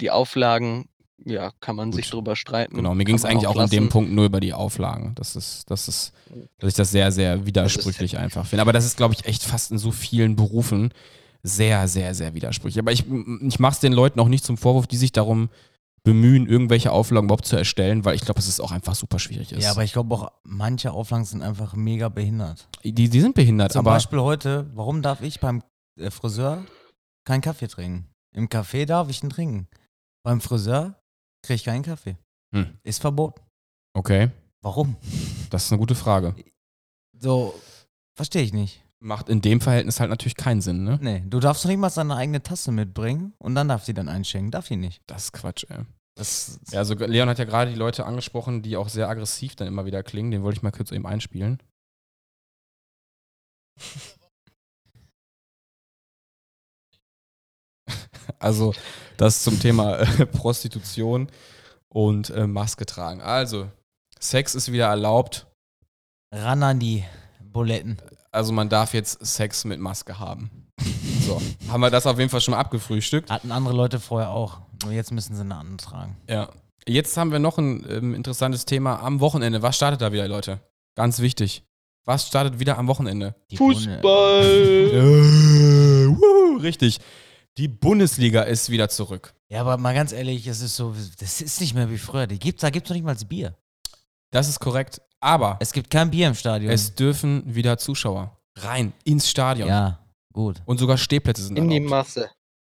die 0.01 0.11
Auflagen, 0.11 0.89
ja, 1.25 1.51
kann 1.59 1.75
man 1.75 1.91
sich 1.91 2.05
Gut. 2.05 2.13
drüber 2.13 2.35
streiten. 2.35 2.75
Genau, 2.75 2.95
mir 2.95 3.05
ging 3.05 3.15
es 3.15 3.25
eigentlich 3.25 3.47
auch 3.47 3.59
in 3.59 3.69
dem. 3.69 3.89
Punkt 3.89 4.11
nur 4.11 4.25
über 4.25 4.39
die 4.39 4.53
Auflagen. 4.53 5.13
Das 5.15 5.35
ist, 5.35 5.69
das 5.69 5.87
ist, 5.87 6.13
dass 6.59 6.69
ich 6.69 6.75
das 6.75 6.91
sehr, 6.91 7.11
sehr 7.11 7.45
widersprüchlich 7.45 8.17
einfach 8.17 8.45
finde. 8.45 8.61
Aber 8.61 8.73
das 8.73 8.85
ist, 8.85 8.97
glaube 8.97 9.13
ich, 9.13 9.25
echt 9.25 9.43
fast 9.43 9.71
in 9.71 9.77
so 9.77 9.91
vielen 9.91 10.35
Berufen 10.35 10.93
sehr, 11.43 11.87
sehr, 11.87 12.13
sehr 12.13 12.33
widersprüchlich. 12.33 12.79
Aber 12.79 12.91
ich, 12.91 13.05
ich 13.41 13.59
mache 13.59 13.73
es 13.73 13.79
den 13.79 13.93
Leuten 13.93 14.19
auch 14.19 14.27
nicht 14.27 14.43
zum 14.43 14.57
Vorwurf, 14.57 14.87
die 14.87 14.97
sich 14.97 15.11
darum 15.11 15.49
bemühen, 16.03 16.47
irgendwelche 16.47 16.91
Auflagen 16.91 17.25
überhaupt 17.25 17.45
zu 17.45 17.55
erstellen, 17.55 18.05
weil 18.05 18.15
ich 18.15 18.21
glaube, 18.21 18.35
dass 18.35 18.47
es 18.47 18.59
auch 18.59 18.71
einfach 18.71 18.95
super 18.95 19.19
schwierig 19.19 19.51
ist. 19.51 19.63
Ja, 19.63 19.71
aber 19.71 19.83
ich 19.83 19.93
glaube 19.93 20.15
auch, 20.15 20.31
manche 20.43 20.91
Auflagen 20.91 21.25
sind 21.25 21.41
einfach 21.41 21.75
mega 21.75 22.09
behindert. 22.09 22.67
die, 22.83 22.93
die 22.93 23.19
sind 23.19 23.35
behindert, 23.35 23.73
Zum 23.73 23.79
aber 23.79 23.91
Beispiel 23.91 24.19
heute, 24.19 24.69
warum 24.73 25.01
darf 25.01 25.21
ich 25.21 25.39
beim 25.39 25.61
äh, 25.99 26.09
Friseur 26.09 26.63
keinen 27.25 27.41
Kaffee 27.41 27.67
trinken? 27.67 28.07
Im 28.33 28.47
Café 28.47 28.85
darf 28.85 29.09
ich 29.09 29.23
ihn 29.23 29.29
trinken. 29.29 29.67
Beim 30.23 30.41
Friseur 30.41 30.98
kriege 31.41 31.55
ich 31.55 31.63
keinen 31.65 31.83
Kaffee. 31.83 32.17
Hm. 32.53 32.77
Ist 32.83 33.01
verboten. 33.01 33.41
Okay, 33.93 34.29
Warum? 34.61 34.95
das 35.49 35.65
ist 35.65 35.71
eine 35.71 35.79
gute 35.79 35.95
Frage. 35.95 36.35
So, 37.17 37.53
verstehe 38.15 38.41
ich 38.43 38.53
nicht. 38.53 38.83
Macht 39.01 39.29
in 39.29 39.41
dem 39.41 39.61
Verhältnis 39.61 39.99
halt 39.99 40.09
natürlich 40.09 40.35
keinen 40.35 40.61
Sinn, 40.61 40.83
ne? 40.83 40.99
Nee, 41.01 41.23
du 41.25 41.39
darfst 41.39 41.63
doch 41.63 41.69
nicht 41.69 41.77
mal 41.79 41.89
deine 41.89 42.15
eigene 42.17 42.43
Tasse 42.43 42.71
mitbringen 42.71 43.33
und 43.37 43.55
dann 43.55 43.69
darf 43.69 43.85
sie 43.85 43.93
dann 43.93 44.09
einschenken. 44.09 44.51
Darf 44.51 44.67
die 44.67 44.75
nicht. 44.75 45.01
Das 45.07 45.25
ist 45.25 45.31
Quatsch, 45.31 45.65
ey. 45.69 45.85
Das, 46.15 46.59
Ja, 46.71 46.79
also 46.79 46.95
Leon 46.95 47.29
hat 47.29 47.39
ja 47.39 47.45
gerade 47.45 47.71
die 47.71 47.77
Leute 47.77 48.05
angesprochen, 48.05 48.61
die 48.61 48.75
auch 48.75 48.89
sehr 48.89 49.07
aggressiv 49.07 49.55
dann 49.55 49.67
immer 49.69 49.85
wieder 49.85 50.03
klingen. 50.03 50.31
Den 50.31 50.43
wollte 50.43 50.57
ich 50.57 50.63
mal 50.63 50.71
kurz 50.71 50.91
eben 50.91 51.05
einspielen. 51.07 51.59
Also, 58.39 58.73
das 59.17 59.43
zum 59.43 59.59
Thema 59.59 59.97
äh, 59.97 60.25
Prostitution 60.25 61.27
und 61.89 62.29
äh, 62.29 62.47
Maske 62.47 62.85
tragen. 62.85 63.21
Also, 63.21 63.69
Sex 64.19 64.55
ist 64.55 64.71
wieder 64.71 64.87
erlaubt. 64.87 65.47
ran 66.31 66.61
an 66.63 66.79
die 66.79 67.03
Buletten. 67.41 67.97
Also, 68.31 68.53
man 68.53 68.69
darf 68.69 68.93
jetzt 68.93 69.25
Sex 69.25 69.65
mit 69.65 69.79
Maske 69.79 70.19
haben. 70.19 70.67
So, 71.25 71.41
haben 71.69 71.81
wir 71.81 71.89
das 71.89 72.05
auf 72.07 72.17
jeden 72.17 72.29
Fall 72.29 72.41
schon 72.41 72.53
mal 72.53 72.59
abgefrühstückt. 72.59 73.29
Hatten 73.29 73.51
andere 73.51 73.75
Leute 73.75 73.99
vorher 73.99 74.29
auch. 74.31 74.59
Nur 74.83 74.93
jetzt 74.93 75.11
müssen 75.11 75.35
sie 75.35 75.41
eine 75.41 75.55
andere 75.55 75.77
tragen. 75.77 76.17
Ja. 76.29 76.49
Jetzt 76.87 77.17
haben 77.17 77.31
wir 77.31 77.39
noch 77.39 77.57
ein 77.57 77.85
ähm, 77.89 78.13
interessantes 78.15 78.65
Thema 78.65 79.01
am 79.01 79.19
Wochenende. 79.19 79.61
Was 79.61 79.75
startet 79.75 80.01
da 80.01 80.11
wieder, 80.11 80.27
Leute? 80.27 80.59
Ganz 80.95 81.19
wichtig. 81.19 81.63
Was 82.05 82.27
startet 82.27 82.59
wieder 82.59 82.77
am 82.77 82.87
Wochenende? 82.87 83.35
Die 83.51 83.57
Fußball. 83.57 84.43
Äh, 84.89 86.07
wuhu, 86.07 86.57
richtig. 86.57 86.99
Die 87.59 87.67
Bundesliga 87.67 88.43
ist 88.43 88.69
wieder 88.69 88.87
zurück. 88.87 89.33
Ja, 89.49 89.59
aber 89.59 89.75
mal 89.75 89.93
ganz 89.93 90.13
ehrlich, 90.13 90.47
es 90.47 90.61
ist 90.61 90.77
so, 90.77 90.95
das 91.19 91.41
ist 91.41 91.59
nicht 91.59 91.73
mehr 91.75 91.89
wie 91.91 91.97
früher. 91.97 92.25
Die 92.25 92.39
gibt's, 92.39 92.61
da 92.61 92.69
gibt 92.69 92.85
es 92.85 92.89
noch 92.89 92.95
nicht 92.95 93.03
mal 93.03 93.13
das 93.15 93.25
Bier. 93.25 93.53
Das 94.31 94.47
ist 94.47 94.61
korrekt. 94.61 95.01
Aber 95.19 95.57
Es 95.59 95.73
gibt 95.73 95.89
kein 95.89 96.09
Bier 96.09 96.29
im 96.29 96.35
Stadion. 96.35 96.71
es 96.71 96.95
dürfen 96.95 97.43
wieder 97.53 97.77
Zuschauer 97.77 98.37
rein 98.55 98.93
ins 99.03 99.29
Stadion. 99.29 99.67
ja, 99.67 99.99
gut. 100.31 100.61
Und 100.65 100.77
sogar 100.79 100.97
Stehplätze 100.97 101.43
sind 101.43 101.57
In 101.57 101.67
die 101.67 101.75
erlaubt. 101.75 101.89
Masse. 101.89 102.29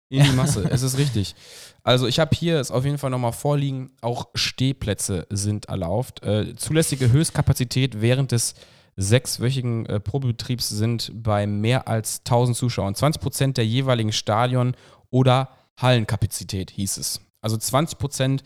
In 0.09 0.23
die 0.23 0.31
Masse, 0.31 0.67
es 0.71 0.81
ist 0.81 0.97
richtig. 0.97 1.35
Also 1.83 2.07
ich 2.07 2.19
habe 2.19 2.35
hier 2.35 2.59
es 2.59 2.71
auf 2.71 2.83
jeden 2.83 2.97
Fall 2.97 3.11
nochmal 3.11 3.33
vorliegen, 3.33 3.91
auch 4.01 4.29
Stehplätze 4.33 5.27
sind 5.29 5.65
erlaubt. 5.65 6.23
Äh, 6.23 6.55
zulässige 6.55 7.11
Höchstkapazität 7.11 8.01
während 8.01 8.31
des 8.31 8.55
sechswöchigen 9.01 9.85
äh, 9.85 9.99
Probebetriebs 9.99 10.69
sind 10.69 11.11
bei 11.13 11.47
mehr 11.47 11.87
als 11.87 12.19
1000 12.19 12.57
Zuschauern. 12.57 12.95
20 12.95 13.21
Prozent 13.21 13.57
der 13.57 13.65
jeweiligen 13.65 14.11
Stadion- 14.11 14.75
oder 15.09 15.49
Hallenkapazität 15.79 16.71
hieß 16.71 16.97
es. 16.97 17.21
Also 17.41 17.55
20 17.57 17.97
Prozent 17.97 18.43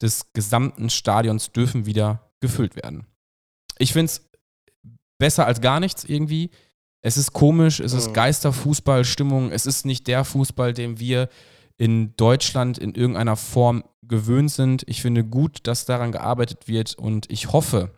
des 0.00 0.32
gesamten 0.32 0.90
Stadions 0.90 1.50
dürfen 1.52 1.86
wieder 1.86 2.30
gefüllt 2.40 2.76
werden. 2.76 3.06
Ich 3.78 3.92
finde 3.92 4.06
es 4.06 4.28
besser 5.18 5.46
als 5.46 5.60
gar 5.60 5.80
nichts 5.80 6.04
irgendwie. 6.04 6.50
Es 7.02 7.16
ist 7.16 7.32
komisch, 7.32 7.80
es 7.80 7.92
ist 7.92 8.08
Mhm. 8.08 8.14
Geisterfußballstimmung, 8.14 9.50
es 9.50 9.66
ist 9.66 9.86
nicht 9.86 10.06
der 10.06 10.24
Fußball, 10.24 10.72
den 10.72 11.00
wir 11.00 11.28
in 11.78 12.14
Deutschland 12.16 12.78
in 12.78 12.94
irgendeiner 12.94 13.36
Form 13.36 13.84
gewöhnt 14.02 14.50
sind. 14.50 14.84
Ich 14.86 15.02
finde 15.02 15.24
gut, 15.24 15.66
dass 15.66 15.84
daran 15.84 16.12
gearbeitet 16.12 16.68
wird 16.68 16.94
und 16.96 17.30
ich 17.30 17.52
hoffe, 17.52 17.90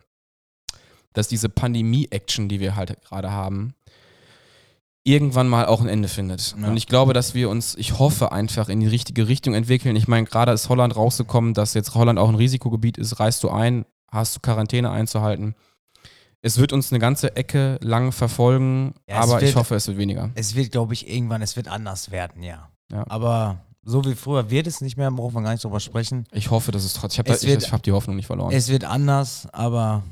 dass 1.19 1.27
diese 1.27 1.49
Pandemie-Action, 1.49 2.49
die 2.49 2.59
wir 2.59 2.75
halt 2.75 3.01
gerade 3.03 3.29
haben, 3.31 3.73
irgendwann 5.03 5.47
mal 5.47 5.65
auch 5.65 5.81
ein 5.81 5.87
Ende 5.87 6.07
findet. 6.07 6.55
Ja. 6.59 6.67
Und 6.67 6.77
ich 6.77 6.87
glaube, 6.87 7.13
dass 7.13 7.33
wir 7.33 7.49
uns, 7.49 7.75
ich 7.75 7.99
hoffe, 7.99 8.31
einfach 8.31 8.69
in 8.69 8.79
die 8.79 8.87
richtige 8.87 9.27
Richtung 9.27 9.53
entwickeln. 9.53 9.95
Ich 9.95 10.07
meine, 10.07 10.25
gerade 10.25 10.51
ist 10.51 10.69
Holland 10.69 10.95
rausgekommen, 10.95 11.53
dass 11.53 11.73
jetzt 11.73 11.95
Holland 11.95 12.19
auch 12.19 12.29
ein 12.29 12.35
Risikogebiet 12.35 12.97
ist. 12.97 13.19
Reist 13.19 13.43
du 13.43 13.49
ein, 13.49 13.85
hast 14.11 14.35
du 14.35 14.39
Quarantäne 14.41 14.91
einzuhalten. 14.91 15.55
Es 16.41 16.57
wird 16.57 16.71
uns 16.73 16.91
eine 16.91 16.99
ganze 16.99 17.35
Ecke 17.35 17.79
lang 17.81 18.11
verfolgen, 18.11 18.93
Ja, 19.09 19.17
aber 19.21 19.37
ich 19.41 19.47
wird- 19.47 19.55
hoffe, 19.55 19.75
es 19.75 19.87
wird 19.87 19.97
weniger. 19.97 20.29
Es 20.35 20.55
wird, 20.55 20.71
glaube 20.71 20.93
ich, 20.93 21.09
irgendwann, 21.09 21.41
es 21.41 21.55
wird 21.55 21.67
anders 21.67 22.11
werden, 22.11 22.43
ja. 22.43 22.69
Ja. 22.91 23.03
Aber 23.09 23.65
so 23.83 24.03
wie 24.05 24.15
früher 24.15 24.49
wird 24.49 24.67
es 24.67 24.79
nicht 24.81 24.95
mehr, 24.97 25.11
brauchen 25.11 25.33
wir 25.35 25.41
gar 25.41 25.51
nicht 25.51 25.63
drüber 25.63 25.79
sprechen. 25.79 26.25
Ich 26.31 26.49
hoffe, 26.51 26.71
dass 26.71 26.83
es 26.83 26.93
trotzdem. 26.93 27.25
Ich 27.27 27.33
habe 27.33 27.45
ich 27.63 27.71
hab 27.71 27.83
die 27.83 27.91
Hoffnung 27.91 28.15
nicht 28.15 28.27
verloren. 28.27 28.53
Es 28.53 28.69
wird 28.69 28.83
anders, 28.85 29.47
aber 29.51 30.03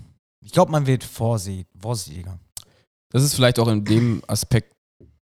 ich 0.48 0.54
glaube, 0.54 0.72
man 0.72 0.88
wird 0.88 1.04
vorsicht, 1.04 1.68
vorsichtiger. 1.78 2.40
Das 3.10 3.22
ist 3.22 3.36
vielleicht 3.36 3.60
auch 3.60 3.68
in 3.68 3.84
dem 3.84 4.24
Aspekt 4.28 4.74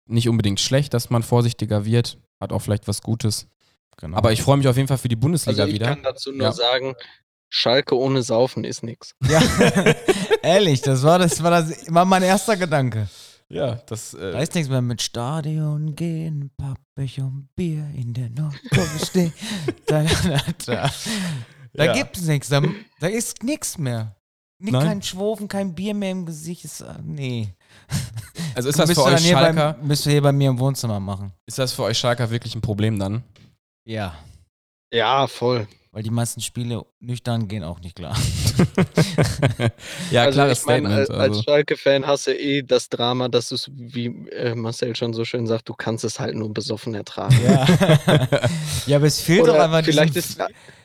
nicht 0.08 0.28
unbedingt 0.28 0.60
schlecht, 0.60 0.96
dass 0.96 1.12
man 1.12 1.22
vorsichtiger 1.22 1.86
wird. 1.86 2.18
Hat 2.40 2.52
auch 2.52 2.60
vielleicht 2.60 2.88
was 2.88 3.04
Gutes. 3.04 3.48
Genau. 3.98 4.18
Aber 4.18 4.32
ich 4.32 4.42
freue 4.42 4.58
mich 4.58 4.68
auf 4.68 4.76
jeden 4.78 4.88
Fall 4.88 4.98
für 4.98 5.08
die 5.10 5.16
Bundesliga 5.16 5.62
Also 5.62 5.68
ich 5.70 5.76
wieder. 5.76 5.86
kann 5.94 6.02
dazu 6.02 6.32
nur 6.32 6.42
Ja. 6.48 6.52
sagen, 6.52 6.96
Schalke 7.50 7.96
ohne 7.98 8.24
Saufen 8.24 8.64
ist 8.64 8.82
nix. 8.82 9.14
ja, 9.30 9.40
ehrlich, 10.42 10.82
das 10.82 11.04
war, 11.04 11.20
das 11.20 11.44
war, 11.44 11.52
das 11.52 11.94
war 11.94 12.06
mein 12.06 12.24
erster 12.24 12.58
Gedanke. 12.58 13.08
Ja, 13.50 13.76
das. 13.86 14.12
Da 14.12 14.32
Äh, 14.40 14.44
ist 14.44 14.56
nichts 14.56 14.70
mehr 14.72 14.82
mit 14.82 15.02
Stadion 15.04 15.94
gehen, 15.96 16.50
Pappbecher 16.58 17.26
und 17.26 17.50
Bier 17.56 17.86
in 17.96 18.14
der 18.14 18.30
Nordkurve 18.30 19.06
stehen. 19.06 19.34
da 19.86 20.04
da, 20.04 20.42
da, 20.66 20.92
da 21.74 21.86
Ja. 21.86 21.94
gibt's 21.94 22.22
nichts, 22.22 22.48
da, 22.50 22.62
da 23.00 23.08
ist 23.08 23.44
nichts 23.44 23.78
mehr. 23.78 24.16
Nicht 24.62 24.74
Nein. 24.74 24.88
kein 24.88 25.02
Schwofen, 25.02 25.48
kein 25.48 25.74
Bier 25.74 25.96
mehr 25.96 26.12
im 26.12 26.28
Gesicht. 26.28 26.64
Ist, 26.66 26.82
äh, 26.82 26.94
nee. 27.04 27.50
also 28.56 28.70
ist 28.70 28.78
das 28.78 28.90
Müsst 28.90 29.02
für 29.02 29.08
euch 29.08 29.28
Schalker, 29.28 29.74
Bei, 29.74 29.84
müsst 29.84 30.06
ihr 30.06 30.12
hier 30.12 30.22
bei 30.22 30.32
mir 30.32 30.52
im 30.52 30.60
Wohnzimmer 30.60 31.00
machen. 31.00 31.34
ist 31.48 31.58
das 31.58 31.74
für 31.74 31.82
euch 31.84 31.98
Schalker 31.98 32.30
wirklich 32.30 32.54
ein 32.54 32.62
Problem 32.62 33.00
dann? 33.00 33.24
Ja. 33.86 34.16
Ja, 34.94 35.26
voll. 35.26 35.68
Weil 35.94 36.04
die 36.04 36.12
meisten 36.12 36.42
Spiele 36.42 36.86
nüchtern 37.00 37.48
gehen 37.48 37.64
auch 37.64 37.80
nicht 37.80 37.96
klar. 37.96 38.16
ja, 40.12 40.24
also 40.24 40.38
klares 40.38 40.60
ich 40.60 40.66
meine, 40.68 40.88
Statement. 40.88 40.94
als, 40.94 41.10
als 41.10 41.20
also. 41.20 41.42
Schalke-Fan 41.42 42.06
hast 42.06 42.28
du 42.28 42.38
eh 42.38 42.62
das 42.62 42.88
Drama, 42.88 43.30
dass 43.30 43.50
du 43.50 43.56
es, 43.56 43.70
wie 43.74 44.06
äh, 44.30 44.54
Marcel 44.54 44.96
schon 44.96 45.14
so 45.14 45.26
schön 45.26 45.48
sagt, 45.48 45.68
du 45.68 45.74
kannst 45.74 46.04
es 46.06 46.20
halt 46.20 46.36
nur 46.36 46.54
besoffen 46.54 46.94
ertragen. 46.94 47.36
Ja. 47.44 47.66
ja, 48.86 48.98
aber 48.98 49.08
es 49.08 49.20
fehlt 49.20 49.48
doch 49.48 49.56
Oder 49.56 49.66
einfach 49.66 49.84
vielleicht 49.84 50.16
ist 50.16 50.40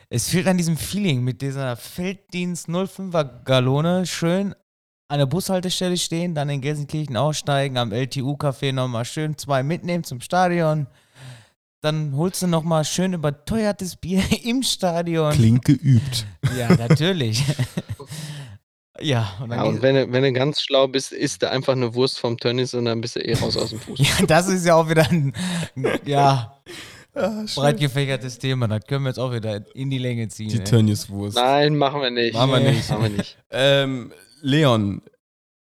Es 0.09 0.29
fehlt 0.29 0.47
an 0.47 0.57
diesem 0.57 0.77
Feeling 0.77 1.23
mit 1.23 1.43
dieser 1.43 1.77
Felddienst 1.77 2.69
05er 2.69 3.43
Galone 3.45 4.07
schön 4.07 4.55
an 5.09 5.19
der 5.19 5.27
Bushaltestelle 5.27 5.97
stehen, 5.97 6.35
dann 6.35 6.49
in 6.49 6.61
Gelsenkirchen 6.61 7.17
aussteigen, 7.17 7.77
am 7.77 7.93
LTU-Café 7.93 8.73
nochmal 8.73 9.05
schön 9.05 9.37
zwei 9.37 9.63
mitnehmen 9.63 10.05
zum 10.05 10.21
Stadion. 10.21 10.87
Dann 11.81 12.17
holst 12.17 12.43
du 12.43 12.47
nochmal 12.47 12.85
schön 12.85 13.15
überteuertes 13.15 13.97
Bier 13.97 14.23
im 14.45 14.63
Stadion. 14.63 15.33
Klingt 15.33 15.65
geübt. 15.65 16.27
Ja, 16.57 16.75
natürlich. 16.75 17.45
ja, 19.01 19.33
und 19.41 19.51
dann 19.51 19.59
Ja, 19.59 19.65
und 19.65 19.83
wenn 19.83 19.95
du, 19.95 20.13
wenn 20.13 20.23
du 20.23 20.33
ganz 20.33 20.61
schlau 20.61 20.87
bist, 20.87 21.13
isst 21.13 21.43
du 21.43 21.51
einfach 21.51 21.73
eine 21.73 21.95
Wurst 21.95 22.19
vom 22.21 22.37
Tönnies 22.37 22.75
und 22.75 22.85
dann 22.85 23.01
bist 23.01 23.17
du 23.17 23.21
eh 23.21 23.35
raus 23.35 23.57
aus 23.57 23.71
dem 23.71 23.81
Fuß. 23.81 23.99
ja, 24.21 24.27
das 24.27 24.49
ist 24.49 24.67
ja 24.67 24.77
auch 24.77 24.89
wieder 24.89 25.09
ein 25.09 25.33
ja, 26.05 26.61
breit 27.55 27.81
gefächertes 27.81 28.39
Thema. 28.39 28.69
Das 28.69 28.87
können 28.87 29.05
wir 29.05 29.11
jetzt 29.11 29.19
auch 29.19 29.33
wieder 29.33 29.62
in 29.75 29.91
die 29.91 29.99
Länge 29.99 30.29
ziehen. 30.29 30.51
Die. 30.51 30.59
Tönnieswurst. 30.61 31.37
Nein, 31.37 31.77
machen 31.77 32.01
wir 32.03 32.11
nicht. 32.11 32.35
Machen 32.35 32.51
wir 32.53 32.61
Nee. 32.61 32.73
nicht. 32.73 32.91
Machen 32.91 33.03
wir 33.03 33.11
nicht. 33.11 33.39
Ähm, 33.51 34.12
Leon, 34.43 35.03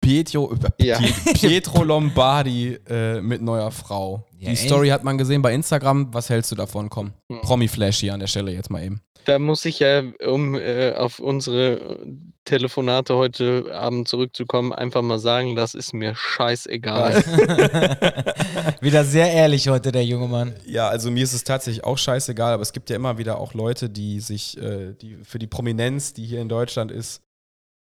Pietro, 0.06 0.54
äh, 0.78 0.84
Ja. 0.86 0.98
Pietro 1.34 1.82
Lombardi 1.82 2.78
äh, 2.88 3.20
mit 3.20 3.42
neuer 3.42 3.70
Frau. 3.72 4.24
Ja, 4.38 4.50
Die 4.50 4.56
ey. 4.56 4.66
Story 4.68 4.88
hat 4.90 5.02
man 5.02 5.18
gesehen 5.18 5.42
bei 5.42 5.52
Instagram. 5.52 6.14
Was 6.14 6.30
hältst 6.30 6.52
du 6.52 6.54
davon? 6.56 6.88
Komm, 6.90 7.12
Hm. 7.30 7.40
Promi-Flash 7.40 7.98
hier 7.98 8.14
an 8.14 8.20
der 8.20 8.28
Stelle 8.28 8.52
jetzt 8.52 8.70
mal 8.70 8.84
eben. 8.84 9.00
Da 9.24 9.40
muss 9.40 9.64
ich 9.64 9.80
ja, 9.80 10.02
um 10.24 10.54
äh, 10.54 10.92
auf 10.92 11.18
unsere 11.18 11.98
Telefonate 12.44 13.16
heute 13.16 13.64
Abend 13.74 14.06
zurückzukommen, 14.06 14.72
einfach 14.72 15.02
mal 15.02 15.18
sagen, 15.18 15.56
das 15.56 15.74
ist 15.74 15.92
mir 15.92 16.14
scheißegal. 16.14 17.24
wieder 18.80 19.04
sehr 19.04 19.32
ehrlich 19.32 19.68
heute, 19.68 19.90
der 19.90 20.04
junge 20.04 20.28
Mann. 20.28 20.54
Ja, 20.64 20.88
also 20.88 21.10
mir 21.10 21.24
ist 21.24 21.32
es 21.32 21.42
tatsächlich 21.42 21.82
auch 21.82 21.98
scheißegal, 21.98 22.52
aber 22.52 22.62
es 22.62 22.72
gibt 22.72 22.88
ja 22.88 22.94
immer 22.94 23.18
wieder 23.18 23.40
auch 23.40 23.52
Leute, 23.54 23.90
die 23.90 24.20
sich 24.20 24.56
äh, 24.58 24.94
die 25.00 25.16
für 25.24 25.40
die 25.40 25.48
Prominenz, 25.48 26.12
die 26.12 26.24
hier 26.24 26.40
in 26.40 26.48
Deutschland 26.48 26.92
ist, 26.92 27.22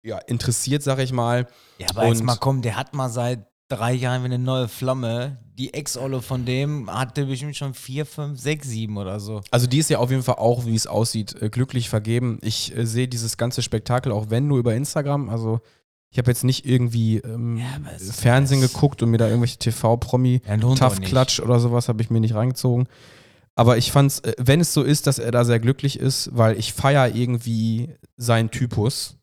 ja, 0.03 0.19
interessiert, 0.19 0.83
sag 0.83 0.99
ich 0.99 1.13
mal. 1.13 1.47
Ja, 1.79 1.89
aber 1.91 2.07
jetzt 2.07 2.21
Und- 2.21 2.27
mal 2.27 2.37
komm, 2.37 2.63
der 2.63 2.77
hat 2.77 2.95
mal 2.95 3.09
seit 3.09 3.47
drei 3.69 3.93
Jahren 3.93 4.25
eine 4.25 4.39
neue 4.39 4.69
Flamme. 4.69 5.39
Die 5.55 5.73
Ex-Olle 5.73 6.21
von 6.23 6.45
dem 6.45 6.91
hatte 6.91 7.27
bestimmt 7.27 7.57
schon 7.57 7.73
vier, 7.75 8.05
fünf, 8.05 8.39
sechs, 8.41 8.69
sieben 8.69 8.97
oder 8.99 9.21
so. 9.21 9.41
Also 9.51 9.67
die 9.67 9.79
ist 9.79 9.89
ja 9.91 9.99
auf 9.99 10.11
jeden 10.11 10.23
Fall 10.23 10.37
auch, 10.37 10.67
wie 10.67 10.75
es 10.75 10.87
aussieht, 10.87 11.41
äh, 11.41 11.49
glücklich 11.49 11.89
vergeben. 11.89 12.39
Ich 12.43 12.77
äh, 12.77 12.87
sehe 12.87 13.09
dieses 13.09 13.37
ganze 13.37 13.63
Spektakel 13.63 14.13
auch 14.13 14.29
wenn 14.31 14.47
nur 14.47 14.59
über 14.59 14.75
Instagram. 14.75 15.29
Also 15.31 15.61
ich 16.11 16.19
habe 16.19 16.31
jetzt 16.31 16.45
nicht 16.45 16.67
irgendwie 16.67 17.19
ähm, 17.19 17.57
Ja, 17.57 17.99
Fernsehen 18.13 18.61
geguckt 18.61 19.03
und 19.03 19.11
mir 19.11 19.19
da 19.19 19.27
irgendwelche 19.29 19.59
TV-Promi 19.59 20.43
Ja, 20.47 20.55
oder 21.43 21.61
sowas 21.61 21.89
habe 21.89 22.03
ich 22.03 22.11
mir 22.11 22.21
nicht 22.21 22.35
reingezogen. 22.35 22.87
Aber 23.55 23.77
ich 23.79 23.93
fand's, 23.93 24.19
äh, 24.21 24.35
wenn 24.39 24.61
es 24.61 24.75
so 24.75 24.83
ist, 24.83 25.07
dass 25.07 25.19
er 25.19 25.31
da 25.31 25.45
sehr 25.45 25.61
glücklich 25.61 25.99
ist, 25.99 26.31
weil 26.33 26.59
ich 26.59 26.73
feiere 26.75 27.15
irgendwie 27.15 27.95
seinen 28.17 28.51
Typus. 28.51 29.17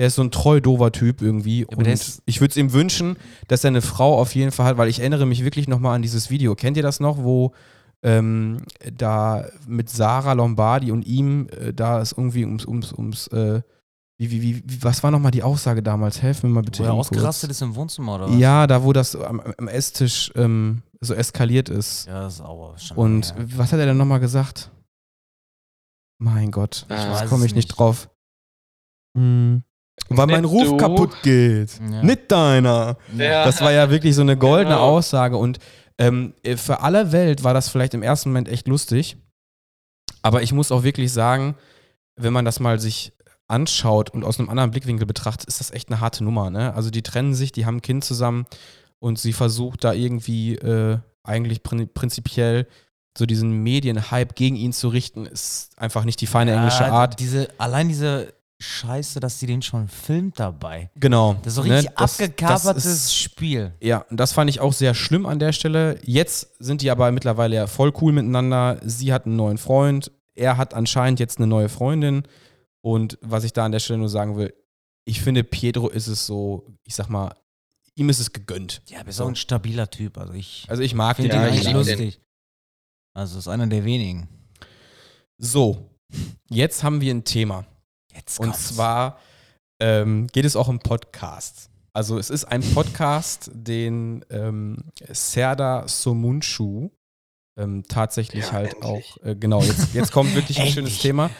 Er 0.00 0.06
ist 0.06 0.14
so 0.14 0.22
ein 0.22 0.30
treu 0.30 0.60
dover 0.62 0.92
Typ 0.92 1.20
irgendwie. 1.20 1.66
aber 1.68 1.76
und 1.76 2.20
ich 2.24 2.40
würde 2.40 2.50
es 2.52 2.56
ihm 2.56 2.72
wünschen, 2.72 3.16
dass 3.48 3.64
er 3.64 3.68
eine 3.68 3.82
Frau 3.82 4.18
auf 4.18 4.34
jeden 4.34 4.50
Fall 4.50 4.64
hat, 4.64 4.78
weil 4.78 4.88
ich 4.88 5.00
erinnere 5.00 5.26
mich 5.26 5.44
wirklich 5.44 5.68
nochmal 5.68 5.94
an 5.96 6.00
dieses 6.00 6.30
Video. 6.30 6.54
Kennt 6.54 6.78
ihr 6.78 6.82
das 6.82 7.00
noch, 7.00 7.18
wo 7.18 7.52
ähm, 8.02 8.62
da 8.96 9.46
mit 9.66 9.90
Sarah 9.90 10.32
Lombardi 10.32 10.90
und 10.90 11.06
ihm, 11.06 11.48
äh, 11.50 11.74
da 11.74 12.00
ist 12.00 12.12
irgendwie 12.12 12.46
ums, 12.46 12.64
ums, 12.64 12.94
ums, 12.94 13.26
äh, 13.26 13.60
wie, 14.16 14.30
wie, 14.30 14.40
wie, 14.40 14.62
wie- 14.64 14.82
was 14.82 15.02
war 15.02 15.10
nochmal 15.10 15.32
die 15.32 15.42
Aussage 15.42 15.82
damals? 15.82 16.22
Helf 16.22 16.42
mir 16.44 16.48
mal 16.48 16.62
bitte. 16.62 16.82
Wo 16.82 16.86
er 16.86 16.94
ausgerastet 16.94 17.50
ist 17.50 17.60
im 17.60 17.74
Wohnzimmer 17.74 18.14
oder 18.14 18.30
was? 18.30 18.38
Ja, 18.38 18.66
da 18.66 18.82
wo 18.82 18.94
das 18.94 19.14
am, 19.14 19.40
am 19.40 19.68
Esstisch 19.68 20.32
ähm, 20.34 20.82
so 21.02 21.12
eskaliert 21.12 21.68
ist. 21.68 22.06
Ja, 22.06 22.22
das 22.22 22.36
ist 22.36 22.40
auch 22.40 22.78
schon. 22.78 22.96
Und 22.96 23.34
ja. 23.36 23.58
was 23.58 23.70
hat 23.70 23.78
er 23.80 23.84
denn 23.84 23.98
nochmal 23.98 24.20
gesagt? 24.20 24.70
Mein 26.18 26.50
Gott, 26.50 26.86
jetzt 26.88 27.06
weiß 27.08 27.28
komme 27.28 27.44
ich 27.44 27.54
nicht 27.54 27.68
nicht. 27.68 27.78
drauf. 27.78 28.08
Hm. 29.14 29.62
Weil 30.08 30.26
mein 30.26 30.42
Nicht 30.42 30.50
Ruf 30.50 30.68
du. 30.68 30.76
kaputt 30.76 31.22
geht. 31.22 31.70
Ja. 31.80 32.02
Nicht 32.02 32.30
deiner. 32.32 32.96
Ja. 33.16 33.44
Das 33.44 33.60
war 33.60 33.70
ja 33.72 33.90
wirklich 33.90 34.14
so 34.14 34.22
eine 34.22 34.36
goldene 34.36 34.74
Genau. 34.76 34.88
Aussage 34.96 35.36
und 35.36 35.58
ähm, 35.98 36.34
für 36.56 36.80
alle 36.80 37.12
Welt 37.12 37.44
war 37.44 37.54
das 37.54 37.68
vielleicht 37.68 37.94
im 37.94 38.02
ersten 38.02 38.30
Moment 38.30 38.48
echt 38.48 38.66
lustig. 38.66 39.16
Aber 40.22 40.42
ich 40.42 40.52
muss 40.52 40.72
auch 40.72 40.82
wirklich 40.82 41.12
sagen, 41.12 41.54
wenn 42.16 42.32
man 42.32 42.44
das 42.44 42.58
mal 42.60 42.80
sich 42.80 43.12
anschaut 43.48 44.10
und 44.10 44.24
aus 44.24 44.38
einem 44.38 44.48
anderen 44.48 44.70
Blickwinkel 44.70 45.06
betrachtet, 45.06 45.48
ist 45.48 45.60
das 45.60 45.70
echt 45.70 45.88
eine 45.90 46.00
harte 46.00 46.24
Nummer. 46.24 46.50
Ne? 46.50 46.74
Also 46.74 46.90
die 46.90 47.02
trennen 47.02 47.34
sich, 47.34 47.52
die 47.52 47.66
haben 47.66 47.76
ein 47.76 47.82
Kind 47.82 48.04
zusammen 48.04 48.46
und 48.98 49.18
sie 49.18 49.32
versucht 49.32 49.84
da 49.84 49.92
irgendwie 49.92 50.54
äh, 50.56 50.98
eigentlich 51.22 51.62
prin 51.62 51.88
prinzipiell 51.92 52.66
so 53.18 53.26
diesen 53.26 53.62
Medienhype 53.62 54.34
gegen 54.34 54.54
ihn 54.56 54.72
zu 54.72 54.88
richten, 54.88 55.26
ist 55.26 55.70
einfach 55.76 56.04
nicht 56.04 56.20
die 56.20 56.26
feine 56.28 56.52
englische 56.52 56.84
Ja, 56.84 56.92
Art. 56.92 57.18
Diese, 57.18 57.48
allein 57.58 57.88
diese 57.88 58.32
Scheiße, 58.62 59.20
dass 59.20 59.38
sie 59.40 59.46
den 59.46 59.62
schon 59.62 59.88
filmt 59.88 60.38
dabei. 60.38 60.90
Genau. 60.96 61.34
Das 61.42 61.48
ist 61.48 61.54
so 61.56 61.62
ne? 61.64 61.76
richtig 61.78 61.94
Das- 61.96 62.20
abgekapertes 62.20 62.84
das 62.84 62.92
ist- 62.92 63.16
Spiel. 63.16 63.72
Ja, 63.80 63.98
und 64.10 64.18
das 64.18 64.32
fand 64.32 64.50
ich 64.50 64.60
auch 64.60 64.72
sehr 64.74 64.94
schlimm 64.94 65.24
an 65.26 65.38
der 65.38 65.52
Stelle. 65.52 65.98
Jetzt 66.04 66.54
sind 66.58 66.82
die 66.82 66.90
aber 66.90 67.10
mittlerweile 67.10 67.56
ja 67.56 67.66
voll 67.66 67.92
cool 68.00 68.12
miteinander. 68.12 68.78
Sie 68.84 69.12
hat 69.12 69.24
einen 69.26 69.36
neuen 69.36 69.58
Freund, 69.58 70.12
er 70.34 70.56
hat 70.58 70.74
anscheinend 70.74 71.20
jetzt 71.20 71.38
eine 71.38 71.46
neue 71.46 71.68
Freundin. 71.68 72.22
Und 72.82 73.18
was 73.22 73.44
ich 73.44 73.52
da 73.52 73.64
an 73.64 73.72
der 73.72 73.78
Stelle 73.80 73.98
nur 73.98 74.08
sagen 74.08 74.36
will, 74.36 74.52
ich 75.06 75.20
finde, 75.22 75.42
Pietro 75.42 75.88
ist 75.88 76.06
es 76.06 76.26
so, 76.26 76.66
ich 76.84 76.94
sag 76.94 77.08
mal, 77.08 77.34
ihm 77.94 78.08
ist 78.10 78.20
es 78.20 78.32
gegönnt. 78.32 78.82
Ja, 78.88 79.02
bist 79.02 79.20
auch 79.20 79.28
ein 79.28 79.36
stabiler 79.36 79.90
Typ. 79.90 80.16
Also 80.18 80.32
ich 80.34 80.66
Also 80.68 80.82
ich 80.82 80.94
mag 80.94 81.16
den 81.16 81.26
Ja, 81.26 81.42
eigentlich 81.42 81.64
den. 81.64 81.72
lustig. 81.74 82.20
Also 83.14 83.38
ist 83.38 83.48
einer 83.48 83.66
der 83.66 83.84
wenigen. 83.84 84.28
So, 85.38 85.90
jetzt 86.48 86.82
haben 86.82 87.00
wir 87.00 87.12
ein 87.14 87.24
Thema. 87.24 87.64
Jetzt 88.14 88.40
Und 88.40 88.56
zwar 88.56 89.18
ähm, 89.80 90.26
geht 90.28 90.44
es 90.44 90.56
auch 90.56 90.68
um 90.68 90.78
Podcast. 90.78 91.70
Also 91.92 92.18
es 92.18 92.30
ist 92.30 92.44
ein 92.44 92.62
Podcast, 92.74 93.50
den 93.52 94.24
ähm, 94.30 94.78
Serdar 95.08 95.88
Somunchu 95.88 96.90
ähm, 97.60 97.82
tatsächlich 97.88 98.46
Ja, 98.46 98.52
halt 98.52 98.74
endlich. 98.74 98.84
auch, 98.90 99.24
äh, 99.24 99.34
genau, 99.34 99.60
jetzt, 99.62 99.92
jetzt 99.92 100.12
kommt 100.12 100.34
wirklich 100.34 100.60
ein 100.60 100.66
schönes 100.72 100.98
Thema. 100.98 101.30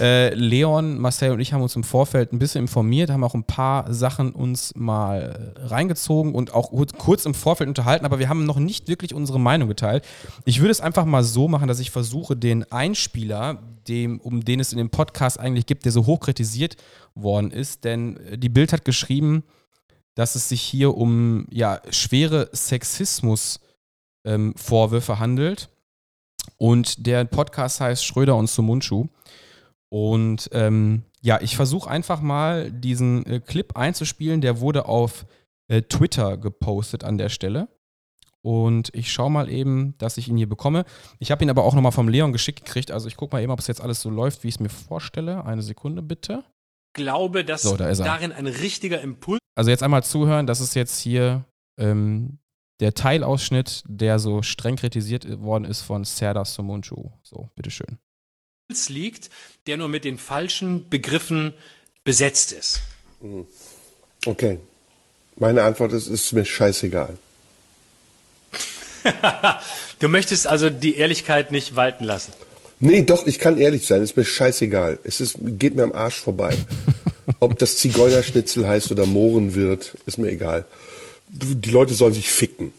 Äh, 0.00 0.34
Leon, 0.34 0.98
Marcel 0.98 1.30
und 1.32 1.40
ich 1.40 1.52
haben 1.52 1.62
uns 1.62 1.76
im 1.76 1.84
Vorfeld 1.84 2.32
ein 2.32 2.38
bisschen 2.38 2.62
informiert, 2.62 3.10
haben 3.10 3.24
auch 3.24 3.34
ein 3.34 3.44
paar 3.44 3.92
Sachen 3.92 4.32
uns 4.32 4.74
mal 4.74 5.54
äh, 5.56 5.66
reingezogen 5.66 6.34
und 6.34 6.52
auch 6.52 6.72
kurz 6.98 7.24
im 7.24 7.34
Vorfeld 7.34 7.68
unterhalten, 7.68 8.04
aber 8.04 8.18
wir 8.18 8.28
haben 8.28 8.44
noch 8.44 8.58
nicht 8.58 8.88
wirklich 8.88 9.14
unsere 9.14 9.40
Meinung 9.40 9.68
geteilt. 9.68 10.04
Ich 10.44 10.60
würde 10.60 10.72
es 10.72 10.80
einfach 10.80 11.04
mal 11.04 11.22
so 11.22 11.48
machen, 11.48 11.68
dass 11.68 11.78
ich 11.78 11.90
versuche, 11.90 12.36
den 12.36 12.70
Einspieler, 12.70 13.62
dem, 13.88 14.20
um 14.20 14.44
den 14.44 14.60
es 14.60 14.72
in 14.72 14.78
dem 14.78 14.90
Podcast 14.90 15.40
eigentlich 15.40 15.66
gibt, 15.66 15.84
der 15.84 15.92
so 15.92 16.06
hoch 16.06 16.20
kritisiert 16.20 16.76
worden 17.14 17.50
ist, 17.50 17.84
denn 17.84 18.16
äh, 18.18 18.38
die 18.38 18.48
Bild 18.48 18.72
hat 18.72 18.84
geschrieben, 18.84 19.42
dass 20.14 20.34
es 20.34 20.48
sich 20.48 20.62
hier 20.62 20.96
um 20.96 21.46
ja, 21.50 21.80
schwere 21.90 22.48
Sexismus-Vorwürfe 22.52 25.18
handelt. 25.18 25.68
Und 26.56 27.06
der 27.06 27.24
Podcast 27.24 27.80
heißt 27.80 28.04
Schröder 28.04 28.36
und 28.36 28.50
Sumunchu. 28.50 29.06
Und 29.88 30.50
ähm, 30.52 31.04
ja, 31.20 31.40
ich 31.40 31.56
versuche 31.56 31.88
einfach 31.88 32.20
mal 32.20 32.70
diesen 32.70 33.24
äh, 33.26 33.40
Clip 33.40 33.76
einzuspielen. 33.76 34.40
Der 34.40 34.60
wurde 34.60 34.86
auf 34.86 35.26
äh, 35.68 35.82
Twitter 35.82 36.36
gepostet 36.36 37.04
an 37.04 37.18
der 37.18 37.28
Stelle. 37.28 37.68
Und 38.42 38.90
ich 38.92 39.12
schaue 39.12 39.30
mal 39.30 39.48
eben, 39.48 39.96
dass 39.98 40.16
ich 40.16 40.28
ihn 40.28 40.36
hier 40.36 40.48
bekomme. 40.48 40.84
Ich 41.20 41.30
habe 41.30 41.44
ihn 41.44 41.50
aber 41.50 41.64
auch 41.64 41.74
nochmal 41.74 41.92
vom 41.92 42.08
Leon 42.08 42.32
geschickt 42.32 42.64
gekriegt. 42.64 42.90
Also 42.90 43.06
ich 43.06 43.16
gucke 43.16 43.36
mal 43.36 43.42
eben, 43.42 43.52
ob 43.52 43.60
es 43.60 43.68
jetzt 43.68 43.80
alles 43.80 44.00
so 44.00 44.10
läuft, 44.10 44.42
wie 44.42 44.48
ich 44.48 44.56
es 44.56 44.60
mir 44.60 44.68
vorstelle. 44.68 45.44
Eine 45.44 45.62
Sekunde 45.62 46.02
bitte. 46.02 46.44
glaube, 46.92 47.44
dass 47.44 47.62
So, 47.62 47.76
da 47.76 47.92
darin 47.92 48.32
ein 48.32 48.48
richtiger 48.48 49.00
Impuls 49.00 49.38
Also 49.54 49.70
jetzt 49.70 49.82
einmal 49.82 50.02
zuhören, 50.02 50.46
das 50.46 50.60
ist 50.60 50.74
jetzt 50.74 51.00
hier 51.00 51.44
ähm, 51.78 52.38
der 52.80 52.94
Teilausschnitt, 52.94 53.84
der 53.86 54.18
so 54.18 54.42
streng 54.42 54.74
kritisiert 54.74 55.40
worden 55.40 55.64
ist 55.64 55.82
von 55.82 56.04
Serdar 56.04 56.44
Somuncu. 56.44 57.10
So, 57.22 57.48
bitteschön. 57.54 57.98
liegt, 58.88 59.30
der 59.66 59.76
nur 59.76 59.88
mit 59.88 60.04
den 60.04 60.18
falschen 60.18 60.88
Begriffen 60.88 61.54
besetzt 62.04 62.52
ist. 62.52 62.82
Okay. 64.26 64.58
Meine 65.36 65.62
Antwort 65.62 65.92
ist, 65.92 66.08
ist 66.08 66.32
mir 66.32 66.44
scheißegal. 66.44 67.16
Du 69.98 70.08
möchtest 70.08 70.46
also 70.46 70.68
die 70.68 70.96
Ehrlichkeit 70.96 71.52
nicht 71.52 71.76
walten 71.76 72.04
lassen. 72.04 72.32
Nee, 72.80 73.02
doch, 73.02 73.26
ich 73.28 73.38
kann 73.38 73.58
ehrlich 73.58 73.86
sein, 73.86 74.02
ist 74.02 74.16
mir 74.16 74.24
scheißegal. 74.24 74.98
Es 75.04 75.20
ist, 75.20 75.36
geht 75.40 75.76
mir 75.76 75.84
am 75.84 75.92
Arsch 75.92 76.16
vorbei. 76.16 76.56
Ob 77.40 77.56
das 77.58 77.76
Zigeunerschnitzel 77.76 78.66
heißt 78.66 78.90
oder 78.90 79.06
Mohrenwirt, 79.06 79.96
ist 80.06 80.18
mir 80.18 80.30
egal. 80.30 80.64
Die 81.28 81.70
Leute 81.70 81.94
sollen 81.94 82.12
sich 82.12 82.28
ficken. 82.28 82.72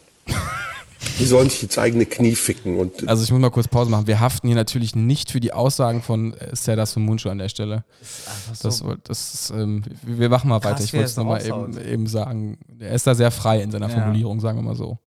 Die 1.20 1.26
sollen 1.26 1.50
sich 1.50 1.64
ins 1.64 1.78
eigene 1.78 2.06
Knie 2.06 2.36
ficken 2.36 2.78
und 2.78 3.08
Also 3.08 3.24
ich 3.24 3.32
muss 3.32 3.40
mal 3.40 3.50
kurz 3.52 3.68
Pause 3.68 3.90
machen. 3.92 4.08
Wir 4.08 4.20
haften 4.20 4.48
hier 4.48 4.56
natürlich 4.56 4.96
nicht 4.96 5.32
für 5.32 5.40
die 5.40 5.54
Aussagen 5.54 6.02
von 6.02 6.34
äh, 6.34 6.56
Serdar 6.56 6.86
Somuncu 6.86 7.30
an 7.30 7.38
der 7.38 7.50
Stelle. 7.50 7.84
Einfach 8.26 8.56
so. 8.56 8.88
Das, 8.88 9.00
das 9.04 9.34
ist, 9.34 9.50
ähm, 9.52 9.84
wir 10.04 10.20
wir 10.20 10.30
machen 10.30 10.50
mal 10.50 10.60
Krass, 10.60 10.74
weiter. 10.74 10.84
Ich 10.84 10.94
wollte 10.94 11.06
es 11.06 11.18
nochmal 11.18 11.46
eben, 11.46 11.78
eben 11.86 12.08
sagen. 12.08 12.58
Er 12.80 12.94
ist 12.94 13.06
da 13.08 13.16
sehr 13.16 13.32
frei 13.32 13.62
in 13.62 13.72
seiner 13.72 13.90
Ja. 13.90 13.96
Formulierung, 13.96 14.40
sagen 14.40 14.58
wir 14.58 14.64
mal 14.64 14.76
so. 14.76 14.98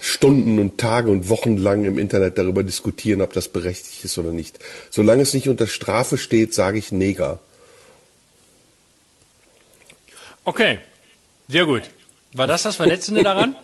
Stunden 0.00 0.58
und 0.58 0.78
Tage 0.78 1.10
und 1.10 1.28
Wochen 1.28 1.56
lang 1.56 1.84
im 1.84 1.98
Internet 1.98 2.38
darüber 2.38 2.62
diskutieren, 2.62 3.22
ob 3.22 3.32
das 3.32 3.48
berechtigt 3.48 4.04
ist 4.04 4.18
oder 4.18 4.30
nicht. 4.30 4.58
Solange 4.90 5.22
es 5.22 5.34
nicht 5.34 5.48
unter 5.48 5.66
Strafe 5.66 6.18
steht, 6.18 6.54
sage 6.54 6.78
ich 6.78 6.92
Neger. 6.92 7.40
Okay, 10.44 10.78
sehr 11.48 11.66
gut. 11.66 11.82
War 12.32 12.46
das 12.46 12.64
das 12.64 12.76
Verletzende 12.76 13.22
daran? 13.22 13.56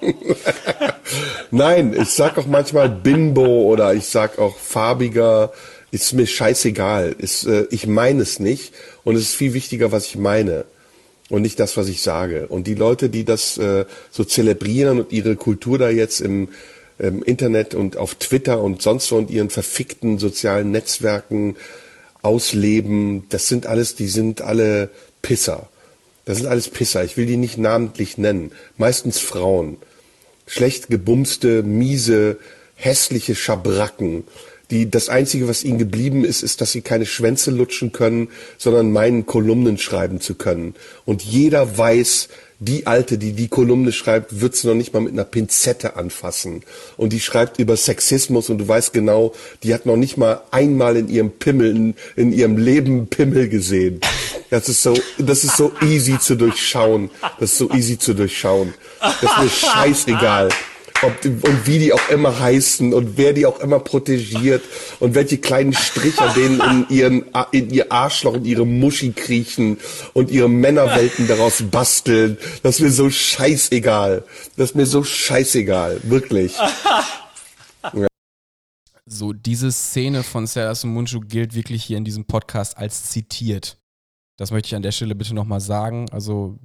Nein, 1.50 1.94
ich 2.00 2.08
sag 2.08 2.38
auch 2.38 2.46
manchmal 2.46 2.88
Bimbo 2.88 3.44
oder 3.44 3.94
ich 3.94 4.06
sag 4.06 4.38
auch 4.38 4.56
farbiger. 4.56 5.52
Ist 5.90 6.14
mir 6.14 6.26
scheißegal. 6.26 7.14
Ist, 7.18 7.44
äh, 7.44 7.66
ich 7.70 7.86
meine 7.86 8.22
es 8.22 8.38
nicht. 8.38 8.72
Und 9.04 9.14
es 9.14 9.22
ist 9.22 9.34
viel 9.34 9.52
wichtiger, 9.52 9.92
was 9.92 10.06
ich 10.06 10.16
meine. 10.16 10.64
Und 11.32 11.40
nicht 11.40 11.58
das, 11.58 11.78
was 11.78 11.88
ich 11.88 12.02
sage. 12.02 12.46
Und 12.48 12.66
die 12.66 12.74
Leute, 12.74 13.08
die 13.08 13.24
das 13.24 13.56
äh, 13.56 13.86
so 14.10 14.22
zelebrieren 14.22 15.00
und 15.00 15.12
ihre 15.12 15.34
Kultur 15.34 15.78
da 15.78 15.88
jetzt 15.88 16.20
im, 16.20 16.50
im 16.98 17.22
Internet 17.22 17.74
und 17.74 17.96
auf 17.96 18.16
Twitter 18.16 18.60
und 18.60 18.82
sonst 18.82 19.10
wo 19.10 19.16
und 19.16 19.30
ihren 19.30 19.48
verfickten 19.48 20.18
sozialen 20.18 20.70
Netzwerken 20.72 21.56
ausleben, 22.20 23.24
das 23.30 23.48
sind 23.48 23.64
alles, 23.64 23.94
die 23.94 24.08
sind 24.08 24.42
alle 24.42 24.90
Pisser. 25.22 25.70
Das 26.26 26.36
sind 26.36 26.48
alles 26.48 26.68
Pisser. 26.68 27.02
Ich 27.02 27.16
will 27.16 27.24
die 27.24 27.38
nicht 27.38 27.56
namentlich 27.56 28.18
nennen. 28.18 28.52
Meistens 28.76 29.18
Frauen 29.18 29.78
schlecht 30.46 30.90
gebumste, 30.90 31.62
miese, 31.62 32.36
hässliche 32.74 33.34
Schabracken, 33.34 34.24
die 34.72 34.90
das 34.90 35.10
einzige, 35.10 35.48
was 35.48 35.64
ihnen 35.64 35.78
geblieben 35.78 36.24
ist, 36.24 36.42
ist, 36.42 36.62
dass 36.62 36.72
sie 36.72 36.80
keine 36.80 37.04
Schwänze 37.04 37.50
lutschen 37.50 37.92
können, 37.92 38.28
sondern 38.56 38.90
meinen 38.90 39.26
Kolumnen 39.26 39.76
schreiben 39.76 40.20
zu 40.20 40.34
können. 40.34 40.74
Und 41.04 41.22
jeder 41.22 41.76
weiß, 41.76 42.28
die 42.58 42.86
Alte, 42.86 43.18
die 43.18 43.32
die 43.32 43.48
Kolumne 43.48 43.92
schreibt, 43.92 44.40
wird 44.40 44.56
sie 44.56 44.68
noch 44.68 44.74
nicht 44.74 44.94
mal 44.94 45.00
mit 45.00 45.12
einer 45.12 45.24
Pinzette 45.24 45.96
anfassen. 45.96 46.62
Und 46.96 47.12
die 47.12 47.20
schreibt 47.20 47.58
über 47.58 47.76
Sexismus 47.76 48.48
und 48.48 48.58
du 48.58 48.68
weißt 48.68 48.94
genau, 48.94 49.34
die 49.62 49.74
hat 49.74 49.84
noch 49.84 49.96
nicht 49.96 50.16
mal 50.16 50.40
einmal 50.52 50.96
in 50.96 51.08
ihrem 51.08 51.32
Pimmel, 51.32 51.76
in, 51.76 51.94
in 52.16 52.32
ihrem 52.32 52.56
Leben 52.56 53.08
Pimmel 53.08 53.48
gesehen. 53.48 54.00
Das 54.48 54.68
ist 54.68 54.82
so, 54.82 54.96
das 55.18 55.44
ist 55.44 55.56
so 55.56 55.72
easy 55.82 56.18
zu 56.18 56.34
durchschauen. 56.34 57.10
Das 57.40 57.52
ist 57.52 57.58
so 57.58 57.70
easy 57.72 57.98
zu 57.98 58.14
durchschauen. 58.14 58.72
Das 59.00 59.22
ist 59.22 59.38
mir 59.38 59.50
scheißegal. 59.50 60.48
Ob, 61.02 61.24
und 61.24 61.66
wie 61.66 61.78
die 61.78 61.92
auch 61.92 62.08
immer 62.10 62.38
heißen 62.38 62.94
und 62.94 63.16
wer 63.16 63.32
die 63.32 63.46
auch 63.46 63.60
immer 63.60 63.80
protegiert 63.80 64.62
und 65.00 65.14
welche 65.14 65.38
kleinen 65.38 65.72
Stricher 65.72 66.32
denen 66.34 66.60
in 66.60 66.96
ihren 66.96 67.24
in 67.50 67.70
ihr 67.70 67.90
Arschloch 67.90 68.34
in 68.34 68.44
ihre 68.44 68.66
Muschi 68.66 69.12
kriechen 69.12 69.78
und 70.12 70.30
ihre 70.30 70.48
Männerwelten 70.48 71.26
daraus 71.26 71.62
basteln. 71.70 72.38
Das 72.62 72.76
ist 72.76 72.80
mir 72.80 72.90
so 72.90 73.10
scheißegal. 73.10 74.24
Das 74.56 74.70
ist 74.70 74.76
mir 74.76 74.86
so 74.86 75.02
scheißegal, 75.02 76.00
wirklich. 76.04 76.54
So, 79.04 79.32
diese 79.32 79.72
Szene 79.72 80.22
von 80.22 80.46
Serdar 80.46 80.74
Somuncu 80.74 81.20
gilt 81.20 81.54
wirklich 81.54 81.84
hier 81.84 81.98
in 81.98 82.04
diesem 82.04 82.24
Podcast 82.24 82.78
als 82.78 83.10
zitiert. 83.10 83.76
Das 84.36 84.50
möchte 84.50 84.68
ich 84.68 84.74
an 84.74 84.82
der 84.82 84.92
Stelle 84.92 85.14
bitte 85.14 85.34
nochmal 85.34 85.60
sagen. 85.60 86.08
Also, 86.10 86.58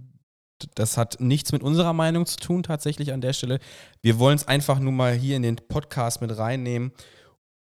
Das 0.76 0.98
hat 0.98 1.20
nichts 1.20 1.52
mit 1.52 1.64
unserer 1.64 1.94
Meinung 1.94 2.26
zu 2.26 2.38
tun, 2.38 2.64
tatsächlich 2.64 3.14
an 3.14 3.22
der 3.22 3.34
Stelle. 3.34 3.60
Wir 4.02 4.20
wollen 4.20 4.36
es 4.36 4.48
einfach 4.48 4.80
nur 4.80 4.92
mal 4.92 5.14
hier 5.14 5.36
in 5.36 5.44
den 5.44 5.56
Podcast 5.56 6.22
mit 6.22 6.36
reinnehmen, 6.38 6.92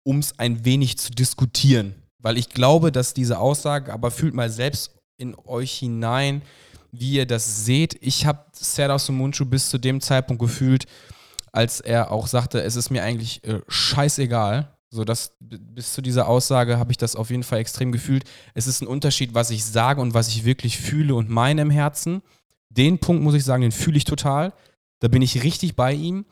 um 0.02 0.18
es 0.18 0.38
ein 0.38 0.64
wenig 0.64 0.98
zu 0.98 1.10
diskutieren. 1.10 1.94
Weil 2.18 2.36
ich 2.36 2.48
glaube, 2.48 2.92
dass 2.92 3.14
diese 3.14 3.38
Aussage, 3.38 3.92
aber 3.92 4.10
fühlt 4.10 4.34
mal 4.34 4.50
selbst 4.50 4.96
in 5.16 5.34
euch 5.46 5.72
hinein, 5.72 6.42
wie 6.92 7.12
ihr 7.12 7.26
das 7.26 7.64
seht. 7.64 7.96
Ich 8.00 8.26
habe 8.26 8.44
Serdar 8.52 8.98
Sumunchu 8.98 9.44
bis 9.44 9.70
zu 9.70 9.78
dem 9.78 10.00
Zeitpunkt 10.00 10.40
gefühlt, 10.40 10.86
als 11.52 11.80
er 11.80 12.10
auch 12.10 12.26
sagte, 12.26 12.62
es 12.62 12.76
ist 12.76 12.90
mir 12.90 13.02
eigentlich 13.02 13.44
äh, 13.44 13.60
scheißegal. 13.68 14.74
So, 14.92 15.04
das, 15.04 15.36
bis 15.38 15.92
zu 15.92 16.02
dieser 16.02 16.26
Aussage 16.26 16.78
habe 16.78 16.90
ich 16.90 16.98
das 16.98 17.14
auf 17.14 17.30
jeden 17.30 17.44
Fall 17.44 17.60
extrem 17.60 17.92
gefühlt. 17.92 18.24
Es 18.54 18.66
ist 18.66 18.82
ein 18.82 18.88
Unterschied, 18.88 19.34
was 19.34 19.50
ich 19.50 19.64
sage 19.64 20.00
und 20.00 20.14
was 20.14 20.28
ich 20.28 20.44
wirklich 20.44 20.78
fühle 20.78 21.14
und 21.14 21.30
meine 21.30 21.62
im 21.62 21.70
Herzen. 21.70 22.22
Den 22.70 22.98
Punkt 22.98 23.22
muss 23.22 23.34
ich 23.34 23.44
sagen, 23.44 23.62
den 23.62 23.72
fühle 23.72 23.96
ich 23.96 24.04
total. 24.04 24.52
Da 25.00 25.08
bin 25.08 25.22
ich 25.22 25.42
richtig 25.42 25.76
bei 25.76 25.92
ihm. 25.92 26.24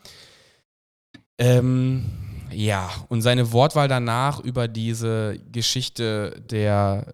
Ähm, 1.37 2.05
ja, 2.51 2.89
und 3.09 3.21
seine 3.21 3.51
Wortwahl 3.51 3.87
danach 3.87 4.39
über 4.39 4.67
diese 4.67 5.39
Geschichte 5.51 6.41
der, 6.49 7.13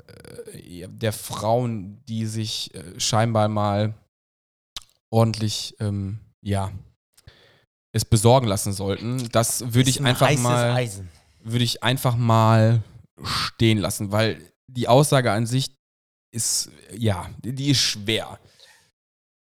äh, 0.54 0.88
der 0.88 1.14
Frauen, 1.14 2.04
die 2.08 2.26
sich 2.26 2.74
äh, 2.74 3.00
scheinbar 3.00 3.48
mal 3.48 3.94
ordentlich, 5.12 5.76
ähm, 5.80 6.20
ja, 6.42 6.72
es 7.92 8.06
besorgen 8.06 8.48
lassen 8.48 8.74
sollten, 8.74 9.30
das 9.32 9.74
würde 9.74 9.90
ich 9.90 10.00
ein 10.00 10.08
einfach 10.08 10.38
mal 10.38 10.90
würde 11.46 11.64
ich 11.64 11.84
einfach 11.84 12.18
mal 12.18 12.84
stehen 13.24 13.78
lassen, 13.78 14.12
weil 14.12 14.42
die 14.68 14.88
Aussage 14.88 15.32
an 15.32 15.46
sich 15.46 15.78
ist, 16.32 16.70
ja, 16.92 17.30
die 17.38 17.70
ist 17.70 17.80
schwer. 17.80 18.40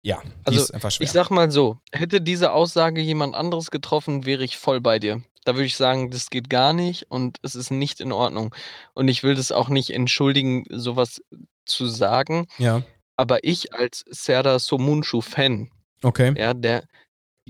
Ja, 0.03 0.23
Also, 0.45 0.61
ist 0.61 0.71
einfach 0.73 0.91
schwer. 0.91 1.05
Ich 1.05 1.13
sag 1.13 1.31
mal 1.31 1.51
so, 1.51 1.79
hätte 1.93 2.21
diese 2.21 2.53
Aussage 2.53 3.01
jemand 3.01 3.35
anderes 3.35 3.71
getroffen, 3.71 4.27
wäre 4.27 4.45
ich 4.45 4.57
voll 4.57 4.81
bei 4.81 4.99
dir. 4.99 5.23
Da 5.45 5.55
würde 5.55 5.67
ich 5.67 5.77
sagen, 5.77 6.11
das 6.11 6.31
geht 6.31 6.51
gar 6.51 6.73
nicht 6.73 7.11
und 7.11 7.39
es 7.43 7.55
ist 7.55 7.71
nicht 7.71 8.01
in 8.01 8.13
Ordnung. 8.13 8.55
Und 8.95 9.09
ich 9.09 9.23
will 9.23 9.35
das 9.35 9.51
auch 9.51 9.69
nicht 9.69 9.91
entschuldigen, 9.91 10.65
sowas 10.71 11.23
zu 11.65 11.87
sagen. 11.87 12.47
ja, 12.59 12.83
Aber 13.17 13.43
ich 13.45 13.75
als 13.75 14.05
Serdar 14.09 14.59
Somuncu-Fan, 14.59 15.71
okay. 16.03 16.35
ja, 16.37 16.55
der 16.55 16.85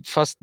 fast, 0.04 0.38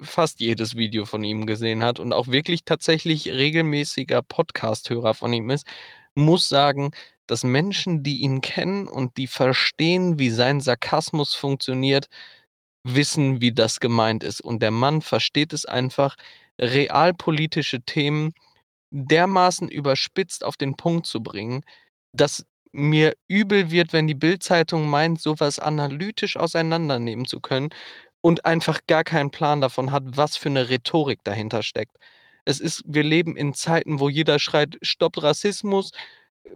fast 0.00 0.40
jedes 0.40 0.76
Video 0.76 1.04
von 1.04 1.22
ihm 1.24 1.46
gesehen 1.46 1.82
hat 1.82 2.00
und 2.00 2.12
auch 2.12 2.28
wirklich 2.28 2.64
tatsächlich 2.64 3.28
regelmäßiger 3.28 4.22
Podcast-Hörer 4.22 5.14
von 5.14 5.32
ihm 5.32 5.50
ist, 5.50 5.66
muss 6.14 6.48
sagen, 6.48 6.90
dass 7.30 7.44
Menschen, 7.44 8.02
die 8.02 8.18
ihn 8.18 8.40
kennen 8.40 8.88
und 8.88 9.16
die 9.16 9.26
verstehen, 9.26 10.18
wie 10.18 10.30
sein 10.30 10.60
Sarkasmus 10.60 11.34
funktioniert, 11.34 12.08
wissen, 12.84 13.40
wie 13.40 13.52
das 13.52 13.80
gemeint 13.80 14.24
ist. 14.24 14.40
Und 14.40 14.62
der 14.62 14.70
Mann 14.70 15.02
versteht 15.02 15.52
es 15.52 15.66
einfach, 15.66 16.16
realpolitische 16.60 17.80
Themen 17.82 18.32
dermaßen 18.90 19.68
überspitzt 19.68 20.44
auf 20.44 20.56
den 20.56 20.76
Punkt 20.76 21.06
zu 21.06 21.22
bringen, 21.22 21.62
dass 22.12 22.44
mir 22.72 23.14
übel 23.28 23.70
wird, 23.70 23.92
wenn 23.92 24.06
die 24.06 24.14
Bildzeitung 24.14 24.88
meint, 24.88 25.20
sowas 25.20 25.58
analytisch 25.58 26.36
auseinandernehmen 26.36 27.26
zu 27.26 27.40
können 27.40 27.70
und 28.20 28.44
einfach 28.44 28.80
gar 28.86 29.04
keinen 29.04 29.30
Plan 29.30 29.60
davon 29.60 29.92
hat, 29.92 30.04
was 30.06 30.36
für 30.36 30.48
eine 30.48 30.68
Rhetorik 30.68 31.20
dahinter 31.24 31.62
steckt. 31.62 31.96
Es 32.44 32.60
ist, 32.60 32.82
wir 32.86 33.02
leben 33.02 33.36
in 33.36 33.54
Zeiten, 33.54 34.00
wo 34.00 34.08
jeder 34.08 34.38
schreit, 34.38 34.78
stoppt 34.82 35.22
Rassismus, 35.22 35.92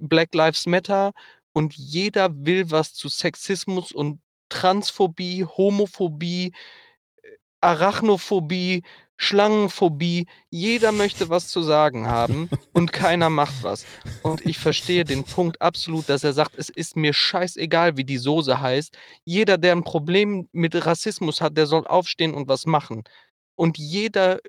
Black 0.01 0.35
Lives 0.35 0.67
Matter 0.67 1.13
und 1.53 1.75
jeder 1.75 2.29
will 2.33 2.71
was 2.71 2.95
zu 2.95 3.09
Sexismus 3.09 3.93
und 3.93 4.21
Transphobie, 4.49 5.45
Homophobie, 5.45 6.53
äh, 7.23 7.29
Arachnophobie, 7.61 8.83
Schlangenphobie. 9.17 10.27
Jeder 10.51 10.93
möchte 10.93 11.29
was 11.29 11.49
zu 11.49 11.63
sagen 11.63 12.09
haben 12.09 12.51
und 12.73 12.93
keiner 12.93 13.31
macht 13.31 13.63
was. 13.63 13.87
Und 14.23 14.45
ich 14.45 14.59
verstehe 14.59 15.05
den 15.05 15.25
Punkt 15.25 15.61
absolut, 15.63 16.09
dass 16.09 16.25
er 16.25 16.33
sagt, 16.33 16.57
es 16.57 16.69
ist 16.69 16.97
mir 16.97 17.13
scheißegal, 17.13 17.97
wie 17.97 18.05
die 18.05 18.19
Soße 18.19 18.61
heißt. 18.61 18.97
Jeder, 19.25 19.59
der 19.59 19.73
ein 19.73 19.85
Problem 19.85 20.49
mit 20.53 20.75
Rassismus 20.87 21.41
hat, 21.41 21.57
der 21.57 21.67
soll 21.67 21.87
aufstehen 21.87 22.35
und 22.35 22.49
was 22.49 22.67
machen. 22.67 23.05
Und 23.57 23.79
jeder, 23.79 24.41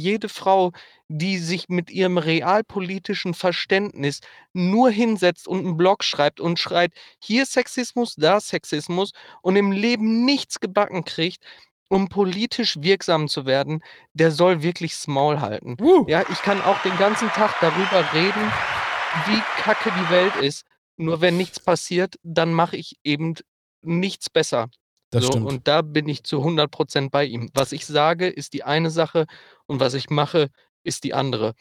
jede 0.00 0.28
Frau, 0.28 0.72
die 1.08 1.38
sich 1.38 1.68
mit 1.68 1.90
ihrem 1.90 2.18
realpolitischen 2.18 3.34
Verständnis 3.34 4.20
nur 4.52 4.90
hinsetzt 4.90 5.46
und 5.46 5.60
einen 5.60 5.76
Blog 5.76 6.04
schreibt 6.04 6.40
und 6.40 6.58
schreit, 6.58 6.92
hier 7.18 7.46
Sexismus, 7.46 8.14
da 8.16 8.40
Sexismus 8.40 9.12
und 9.42 9.56
im 9.56 9.72
Leben 9.72 10.24
nichts 10.24 10.60
gebacken 10.60 11.04
kriegt, 11.04 11.44
um 11.88 12.08
politisch 12.08 12.76
wirksam 12.80 13.28
zu 13.28 13.46
werden, 13.46 13.82
der 14.14 14.30
soll 14.30 14.62
wirklich 14.62 14.96
Maul 15.06 15.40
halten. 15.40 15.76
Uh. 15.80 16.04
Ja, 16.08 16.22
ich 16.30 16.40
kann 16.42 16.62
auch 16.62 16.80
den 16.82 16.96
ganzen 16.98 17.28
Tag 17.30 17.56
darüber 17.60 18.12
reden, 18.12 18.52
wie 19.26 19.42
kacke 19.60 19.90
die 19.90 20.10
Welt 20.10 20.36
ist. 20.36 20.64
Nur 20.96 21.20
wenn 21.20 21.36
nichts 21.36 21.58
passiert, 21.58 22.14
dann 22.22 22.52
mache 22.52 22.76
ich 22.76 22.96
eben 23.02 23.34
nichts 23.82 24.30
besser. 24.30 24.68
Das 25.12 25.24
so, 25.24 25.28
stimmt. 25.28 25.46
und 25.46 25.68
da 25.68 25.82
bin 25.82 26.08
ich 26.08 26.22
zu 26.24 26.42
100% 26.44 27.10
bei 27.10 27.24
ihm. 27.24 27.50
Was 27.54 27.72
ich 27.72 27.86
sage, 27.86 28.28
ist 28.28 28.52
die 28.52 28.62
eine 28.64 28.90
Sache 28.90 29.26
und 29.66 29.80
was 29.80 29.94
ich 29.94 30.08
mache, 30.10 30.48
ist 30.84 31.04
die 31.04 31.14
andere. 31.14 31.54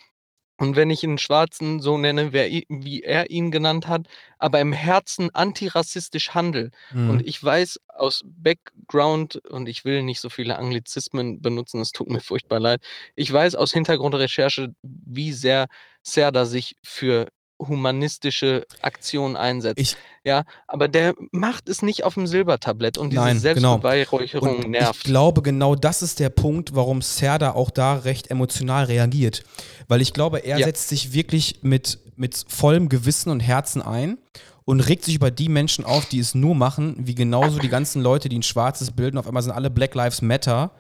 Und 0.60 0.76
wenn 0.76 0.90
ich 0.90 1.04
einen 1.06 1.18
Schwarzen 1.18 1.80
so 1.82 1.98
nenne, 1.98 2.34
wie 2.34 3.02
er 3.04 3.30
ihn 3.32 3.50
genannt 3.52 3.88
hat, 3.88 4.08
aber 4.40 4.60
im 4.62 4.74
Herzen 4.74 5.30
antirassistisch 5.34 6.32
handel, 6.36 6.72
Mhm. 6.92 7.10
und 7.12 7.28
ich 7.28 7.42
weiß 7.44 7.80
aus 7.88 8.22
Background, 8.26 9.38
und 9.50 9.70
ich 9.70 9.86
will 9.86 10.04
nicht 10.04 10.20
so 10.22 10.30
viele 10.30 10.58
Anglizismen 10.60 11.42
benutzen, 11.42 11.82
es 11.82 11.92
tut 11.94 12.10
mir 12.10 12.20
furchtbar 12.22 12.60
leid, 12.60 12.82
ich 13.16 13.32
weiß 13.32 13.56
aus 13.56 13.74
Hintergrundrecherche, 13.74 14.74
wie 14.84 15.32
sehr 15.34 15.68
Serda 16.04 16.46
sich 16.46 16.76
für 16.84 17.28
humanistische 17.60 18.66
Aktionen 18.82 19.36
einsetzt. 19.36 19.80
Ich- 19.80 19.98
ja, 20.24 20.44
aber 20.68 20.88
der 20.88 21.14
macht 21.32 21.70
es 21.70 21.82
nicht 21.82 22.04
auf 22.04 22.14
dem 22.16 22.28
Silbertablett 22.28 22.98
und 22.98 23.12
diese 23.12 23.22
Nein, 23.22 23.36
genau. 23.42 23.80
Selbstbeweihräucherung 23.80 24.58
Und 24.58 24.70
nervt. 24.72 24.98
Ich 24.98 25.04
glaube, 25.04 25.42
genau 25.42 25.76
das 25.76 26.02
ist 26.02 26.20
der 26.20 26.30
Punkt, 26.30 26.76
warum 26.76 27.02
Serda 27.02 27.52
auch 27.52 27.70
da 27.72 27.94
recht 27.96 28.30
emotional 28.30 28.86
reagiert. 28.86 29.44
Weil 29.88 30.02
ich 30.02 30.14
glaube, 30.14 30.40
er 30.40 30.60
Ja. 30.60 30.66
setzt 30.66 30.90
sich 30.90 31.14
wirklich 31.14 31.60
mit, 31.62 32.00
mit 32.16 32.44
vollem 32.48 32.90
Gewissen 32.90 33.30
und 33.30 33.40
Herzen 33.40 33.82
ein 33.82 34.18
und 34.66 34.82
regt 34.82 35.04
sich 35.06 35.16
über 35.16 35.32
die 35.32 35.50
Menschen 35.50 35.86
auf, 35.86 36.06
die 36.06 36.20
es 36.20 36.36
nur 36.36 36.54
machen, 36.56 36.96
wie 37.00 37.16
genauso 37.16 37.60
die 37.60 37.70
ganzen 37.70 38.02
Leute, 38.02 38.30
die 38.30 38.38
ein 38.40 38.44
schwarzes 38.44 38.92
bilden. 38.92 39.18
Auf 39.18 39.26
einmal 39.28 39.42
sind 39.42 39.54
alle 39.54 39.70
Black 39.70 39.96
Lives 39.96 40.22
Matter 40.22 40.72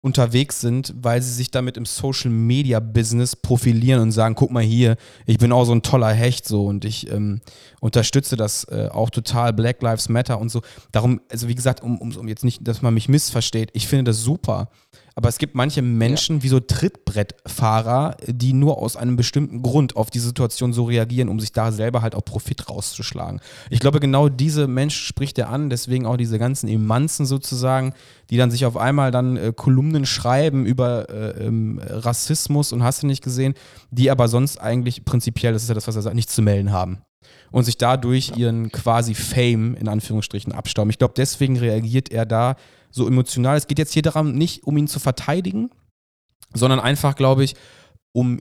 unterwegs 0.00 0.60
sind, 0.60 0.94
weil 1.00 1.20
sie 1.22 1.32
sich 1.32 1.50
damit 1.50 1.76
im 1.76 1.84
Social 1.84 2.30
Media 2.30 2.78
Business 2.78 3.34
profilieren 3.34 4.00
und 4.00 4.12
sagen, 4.12 4.36
guck 4.36 4.50
mal 4.50 4.62
hier, 4.62 4.96
ich 5.26 5.38
bin 5.38 5.50
auch 5.50 5.64
so 5.64 5.72
ein 5.72 5.82
toller 5.82 6.12
Hecht 6.12 6.46
so 6.46 6.66
und 6.66 6.84
ich 6.84 7.10
ähm, 7.10 7.40
unterstütze 7.80 8.36
das 8.36 8.64
äh, 8.64 8.88
auch 8.92 9.10
total, 9.10 9.52
Black 9.52 9.82
Lives 9.82 10.08
Matter 10.08 10.40
und 10.40 10.50
so. 10.50 10.62
Darum, 10.92 11.20
also 11.30 11.48
wie 11.48 11.54
gesagt, 11.54 11.82
um, 11.82 11.98
um, 11.98 12.14
um 12.16 12.28
jetzt 12.28 12.44
nicht, 12.44 12.66
dass 12.66 12.80
man 12.80 12.94
mich 12.94 13.08
missversteht, 13.08 13.70
ich 13.72 13.88
finde 13.88 14.04
das 14.10 14.20
super. 14.20 14.68
Aber 15.18 15.28
es 15.28 15.38
gibt 15.38 15.56
manche 15.56 15.82
Menschen 15.82 16.44
wie 16.44 16.48
so 16.48 16.60
Trittbrettfahrer, 16.60 18.16
die 18.28 18.52
nur 18.52 18.78
aus 18.78 18.94
einem 18.94 19.16
bestimmten 19.16 19.62
Grund 19.62 19.96
auf 19.96 20.10
die 20.10 20.20
Situation 20.20 20.72
so 20.72 20.84
reagieren, 20.84 21.28
um 21.28 21.40
sich 21.40 21.50
da 21.50 21.72
selber 21.72 22.02
halt 22.02 22.14
auch 22.14 22.24
Profit 22.24 22.70
rauszuschlagen. 22.70 23.40
Ich 23.68 23.80
glaube, 23.80 23.98
genau 23.98 24.28
diese 24.28 24.68
Menschen 24.68 25.04
spricht 25.04 25.36
er 25.38 25.48
an, 25.48 25.70
deswegen 25.70 26.06
auch 26.06 26.16
diese 26.16 26.38
ganzen 26.38 26.68
Emanzen 26.68 27.26
sozusagen, 27.26 27.94
die 28.30 28.36
dann 28.36 28.52
sich 28.52 28.64
auf 28.64 28.76
einmal 28.76 29.10
dann 29.10 29.36
äh, 29.36 29.52
Kolumnen 29.52 30.06
schreiben 30.06 30.64
über 30.64 31.10
äh, 31.10 31.46
ähm, 31.46 31.80
Rassismus 31.84 32.72
und 32.72 32.84
hast 32.84 33.02
du 33.02 33.08
nicht 33.08 33.24
gesehen, 33.24 33.54
die 33.90 34.12
aber 34.12 34.28
sonst 34.28 34.60
eigentlich 34.60 35.04
prinzipiell, 35.04 35.52
das 35.52 35.64
ist 35.64 35.68
ja 35.68 35.74
das, 35.74 35.88
was 35.88 35.96
er 35.96 36.02
sagt, 36.02 36.14
nichts 36.14 36.32
zu 36.32 36.42
melden 36.42 36.70
haben. 36.70 37.02
Und 37.50 37.64
sich 37.64 37.78
dadurch 37.78 38.36
ihren 38.36 38.70
quasi 38.70 39.14
Fame 39.14 39.74
in 39.74 39.88
Anführungsstrichen 39.88 40.52
abstauben. 40.52 40.90
Ich 40.90 40.98
glaube, 40.98 41.14
deswegen 41.16 41.56
reagiert 41.58 42.10
er 42.10 42.26
da 42.26 42.56
so 42.90 43.06
emotional. 43.06 43.56
Es 43.56 43.66
geht 43.66 43.78
jetzt 43.78 43.92
hier 43.94 44.02
darum, 44.02 44.32
nicht 44.32 44.64
um 44.64 44.76
ihn 44.76 44.86
zu 44.88 44.98
verteidigen, 45.00 45.70
sondern 46.54 46.80
einfach, 46.80 47.14
glaube 47.16 47.44
ich, 47.44 47.54
um 48.12 48.40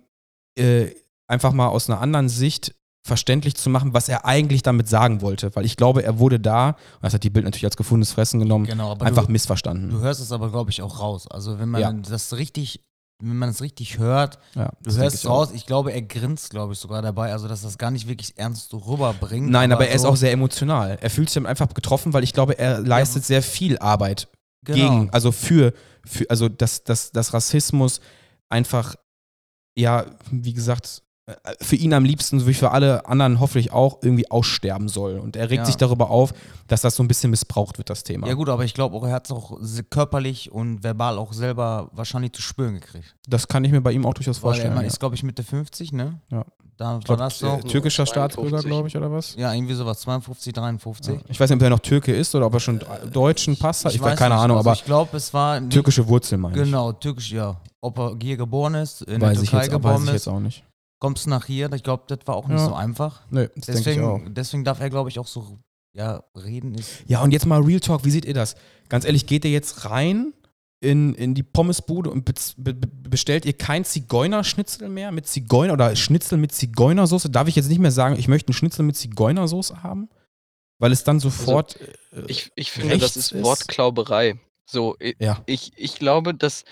äh, 0.57 0.87
einfach 1.27 1.53
mal 1.53 1.67
aus 1.67 1.89
einer 1.89 2.01
anderen 2.01 2.29
Sicht 2.29 2.73
verständlich 3.05 3.55
zu 3.55 3.69
machen, 3.69 3.93
was 3.93 4.09
er 4.09 4.25
eigentlich 4.25 4.63
damit 4.63 4.89
sagen 4.89 5.21
wollte. 5.21 5.55
Weil 5.55 5.63
ich 5.65 5.77
glaube, 5.77 6.03
er 6.03 6.19
wurde 6.19 6.39
da, 6.41 6.69
und 6.69 6.75
das 7.03 7.13
hat 7.13 7.23
die 7.23 7.29
Bild 7.29 7.45
natürlich 7.45 7.63
als 7.65 7.77
gefundenes 7.77 8.11
Fressen 8.11 8.39
genommen, 8.39 8.65
Genau, 8.65 8.93
einfach 8.97 9.27
du, 9.27 9.31
missverstanden. 9.31 9.89
du 9.89 9.99
hörst 9.99 10.19
es 10.19 10.33
aber, 10.33 10.49
glaube 10.51 10.71
ich, 10.71 10.81
auch 10.81 10.99
raus. 10.99 11.27
Also 11.29 11.57
wenn 11.59 11.69
man 11.69 11.79
Ja. 11.81 11.93
das 11.93 12.35
richtig, 12.35 12.81
wenn 13.19 13.37
man 13.37 13.49
es 13.49 13.61
richtig 13.61 13.97
hört, 13.97 14.37
ja, 14.55 14.71
du 14.83 14.95
hörst 14.95 15.15
ich 15.15 15.21
es 15.21 15.25
auch. 15.25 15.39
raus. 15.39 15.49
Ich 15.53 15.65
glaube, 15.65 15.91
er 15.91 16.01
grinst, 16.03 16.51
glaube 16.51 16.73
ich, 16.73 16.79
sogar 16.79 17.01
dabei. 17.01 17.31
Also 17.31 17.47
dass 17.47 17.61
das 17.63 17.77
gar 17.77 17.89
nicht 17.91 18.07
wirklich 18.07 18.37
ernst 18.37 18.73
rüberbringt. 18.73 19.49
Nein, 19.49 19.71
aber 19.71 19.87
er 19.87 19.95
ist 19.95 20.03
so- 20.03 20.09
auch 20.09 20.15
sehr 20.15 20.31
emotional. 20.31 20.97
Er 21.01 21.09
fühlt 21.09 21.29
sich 21.29 21.45
einfach 21.45 21.73
getroffen, 21.73 22.13
weil 22.13 22.23
ich 22.23 22.33
glaube, 22.33 22.57
er 22.59 22.79
leistet 22.79 23.25
sehr 23.25 23.41
viel 23.41 23.77
Arbeit 23.79 24.27
genau. 24.63 24.77
gegen, 24.99 25.09
also 25.11 25.31
für, 25.31 25.73
für 26.05 26.29
also 26.29 26.47
dass, 26.47 26.83
dass, 26.83 27.11
dass 27.11 27.33
Rassismus 27.33 28.01
einfach, 28.49 28.95
ja, 29.77 30.05
wie 30.31 30.53
gesagt, 30.53 31.01
für 31.61 31.75
ihn 31.75 31.93
am 31.93 32.05
liebsten, 32.05 32.39
so 32.39 32.47
wie 32.47 32.53
für 32.53 32.71
alle 32.71 33.05
anderen 33.05 33.39
hoffentlich 33.39 33.71
auch, 33.73 33.97
irgendwie 34.01 34.31
aussterben 34.31 34.87
soll. 34.87 35.19
Und 35.19 35.35
er 35.35 35.49
regt 35.49 35.59
Ja. 35.59 35.65
sich 35.65 35.75
darüber 35.77 36.09
auf, 36.09 36.33
dass 36.67 36.81
das 36.81 36.95
so 36.95 37.03
ein 37.03 37.07
bisschen 37.09 37.31
missbraucht 37.31 37.77
wird, 37.77 37.89
das 37.89 38.03
Thema. 38.03 38.27
Ja 38.27 38.33
gut, 38.33 38.47
aber 38.49 38.63
ich 38.63 38.73
glaube 38.73 38.95
auch, 38.95 39.03
er 39.05 39.13
hat 39.13 39.25
es 39.25 39.31
auch 39.31 39.57
körperlich 39.89 40.51
und 40.51 40.83
verbal 40.83 41.17
auch 41.17 41.33
selber 41.33 41.89
wahrscheinlich 41.91 42.31
zu 42.33 42.41
spüren 42.41 42.75
gekriegt. 42.75 43.15
Das 43.27 43.47
kann 43.47 43.63
ich 43.65 43.71
mir 43.71 43.81
bei 43.81 43.91
ihm 43.91 44.05
auch 44.05 44.13
durchaus 44.13 44.37
Weil 44.37 44.51
vorstellen. 44.53 44.75
er 44.77 44.81
ja. 44.81 44.87
ist, 44.87 44.99
glaube 44.99 45.15
ich, 45.15 45.23
Mitte 45.23 45.43
50, 45.43 45.91
ne? 45.91 46.19
Ja. 46.31 46.45
Da 46.77 46.85
war 46.85 46.99
Ich 46.99 47.05
glaub, 47.05 47.17
das 47.17 47.41
äh, 47.41 47.45
so. 47.45 47.57
türkischer 47.67 48.05
52. 48.05 48.07
Staatsbürger, 48.07 48.61
glaube 48.61 48.87
ich, 48.87 48.95
oder 48.95 49.11
was? 49.11 49.35
Ja, 49.35 49.51
irgendwie 49.51 49.73
sowas, 49.73 49.99
52, 50.01 50.53
53. 50.53 51.19
Ich 51.27 51.39
weiß 51.39 51.49
nicht, 51.49 51.57
ob 51.57 51.63
er 51.63 51.69
noch 51.71 51.79
Türke 51.79 52.13
ist 52.15 52.35
oder 52.35 52.45
ob 52.45 52.53
er 52.53 52.59
schon 52.59 52.79
deutschen 53.11 53.57
Pass 53.57 53.83
hat. 53.83 53.95
Ich, 53.95 53.99
weiß 53.99 54.17
keine 54.17 54.35
nicht. 54.35 54.43
Ahnung, 54.43 54.57
also 54.57 54.69
aber 54.69 54.77
ich 54.77 54.85
glaube, 54.85 55.17
es 55.17 55.33
war 55.33 55.59
türkische 55.69 56.07
Wurzel 56.07 56.37
meine 56.37 56.55
Genau, 56.55 56.91
türkisch, 56.93 57.31
ja. 57.31 57.59
Ob 57.81 57.97
er 57.97 58.15
hier 58.21 58.37
geboren 58.37 58.75
ist, 58.75 59.01
in 59.01 59.15
ich. 59.15 59.21
Weiß 59.21 59.33
der 59.37 59.43
ich, 59.43 59.49
Türkei 59.49 59.65
jetzt, 59.65 59.73
weiß 59.73 59.81
geboren 59.81 60.01
ich 60.03 60.07
ist, 60.09 60.13
jetzt 60.13 60.27
auch 60.27 60.39
nicht. 60.39 60.63
Kommst 60.99 61.25
du 61.25 61.29
nach 61.29 61.45
hier. 61.45 61.71
Ich 61.73 61.83
glaube, 61.83 62.03
das 62.07 62.19
war 62.25 62.35
auch 62.35 62.47
nicht 62.47 62.57
Ja. 62.59 62.65
so 62.67 62.73
einfach. 62.73 63.21
Nö, 63.29 63.47
das 63.55 63.65
denke 63.83 63.91
ich 63.91 63.99
auch. 64.01 64.15
Deswegen, 64.17 64.33
deswegen 64.35 64.63
darf 64.63 64.79
er, 64.79 64.89
glaube 64.89 65.09
ich, 65.09 65.19
auch 65.19 65.27
so 65.27 65.59
ja, 65.93 66.23
reden. 66.35 66.75
Ist, 66.75 67.03
Ja, 67.07 67.21
und 67.23 67.31
jetzt 67.31 67.45
mal 67.45 67.61
Real 67.61 67.79
Talk, 67.79 68.05
wie 68.05 68.11
seht 68.11 68.25
ihr 68.25 68.33
das? 68.33 68.55
Ganz 68.89 69.03
ehrlich, 69.05 69.25
geht 69.25 69.45
ihr 69.45 69.51
jetzt 69.51 69.85
rein 69.85 70.33
in, 70.79 71.15
in 71.15 71.33
die 71.33 71.41
Pommesbude 71.43 72.11
und 72.11 72.23
be, 72.23 72.33
be, 72.57 72.73
bestellt 73.09 73.45
ihr 73.45 73.53
kein 73.53 73.83
Zigeunerschnitzel 73.83 74.89
mehr 74.89 75.11
mit 75.11 75.27
Zigeuner 75.27 75.73
oder 75.73 75.95
Schnitzel 75.95 76.37
mit 76.37 76.51
Zigeunersoße? 76.51 77.29
Darf 77.31 77.47
ich 77.47 77.55
jetzt 77.55 77.69
nicht 77.69 77.79
mehr 77.79 77.91
sagen, 77.91 78.15
ich 78.17 78.27
möchte 78.27 78.49
einen 78.49 78.53
Schnitzel 78.55 78.83
mit 78.83 78.95
Zigeunersoße 78.95 79.81
haben? 79.83 80.09
Weil 80.79 80.91
es 80.91 81.03
dann 81.03 81.19
sofort. 81.19 81.79
äh, 82.11 82.21
Ich, 82.27 82.51
ich 82.55 82.71
finde, 82.71 82.89
das 82.99 83.15
rechts 83.15 83.31
ist 83.33 83.43
Wortklauberei. 83.43 84.39
So, 84.69 84.95
i- 85.01 85.15
ja, 85.19 85.41
ich, 85.47 85.71
ich 85.75 85.95
glaube, 85.97 86.35
dass, 86.35 86.63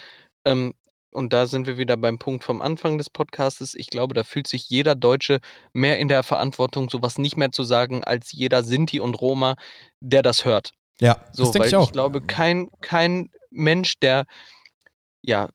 ähm, 0.45 0.76
und 1.16 1.34
da 1.34 1.48
sind 1.48 1.66
wir 1.66 1.78
wieder 1.78 1.98
beim 1.98 2.20
Punkt 2.20 2.44
vom 2.44 2.62
Anfang 2.62 2.98
des 2.98 3.10
Podcastes, 3.10 3.74
ich 3.74 3.90
glaube, 3.90 4.14
da 4.14 4.24
fühlt 4.24 4.48
sich 4.48 4.70
jeder 4.70 4.96
Deutsche 4.96 5.40
mehr 5.74 5.98
in 5.98 6.08
der 6.08 6.24
Verantwortung, 6.24 6.90
sowas 6.90 7.18
nicht 7.18 7.38
mehr 7.38 7.52
zu 7.52 7.64
sagen, 7.64 8.04
als 8.04 8.32
jeder 8.32 8.64
Sinti 8.64 9.00
und 9.00 9.16
Roma, 9.16 9.56
der 10.02 10.22
das 10.22 10.46
hört. 10.46 10.72
ja, 11.00 11.18
So, 11.32 11.44
das 11.44 11.54
denke 11.54 11.68
ich 11.70 11.76
auch. 11.76 11.86
ich 11.86 11.94
glaube, 11.94 12.22
kein, 12.22 12.70
kein 12.82 13.32
Mensch, 13.50 13.98
der 14.00 14.26
ja 15.22 15.50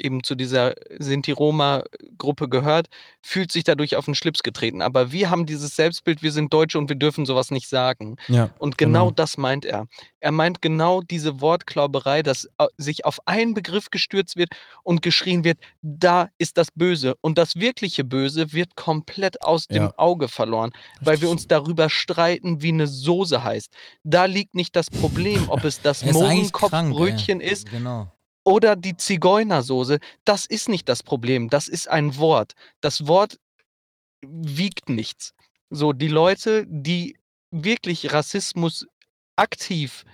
eben 0.00 0.22
zu 0.24 0.34
dieser 0.34 0.74
Sinti-Roma-Gruppe 0.98 2.48
gehört, 2.48 2.88
fühlt 3.22 3.52
sich 3.52 3.64
dadurch 3.64 3.96
auf 3.96 4.04
den 4.04 4.14
Schlips 4.14 4.42
getreten. 4.42 4.82
Aber 4.82 5.12
wir 5.12 5.30
haben 5.30 5.46
dieses 5.46 5.76
Selbstbild, 5.76 6.22
wir 6.22 6.32
sind 6.32 6.52
Deutsche 6.52 6.78
und 6.78 6.88
wir 6.88 6.96
dürfen 6.96 7.26
sowas 7.26 7.50
nicht 7.50 7.68
sagen. 7.68 8.16
ja, 8.28 8.50
Und 8.58 8.78
genau, 8.78 9.06
Genau. 9.06 9.10
das 9.12 9.36
meint 9.38 9.64
er. 9.64 9.86
Er 10.20 10.32
meint 10.32 10.60
genau 10.62 11.00
diese 11.00 11.40
Wortklauberei, 11.40 12.22
dass 12.22 12.48
au- 12.58 12.68
sich 12.76 13.04
auf 13.04 13.18
einen 13.26 13.54
Begriff 13.54 13.90
gestürzt 13.90 14.36
wird 14.36 14.50
und 14.82 15.00
geschrien 15.02 15.44
wird, 15.44 15.58
da 15.82 16.28
ist 16.38 16.58
das 16.58 16.68
Böse. 16.74 17.14
Und 17.20 17.38
das 17.38 17.56
wirkliche 17.56 18.04
Böse 18.04 18.52
wird 18.52 18.76
komplett 18.76 19.42
aus 19.42 19.66
dem 19.66 19.84
Ja. 19.84 19.94
Auge 19.96 20.28
verloren, 20.28 20.72
weil 21.00 21.20
wir 21.20 21.30
uns 21.30 21.46
darüber 21.46 21.88
streiten, 21.88 22.60
wie 22.62 22.68
eine 22.68 22.86
Soße 22.86 23.42
heißt. 23.42 23.72
Da 24.04 24.24
liegt 24.26 24.54
nicht 24.54 24.76
das 24.76 24.90
Problem, 24.90 25.48
ob 25.48 25.64
es 25.64 25.80
das. 25.80 26.04
Mohrenkopfbrötchen 26.04 27.40
ist 27.40 27.70
Genau. 27.70 28.12
Oder 28.50 28.76
die 28.76 28.96
Zigeunersoße. 28.96 30.00
Das 30.24 30.44
ist 30.46 30.68
nicht 30.68 30.88
das 30.88 31.02
Problem. 31.02 31.48
Das 31.48 31.68
ist 31.68 31.88
ein 31.88 32.16
Wort. 32.16 32.54
Das 32.80 33.06
Wort 33.06 33.38
wiegt 34.22 34.88
nichts. 34.88 35.34
So, 35.70 35.92
die 35.92 36.08
Leute, 36.08 36.66
die 36.68 37.16
wirklich 37.52 38.12
Rassismus 38.12 38.86
aktiv 39.36 40.04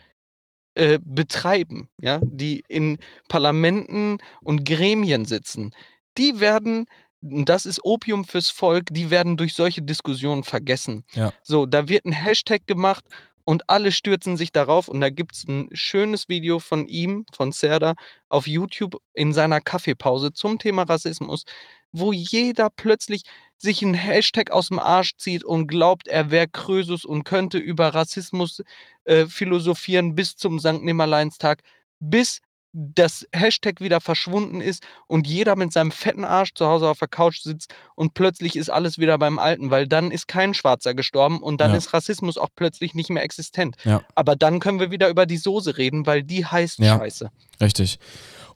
äh, 0.74 0.98
betreiben, 1.02 1.88
ja, 2.00 2.20
die 2.22 2.62
in 2.68 2.98
Parlamenten 3.28 4.18
und 4.42 4.64
Gremien 4.66 5.24
sitzen, 5.24 5.74
die 6.18 6.38
werden, 6.38 6.86
das 7.22 7.64
ist 7.64 7.82
Opium 7.84 8.24
fürs 8.24 8.50
Volk, 8.50 8.88
die 8.90 9.10
werden 9.10 9.38
durch 9.38 9.54
solche 9.54 9.82
Diskussionen 9.82 10.44
vergessen. 10.44 11.04
Ja. 11.14 11.32
So, 11.42 11.64
da 11.64 11.88
wird 11.88 12.04
ein 12.04 12.12
Hashtag 12.12 12.66
gemacht 12.66 13.04
und 13.46 13.70
alle 13.70 13.92
stürzen 13.92 14.36
sich 14.36 14.50
darauf 14.52 14.88
und 14.88 15.00
da 15.00 15.08
gibt 15.08 15.34
es 15.36 15.44
ein 15.48 15.68
schönes 15.72 16.28
Video 16.28 16.58
von 16.58 16.88
ihm, 16.88 17.24
von 17.32 17.52
Serda, 17.52 17.94
auf 18.28 18.48
YouTube 18.48 18.96
in 19.14 19.32
seiner 19.32 19.60
Kaffeepause 19.60 20.32
zum 20.32 20.58
Thema 20.58 20.82
Rassismus, 20.82 21.44
wo 21.92 22.12
jeder 22.12 22.70
plötzlich 22.70 23.22
sich 23.56 23.82
einen 23.82 23.94
Hashtag 23.94 24.50
aus 24.50 24.68
dem 24.68 24.80
Arsch 24.80 25.16
zieht 25.16 25.44
und 25.44 25.68
glaubt, 25.68 26.08
er 26.08 26.32
wäre 26.32 26.48
Krösus 26.48 27.04
und 27.04 27.22
könnte 27.22 27.58
über 27.58 27.94
Rassismus 27.94 28.62
äh, 29.04 29.26
philosophieren 29.26 30.16
bis 30.16 30.36
zum 30.36 30.58
St. 30.58 30.82
Nimmerleinstag, 30.82 31.62
bis 32.00 32.40
das 32.78 33.26
Hashtag 33.32 33.80
wieder 33.80 34.02
verschwunden 34.02 34.60
ist 34.60 34.82
und 35.06 35.26
jeder 35.26 35.56
mit 35.56 35.72
seinem 35.72 35.90
fetten 35.90 36.24
Arsch 36.26 36.52
zu 36.54 36.66
Hause 36.66 36.88
auf 36.90 36.98
der 36.98 37.08
Couch 37.08 37.40
sitzt 37.40 37.74
und 37.94 38.12
plötzlich 38.12 38.54
ist 38.54 38.68
alles 38.68 38.98
wieder 38.98 39.16
beim 39.16 39.38
Alten, 39.38 39.70
weil 39.70 39.88
dann 39.88 40.10
ist 40.10 40.28
kein 40.28 40.52
Schwarzer 40.52 40.92
gestorben 40.94 41.40
und 41.42 41.58
dann 41.60 41.70
Ja. 41.70 41.78
ist 41.78 41.94
Rassismus 41.94 42.36
auch 42.36 42.50
plötzlich 42.54 42.94
nicht 42.94 43.08
mehr 43.08 43.22
existent. 43.22 43.76
Ja. 43.84 44.02
Aber 44.14 44.36
dann 44.36 44.60
können 44.60 44.78
wir 44.78 44.90
wieder 44.90 45.08
über 45.08 45.24
die 45.24 45.38
Soße 45.38 45.78
reden, 45.78 46.04
weil 46.04 46.22
die 46.22 46.44
heißt 46.44 46.78
Ja. 46.80 46.98
Scheiße. 46.98 47.30
Richtig. 47.62 47.98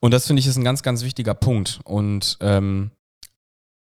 Und 0.00 0.12
das 0.12 0.26
finde 0.26 0.40
ich 0.40 0.46
ist 0.46 0.56
ein 0.58 0.64
ganz, 0.64 0.82
ganz 0.82 1.02
wichtiger 1.02 1.32
Punkt. 1.34 1.80
Und 1.84 2.36
ähm, 2.42 2.90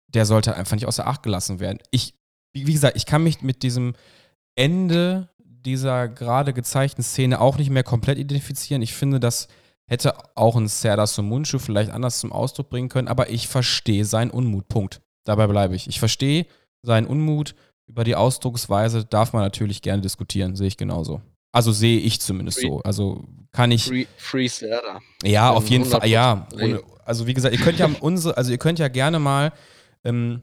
der 0.07 0.25
sollte 0.25 0.55
einfach 0.55 0.77
nicht 0.77 0.87
außer 0.87 1.07
Acht 1.07 1.25
gelassen 1.25 1.59
werden. 1.59 1.81
Ich, 1.91 2.15
wie 2.53 2.73
gesagt, 2.73 2.97
ich 2.97 3.07
kann 3.07 3.25
mich 3.25 3.43
mit 3.43 3.65
diesem 3.65 3.95
Ende 4.55 5.29
dieser 5.39 6.09
gerade 6.09 6.53
gezeigten 6.53 7.03
Szene 7.03 7.41
auch 7.41 7.59
nicht 7.59 7.71
mehr 7.71 7.83
komplett 7.83 8.19
identifizieren. 8.19 8.83
Ich 8.83 8.95
finde, 8.95 9.19
das 9.21 9.49
hätte 9.89 10.15
auch 10.35 10.55
ein 10.57 10.69
Serdar 10.69 11.07
Somuncu 11.07 11.59
vielleicht 11.59 11.91
anders 11.91 12.21
zum 12.21 12.33
Ausdruck 12.33 12.71
bringen 12.71 12.89
können, 12.89 13.09
aber 13.09 13.31
ich 13.31 13.49
verstehe 13.49 14.05
seinen 14.05 14.31
Unmut. 14.31 14.69
Punkt. 14.69 15.01
Dabei 15.25 15.47
bleibe 15.47 15.75
ich. 15.75 15.89
Ich 15.89 15.99
verstehe 15.99 16.47
seinen 16.83 17.07
Unmut. 17.07 17.55
Über 17.87 18.05
die 18.05 18.15
Ausdrucksweise 18.15 19.05
darf 19.05 19.33
man 19.33 19.43
natürlich 19.43 19.81
gerne 19.81 20.03
diskutieren, 20.03 20.57
sehe 20.57 20.69
ich 20.69 20.77
genauso. 20.77 21.23
Also 21.53 21.73
sehe 21.73 21.99
ich 21.99 22.21
zumindest 22.21 22.61
so. 22.61 22.81
Also 22.83 23.25
kann 23.53 23.71
ich. 23.71 23.87
Free, 23.87 24.07
Free 24.19 24.47
Serda. 24.47 25.01
Ja, 25.25 25.51
auf 25.51 25.69
jeden 25.69 25.87
Fall. 25.87 26.01
100% 26.01 26.07
Ja, 26.07 26.47
ohne, 26.55 26.83
also 27.05 27.27
wie 27.27 27.35
gesagt, 27.35 27.57
ihr 27.57 27.65
könnt 27.65 27.79
ja 27.79 27.89
unsere, 28.01 28.37
also 28.37 28.51
ihr 28.51 28.59
könnt 28.59 28.79
ja 28.79 28.89
gerne 28.89 29.19
mal 29.19 29.53
ähm, 30.05 30.43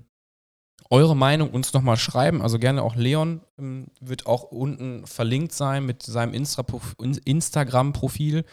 eure 0.89 1.15
Meinung 1.15 1.51
uns 1.51 1.73
nochmal 1.73 1.97
schreiben. 1.97 2.41
Also 2.41 2.59
gerne 2.59 2.81
auch 2.81 2.95
Leon 2.95 3.41
ähm, 3.59 3.87
wird 4.01 4.25
auch 4.25 4.43
unten 4.43 5.05
verlinkt 5.05 5.53
sein 5.53 5.85
mit 5.85 6.03
seinem 6.03 6.33
Instra 6.33 6.65
Instagram-Profil, 7.25 8.43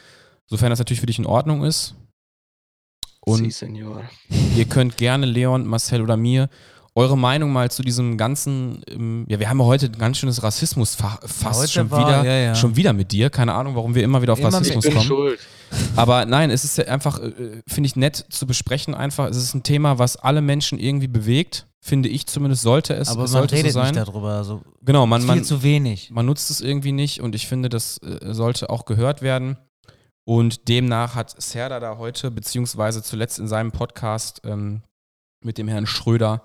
sofern 0.47 0.70
das 0.70 0.78
natürlich 0.78 1.01
für 1.01 1.06
dich 1.06 1.19
in 1.19 1.27
Ordnung 1.27 1.64
ist. 1.64 1.94
Und 3.24 3.52
Si, 3.52 3.66
ihr 4.56 4.64
könnt 4.64 4.97
gerne 4.97 5.27
Leon, 5.27 5.66
Marcel 5.66 6.02
oder 6.02 6.16
mir 6.16 6.48
eure 6.94 7.16
Meinung 7.16 7.52
mal 7.52 7.70
zu 7.70 7.82
diesem 7.82 8.19
ganzen, 8.19 8.82
ähm, 8.89 9.24
ja, 9.28 9.39
wir 9.40 9.48
haben 9.48 9.59
ja 9.60 9.64
heute 9.64 9.86
ein 9.86 9.97
ganz 9.98 10.19
schönes 10.19 10.43
Rassismus-Fass 10.43 11.59
Heute 11.59 11.69
schon 11.73 11.90
war- 11.90 12.01
wieder, 12.06 12.24
ja, 12.24 12.39
ja. 12.48 12.55
schon 12.55 12.77
wieder 12.77 12.93
mit 12.93 13.12
dir. 13.12 13.31
Keine 13.31 13.55
Ahnung, 13.55 13.74
warum 13.77 13.94
wir 13.94 14.02
immer 14.05 14.20
wieder 14.20 14.35
auf 14.35 14.40
Immer 14.40 14.48
Rassismus 14.52 14.85
Ich 14.85 14.90
bin 14.90 14.98
kommen. 14.98 15.06
schuld. 15.06 15.40
Aber 15.97 16.27
nein, 16.27 16.51
es 16.51 16.64
ist 16.64 16.77
ja 16.77 16.85
einfach, 16.89 17.19
äh, 17.19 17.62
finde 17.66 17.86
ich, 17.86 17.97
nett 17.97 18.27
zu 18.28 18.47
besprechen 18.47 18.94
einfach. 18.94 19.27
Es 19.31 19.39
ist 19.39 19.55
ein 19.55 19.62
Thema, 19.62 19.98
was 19.98 20.16
alle 20.19 20.43
Menschen 20.43 20.78
irgendwie 20.78 21.09
bewegt. 21.09 21.66
Finde 21.81 22.10
ich 22.10 22.27
zumindest, 22.27 22.60
sollte 22.62 22.93
es, 22.94 23.09
Aber 23.09 23.20
man 23.20 23.27
sollte 23.28 23.55
redet 23.56 23.73
so 23.73 23.81
sein. 23.81 23.94
nicht 23.94 24.06
darüber. 24.06 24.35
Also 24.35 24.60
genau, 24.82 25.06
man, 25.06 25.23
viel 25.23 25.28
man, 25.28 25.44
zu 25.44 25.62
wenig. 25.62 26.10
man 26.10 26.27
nutzt 26.27 26.51
es 26.51 26.60
irgendwie 26.60 26.93
nicht 26.93 27.20
und 27.23 27.35
ich 27.35 27.47
finde, 27.47 27.70
das 27.70 27.98
äh, 28.02 28.35
sollte 28.35 28.69
auch 28.69 28.85
gehört 28.85 29.23
werden. 29.23 29.56
Und 30.24 30.68
demnach 30.68 31.14
hat 31.14 31.40
Serda 31.42 31.80
da 31.80 31.98
heute, 31.98 32.30
beziehungsweise 32.30 33.02
zuletzt 33.02 33.38
in 33.38 33.48
seinem 33.48 33.72
Podcast 33.72 34.40
ähm, 34.44 34.82
mit 35.42 35.58
dem 35.58 35.68
Herrn 35.68 35.86
Schröder, 35.86 36.44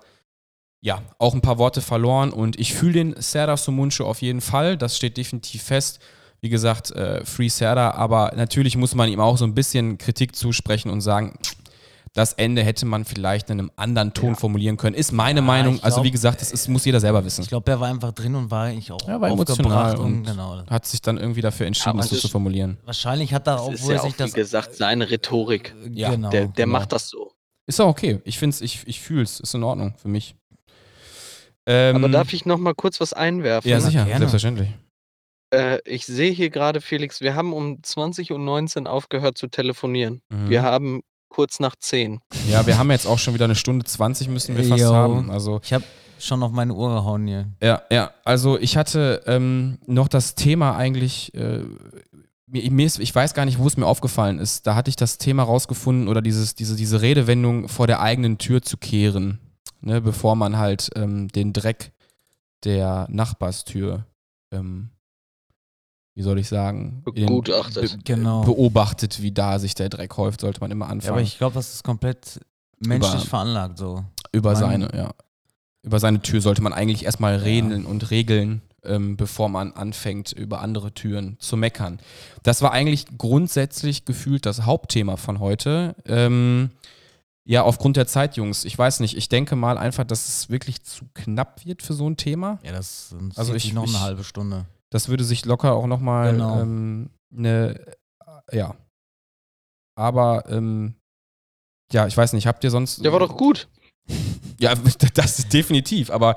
ja, 0.80 1.02
auch 1.18 1.34
ein 1.34 1.42
paar 1.42 1.58
Worte 1.58 1.80
verloren. 1.80 2.32
Und 2.32 2.58
ich 2.58 2.74
fühle 2.74 2.92
den 2.92 3.20
Serda 3.20 3.56
Sumunchu 3.56 4.04
auf 4.04 4.22
jeden 4.22 4.40
Fall. 4.40 4.76
Das 4.76 4.96
steht 4.96 5.16
definitiv 5.16 5.62
fest. 5.62 6.00
Wie 6.40 6.48
gesagt, 6.48 6.92
äh, 6.92 7.24
Free 7.24 7.48
Serda, 7.48 7.92
aber 7.92 8.32
natürlich 8.36 8.76
muss 8.76 8.94
man 8.94 9.08
ihm 9.08 9.18
auch 9.18 9.36
so 9.36 9.44
ein 9.44 9.54
bisschen 9.54 9.98
Kritik 9.98 10.36
zusprechen 10.36 10.88
und 10.88 11.00
sagen, 11.00 11.36
das 12.14 12.32
Ende 12.34 12.62
hätte 12.62 12.86
man 12.86 13.04
vielleicht 13.04 13.50
in 13.50 13.58
einem 13.58 13.70
anderen 13.76 14.12
Ton 14.14 14.34
formulieren 14.34 14.76
können. 14.76 14.94
Ist 14.96 15.12
meine 15.12 15.40
Ja, 15.40 15.46
Meinung. 15.46 15.80
also 15.82 15.96
glaub, 15.96 16.04
wie 16.06 16.10
gesagt, 16.10 16.40
das 16.40 16.50
ist, 16.52 16.68
muss 16.68 16.84
jeder 16.84 17.00
selber 17.00 17.24
wissen. 17.24 17.42
Ich 17.42 17.48
glaube, 17.48 17.70
er 17.70 17.80
war 17.80 17.88
einfach 17.88 18.12
drin 18.12 18.34
und 18.34 18.50
war 18.50 18.64
eigentlich 18.66 18.90
auch 18.92 19.00
Ja, 19.06 19.20
war 19.20 19.28
emotional 19.30 19.92
aufgebracht 19.92 19.98
und 19.98 20.18
und 20.18 20.24
genau. 20.24 20.62
hat 20.68 20.86
sich 20.86 21.00
dann 21.02 21.18
irgendwie 21.18 21.40
dafür 21.40 21.66
entschieden, 21.66 21.90
Aber 21.90 22.00
das 22.00 22.10
so 22.10 22.16
zu 22.16 22.28
formulieren. 22.28 22.78
Wahrscheinlich 22.84 23.32
hat 23.34 23.46
er, 23.46 23.54
Das 23.56 23.60
obwohl 23.62 23.74
ist 23.74 23.88
er 23.88 23.94
ja 23.94 24.00
auch, 24.00 24.04
sich 24.06 24.14
das. 24.16 24.32
wie 24.32 24.36
gesagt, 24.40 24.74
seine 24.74 25.10
Rhetorik. 25.10 25.74
Ja, 25.92 26.10
genau, 26.10 26.30
Der, 26.30 26.46
der 26.46 26.66
genau. 26.66 26.78
macht 26.78 26.92
das 26.92 27.08
so. 27.08 27.32
Ist 27.66 27.80
auch 27.80 27.88
okay. 27.88 28.20
Ich 28.24 28.38
finde 28.38 28.54
es, 28.54 28.60
ich, 28.62 28.82
ich 28.86 29.00
fühle 29.00 29.22
es. 29.22 29.40
Ist 29.40 29.54
in 29.54 29.62
Ordnung 29.62 29.94
für 29.98 30.08
mich. 30.08 30.34
Ähm, 31.66 31.96
Aber 31.96 32.08
darf 32.08 32.32
ich 32.32 32.46
noch 32.46 32.58
mal 32.58 32.74
kurz 32.74 33.00
was 33.00 33.12
einwerfen? 33.12 33.70
Ja, 33.70 33.80
sicher, 33.80 34.04
gerne. 34.04 34.18
selbstverständlich. 34.20 34.70
Äh, 35.54 35.78
ich 35.84 36.06
sehe 36.06 36.30
hier 36.32 36.50
gerade, 36.50 36.80
Felix, 36.80 37.20
wir 37.20 37.34
haben 37.34 37.52
um 37.52 37.80
20.19 37.82 38.82
Uhr 38.86 38.90
aufgehört 38.90 39.36
zu 39.38 39.48
telefonieren. 39.48 40.22
Mhm. 40.30 40.48
Wir 40.48 40.62
haben 40.62 41.02
kurz 41.28 41.60
nach 41.60 41.76
10. 41.76 42.20
Ja, 42.48 42.66
wir 42.66 42.78
haben 42.78 42.90
jetzt 42.90 43.06
auch 43.06 43.18
schon 43.18 43.34
wieder 43.34 43.44
eine 43.44 43.54
Stunde 43.54 43.84
20 43.84 44.28
müssen 44.28 44.56
wir 44.56 44.64
fast 44.64 44.82
Jo. 44.82 44.92
haben. 44.94 45.30
Also, 45.30 45.60
Ich 45.62 45.72
habe 45.72 45.84
schon 46.18 46.42
auf 46.42 46.50
meine 46.52 46.74
Uhr 46.74 46.88
gehauen 46.94 47.26
hier. 47.26 47.48
ja, 47.62 47.82
ja. 47.90 48.10
Also 48.24 48.58
ich 48.58 48.76
hatte 48.76 49.22
ähm, 49.26 49.78
noch 49.86 50.08
das 50.08 50.34
Thema 50.34 50.76
eigentlich, 50.76 51.32
äh, 51.34 51.62
mir, 52.46 52.70
mir 52.70 52.86
ist, 52.86 52.98
ich 52.98 53.14
weiß 53.14 53.34
gar 53.34 53.44
nicht, 53.44 53.58
wo 53.58 53.66
es 53.66 53.76
mir 53.76 53.86
aufgefallen 53.86 54.38
ist. 54.38 54.66
Da 54.66 54.74
hatte 54.74 54.88
ich 54.88 54.96
das 54.96 55.18
Thema 55.18 55.42
rausgefunden 55.44 56.08
oder 56.08 56.20
dieses, 56.22 56.54
diese, 56.54 56.74
diese 56.76 57.02
Redewendung 57.02 57.68
vor 57.68 57.86
der 57.86 58.00
eigenen 58.00 58.38
Tür 58.38 58.62
zu 58.62 58.76
kehren. 58.76 59.38
ne, 59.80 60.00
bevor 60.00 60.34
man 60.34 60.56
halt 60.58 60.90
ähm, 60.96 61.28
den 61.28 61.52
Dreck 61.52 61.92
der 62.64 63.06
Nachbarstür, 63.10 64.04
ähm, 64.50 64.90
wie 66.18 66.22
soll 66.24 66.40
ich 66.40 66.48
sagen, 66.48 67.02
Begutachtet. 67.04 67.92
be- 67.92 67.98
Genau. 68.02 68.42
beobachtet, 68.42 69.22
wie 69.22 69.30
da 69.30 69.60
sich 69.60 69.76
der 69.76 69.88
Dreck 69.88 70.16
häuft, 70.16 70.40
sollte 70.40 70.58
man 70.60 70.72
immer 70.72 70.86
Ja, 70.86 70.90
anfangen. 70.90 71.12
aber 71.12 71.22
ich 71.22 71.38
glaube, 71.38 71.54
das 71.54 71.74
ist 71.74 71.84
komplett 71.84 72.40
menschlich 72.80 73.14
Über- 73.22 73.30
veranlagt 73.30 73.78
so. 73.78 74.04
über 74.32 74.50
mein- 74.54 74.60
seine, 74.60 74.96
ja. 74.96 75.10
Über 75.84 76.00
seine 76.00 76.20
Tür 76.20 76.40
sollte 76.40 76.60
man 76.60 76.72
eigentlich 76.72 77.04
erstmal 77.04 77.36
reden 77.36 77.86
und 77.86 78.10
regeln, 78.10 78.62
ähm, 78.82 79.16
bevor 79.16 79.48
man 79.48 79.70
anfängt, 79.74 80.32
über 80.32 80.60
andere 80.60 80.92
Türen 80.92 81.36
zu 81.38 81.56
meckern. 81.56 82.00
Das 82.42 82.62
war 82.62 82.72
eigentlich 82.72 83.06
grundsätzlich 83.16 84.04
gefühlt 84.04 84.44
das 84.44 84.62
Hauptthema 84.66 85.16
von 85.16 85.38
heute. 85.38 85.94
Ähm, 86.04 86.70
ja, 87.44 87.62
aufgrund 87.62 87.96
der 87.96 88.08
Zeit, 88.08 88.36
Jungs, 88.36 88.64
ich 88.64 88.76
weiß 88.76 88.98
nicht, 89.00 89.16
ich 89.16 89.28
denke 89.28 89.54
mal 89.54 89.78
einfach, 89.78 90.02
dass 90.04 90.26
es 90.28 90.50
wirklich 90.50 90.82
zu 90.82 91.04
knapp 91.14 91.64
wird 91.64 91.80
für 91.82 91.94
so 91.94 92.10
ein 92.10 92.16
Thema. 92.16 92.58
Ja, 92.64 92.72
das 92.72 93.10
sind 93.10 93.38
Also 93.38 93.54
ich- 93.54 93.72
noch 93.72 93.84
ich- 93.84 93.94
eine 93.94 94.00
halbe 94.02 94.24
Stunde. 94.24 94.66
Das 94.90 95.08
würde 95.08 95.24
sich 95.24 95.44
locker 95.44 95.74
auch 95.74 95.86
nochmal 95.86 96.32
Genau. 96.32 96.60
ähm, 96.60 97.10
eine, 97.36 97.78
ja. 98.52 98.74
Aber, 99.96 100.44
ähm, 100.48 100.94
ja, 101.92 102.06
ich 102.06 102.16
weiß 102.16 102.32
nicht, 102.32 102.46
habt 102.46 102.62
ihr 102.64 102.70
sonst. 102.70 103.04
Der 103.04 103.12
war 103.12 103.20
doch 103.20 103.36
gut. 103.36 103.68
Ja, 104.60 104.74
das 105.14 105.38
ist 105.38 105.52
definitiv. 105.52 106.10
Aber 106.10 106.34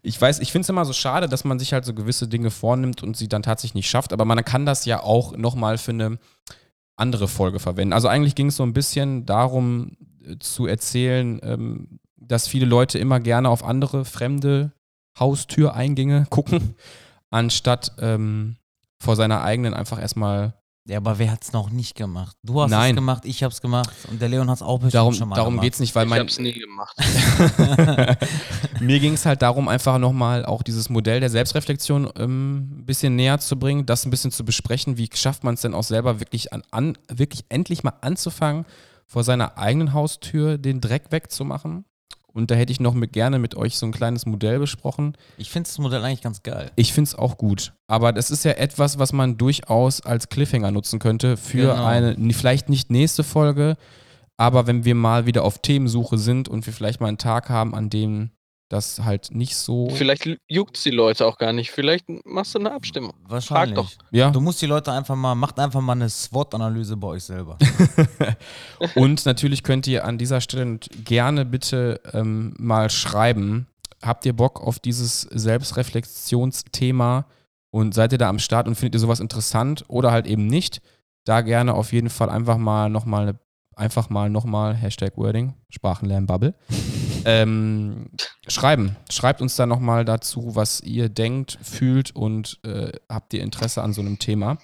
ich 0.00 0.20
weiß, 0.20 0.38
ich 0.38 0.52
finde 0.52 0.62
es 0.62 0.68
immer 0.68 0.84
so 0.84 0.92
schade, 0.92 1.28
dass 1.28 1.42
man 1.42 1.58
sich 1.58 1.72
halt 1.72 1.84
so 1.84 1.92
gewisse 1.92 2.28
Dinge 2.28 2.52
vornimmt 2.52 3.02
und 3.02 3.16
sie 3.16 3.26
dann 3.26 3.42
tatsächlich 3.42 3.74
nicht 3.74 3.90
schafft. 3.90 4.12
Aber 4.12 4.24
man 4.24 4.44
kann 4.44 4.64
das 4.64 4.84
ja 4.84 5.02
auch 5.02 5.36
nochmal 5.36 5.76
für 5.76 5.90
eine 5.90 6.18
andere 6.96 7.26
Folge 7.26 7.58
verwenden. 7.58 7.92
Also 7.92 8.06
eigentlich 8.06 8.36
ging 8.36 8.46
es 8.46 8.56
so 8.56 8.62
ein 8.62 8.74
bisschen 8.74 9.26
darum 9.26 9.96
äh, 10.24 10.38
zu 10.38 10.66
erzählen, 10.66 11.40
ähm, 11.42 11.98
dass 12.16 12.46
viele 12.46 12.66
Leute 12.66 13.00
immer 13.00 13.18
gerne 13.18 13.48
auf 13.48 13.64
andere 13.64 14.04
fremde 14.04 14.70
Haustüreingänge 15.18 16.26
gucken, 16.30 16.76
anstatt 17.34 17.92
ähm, 17.98 18.56
vor 19.00 19.16
seiner 19.16 19.42
eigenen 19.42 19.74
einfach 19.74 20.00
erstmal 20.00 20.54
Ja, 20.86 20.98
aber 20.98 21.18
wer 21.18 21.32
hat's 21.32 21.52
noch 21.52 21.70
nicht 21.70 21.94
gemacht? 21.96 22.36
Du 22.42 22.60
hast 22.60 22.70
Nein. 22.70 22.90
es 22.90 22.96
gemacht, 22.96 23.24
ich 23.24 23.42
hab's 23.42 23.60
gemacht 23.60 23.90
und 24.08 24.22
der 24.22 24.28
Leon 24.28 24.48
hat's 24.48 24.62
auch 24.62 24.78
bestimmt 24.78 24.94
darum, 24.94 25.14
schon 25.14 25.28
mal 25.28 25.36
darum 25.36 25.54
gemacht. 25.54 25.64
geht 25.64 25.74
es 25.74 25.80
nicht, 25.80 25.94
weil 25.94 26.04
ich 26.04 26.10
mein, 26.10 26.20
hab's 26.20 26.38
nie 26.38 26.52
gemacht. 26.52 26.96
Mir 28.80 29.00
ging 29.00 29.14
es 29.14 29.26
halt 29.26 29.42
darum, 29.42 29.68
einfach 29.68 29.98
nochmal 29.98 30.44
auch 30.44 30.62
dieses 30.62 30.88
Modell 30.88 31.20
der 31.20 31.30
Selbstreflexion 31.30 32.10
ähm, 32.16 32.78
ein 32.80 32.86
bisschen 32.86 33.16
näher 33.16 33.38
zu 33.40 33.58
bringen, 33.58 33.84
das 33.84 34.04
ein 34.06 34.10
bisschen 34.10 34.30
zu 34.30 34.44
besprechen. 34.44 34.96
Wie 34.96 35.10
schafft 35.12 35.42
man 35.42 35.54
es 35.54 35.62
denn 35.62 35.74
auch 35.74 35.84
selber 35.84 36.20
wirklich 36.20 36.52
an, 36.52 36.62
an, 36.70 36.96
wirklich 37.08 37.44
endlich 37.48 37.82
mal 37.82 37.94
anzufangen, 38.00 38.64
vor 39.06 39.24
seiner 39.24 39.58
eigenen 39.58 39.92
Haustür 39.92 40.56
den 40.56 40.80
Dreck 40.80 41.10
wegzumachen? 41.10 41.84
Und 42.34 42.50
da 42.50 42.56
hätte 42.56 42.72
ich 42.72 42.80
noch 42.80 42.94
mit, 42.94 43.12
gerne 43.12 43.38
mit 43.38 43.54
euch 43.54 43.78
so 43.78 43.86
ein 43.86 43.92
kleines 43.92 44.26
Modell 44.26 44.58
besprochen. 44.58 45.16
Ich 45.38 45.50
finde 45.50 45.68
das 45.68 45.78
Modell 45.78 46.02
eigentlich 46.04 46.20
ganz 46.20 46.42
geil. 46.42 46.70
Ich 46.74 46.92
finde 46.92 47.08
es 47.08 47.14
auch 47.14 47.38
gut. 47.38 47.72
Aber 47.86 48.12
das 48.12 48.30
ist 48.32 48.44
ja 48.44 48.52
etwas, 48.52 48.98
was 48.98 49.12
man 49.12 49.38
durchaus 49.38 50.00
als 50.00 50.28
Cliffhanger 50.28 50.72
nutzen 50.72 50.98
könnte 50.98 51.36
für 51.36 51.68
Genau. 51.72 51.84
eine, 51.84 52.16
vielleicht 52.34 52.68
nicht 52.68 52.90
nächste 52.90 53.22
Folge, 53.22 53.76
aber 54.36 54.66
wenn 54.66 54.84
wir 54.84 54.96
mal 54.96 55.26
wieder 55.26 55.44
auf 55.44 55.60
Themensuche 55.60 56.18
sind 56.18 56.48
und 56.48 56.66
wir 56.66 56.72
vielleicht 56.72 57.00
mal 57.00 57.06
einen 57.06 57.18
Tag 57.18 57.48
haben, 57.50 57.72
an 57.74 57.88
dem 57.88 58.30
das 58.68 59.00
halt 59.04 59.34
nicht 59.34 59.56
so. 59.56 59.90
Vielleicht 59.90 60.28
juckt's 60.48 60.82
die 60.82 60.90
Leute 60.90 61.26
auch 61.26 61.38
gar 61.38 61.52
nicht. 61.52 61.70
Vielleicht 61.70 62.06
machst 62.24 62.54
du 62.54 62.58
eine 62.58 62.72
Abstimmung. 62.72 63.14
Wahrscheinlich. 63.28 63.76
doch. 63.76 63.90
Ja, 64.10 64.30
Du 64.30 64.40
musst 64.40 64.60
die 64.62 64.66
Leute 64.66 64.92
einfach 64.92 65.16
mal, 65.16 65.34
macht 65.34 65.58
einfach 65.58 65.80
mal 65.80 65.92
eine 65.92 66.08
SWOT-Analyse 66.08 66.96
bei 66.96 67.08
euch 67.08 67.24
selber. 67.24 67.58
Und 68.94 69.24
natürlich 69.26 69.62
könnt 69.62 69.86
ihr 69.86 70.04
an 70.04 70.18
dieser 70.18 70.40
Stelle 70.40 70.78
gerne 71.04 71.44
bitte 71.44 72.00
ähm, 72.12 72.54
mal 72.58 72.90
schreiben, 72.90 73.66
habt 74.02 74.26
ihr 74.26 74.32
Bock 74.34 74.60
auf 74.60 74.78
dieses 74.78 75.22
Selbstreflexionsthema 75.22 77.26
und 77.70 77.94
seid 77.94 78.12
ihr 78.12 78.18
da 78.18 78.28
am 78.28 78.38
Start 78.38 78.68
und 78.68 78.74
findet 78.76 78.94
ihr 78.94 79.00
sowas 79.00 79.20
interessant 79.20 79.84
oder 79.88 80.12
halt 80.12 80.26
eben 80.26 80.46
nicht? 80.46 80.80
Da 81.24 81.40
gerne 81.40 81.74
auf 81.74 81.92
jeden 81.92 82.10
Fall 82.10 82.28
einfach 82.30 82.58
mal 82.58 82.88
nochmal 82.90 83.22
eine, 83.22 83.38
einfach 83.76 84.10
mal 84.10 84.30
nochmal 84.30 84.74
Hashtag 84.74 85.16
Wording, 85.16 85.54
Sprachenlernbubble. 85.70 86.54
ähm, 87.24 88.10
schreiben. 88.48 88.96
Schreibt 89.10 89.40
uns 89.42 89.56
da 89.56 89.66
nochmal 89.66 90.04
dazu, 90.04 90.54
was 90.56 90.80
ihr 90.80 91.08
denkt, 91.08 91.58
fühlt 91.62 92.14
und 92.14 92.60
äh, 92.64 92.92
habt 93.08 93.32
ihr 93.34 93.42
Interesse 93.42 93.82
an 93.82 93.92
so 93.92 94.00
einem 94.02 94.18
Thema. 94.18 94.58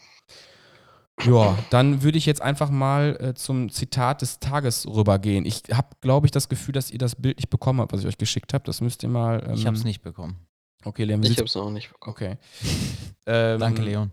Ja, 1.24 1.58
dann 1.68 2.02
würde 2.02 2.16
ich 2.16 2.24
jetzt 2.24 2.40
einfach 2.40 2.70
mal 2.70 3.16
äh, 3.20 3.34
zum 3.34 3.70
Zitat 3.70 4.22
des 4.22 4.38
Tages 4.40 4.86
rübergehen. 4.86 5.44
Ich 5.44 5.64
habe, 5.70 5.88
glaube 6.00 6.26
ich, 6.26 6.30
das 6.30 6.48
Gefühl, 6.48 6.72
dass 6.72 6.90
ihr 6.90 6.98
das 6.98 7.14
Bild 7.14 7.36
nicht 7.36 7.50
bekommen 7.50 7.80
habt, 7.80 7.92
was 7.92 8.00
ich 8.00 8.06
euch 8.06 8.16
geschickt 8.16 8.54
habe. 8.54 8.64
Das 8.64 8.80
müsst 8.80 9.02
ihr 9.02 9.10
mal. 9.10 9.44
Ähm, 9.46 9.54
Ich 9.54 9.66
hab's 9.66 9.84
nicht 9.84 10.00
bekommen. 10.00 10.46
Okay, 10.82 11.04
Leon, 11.04 11.22
Ich 11.22 11.28
sieht's- 11.28 11.40
hab's 11.42 11.54
noch 11.56 11.70
nicht 11.70 11.90
bekommen. 11.92 12.14
Okay. 12.16 12.36
Ähm, 13.26 13.60
Danke, 13.60 13.82
Leon. 13.82 14.10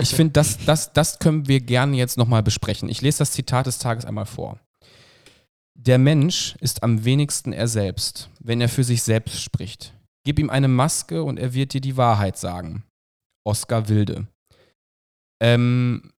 Ich 0.00 0.14
finde, 0.14 0.32
das, 0.32 0.58
das, 0.64 0.92
das 0.92 1.18
können 1.18 1.46
wir 1.46 1.60
gerne 1.60 1.96
jetzt 1.96 2.16
nochmal 2.18 2.42
besprechen. 2.42 2.88
Ich 2.88 3.00
lese 3.00 3.18
das 3.18 3.32
Zitat 3.32 3.66
des 3.66 3.78
Tages 3.78 4.04
einmal 4.04 4.26
vor. 4.26 4.58
Der 5.74 5.98
Mensch 5.98 6.56
ist 6.60 6.82
am 6.82 7.04
wenigsten 7.04 7.52
er 7.52 7.68
selbst, 7.68 8.30
wenn 8.40 8.60
er 8.60 8.68
für 8.68 8.82
sich 8.82 9.02
selbst 9.02 9.40
spricht. 9.40 9.94
Gib 10.24 10.38
ihm 10.38 10.50
eine 10.50 10.68
Maske 10.68 11.22
und 11.22 11.38
er 11.38 11.54
wird 11.54 11.72
dir 11.72 11.80
die 11.80 11.96
Wahrheit 11.96 12.36
sagen. 12.36 12.82
Oskar 13.46 13.88
Wilde. 13.88 14.26
Ähm, 15.40 16.12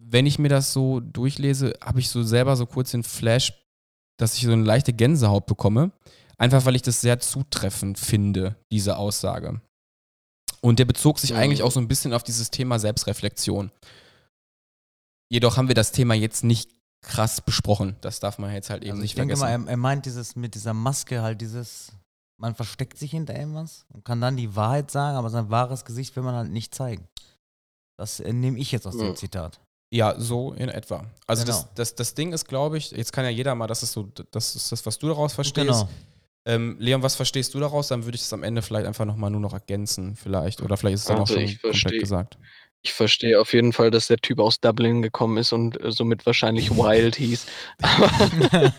wenn 0.00 0.26
ich 0.26 0.38
mir 0.38 0.48
das 0.48 0.72
so 0.72 1.00
durchlese, 1.00 1.74
habe 1.82 2.00
ich 2.00 2.08
so 2.08 2.22
selber 2.22 2.56
so 2.56 2.66
kurz 2.66 2.90
den 2.90 3.02
Flash, 3.02 3.52
dass 4.18 4.36
ich 4.36 4.44
so 4.44 4.52
eine 4.52 4.64
leichte 4.64 4.92
Gänsehaut 4.92 5.46
bekomme. 5.46 5.92
Einfach 6.38 6.64
weil 6.64 6.76
ich 6.76 6.82
das 6.82 7.00
sehr 7.00 7.20
zutreffend 7.20 7.98
finde, 7.98 8.56
diese 8.72 8.96
Aussage. 8.96 9.60
Und 10.64 10.78
der 10.78 10.84
bezog 10.84 11.18
sich 11.18 11.30
Mhm. 11.32 11.36
eigentlich 11.38 11.62
auch 11.62 11.72
so 11.72 11.80
ein 11.80 11.88
bisschen 11.88 12.12
auf 12.14 12.22
dieses 12.22 12.50
Thema 12.50 12.78
Selbstreflexion. 12.78 13.70
Jedoch 15.28 15.56
haben 15.56 15.68
wir 15.68 15.74
das 15.74 15.92
Thema 15.92 16.14
jetzt 16.14 16.44
nicht 16.44 16.70
krass 17.00 17.40
besprochen. 17.40 17.96
Das 18.00 18.20
darf 18.20 18.38
man 18.38 18.52
jetzt 18.52 18.70
halt 18.70 18.82
eben 18.82 18.92
Also 18.92 19.02
ich 19.02 19.10
nicht 19.10 19.18
denke 19.18 19.34
mal, 19.36 19.46
vergessen. 19.48 19.66
er, 19.66 19.70
er 19.72 19.76
meint 19.76 20.06
dieses 20.06 20.36
mit 20.36 20.54
dieser 20.54 20.72
Maske 20.74 21.20
halt 21.22 21.40
dieses, 21.40 21.90
man 22.38 22.54
versteckt 22.54 22.96
sich 22.98 23.10
hinter 23.10 23.34
irgendwas 23.34 23.86
und 23.92 24.04
kann 24.04 24.20
dann 24.20 24.36
die 24.36 24.54
Wahrheit 24.54 24.90
sagen, 24.90 25.16
aber 25.16 25.30
sein 25.30 25.50
wahres 25.50 25.84
Gesicht 25.84 26.14
will 26.14 26.22
man 26.22 26.34
halt 26.34 26.50
nicht 26.50 26.74
zeigen. 26.74 27.08
Das 27.98 28.20
äh, 28.20 28.32
nehme 28.32 28.58
ich 28.58 28.70
jetzt 28.72 28.86
aus 28.86 28.94
Ja. 28.94 29.04
dem 29.06 29.16
Zitat. 29.16 29.58
ja, 29.94 30.14
so 30.18 30.52
in 30.52 30.68
etwa. 30.68 31.04
Also 31.26 31.44
Genau. 31.44 31.56
das, 31.58 31.74
das, 31.74 31.94
das 31.96 32.14
Ding 32.14 32.32
ist, 32.32 32.46
glaube 32.46 32.78
ich, 32.78 32.92
jetzt 32.92 33.12
kann 33.12 33.24
ja 33.24 33.30
jeder 33.30 33.54
mal, 33.54 33.66
das 33.66 33.82
ist 33.82 33.92
so, 33.92 34.04
das 34.30 34.54
ist 34.56 34.70
das, 34.72 34.86
was 34.86 34.98
du 34.98 35.08
daraus 35.08 35.32
verstehst. 35.34 35.66
Genau. 35.66 35.88
Ähm, 36.44 36.76
Leon, 36.80 37.02
was 37.02 37.14
verstehst 37.14 37.54
du 37.54 37.60
daraus? 37.60 37.88
Dann 37.88 38.04
würde 38.04 38.16
ich 38.16 38.22
es 38.22 38.32
am 38.32 38.42
Ende 38.42 38.62
vielleicht 38.62 38.86
einfach 38.86 39.04
nochmal 39.04 39.30
nur 39.30 39.40
noch 39.40 39.52
ergänzen, 39.52 40.16
vielleicht. 40.16 40.60
Oder 40.62 40.76
vielleicht 40.76 40.94
ist 40.96 41.00
es 41.02 41.06
dann 41.06 41.18
Also 41.20 41.34
auch 41.34 41.36
schon 41.36 41.44
ich 41.44 41.62
komplett 41.62 42.00
gesagt. 42.00 42.38
Ich 42.84 42.92
verstehe 42.94 43.40
auf 43.40 43.52
jeden 43.52 43.72
Fall, 43.72 43.92
dass 43.92 44.08
der 44.08 44.16
Typ 44.16 44.40
aus 44.40 44.58
Dublin 44.58 45.02
gekommen 45.02 45.36
ist 45.36 45.52
und 45.52 45.80
äh, 45.80 45.92
somit 45.92 46.26
wahrscheinlich 46.26 46.70
Wild 46.72 47.14
hieß. 47.16 47.46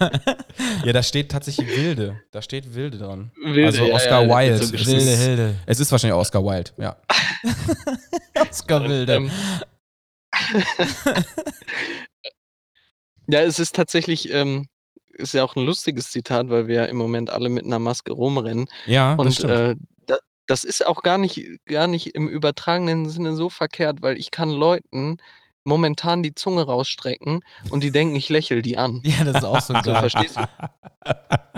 Ja, 0.85 0.91
da 0.91 1.01
steht 1.01 1.31
tatsächlich 1.31 1.67
Wilde. 1.75 2.21
Da 2.31 2.41
steht 2.41 2.73
Wilde 2.75 2.97
dran. 2.97 3.31
Wilde, 3.41 3.65
Also 3.67 3.85
ja, 3.85 3.93
Oscar 3.95 4.23
ja, 4.23 4.37
Wilde. 4.37 4.57
so 4.57 4.75
Es. 4.75 4.85
Wilde 4.85 5.01
ist- 5.11 5.19
Hilde. 5.21 5.55
Es 5.65 5.79
ist 5.79 5.91
wahrscheinlich 5.91 6.19
Oscar 6.19 6.43
Wilde, 6.43 6.71
ja. 6.77 6.97
Oscar 8.49 8.83
Wilde. 8.87 9.13
Ähm, 9.13 9.31
ja, 13.27 13.41
es 13.41 13.59
ist 13.59 13.75
tatsächlich, 13.75 14.31
ähm, 14.31 14.67
ist 15.13 15.33
ja 15.33 15.43
auch 15.43 15.55
ein 15.55 15.65
lustiges 15.65 16.11
Zitat, 16.11 16.49
weil 16.49 16.67
wir 16.67 16.75
ja 16.75 16.85
im 16.85 16.97
Moment 16.97 17.29
alle 17.29 17.49
mit 17.49 17.65
einer 17.65 17.79
Maske 17.79 18.11
rumrennen. 18.13 18.67
Ja, 18.85 19.15
das 19.15 19.25
Und 19.25 19.33
stimmt. 19.33 19.51
äh, 19.53 19.75
da, 20.07 20.17
das 20.47 20.63
ist 20.63 20.85
auch 20.85 21.01
gar 21.03 21.17
nicht, 21.17 21.41
gar 21.65 21.87
nicht 21.87 22.07
im 22.15 22.27
übertragenen 22.27 23.09
Sinne 23.09 23.35
so 23.35 23.49
verkehrt, 23.49 24.01
weil 24.01 24.17
ich 24.17 24.31
kann 24.31 24.49
Leuten 24.49 25.17
momentan 25.65 26.23
die 26.23 26.35
Zunge 26.35 26.63
rausstrecken 26.63 27.39
und 27.69 27.83
die 27.83 27.91
denken, 27.91 28.15
ich 28.17 28.27
lächle 28.29 28.61
die 28.61 28.77
an. 28.77 29.01
ja, 29.05 29.23
das 29.23 29.37
ist 29.37 29.45
auch 29.45 29.61
so 29.61 29.73
So, 29.83 29.91
geil. 29.93 30.09
verstehst 30.09 30.35
du? 30.37 30.41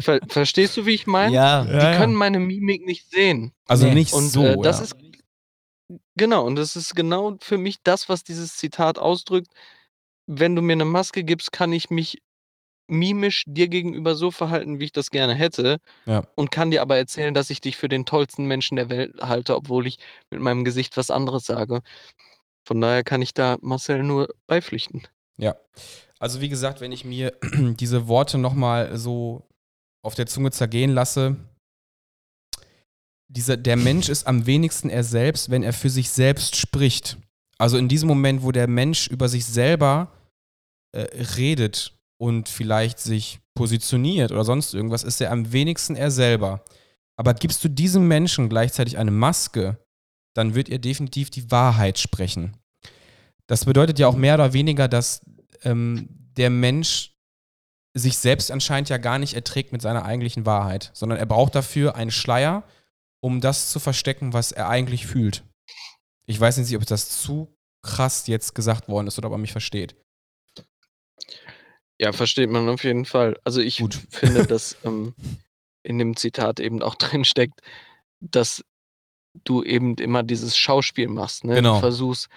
Ver 0.01 0.19
verstehst 0.27 0.77
du, 0.77 0.85
wie 0.85 0.93
ich 0.93 1.07
meine? 1.07 1.33
Ja, 1.33 1.63
Die 1.63 1.71
Ja, 1.71 1.91
ja. 1.91 1.97
können 1.97 2.13
meine 2.13 2.39
Mimik 2.39 2.85
nicht 2.85 3.09
sehen. 3.09 3.53
also 3.67 3.87
Nee. 3.87 3.95
nicht 3.95 4.13
Und 4.13 4.29
so. 4.29 4.43
äh, 4.43 4.57
das 4.61 4.77
ja. 4.77 4.83
ist 4.85 4.95
genau, 6.15 6.45
und 6.45 6.55
das 6.55 6.75
ist 6.75 6.95
genau 6.95 7.37
für 7.41 7.57
mich 7.57 7.77
das, 7.83 8.09
was 8.09 8.23
dieses 8.23 8.55
Zitat 8.57 8.99
ausdrückt. 8.99 9.47
Wenn 10.27 10.55
du 10.55 10.61
mir 10.61 10.73
eine 10.73 10.85
Maske 10.85 11.23
gibst, 11.23 11.51
kann 11.51 11.71
ich 11.73 11.89
mich 11.89 12.21
mimisch 12.87 13.43
dir 13.47 13.67
gegenüber 13.67 14.15
so 14.15 14.31
verhalten, 14.31 14.79
wie 14.79 14.85
ich 14.85 14.91
das 14.91 15.09
gerne 15.09 15.33
hätte. 15.33 15.77
Ja. 16.05 16.23
Und 16.35 16.51
kann 16.51 16.71
dir 16.71 16.81
aber 16.81 16.97
erzählen, 16.97 17.33
dass 17.33 17.49
ich 17.49 17.61
dich 17.61 17.77
für 17.77 17.89
den 17.89 18.05
tollsten 18.05 18.45
Menschen 18.45 18.75
der 18.75 18.89
Welt 18.89 19.15
halte, 19.21 19.55
obwohl 19.55 19.87
ich 19.87 19.97
mit 20.29 20.41
meinem 20.41 20.63
Gesicht 20.65 20.97
was 20.97 21.11
anderes 21.11 21.45
sage. 21.45 21.81
Von 22.67 22.81
daher 22.81 23.03
kann 23.03 23.21
ich 23.21 23.33
da 23.33 23.57
Marcel 23.61 24.03
nur 24.03 24.29
beipflichten. 24.47 25.03
Ja. 25.37 25.55
Also 26.19 26.41
wie 26.41 26.49
gesagt, 26.49 26.81
wenn 26.81 26.91
ich 26.91 27.05
mir 27.05 27.33
diese 27.79 28.07
Worte 28.07 28.37
nochmal 28.37 28.97
so 28.97 29.47
auf 30.01 30.15
der 30.15 30.27
Zunge 30.27 30.51
zergehen 30.51 30.91
lasse, 30.91 31.35
dieser, 33.27 33.57
der 33.57 33.75
Mensch 33.75 34.09
ist 34.09 34.27
am 34.27 34.45
wenigsten 34.45 34.89
er 34.89 35.03
selbst, 35.03 35.49
wenn 35.49 35.63
er 35.63 35.73
für 35.73 35.89
sich 35.89 36.09
selbst 36.09 36.55
spricht. 36.55 37.17
Also 37.57 37.77
in 37.77 37.87
diesem 37.87 38.07
Moment, 38.07 38.43
wo 38.43 38.51
der 38.51 38.67
Mensch 38.67 39.07
über 39.07 39.29
sich 39.29 39.45
selber 39.45 40.11
äh, 40.91 41.07
redet 41.37 41.93
und 42.17 42.49
vielleicht 42.49 42.99
sich 42.99 43.39
positioniert 43.55 44.31
oder 44.31 44.43
sonst 44.43 44.73
irgendwas, 44.73 45.03
ist 45.03 45.21
er 45.21 45.31
am 45.31 45.51
wenigsten 45.51 45.95
er 45.95 46.11
selber. 46.11 46.63
Aber 47.17 47.33
gibst 47.33 47.63
du 47.63 47.69
diesem 47.69 48.07
Menschen 48.07 48.49
gleichzeitig 48.49 48.97
eine 48.97 49.11
Maske, 49.11 49.77
dann 50.33 50.53
wird 50.53 50.69
er 50.69 50.79
definitiv 50.79 51.29
die 51.29 51.49
Wahrheit 51.49 51.97
sprechen. 51.97 52.57
Das 53.47 53.65
bedeutet 53.65 53.99
ja 53.99 54.07
auch 54.07 54.15
mehr 54.15 54.35
oder 54.35 54.53
weniger, 54.53 54.87
dass 54.87 55.21
ähm, 55.63 56.09
der 56.37 56.49
Mensch 56.49 57.15
sich 57.93 58.17
selbst 58.17 58.51
anscheinend 58.51 58.89
ja 58.89 58.97
gar 58.97 59.19
nicht 59.19 59.33
erträgt 59.33 59.71
mit 59.71 59.81
seiner 59.81 60.03
eigentlichen 60.03 60.45
Wahrheit, 60.45 60.91
sondern 60.93 61.17
er 61.17 61.25
braucht 61.25 61.55
dafür 61.55 61.95
einen 61.95 62.11
Schleier, 62.11 62.63
um 63.21 63.39
das 63.39 63.71
zu 63.71 63.79
verstecken, 63.79 64.33
was 64.33 64.51
er 64.51 64.67
eigentlich 64.67 65.07
fühlt. 65.07 65.43
Ich 66.25 66.39
weiß 66.39 66.57
nicht, 66.57 66.75
ob 66.75 66.85
das 66.85 67.21
zu 67.21 67.55
krass 67.81 68.27
jetzt 68.27 68.53
gesagt 68.53 68.89
worden 68.89 69.07
ist 69.07 69.17
oder 69.17 69.29
ob 69.29 69.35
er 69.35 69.39
mich 69.39 69.53
versteht. 69.53 69.95
Ja, 71.99 72.11
versteht 72.11 72.49
man 72.49 72.67
auf 72.69 72.83
jeden 72.83 73.05
Fall. 73.05 73.37
Also 73.43 73.61
ich 73.61 73.77
Gut. 73.77 73.95
finde, 74.09 74.45
dass 74.45 74.77
ähm, 74.83 75.13
in 75.83 75.97
dem 75.97 76.15
Zitat 76.15 76.59
eben 76.59 76.81
auch 76.81 76.95
drin 76.95 77.25
steckt, 77.25 77.61
dass 78.19 78.63
du 79.43 79.63
eben 79.63 79.95
immer 79.95 80.23
dieses 80.23 80.57
Schauspiel 80.57 81.07
machst. 81.07 81.43
Ne? 81.43 81.55
Genau. 81.55 81.75
Du 81.75 81.79
versuchst 81.81 82.29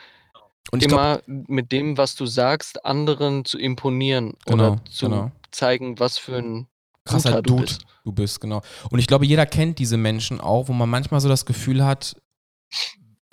Und 0.72 0.82
immer 0.82 1.20
mit 1.26 1.72
dem, 1.72 1.96
was 1.96 2.14
du 2.14 2.26
sagst, 2.26 2.84
anderen 2.84 3.44
zu 3.44 3.58
imponieren 3.58 4.34
Genau, 4.46 4.72
oder 4.72 4.84
zu 4.90 5.08
genau. 5.08 5.32
zeigen, 5.50 5.98
was 5.98 6.18
für 6.18 6.36
ein 6.36 6.66
krasser 7.04 7.30
Guter 7.30 7.42
du 7.42 7.50
Dude 7.50 7.62
bist. 7.62 7.84
du 8.04 8.12
bist, 8.12 8.40
genau. 8.40 8.62
Und 8.90 8.98
ich 8.98 9.06
glaube, 9.06 9.26
jeder 9.26 9.46
kennt 9.46 9.78
diese 9.78 9.96
Menschen 9.96 10.40
auch, 10.40 10.68
wo 10.68 10.72
man 10.72 10.90
manchmal 10.90 11.20
so 11.20 11.28
das 11.28 11.46
Gefühl 11.46 11.84
hat, 11.84 12.16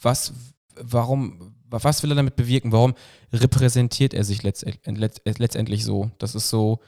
was, 0.01 0.33
warum, 0.79 1.55
was 1.69 2.03
will 2.03 2.11
er 2.11 2.15
damit 2.15 2.35
bewirken? 2.35 2.71
Warum 2.71 2.93
repräsentiert 3.33 4.13
er 4.13 4.23
sich 4.23 4.43
letztend, 4.43 4.97
letzt, 4.97 5.21
letztendlich 5.25 5.83
so? 5.83 6.11
Das 6.17 6.35
ist 6.35 6.49
so, 6.49 6.79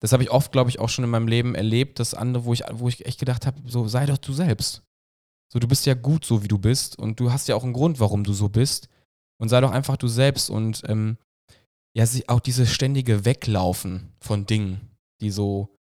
das 0.00 0.12
habe 0.12 0.22
ich 0.22 0.30
oft, 0.30 0.52
glaube 0.52 0.70
ich, 0.70 0.78
auch 0.80 0.88
schon 0.88 1.04
in 1.04 1.10
meinem 1.10 1.28
Leben 1.28 1.54
erlebt, 1.54 1.98
dass 1.98 2.14
andere, 2.14 2.44
wo 2.44 2.52
ich, 2.52 2.62
wo 2.72 2.88
ich 2.88 3.06
echt 3.06 3.20
gedacht 3.20 3.46
habe, 3.46 3.60
so 3.66 3.88
sei 3.88 4.06
doch 4.06 4.18
du 4.18 4.32
selbst. 4.32 4.82
So, 5.52 5.58
du 5.58 5.68
bist 5.68 5.86
ja 5.86 5.94
gut 5.94 6.24
so, 6.24 6.42
wie 6.42 6.48
du 6.48 6.58
bist 6.58 6.98
und 6.98 7.20
du 7.20 7.32
hast 7.32 7.48
ja 7.48 7.54
auch 7.54 7.64
einen 7.64 7.72
Grund, 7.72 8.00
warum 8.00 8.24
du 8.24 8.32
so 8.32 8.48
bist. 8.48 8.88
Und 9.38 9.48
sei 9.48 9.60
doch 9.60 9.70
einfach 9.70 9.96
du 9.96 10.08
selbst 10.08 10.50
und 10.50 10.82
ähm, 10.86 11.16
ja, 11.94 12.04
auch 12.28 12.40
dieses 12.40 12.72
ständige 12.72 13.24
Weglaufen 13.24 14.12
von 14.20 14.46
Dingen, 14.46 14.90
die 15.20 15.30
so, 15.30 15.76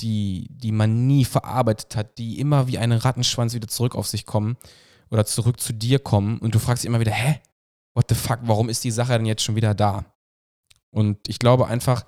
die, 0.00 0.48
die 0.50 0.72
man 0.72 1.06
nie 1.06 1.24
verarbeitet 1.24 1.96
hat, 1.96 2.18
die 2.18 2.38
immer 2.40 2.68
wie 2.68 2.78
ein 2.78 2.92
Rattenschwanz 2.92 3.54
wieder 3.54 3.68
zurück 3.68 3.94
auf 3.94 4.06
sich 4.06 4.26
kommen 4.26 4.56
oder 5.10 5.26
zurück 5.26 5.60
zu 5.60 5.72
dir 5.72 5.98
kommen 5.98 6.38
und 6.38 6.54
du 6.54 6.58
fragst 6.58 6.84
dich 6.84 6.88
immer 6.88 7.00
wieder, 7.00 7.12
hä? 7.12 7.40
What 7.94 8.06
the 8.08 8.14
fuck, 8.14 8.40
warum 8.42 8.68
ist 8.68 8.84
die 8.84 8.90
Sache 8.90 9.12
denn 9.12 9.26
jetzt 9.26 9.42
schon 9.42 9.56
wieder 9.56 9.74
da? 9.74 10.04
Und 10.92 11.28
ich 11.28 11.38
glaube 11.38 11.66
einfach, 11.66 12.06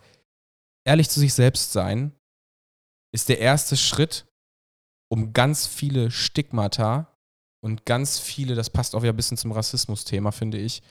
ehrlich 0.84 1.08
zu 1.08 1.20
sich 1.20 1.34
selbst 1.34 1.72
sein, 1.72 2.12
ist 3.12 3.28
der 3.28 3.38
erste 3.38 3.76
Schritt, 3.76 4.26
um 5.10 5.32
ganz 5.32 5.66
viele 5.66 6.10
Stigmata 6.10 7.14
und 7.62 7.84
ganz 7.84 8.18
viele, 8.18 8.54
das 8.54 8.70
passt 8.70 8.94
auch 8.94 9.02
wieder 9.02 9.12
ein 9.12 9.16
bisschen 9.16 9.36
zum 9.36 9.52
Rassismus-Thema, 9.52 10.32
finde 10.32 10.58
ich, 10.58 10.82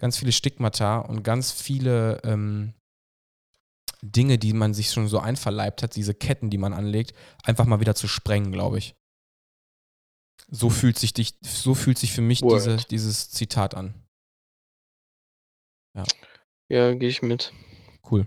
ganz 0.00 0.18
viele 0.18 0.32
Stigmata 0.32 0.98
und 0.98 1.22
ganz 1.22 1.52
viele 1.52 2.20
ähm, 2.24 2.74
Dinge, 4.02 4.38
die 4.38 4.52
man 4.52 4.74
sich 4.74 4.90
schon 4.90 5.08
so 5.08 5.18
einverleibt 5.18 5.82
hat, 5.82 5.94
diese 5.94 6.14
Ketten, 6.14 6.50
die 6.50 6.58
man 6.58 6.72
anlegt, 6.72 7.14
einfach 7.44 7.66
mal 7.66 7.80
wieder 7.80 7.94
zu 7.94 8.08
sprengen, 8.08 8.50
glaube 8.50 8.78
ich. 8.78 8.96
So 10.48 10.70
fühlt 10.70 10.98
sich 10.98 11.12
dich, 11.12 11.34
so 11.42 11.74
fühlt 11.74 11.98
sich 11.98 12.12
für 12.12 12.22
mich 12.22 12.40
diese, 12.40 12.78
dieses 12.78 13.30
Zitat 13.30 13.74
an. 13.74 13.94
Ja, 16.68 16.94
gehe 16.94 17.08
ich 17.08 17.22
mit. 17.22 17.52
Cool. 18.10 18.26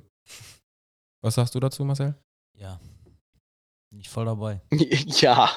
Was 1.21 1.35
sagst 1.35 1.55
du 1.55 1.59
dazu, 1.59 1.85
Marcel? 1.85 2.15
Ja. 2.53 2.79
Bin 3.89 3.99
ich 3.99 4.09
voll 4.09 4.25
dabei. 4.25 4.61
ja. 5.21 5.49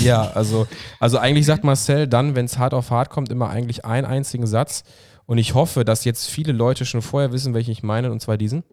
Ja, 0.00 0.30
also, 0.30 0.66
also 0.98 1.18
eigentlich 1.18 1.46
sagt 1.46 1.62
Marcel 1.62 2.08
dann, 2.08 2.34
wenn 2.34 2.46
es 2.46 2.58
hart 2.58 2.74
auf 2.74 2.90
hart 2.90 3.10
kommt, 3.10 3.30
immer 3.30 3.50
eigentlich 3.50 3.84
einen 3.84 4.06
einzigen 4.06 4.46
Satz. 4.46 4.82
Und 5.26 5.38
ich 5.38 5.54
hoffe, 5.54 5.84
dass 5.84 6.04
jetzt 6.04 6.28
viele 6.28 6.52
Leute 6.52 6.86
schon 6.86 7.02
vorher 7.02 7.32
wissen, 7.32 7.54
welchen 7.54 7.72
ich 7.72 7.82
meine, 7.82 8.10
und 8.10 8.20
zwar 8.20 8.36
diesen. 8.36 8.64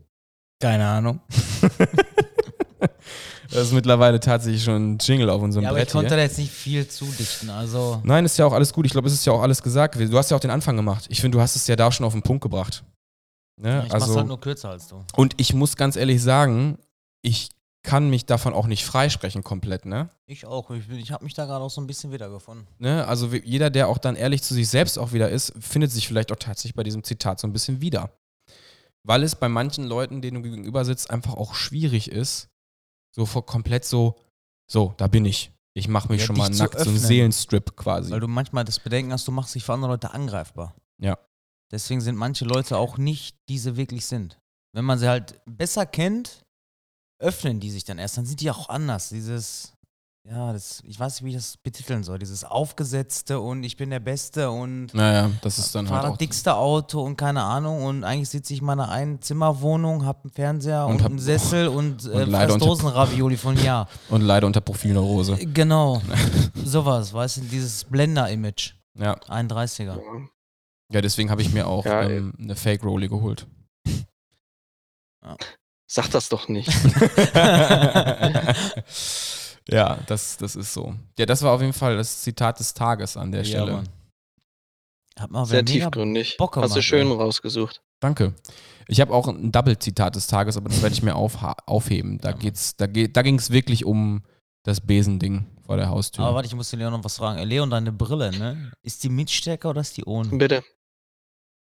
Keine 0.61 0.87
Ahnung. 0.87 1.19
Das 3.53 3.67
ist 3.67 3.73
mittlerweile 3.73 4.19
tatsächlich 4.19 4.63
schon 4.63 4.93
ein 4.93 4.97
Jingle 4.97 5.29
auf 5.29 5.41
unserem 5.41 5.63
Ja, 5.63 5.69
aber 5.69 5.77
ich 5.77 5.85
Brett 5.85 5.91
konnte 5.93 6.09
hier. 6.09 6.17
da 6.17 6.23
jetzt 6.23 6.37
nicht 6.37 6.51
viel 6.51 6.87
zudichten. 6.87 7.49
Also, 7.49 8.01
Nein, 8.03 8.25
ist 8.25 8.37
ja 8.37 8.45
auch 8.45 8.53
alles 8.53 8.73
gut. 8.73 8.85
Ich 8.85 8.91
glaube, 8.91 9.07
es 9.07 9.13
ist 9.13 9.25
ja 9.25 9.33
auch 9.33 9.41
alles 9.41 9.61
gesagt. 9.61 9.95
Du 9.95 10.17
hast 10.17 10.31
ja 10.31 10.37
auch 10.37 10.41
den 10.41 10.51
Anfang 10.51 10.75
gemacht. 10.75 11.05
Ich 11.09 11.21
finde, 11.21 11.37
du 11.37 11.41
hast 11.41 11.55
es 11.55 11.67
ja 11.67 11.75
da 11.75 11.91
schon 11.91 12.05
auf 12.05 12.13
den 12.13 12.23
Punkt 12.23 12.41
gebracht. 12.41 12.83
Ne? 13.61 13.83
ich 13.85 13.91
mach's 13.91 14.03
also, 14.03 14.15
halt 14.17 14.27
nur 14.27 14.41
kürzer 14.41 14.69
als 14.71 14.87
du. 14.87 15.03
und 15.15 15.35
ich 15.37 15.53
muss 15.53 15.75
ganz 15.75 15.95
ehrlich 15.95 16.23
sagen, 16.23 16.79
ich 17.21 17.49
kann 17.83 18.09
mich 18.09 18.25
davon 18.25 18.53
auch 18.53 18.65
nicht 18.65 18.83
freisprechen 18.83 19.43
komplett, 19.43 19.85
ne? 19.85 20.09
Ich 20.25 20.45
auch. 20.47 20.71
Ich, 20.71 20.89
ich 20.89 21.11
habe 21.11 21.23
mich 21.23 21.33
da 21.33 21.45
gerade 21.45 21.63
auch 21.63 21.69
so 21.69 21.81
ein 21.81 21.85
bisschen 21.85 22.11
wiedergefunden. 22.11 22.65
ne? 22.79 23.05
Also 23.05 23.27
jeder, 23.27 23.69
der 23.69 23.89
auch 23.89 23.97
dann 23.99 24.15
ehrlich 24.15 24.41
zu 24.41 24.53
sich 24.53 24.69
selbst 24.69 24.97
auch 24.97 25.11
wieder 25.11 25.29
ist, 25.29 25.53
findet 25.59 25.91
sich 25.91 26.07
vielleicht 26.07 26.31
auch 26.31 26.37
tatsächlich 26.37 26.73
bei 26.75 26.83
diesem 26.83 27.03
Zitat 27.03 27.39
so 27.39 27.47
ein 27.47 27.53
bisschen 27.53 27.81
wieder. 27.81 28.09
Weil 29.05 29.21
es 29.21 29.35
bei 29.35 29.49
manchen 29.49 29.83
Leuten, 29.83 30.21
denen 30.21 30.41
du 30.41 30.49
gegenüber 30.49 30.85
sitzt, 30.85 31.11
einfach 31.11 31.33
auch 31.33 31.55
schwierig 31.55 32.09
ist, 32.09 32.47
so 33.15 33.25
vor 33.25 33.45
komplett 33.45 33.85
so, 33.85 34.15
so, 34.69 34.93
da 34.97 35.07
bin 35.07 35.25
ich. 35.25 35.51
Ich 35.75 35.87
mache 35.87 36.09
mich 36.09 36.21
Ja, 36.21 36.27
schon 36.27 36.37
mal 36.37 36.49
nackt, 36.49 36.73
so 36.73 36.81
ein 36.81 36.95
öffnen. 36.95 36.97
Seelenstrip 36.99 37.75
quasi. 37.75 38.11
Weil 38.11 38.19
du 38.19 38.27
manchmal 38.27 38.63
das 38.63 38.79
Bedenken 38.79 39.11
hast, 39.11 39.27
du 39.27 39.31
machst 39.31 39.55
dich 39.55 39.63
für 39.63 39.73
andere 39.73 39.91
Leute 39.91 40.11
angreifbar. 40.13 40.75
Ja. 40.99 41.17
Deswegen 41.71 42.01
sind 42.01 42.15
manche 42.15 42.45
Leute 42.45 42.77
auch 42.77 42.97
nicht, 42.97 43.35
die 43.49 43.57
sie 43.57 43.75
wirklich 43.75 44.05
sind. 44.05 44.39
Wenn 44.75 44.85
man 44.85 44.99
sie 44.99 45.07
halt 45.07 45.41
besser 45.45 45.85
kennt, 45.87 46.45
öffnen 47.19 47.59
die 47.59 47.71
sich 47.71 47.83
dann 47.83 47.97
erst. 47.97 48.17
Dann 48.17 48.25
sind 48.25 48.41
die 48.41 48.51
auch 48.51 48.69
anders. 48.69 49.09
Dieses, 49.09 49.73
ja, 50.25 50.53
das, 50.53 50.81
ich 50.87 50.97
weiß 50.97 51.15
nicht, 51.15 51.25
wie 51.25 51.29
ich 51.31 51.35
das 51.35 51.57
betiteln 51.57 52.03
soll. 52.03 52.17
Dieses 52.17 52.45
Aufgesetzte 52.45 53.39
und 53.41 53.63
ich 53.63 53.75
bin 53.75 53.89
der 53.89 53.99
Beste 53.99 54.49
und 54.51 54.93
naja, 54.93 55.29
das 55.41 55.57
ist 55.57 55.75
dann 55.75 55.85
fahre 55.87 56.03
halt 56.03 56.13
auch. 56.13 56.17
dickste 56.17 56.55
Auto 56.55 57.01
und 57.01 57.17
keine 57.17 57.43
Ahnung. 57.43 57.83
Und 57.83 58.03
eigentlich 58.05 58.29
sitze 58.29 58.53
ich 58.53 58.59
in 58.61 58.65
meiner 58.65 58.87
Einzimmerwohnung, 58.89 60.05
hab 60.05 60.23
einen 60.23 60.31
Fernseher 60.31 60.85
Und 60.85 60.95
und, 60.95 61.03
hab- 61.03 61.09
einen 61.11 61.19
Sessel 61.19 61.67
und, 61.69 62.05
äh, 62.05 62.23
unter- 62.23 62.57
Dosenravioli 62.57 63.35
von 63.35 63.61
ja. 63.61 63.87
Und 64.09 64.21
leider 64.21 64.47
unter 64.47 64.61
Profilneurose. 64.61 65.35
Genau. 65.47 66.01
Sowas, 66.63 67.13
weißt 67.13 67.37
du, 67.37 67.41
dieses 67.41 67.83
Blender-Image. 67.83 68.75
Ja. 68.97 69.15
31er. 69.27 69.97
Ja, 70.91 71.01
deswegen 71.01 71.31
habe 71.31 71.41
ich 71.41 71.51
mir 71.51 71.67
auch 71.67 71.83
Ja, 71.85 72.03
ähm, 72.03 72.33
eine 72.39 72.55
Fake-Rolli 72.55 73.09
geholt. 73.09 73.45
Sag 75.87 76.09
das 76.11 76.29
doch 76.29 76.47
nicht. 76.47 76.69
Ja, 79.69 79.97
das, 80.07 80.37
das 80.37 80.55
ist 80.55 80.73
so. 80.73 80.95
Ja, 81.17 81.25
das 81.25 81.41
war 81.41 81.51
auf 81.53 81.61
jeden 81.61 81.73
Fall 81.73 81.97
das 81.97 82.21
Zitat 82.21 82.59
des 82.59 82.73
Tages 82.73 83.17
an 83.17 83.31
der 83.31 83.43
Stelle. 83.43 83.73
Mann. 83.73 83.89
Hat 85.17 85.31
mal 85.31 85.45
Sehr 85.45 85.63
tiefgründig. 85.63 86.37
Bock 86.37 86.55
Hast 86.57 86.71
du 86.71 86.75
gemacht, 86.75 86.83
schön 86.85 87.07
ey. 87.07 87.13
rausgesucht. 87.15 87.81
Danke. 87.99 88.33
Ich 88.87 88.99
habe 88.99 89.13
auch 89.13 89.27
ein 89.27 89.51
Double-Zitat 89.51 90.15
des 90.15 90.27
Tages, 90.27 90.57
aber 90.57 90.69
das 90.69 90.81
werde 90.81 90.93
ich 90.93 91.03
mir 91.03 91.15
aufheben. 91.15 92.17
Da, 92.19 92.31
Ja, 92.31 92.35
geht's, 92.35 92.75
da, 92.75 92.87
geht, 92.87 93.15
da 93.15 93.21
ging 93.21 93.35
es 93.35 93.49
wirklich 93.51 93.85
um 93.85 94.23
das 94.63 94.81
Besending 94.81 95.45
vor 95.65 95.77
der 95.77 95.89
Haustür. 95.89 96.25
Aber 96.25 96.35
warte, 96.35 96.47
ich 96.47 96.55
muss 96.55 96.69
dir 96.69 96.77
Leon 96.77 96.91
noch 96.91 97.03
was 97.03 97.17
fragen. 97.17 97.37
Äh, 97.39 97.45
Leon, 97.45 97.69
deine 97.69 97.91
Brille, 97.91 98.31
ne? 98.37 98.71
Ist 98.81 99.03
die 99.03 99.09
mit 99.09 99.29
Stärker 99.29 99.69
oder 99.69 99.81
ist 99.81 99.95
die 99.97 100.03
ohne? 100.03 100.29
Bitte. 100.37 100.63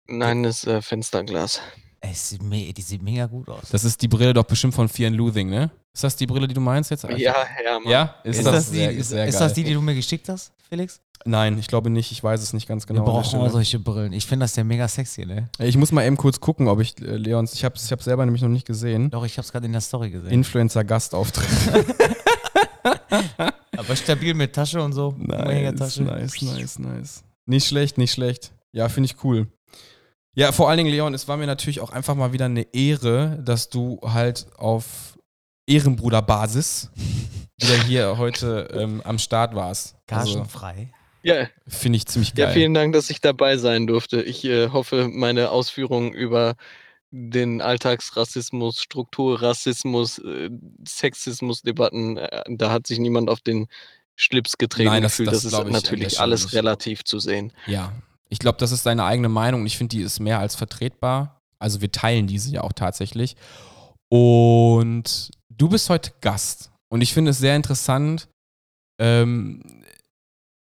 Nein, 0.09 0.43
das 0.43 0.67
äh, 0.67 0.81
Fensterglas. 0.81 1.61
Ey, 2.05 2.15
sieht 2.15 2.43
me 2.43 2.73
die 2.73 2.83
sieht 2.83 3.01
mega 3.01 3.27
gut 3.27 3.49
aus. 3.49 3.69
das 3.71 3.85
ist 3.85 4.03
die 4.03 4.09
Brille 4.09 4.35
doch 4.35 4.43
bestimmt 4.45 4.75
von 4.75 4.89
Fear 4.89 5.09
and 5.09 5.17
Loathing, 5.17 5.49
ne? 5.49 5.71
Ist 5.95 6.03
das 6.03 6.17
die 6.17 6.27
Brille, 6.27 6.49
die 6.49 6.55
du 6.55 6.61
meinst 6.61 6.91
jetzt? 6.91 7.05
Ja, 7.05 7.17
ja, 7.17 7.79
Mann. 7.79 7.89
Ja? 7.91 8.17
ist, 8.25 8.45
das, 8.45 8.71
die, 8.71 8.77
sehr- 8.79 8.91
ist, 8.93 9.09
sehr 9.11 9.27
ist 9.27 9.39
das 9.41 9.55
die, 9.55 9.63
die 9.63 9.73
du 9.73 9.81
mir 9.81 9.95
geschickt 9.95 10.29
hast, 10.29 10.53
Felix? 10.69 11.01
Nein, 11.25 11.57
ich 11.59 11.69
glaube 11.69 11.89
nicht. 11.91 12.11
Ich 12.11 12.25
weiß 12.25 12.43
es 12.43 12.53
nicht 12.53 12.67
ganz 12.67 12.89
genau. 12.89 13.03
Wir 13.03 13.13
brauchen 13.13 13.39
mal 13.39 13.51
solche 13.51 13.79
Brillen. 13.79 14.13
Ich 14.13 14.27
finde 14.27 14.43
das 14.45 14.57
ja 14.57 14.65
mega 14.65 14.89
sexy, 14.89 15.25
ne? 15.25 15.49
Ich 15.61 15.77
muss 15.77 15.93
mal 15.93 16.05
eben 16.05 16.17
kurz 16.17 16.41
gucken, 16.41 16.67
ob 16.67 16.81
ich 16.81 17.01
äh, 17.01 17.17
Leons, 17.17 17.55
ich 17.55 17.65
habe 17.65 17.77
es 17.77 17.85
ich 17.85 17.93
hab's 17.93 18.05
selber 18.07 18.25
nämlich 18.25 18.43
noch 18.43 18.49
nicht 18.49 18.67
gesehen. 18.67 19.09
Doch, 19.11 19.25
ich 19.25 19.39
hab's 19.39 19.53
gerade 19.53 19.67
in 19.67 19.73
der 19.73 19.81
Story 19.83 20.11
gesehen. 20.11 20.33
Influencer-Gastauftritt. 20.33 21.47
Aber 23.77 23.97
stabil 23.97 24.35
mit 24.35 24.53
Tasche 24.55 24.83
und 24.83 24.93
so. 24.93 25.15
nice, 25.19 25.99
nice, 26.01 26.43
nice, 26.43 26.79
nice. 26.79 27.25
Nicht 27.47 27.69
schlecht, 27.69 27.99
nicht 27.99 28.13
schlecht. 28.13 28.53
Ja, 28.73 28.89
finde 28.89 29.07
ich 29.11 29.23
cool. 29.25 29.47
Ja, 30.35 30.53
vor 30.53 30.69
allen 30.69 30.79
Dingen, 30.79 30.91
Leon, 30.91 31.13
es 31.15 31.29
war 31.29 31.37
mir 31.37 31.47
natürlich 31.47 31.81
auch 31.81 31.91
einfach 31.91 32.15
mal 32.15 32.33
wieder 32.33 32.47
eine 32.47 32.67
Ehre, 32.75 33.39
dass 33.45 33.69
du 33.69 34.01
halt 34.03 34.47
auf 34.57 35.19
Ehrenbruderbasis 35.67 36.91
wieder 37.61 37.75
hier 37.85 38.19
heute 38.19 38.69
ähm, 38.73 39.03
am 39.05 39.19
Start 39.19 39.55
warst. 39.55 39.97
Also, 40.11 40.35
Gagenfrei. 40.35 40.93
Ja, 41.23 41.47
finde 41.69 41.99
ich 41.99 42.07
ziemlich 42.07 42.33
ja, 42.37 42.47
geil. 42.47 42.55
vielen 42.55 42.75
Dank, 42.75 42.95
dass 42.95 43.11
ich 43.11 43.21
dabei 43.21 43.57
sein 43.57 43.87
durfte. 43.87 44.23
Ich 44.23 44.45
äh, 44.45 44.71
hoffe, 44.71 45.09
meine 45.13 45.51
Ausführungen 45.51 46.13
über 46.13 46.55
den 47.11 47.61
Alltagsrassismus, 47.61 48.81
Strukturrassismus, 48.81 50.19
äh, 50.19 50.51
Sexismusdebatten, 50.89 52.17
äh, 52.17 52.43
da 52.49 52.71
hat 52.73 52.87
sich 52.87 52.99
niemand 52.99 53.29
auf 53.29 53.41
den 53.41 53.67
Schlips 54.17 54.59
getreten 54.59 54.89
Nein, 54.89 55.03
das- 55.03 55.13
gefühlt. 55.13 55.29
das 55.29 55.43
Das, 55.43 55.53
ist 55.53 55.71
natürlich 55.71 56.19
alles 56.21 56.55
relativ 56.55 57.05
zu 57.05 57.19
sehen. 57.19 57.53
Ja, 57.67 57.93
ich 58.33 58.39
glaube, 58.39 58.57
das 58.59 58.73
ist 58.73 58.87
deine 58.87 59.05
eigene 59.05 59.29
Meinung 59.29 59.61
und 59.61 59.67
ich 59.67 59.77
finde, 59.77 59.95
die 59.95 60.03
ist 60.03 60.19
mehr 60.19 60.39
als 60.39 60.55
vertretbar. 60.55 61.39
Also 61.59 61.83
wir 61.83 61.93
teilen 61.93 62.27
diese 62.27 62.51
ja 62.51 62.63
auch 62.63 62.73
tatsächlich. 62.73 63.37
Und 64.09 65.31
du 65.51 65.69
bist 65.69 65.91
heute 65.91 66.13
Gast. 66.21 66.71
Und 66.91 67.03
ich 67.03 67.13
finde 67.13 67.31
es 67.33 67.39
sehr 67.39 67.57
interessant. 67.57 68.29
Ähm, 69.01 69.63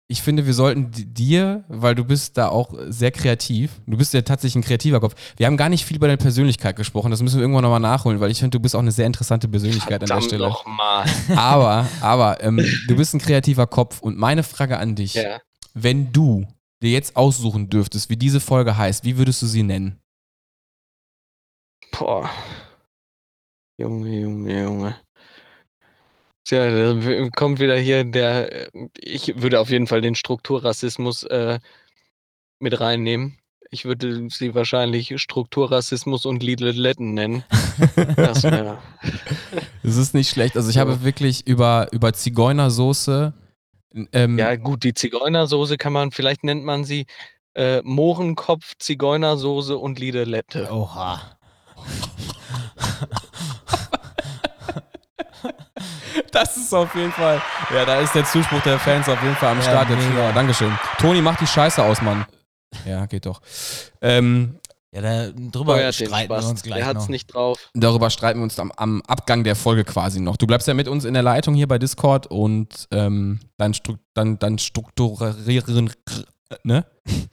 ich 0.09 0.21
finde, 0.23 0.45
wir 0.47 0.53
sollten 0.53 0.91
di- 0.91 1.07
dir, 1.07 1.65
weil 1.69 1.95
du 1.95 2.05
bist 2.05 2.37
da 2.37 2.49
auch 2.49 2.75
sehr 2.89 3.11
kreativ, 3.11 3.81
du 3.87 3.97
bist 3.97 4.13
ja 4.13 4.21
tatsächlich 4.21 4.57
ein 4.63 4.67
kreativer 4.67 5.01
Kopf. 5.01 5.15
Wir 5.39 5.47
haben 5.47 5.57
gar 5.57 5.71
nicht 5.71 5.85
viel 5.87 5.97
über 5.97 6.07
deine 6.07 6.19
Persönlichkeit 6.19 6.77
gesprochen, 6.77 7.11
das 7.11 7.23
müssen 7.23 7.37
wir 7.37 7.43
irgendwann 7.43 7.63
nochmal 7.63 7.81
nachholen, 7.81 8.21
weil 8.21 8.31
ich 8.31 8.39
finde, 8.39 8.59
du 8.59 8.61
bist 8.63 8.75
auch 8.77 8.81
eine 8.81 8.93
sehr 8.93 9.07
interessante 9.07 9.49
Persönlichkeit 9.49 9.95
an 9.95 9.99
der 10.01 10.09
Verdammt 10.09 10.25
Stelle. 10.27 10.45
noch 10.49 10.67
mal. 10.67 11.07
Aber, 11.37 11.87
aber, 12.03 12.43
ähm, 12.45 12.57
du 12.89 12.97
bist 12.97 13.15
ein 13.15 13.19
kreativer 13.21 13.67
Kopf 13.67 14.01
und 14.03 14.19
meine 14.19 14.43
Frage 14.43 14.79
an 14.79 14.95
dich, 14.95 15.15
Ja. 15.15 15.41
wenn 15.73 16.13
du 16.13 16.47
dir 16.83 16.91
jetzt 16.91 17.17
aussuchen 17.17 17.71
dürftest, 17.71 18.11
wie 18.11 18.17
diese 18.17 18.41
Folge 18.41 18.77
heißt, 18.77 19.05
wie 19.05 19.17
würdest 19.17 19.43
du 19.43 19.47
sie 19.47 19.63
nennen? 19.63 20.01
Boah. 21.93 22.31
Junge, 23.79 24.21
Junge, 24.21 24.63
Junge. 24.63 24.97
Tja, 26.45 26.71
da 26.71 27.29
kommt 27.31 27.59
wieder 27.59 27.77
hier 27.77 28.05
der. 28.05 28.69
Ich 28.99 29.41
würde 29.41 29.61
auf 29.61 29.71
jeden 29.71 29.87
Fall 29.87 30.03
den 30.03 30.15
Strukturrassismus 30.15 31.23
äh, 31.25 31.59
mit 32.59 32.79
reinnehmen. 32.81 33.39
Ich 33.71 33.87
würde 33.87 34.29
sie 34.31 34.55
wahrscheinlich 34.55 35.21
Strukturrassismus 35.21 36.27
und 36.27 36.43
Lidletten 36.43 37.15
nennen. 37.15 37.45
Das 38.15 38.45
wäre. 38.45 38.79
Das 39.83 39.97
ist 39.97 40.15
nicht 40.15 40.31
schlecht. 40.31 40.57
Also 40.57 40.71
ich 40.71 40.79
habe 40.79 41.03
wirklich 41.03 41.47
über, 41.47 41.89
über 41.91 42.13
Zigeunersoße, 42.13 43.33
ähm, 44.13 44.39
Ja, 44.39 44.57
gut, 44.57 44.83
die 44.85 44.95
Zigeunersoße 44.95 45.77
kann 45.77 45.93
man, 45.93 46.11
vielleicht 46.11 46.45
nennt 46.45 46.65
man 46.65 46.85
sie 46.85 47.07
äh, 47.55 47.81
Mohrenkopf, 47.83 48.73
Zigeunersoße 48.79 49.77
und 49.77 49.99
Lidelette. 49.99 50.71
Oha. 50.73 51.21
Das 56.31 56.57
ist 56.57 56.73
auf 56.75 56.95
jeden 56.95 57.13
Fall. 57.13 57.41
Ja, 57.73 57.85
da 57.85 58.01
ist 58.01 58.15
der 58.15 58.25
Zuspruch 58.25 58.61
der 58.63 58.79
Fans 58.79 59.09
auf 59.09 59.23
jeden 59.23 59.37
Fall 59.37 59.53
am 59.53 59.59
Ja, 59.59 59.65
Start. 59.65 59.89
Zuschauer. 59.89 60.33
Dankeschön. 60.33 60.73
Toni, 60.99 61.21
mach 61.21 61.39
die 61.39 61.47
Scheiße 61.47 61.83
aus, 61.83 62.03
Mann. 62.03 62.27
Ja, 62.85 63.07
geht 63.07 63.27
doch. 63.27 63.41
Ähm, 64.01 64.59
Ja, 64.95 65.01
da, 65.03 65.31
drüber 65.33 65.75
Feuert 65.75 65.99
den 65.99 66.07
streiten 66.07 66.31
wir 66.33 66.49
uns 66.49 66.63
gleich 66.63 66.79
Der 66.79 66.87
hat's 66.87 67.01
noch. 67.03 67.09
nicht 67.09 67.35
drauf. 67.35 67.59
darüber 67.75 68.11
streiten 68.11 68.39
wir 68.39 68.45
uns 68.45 68.57
am, 68.61 68.71
am 68.77 69.03
Abgang 69.09 69.43
der 69.43 69.57
Folge 69.57 69.83
quasi 69.83 70.21
noch. 70.21 70.37
Du 70.37 70.47
bleibst 70.47 70.69
ja 70.69 70.75
mit 70.75 70.87
uns 70.87 71.05
in 71.05 71.15
der 71.15 71.25
Leitung 71.25 71.55
hier 71.55 71.67
bei 71.67 71.79
Discord 71.79 72.29
und 72.29 72.87
ähm, 72.93 73.41
dann, 73.57 73.75
stru 73.75 73.97
dann, 74.15 74.39
dann 74.39 74.59
strukturieren, 74.59 75.91
ne? 76.63 76.87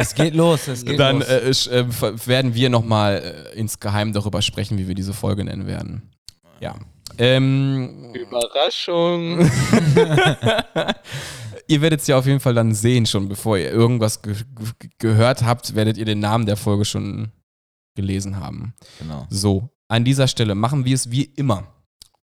Es 0.00 0.14
geht 0.14 0.32
los, 0.34 0.68
es 0.68 0.84
geht 0.84 0.98
Dann 1.00 1.18
los. 1.18 1.28
äh, 1.28 1.48
sch- 1.50 1.70
äh, 1.70 1.80
f- 1.80 2.26
werden 2.28 2.54
wir 2.54 2.70
nochmal 2.70 3.50
äh, 3.52 3.58
insgeheim 3.58 4.12
darüber 4.12 4.40
sprechen, 4.42 4.78
wie 4.78 4.86
wir 4.86 4.94
diese 4.94 5.12
Folge 5.12 5.44
nennen 5.44 5.66
werden. 5.66 6.08
Ja. 6.60 6.76
Ähm, 7.18 8.14
Überraschung. 8.14 9.40
ihr 11.68 11.80
werdet 11.80 12.00
es 12.00 12.06
ja 12.06 12.18
auf 12.18 12.26
jeden 12.26 12.40
Fall 12.40 12.54
dann 12.54 12.74
sehen, 12.74 13.06
schon 13.06 13.28
bevor 13.28 13.56
ihr 13.58 13.70
irgendwas 13.70 14.22
ge 14.22 14.34
ge 14.34 14.88
gehört 14.98 15.42
habt, 15.44 15.74
werdet 15.74 15.96
ihr 15.98 16.04
den 16.04 16.18
Namen 16.20 16.46
der 16.46 16.56
Folge 16.56 16.84
schon 16.84 17.30
gelesen 17.94 18.36
haben. 18.36 18.74
genau. 18.98 19.26
So, 19.30 19.68
an 19.88 20.04
dieser 20.04 20.28
Stelle 20.28 20.54
machen 20.54 20.84
wir 20.84 20.94
es 20.94 21.10
wie 21.10 21.24
immer. 21.24 21.64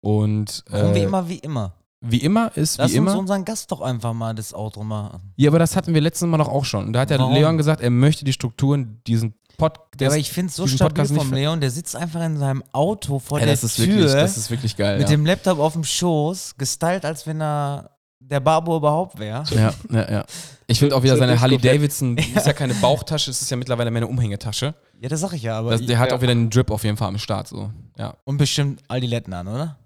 Und 0.01 0.63
Warum 0.69 0.91
äh, 0.91 0.95
wie 0.95 0.99
immer, 1.03 1.29
wie 1.29 1.37
immer. 1.39 1.73
wie 2.01 2.19
immer 2.19 2.55
ist 2.55 2.77
Lass 2.77 2.93
wie 2.93 2.99
uns 2.99 3.09
immer. 3.11 3.19
unseren 3.19 3.43
Gast 3.43 3.71
doch 3.71 3.81
einfach 3.81 4.13
mal 4.13 4.35
das 4.35 4.53
Outro 4.53 4.83
machen. 4.83 5.33
Ja, 5.35 5.49
aber 5.49 5.59
das 5.59 5.75
hatten 5.75 5.93
wir 5.93 6.01
letztes 6.01 6.27
Mal 6.27 6.37
doch 6.37 6.47
auch 6.47 6.65
schon. 6.65 6.93
Da 6.93 7.01
hat 7.01 7.09
Warum? 7.09 7.33
Leon 7.33 7.57
gesagt, 7.57 7.81
er 7.81 7.89
möchte 7.89 8.23
die 8.23 8.33
Strukturen 8.33 9.01
diesen 9.07 9.33
Pod 9.57 9.79
Ja, 9.99 10.07
aber 10.07 10.17
ich 10.17 10.31
finde 10.31 10.49
es 10.49 10.55
so 10.57 10.67
stabil 10.67 11.03
Podcast 11.05 11.15
vom 11.15 11.33
Leon, 11.33 11.59
der 11.61 11.71
sitzt 11.71 11.95
einfach 11.95 12.21
in 12.23 12.37
seinem 12.37 12.63
Auto 12.71 13.19
vor 13.19 13.39
Ey, 13.39 13.45
der 13.45 13.53
das 13.53 13.63
ist 13.63 13.75
Tür 13.77 13.87
wirklich, 13.87 14.11
das 14.11 14.37
ist 14.37 14.51
wirklich 14.51 14.75
geil. 14.77 14.97
mit 14.99 15.07
ja. 15.09 15.15
dem 15.15 15.25
Laptop 15.25 15.59
auf 15.59 15.73
dem 15.73 15.83
Schoß, 15.83 16.55
gestylt, 16.57 17.05
als 17.05 17.25
wenn 17.25 17.41
er 17.41 17.94
der 18.29 18.39
Barbo 18.39 18.77
überhaupt 18.77 19.19
wäre. 19.19 19.43
Ja, 19.51 19.73
ja, 19.91 20.11
ja. 20.11 20.25
Ich 20.67 20.79
finde 20.79 20.95
auch 20.95 21.03
wieder 21.03 21.15
seine 21.17 21.39
Harley. 21.39 21.57
Davidson, 21.57 22.17
ist 22.17 22.47
ja 22.47 22.53
keine 22.53 22.73
Bauchtasche, 22.75 23.29
es 23.29 23.41
ist 23.41 23.51
ja 23.51 23.57
mittlerweile 23.57 23.91
mehr 23.91 23.99
eine 24.01 24.07
Umhängetasche. 24.07 24.73
Ja, 24.99 25.09
das 25.09 25.19
sag 25.19 25.33
ich 25.33 25.43
ja, 25.43 25.59
aber. 25.59 25.71
Das, 25.71 25.85
der 25.85 25.99
hat 25.99 26.09
ja. 26.09 26.17
auch 26.17 26.21
wieder 26.21 26.31
einen 26.31 26.49
Drip 26.49 26.71
auf 26.71 26.83
jeden 26.83 26.97
Fall 26.97 27.07
am 27.09 27.17
Start. 27.19 27.47
So. 27.47 27.71
Ja. 27.97 28.15
und 28.23 28.37
bestimmt 28.37 28.81
all 28.87 28.99
die 29.01 29.07
Letten 29.07 29.33
an, 29.33 29.47
oder? 29.47 29.77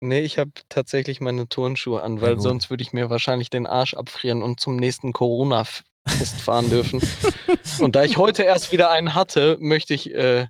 Nee, 0.00 0.20
ich 0.20 0.38
habe 0.38 0.50
tatsächlich 0.68 1.20
meine 1.22 1.48
Turnschuhe 1.48 2.02
an, 2.02 2.16
Ja, 2.16 2.22
weil 2.22 2.34
gut. 2.34 2.42
sonst 2.42 2.68
würde 2.68 2.82
ich 2.82 2.92
mir 2.92 3.08
wahrscheinlich 3.08 3.48
den 3.48 3.66
Arsch 3.66 3.94
abfrieren 3.94 4.42
und 4.42 4.60
zum 4.60 4.76
nächsten 4.76 5.12
Corona-Fest 5.14 6.40
fahren 6.40 6.68
dürfen. 6.68 7.00
Und 7.80 7.96
da 7.96 8.04
ich 8.04 8.16
heute 8.16 8.42
erst 8.42 8.72
wieder 8.72 8.90
einen 8.90 9.14
hatte, 9.14 9.56
möchte 9.60 9.92
ich, 9.94 10.14
äh, 10.14 10.46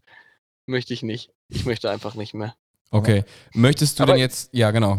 möchte 0.67 0.93
ich 0.95 1.03
nicht. 1.03 1.31
Ich 1.49 1.65
möchte 1.65 1.91
einfach 1.91 2.15
nicht 2.15 2.35
mehr. 2.35 2.55
Okay. 2.91 3.25
Möchtest 3.53 3.99
du 3.99 4.03
Aber- 4.05 4.13
denn 4.13 4.21
jetzt. 4.21 4.53
Ja, 4.53 4.71
genau. 4.73 4.99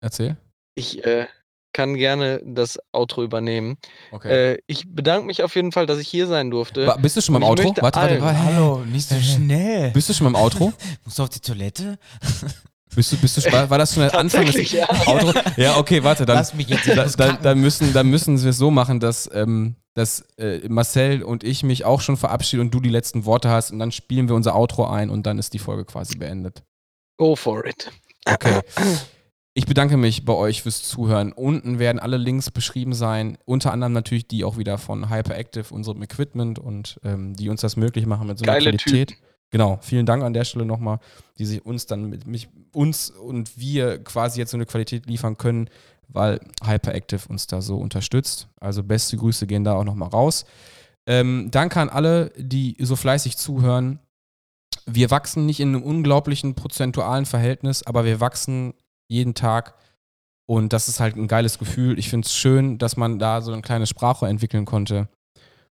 Erzähl. 0.00 0.36
Ich 0.76 1.04
äh, 1.04 1.26
kann 1.72 1.94
gerne 1.96 2.40
das 2.44 2.78
Outro 2.92 3.22
übernehmen. 3.24 3.76
Okay. 4.12 4.52
Äh, 4.52 4.58
ich 4.66 4.84
bedanke 4.88 5.26
mich 5.26 5.42
auf 5.42 5.54
jeden 5.56 5.72
Fall, 5.72 5.86
dass 5.86 5.98
ich 5.98 6.06
hier 6.08 6.26
sein 6.26 6.50
durfte. 6.50 6.86
Wa- 6.86 6.96
Bist 6.96 7.16
du 7.16 7.20
schon 7.20 7.32
beim 7.32 7.42
Outro? 7.42 7.74
Warte, 7.80 8.00
warte, 8.00 8.20
warte. 8.22 8.44
Hallo, 8.44 8.84
nicht 8.84 9.08
so 9.08 9.16
schnell. 9.20 9.90
Bist 9.90 10.08
du 10.08 10.14
schon 10.14 10.26
beim 10.30 10.36
Outro? 10.40 10.72
Musst 11.04 11.18
du 11.18 11.22
auf 11.24 11.28
die 11.28 11.40
Toilette? 11.40 11.98
Bist 12.94 13.12
du, 13.12 13.16
bist 13.18 13.36
du, 13.36 13.52
war, 13.52 13.76
das 13.76 13.92
schon 13.92 14.04
der 14.04 14.14
Anfang 14.18 14.46
des 14.46 14.72
ja. 14.72 14.88
Outro? 15.06 15.38
Ja, 15.58 15.76
okay, 15.76 16.02
warte, 16.02 16.24
dann, 16.24 16.36
Lass 16.36 16.54
mich 16.54 16.68
jetzt, 16.68 16.88
da, 16.88 17.04
da, 17.04 17.32
da, 17.34 17.54
müssen, 17.54 17.92
da 17.92 18.02
müssen 18.02 18.40
wir 18.42 18.48
es 18.48 18.56
so 18.56 18.70
machen, 18.70 19.00
dass, 19.00 19.28
ähm, 19.34 19.74
dass 19.92 20.20
äh, 20.38 20.66
Marcel 20.70 21.22
und 21.22 21.44
ich 21.44 21.62
mich 21.62 21.84
auch 21.84 22.00
schon 22.00 22.16
verabschieden 22.16 22.62
und 22.62 22.70
du 22.70 22.80
die 22.80 22.88
letzten 22.88 23.26
Worte 23.26 23.50
hast 23.50 23.70
und 23.70 23.80
dann 23.80 23.92
spielen 23.92 24.28
wir 24.28 24.34
unser 24.34 24.54
Outro 24.56 24.86
ein 24.86 25.10
und 25.10 25.26
dann 25.26 25.38
ist 25.38 25.52
die 25.52 25.58
Folge 25.58 25.84
quasi 25.84 26.16
beendet. 26.16 26.62
Go 27.18 27.36
for 27.36 27.66
it. 27.66 27.90
Okay. 28.24 28.60
Ich 29.58 29.64
bedanke 29.64 29.96
mich 29.96 30.26
bei 30.26 30.34
euch 30.34 30.64
fürs 30.64 30.82
Zuhören. 30.82 31.32
Unten 31.32 31.78
werden 31.78 31.98
alle 31.98 32.18
Links 32.18 32.50
beschrieben 32.50 32.92
sein, 32.92 33.38
unter 33.46 33.72
anderem 33.72 33.94
natürlich 33.94 34.28
die 34.28 34.44
auch 34.44 34.58
wieder 34.58 34.76
von 34.76 35.08
Hyperactive, 35.08 35.72
unserem 35.72 36.02
Equipment 36.02 36.58
und 36.58 37.00
ähm, 37.02 37.34
die 37.34 37.48
uns 37.48 37.62
das 37.62 37.74
möglich 37.74 38.04
machen 38.04 38.26
mit 38.26 38.38
so 38.38 38.44
einer 38.44 38.52
Geile 38.52 38.76
Qualität. 38.76 39.08
Typen. 39.08 39.22
Genau, 39.48 39.78
vielen 39.80 40.04
Dank 40.04 40.22
an 40.24 40.34
der 40.34 40.44
Stelle 40.44 40.66
nochmal, 40.66 40.98
die 41.38 41.46
sich 41.46 41.64
uns 41.64 41.86
dann 41.86 42.10
mit 42.10 42.26
mich, 42.26 42.50
uns 42.74 43.08
und 43.08 43.58
wir 43.58 44.04
quasi 44.04 44.40
jetzt 44.40 44.50
so 44.50 44.58
eine 44.58 44.66
Qualität 44.66 45.06
liefern 45.06 45.38
können, 45.38 45.70
weil 46.06 46.38
Hyperactive 46.62 47.26
uns 47.30 47.46
da 47.46 47.62
so 47.62 47.78
unterstützt. 47.78 48.48
Also 48.60 48.82
beste 48.82 49.16
Grüße 49.16 49.46
gehen 49.46 49.64
da 49.64 49.76
auch 49.76 49.84
nochmal 49.84 50.10
raus. 50.10 50.44
Ähm, 51.06 51.48
danke 51.50 51.80
an 51.80 51.88
alle, 51.88 52.30
die 52.36 52.76
so 52.78 52.94
fleißig 52.94 53.38
zuhören. 53.38 54.00
Wir 54.84 55.10
wachsen 55.10 55.46
nicht 55.46 55.60
in 55.60 55.70
einem 55.70 55.82
unglaublichen 55.82 56.54
prozentualen 56.54 57.24
Verhältnis, 57.24 57.82
aber 57.84 58.04
wir 58.04 58.20
wachsen 58.20 58.74
jeden 59.08 59.34
Tag. 59.34 59.74
Und 60.46 60.72
das 60.72 60.88
ist 60.88 61.00
halt 61.00 61.16
ein 61.16 61.28
geiles 61.28 61.58
Gefühl. 61.58 61.98
Ich 61.98 62.08
finde 62.08 62.26
es 62.26 62.34
schön, 62.34 62.78
dass 62.78 62.96
man 62.96 63.18
da 63.18 63.40
so 63.40 63.52
ein 63.52 63.62
kleines 63.62 63.88
Sprachrohr 63.88 64.28
entwickeln 64.28 64.64
konnte. 64.64 65.08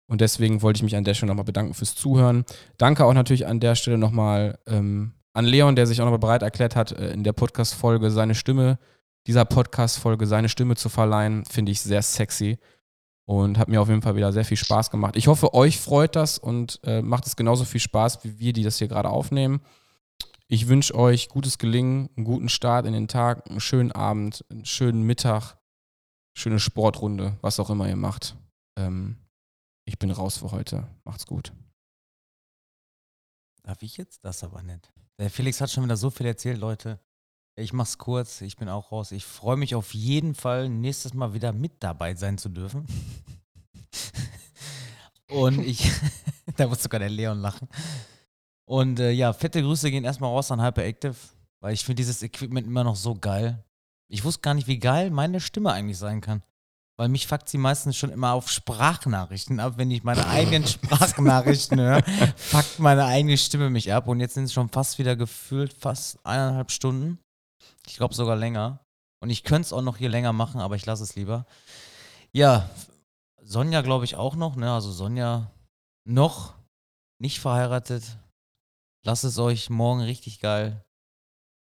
Und 0.09 0.21
deswegen 0.21 0.63
wollte 0.63 0.79
ich 0.79 0.83
mich 0.83 0.97
an 0.97 1.05
der 1.05 1.15
Stelle 1.15 1.31
nochmal 1.31 1.45
bedanken 1.45 1.75
fürs 1.75 1.95
Zuhören. 1.95 2.45
Danke 2.79 3.05
auch 3.05 3.15
natürlich 3.15 3.47
an 3.47 3.61
der 3.61 3.75
Stelle 3.75 3.99
nochmal 3.99 4.59
ähm, 4.67 5.13
an 5.33 5.45
Leon, 5.45 5.77
der 5.77 5.87
sich 5.87 6.01
auch 6.01 6.05
nochmal 6.05 6.19
bereit 6.19 6.43
erklärt 6.43 6.77
hat, 6.77 6.93
äh, 6.93 7.11
in 7.11 7.25
der 7.25 7.33
Podcast-Folge 7.33 8.11
seine 8.11 8.35
Stimme, 8.35 8.79
dieser 9.27 9.45
Podcast-Folge 9.45 10.27
seine 10.27 10.49
Stimme 10.49 10.77
zu 10.77 10.89
verleihen. 10.89 11.45
Finde 11.45 11.73
ich 11.73 11.81
sehr 11.81 12.03
sexy 12.03 12.59
und 13.27 13.59
hat 13.59 13.69
mir 13.69 13.83
auf 13.83 13.89
jeden 13.89 14.03
Fall 14.03 14.17
wieder 14.17 14.33
sehr 14.33 14.45
viel 14.45 14.57
Spaß 14.57 14.91
gemacht. 14.91 15.17
Ich 15.17 15.27
hoffe, 15.27 15.53
euch 15.53 15.79
freut 15.79 16.17
das 16.17 16.39
und 16.39 16.81
äh, 16.85 17.03
macht 17.03 17.27
es 17.27 17.37
genauso 17.37 17.65
viel 17.65 17.81
Spaß 17.81 18.25
wie 18.25 18.39
wir, 18.39 18.53
die 18.53 18.63
das 18.63 18.79
hier 18.79 18.89
gerade 18.89 19.11
aufnehmen. 19.11 19.61
Ich 20.49 20.69
wünsche 20.69 20.95
euch 20.95 21.29
gutes 21.29 21.59
Gelingen, 21.59 22.09
einen 22.17 22.25
guten 22.25 22.49
Start 22.49 22.87
in 22.87 22.93
den 22.93 23.09
Tag, 23.09 23.51
einen 23.51 23.59
schönen 23.59 23.91
Abend, 23.91 24.45
einen 24.49 24.65
schönen 24.65 25.03
Mittag, 25.03 25.59
schöne 26.39 26.61
Sportrunde, 26.61 27.37
was 27.41 27.59
auch 27.59 27.69
immer 27.69 27.89
ihr 27.89 27.97
macht. 27.97 28.37
Ähm, 28.79 29.17
ich 29.87 29.99
bin 29.99 30.13
raus 30.13 30.39
für 30.39 30.53
heute. 30.53 30.87
Macht's 31.05 31.27
gut. 31.27 31.53
Darf 33.65 33.83
ich 33.83 33.97
jetzt? 33.97 34.25
Das 34.25 34.45
aber 34.45 34.63
nicht. 34.63 34.93
Der 35.19 35.31
Felix 35.31 35.61
hat 35.61 35.73
schon 35.73 35.83
wieder 35.83 35.97
so 35.97 36.11
viel 36.11 36.27
erzählt, 36.27 36.59
Leute. 36.59 37.01
Ich 37.57 37.73
mach's 37.73 37.99
kurz, 37.99 38.41
ich 38.43 38.57
bin 38.57 38.69
auch 38.69 38.93
raus. 38.93 39.11
Ich 39.11 39.25
freue 39.25 39.57
mich 39.57 39.75
auf 39.75 39.95
jeden 39.95 40.37
Fall, 40.37 40.69
nächstes 40.69 41.13
Mal 41.13 41.35
wieder 41.35 41.53
mit 41.53 41.83
dabei 41.83 42.15
sein 42.15 42.39
zu 42.39 42.51
dürfen. 42.51 42.87
Und 45.29 45.59
ich, 45.59 45.91
da 46.57 46.69
muss 46.69 46.85
sogar 46.85 47.01
der 47.01 47.11
Leon 47.11 47.41
lachen. 47.41 47.67
Und 48.69 49.01
äh, 49.01 49.13
ja, 49.13 49.33
fette 49.33 49.63
Grüße 49.63 49.91
gehen 49.91 50.05
erstmal 50.05 50.31
raus 50.31 50.51
an 50.51 50.61
Hyperactive, 50.61 51.15
weil 51.61 51.73
ich 51.73 51.85
finde 51.85 52.01
dieses 52.01 52.23
Equipment 52.23 52.67
immer 52.67 52.85
noch 52.85 52.97
so 52.97 53.15
geil. 53.15 53.65
Ich 54.09 54.25
wusste 54.25 54.43
gar 54.43 54.55
nicht, 54.55 54.67
wie 54.67 54.79
geil 54.79 55.11
meine 55.11 55.41
Stimme 55.41 55.73
eigentlich 55.73 55.99
sein 55.99 56.21
kann. 56.21 56.43
Weil 56.99 57.09
mich 57.09 57.27
fuckt 57.27 57.49
sie 57.49 57.59
meistens 57.59 57.97
schon 57.97 58.11
immer 58.11 58.33
auf 58.33 58.51
Sprachnachrichten 58.51 59.61
ab. 59.61 59.75
Wenn 59.77 59.91
ich 59.91 60.03
meine 60.03 60.27
eigenen 60.29 60.67
Sprachnachrichten 60.67 61.79
höre, 61.79 62.03
fuckt 62.37 62.79
meine 62.79 63.05
eigene 63.05 63.37
Stimme 63.37 63.71
mich 63.71 63.93
ab. 63.93 64.09
Und 64.09 64.21
jetzt 64.21 64.35
sind 64.35 64.45
es 64.45 64.53
schon 64.53 64.71
fast 64.71 64.99
wieder 64.99 65.15
gefühlt 65.15 65.73
fast 65.75 66.19
eineinhalb 66.25 66.71
Stunden. 66.71 67.19
Ich 67.87 67.97
glaube 67.97 68.15
sogar 68.15 68.37
länger. 68.37 68.81
Und 69.21 69.31
ich 69.31 69.45
könnte 69.45 69.67
es 69.67 69.73
auch 69.73 69.83
noch 69.83 69.99
hier 69.99 70.09
länger 70.09 70.33
machen, 70.33 70.61
aber 70.61 70.77
ich 70.77 70.87
lasse 70.87 71.03
es 71.03 71.17
lieber. 71.17 71.47
Ja, 72.33 72.69
Sonja 73.43 73.83
glaube 73.83 74.05
ich 74.05 74.17
auch 74.17 74.35
noch. 74.35 74.57
Ne? 74.57 74.73
Also 74.73 74.91
Sonja 74.91 75.51
noch 76.05 76.55
nicht 77.19 77.41
verheiratet. 77.41 78.19
Lasst 79.07 79.25
es 79.25 79.39
euch 79.39 79.71
morgen 79.71 80.03
richtig 80.03 80.41
geil, 80.41 80.85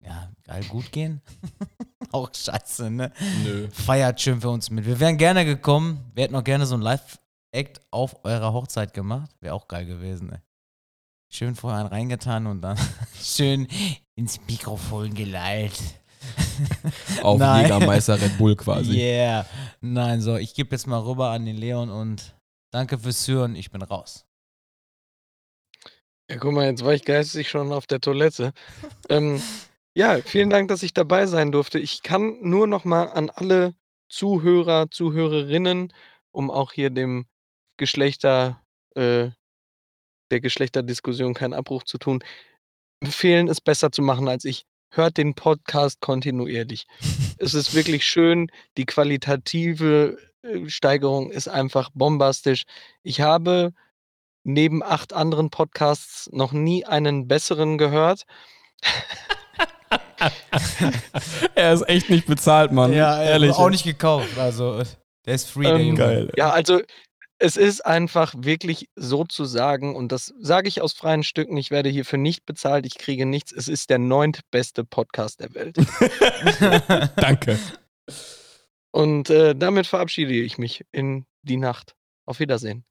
ja, 0.03 0.31
geil 0.43 0.63
gut 0.69 0.91
gehen. 0.91 1.21
Auch 2.11 2.29
scheiße, 2.33 2.89
ne? 2.89 3.11
Nö. 3.43 3.67
Feiert 3.71 4.21
schön 4.21 4.39
für 4.39 4.49
uns 4.49 4.69
mit. 4.69 4.85
Wir 4.85 4.99
wären 4.99 5.17
gerne 5.17 5.43
gekommen. 5.43 6.11
Wir 6.13 6.23
hätten 6.23 6.35
auch 6.35 6.43
gerne 6.43 6.65
so 6.65 6.75
ein 6.75 6.81
Live-Act 6.81 7.81
auf 7.91 8.23
eurer 8.23 8.53
Hochzeit 8.53 8.93
gemacht. 8.93 9.31
Wäre 9.41 9.55
auch 9.55 9.67
geil 9.67 9.85
gewesen, 9.85 10.31
ey. 10.31 10.39
Schön 11.29 11.55
vorher 11.55 11.79
einen 11.79 11.89
reingetan 11.89 12.47
und 12.47 12.61
dann 12.61 12.77
schön 13.21 13.67
ins 14.15 14.39
Mikrofon 14.47 15.13
geleilt. 15.13 15.77
Auf 17.21 17.39
Nein. 17.39 17.63
Jägermeister 17.63 18.21
Red 18.21 18.37
Bull 18.37 18.55
quasi. 18.55 18.93
Yeah. 18.93 19.45
Nein, 19.81 20.21
so, 20.21 20.37
ich 20.37 20.53
gebe 20.53 20.71
jetzt 20.71 20.87
mal 20.87 20.99
rüber 20.99 21.31
an 21.31 21.45
den 21.45 21.57
Leon 21.57 21.89
und 21.89 22.35
danke 22.71 22.97
fürs 22.97 23.27
Hören. 23.27 23.55
Ich 23.55 23.71
bin 23.71 23.81
raus. 23.81 24.24
Ja, 26.29 26.37
guck 26.37 26.53
mal, 26.53 26.65
jetzt 26.65 26.83
war 26.83 26.93
ich 26.93 27.05
geistig 27.05 27.49
schon 27.49 27.71
auf 27.71 27.85
der 27.85 28.01
Toilette. 28.01 28.51
ähm, 29.09 29.41
ja, 29.93 30.17
vielen 30.21 30.49
Dank, 30.49 30.69
dass 30.69 30.81
ich 30.81 30.93
dabei 30.93 31.27
sein 31.27 31.51
durfte. 31.51 31.77
Ich 31.77 32.01
kann 32.01 32.37
nur 32.41 32.65
noch 32.65 32.83
mal 32.83 33.05
an 33.05 33.29
alle 33.29 33.75
Zuhörer, 34.09 34.89
Zuhörerinnen, 34.89 35.93
um 36.31 36.49
auch 36.49 36.71
hier 36.71 36.89
dem 36.89 37.27
Geschlechter, 37.77 38.61
äh, 38.95 39.29
der 40.31 40.41
Geschlechterdiskussion 40.41 41.35
keinen 41.35 41.53
Abbruch 41.53 41.83
zu 41.83 41.99
tun, 41.99 42.23
empfehlen, 43.01 43.47
es 43.47 43.61
besser 43.61 43.91
zu 43.91 44.01
machen 44.01 44.27
als 44.27 44.45
ich. 44.45 44.65
Hört 44.89 45.17
den 45.17 45.35
Podcast 45.35 46.01
kontinuierlich. 46.01 46.87
es 47.37 47.53
ist 47.53 47.75
wirklich 47.75 48.03
schön. 48.05 48.49
Die 48.77 48.85
qualitative 48.87 50.17
äh, 50.41 50.69
Steigerung 50.69 51.29
ist 51.29 51.47
einfach 51.47 51.91
bombastisch. 51.93 52.63
Ich 53.03 53.21
habe 53.21 53.73
neben 54.45 54.83
acht 54.83 55.11
anderen 55.11 55.49
Podcasts 55.49 56.29
noch 56.31 56.53
nie 56.53 56.85
einen 56.85 57.27
besseren 57.27 57.77
gehört. 57.77 58.23
er 61.55 61.73
ist 61.73 61.89
echt 61.89 62.09
nicht 62.09 62.27
bezahlt, 62.27 62.71
Mann. 62.71 62.93
ehrlich. 63.21 63.51
Auch 63.51 63.69
nicht 63.69 63.83
gekauft. 63.83 64.37
Also, 64.37 64.81
der 65.25 65.35
ist 65.35 65.49
free, 65.49 65.67
Ähm. 65.67 65.95
Geil. 65.95 66.31
Ja, 66.37 66.51
also 66.51 66.81
es 67.37 67.57
ist 67.57 67.85
einfach 67.85 68.33
wirklich 68.37 68.89
so 68.95 69.25
zu 69.25 69.45
sagen, 69.45 69.95
und 69.95 70.11
das 70.11 70.33
sage 70.39 70.69
ich 70.69 70.81
aus 70.81 70.93
freien 70.93 71.23
Stücken, 71.23 71.57
ich 71.57 71.69
werde 71.69 71.89
hierfür 71.89 72.17
nicht 72.17 72.45
bezahlt, 72.45 72.85
ich 72.85 72.97
kriege 72.97 73.25
nichts. 73.25 73.51
Es 73.51 73.67
ist 73.67 73.89
der 73.89 73.99
neuntbeste 73.99 74.85
Podcast 74.85 75.41
der 75.41 75.53
Welt. 75.53 75.75
Danke. 77.17 77.59
Und 78.91 79.29
äh, 79.29 79.55
damit 79.55 79.87
verabschiede 79.87 80.33
ich 80.33 80.57
mich 80.57 80.85
in 80.91 81.25
die 81.41 81.57
Nacht. 81.57 81.95
Auf 82.25 82.39
Wiedersehen. 82.39 82.85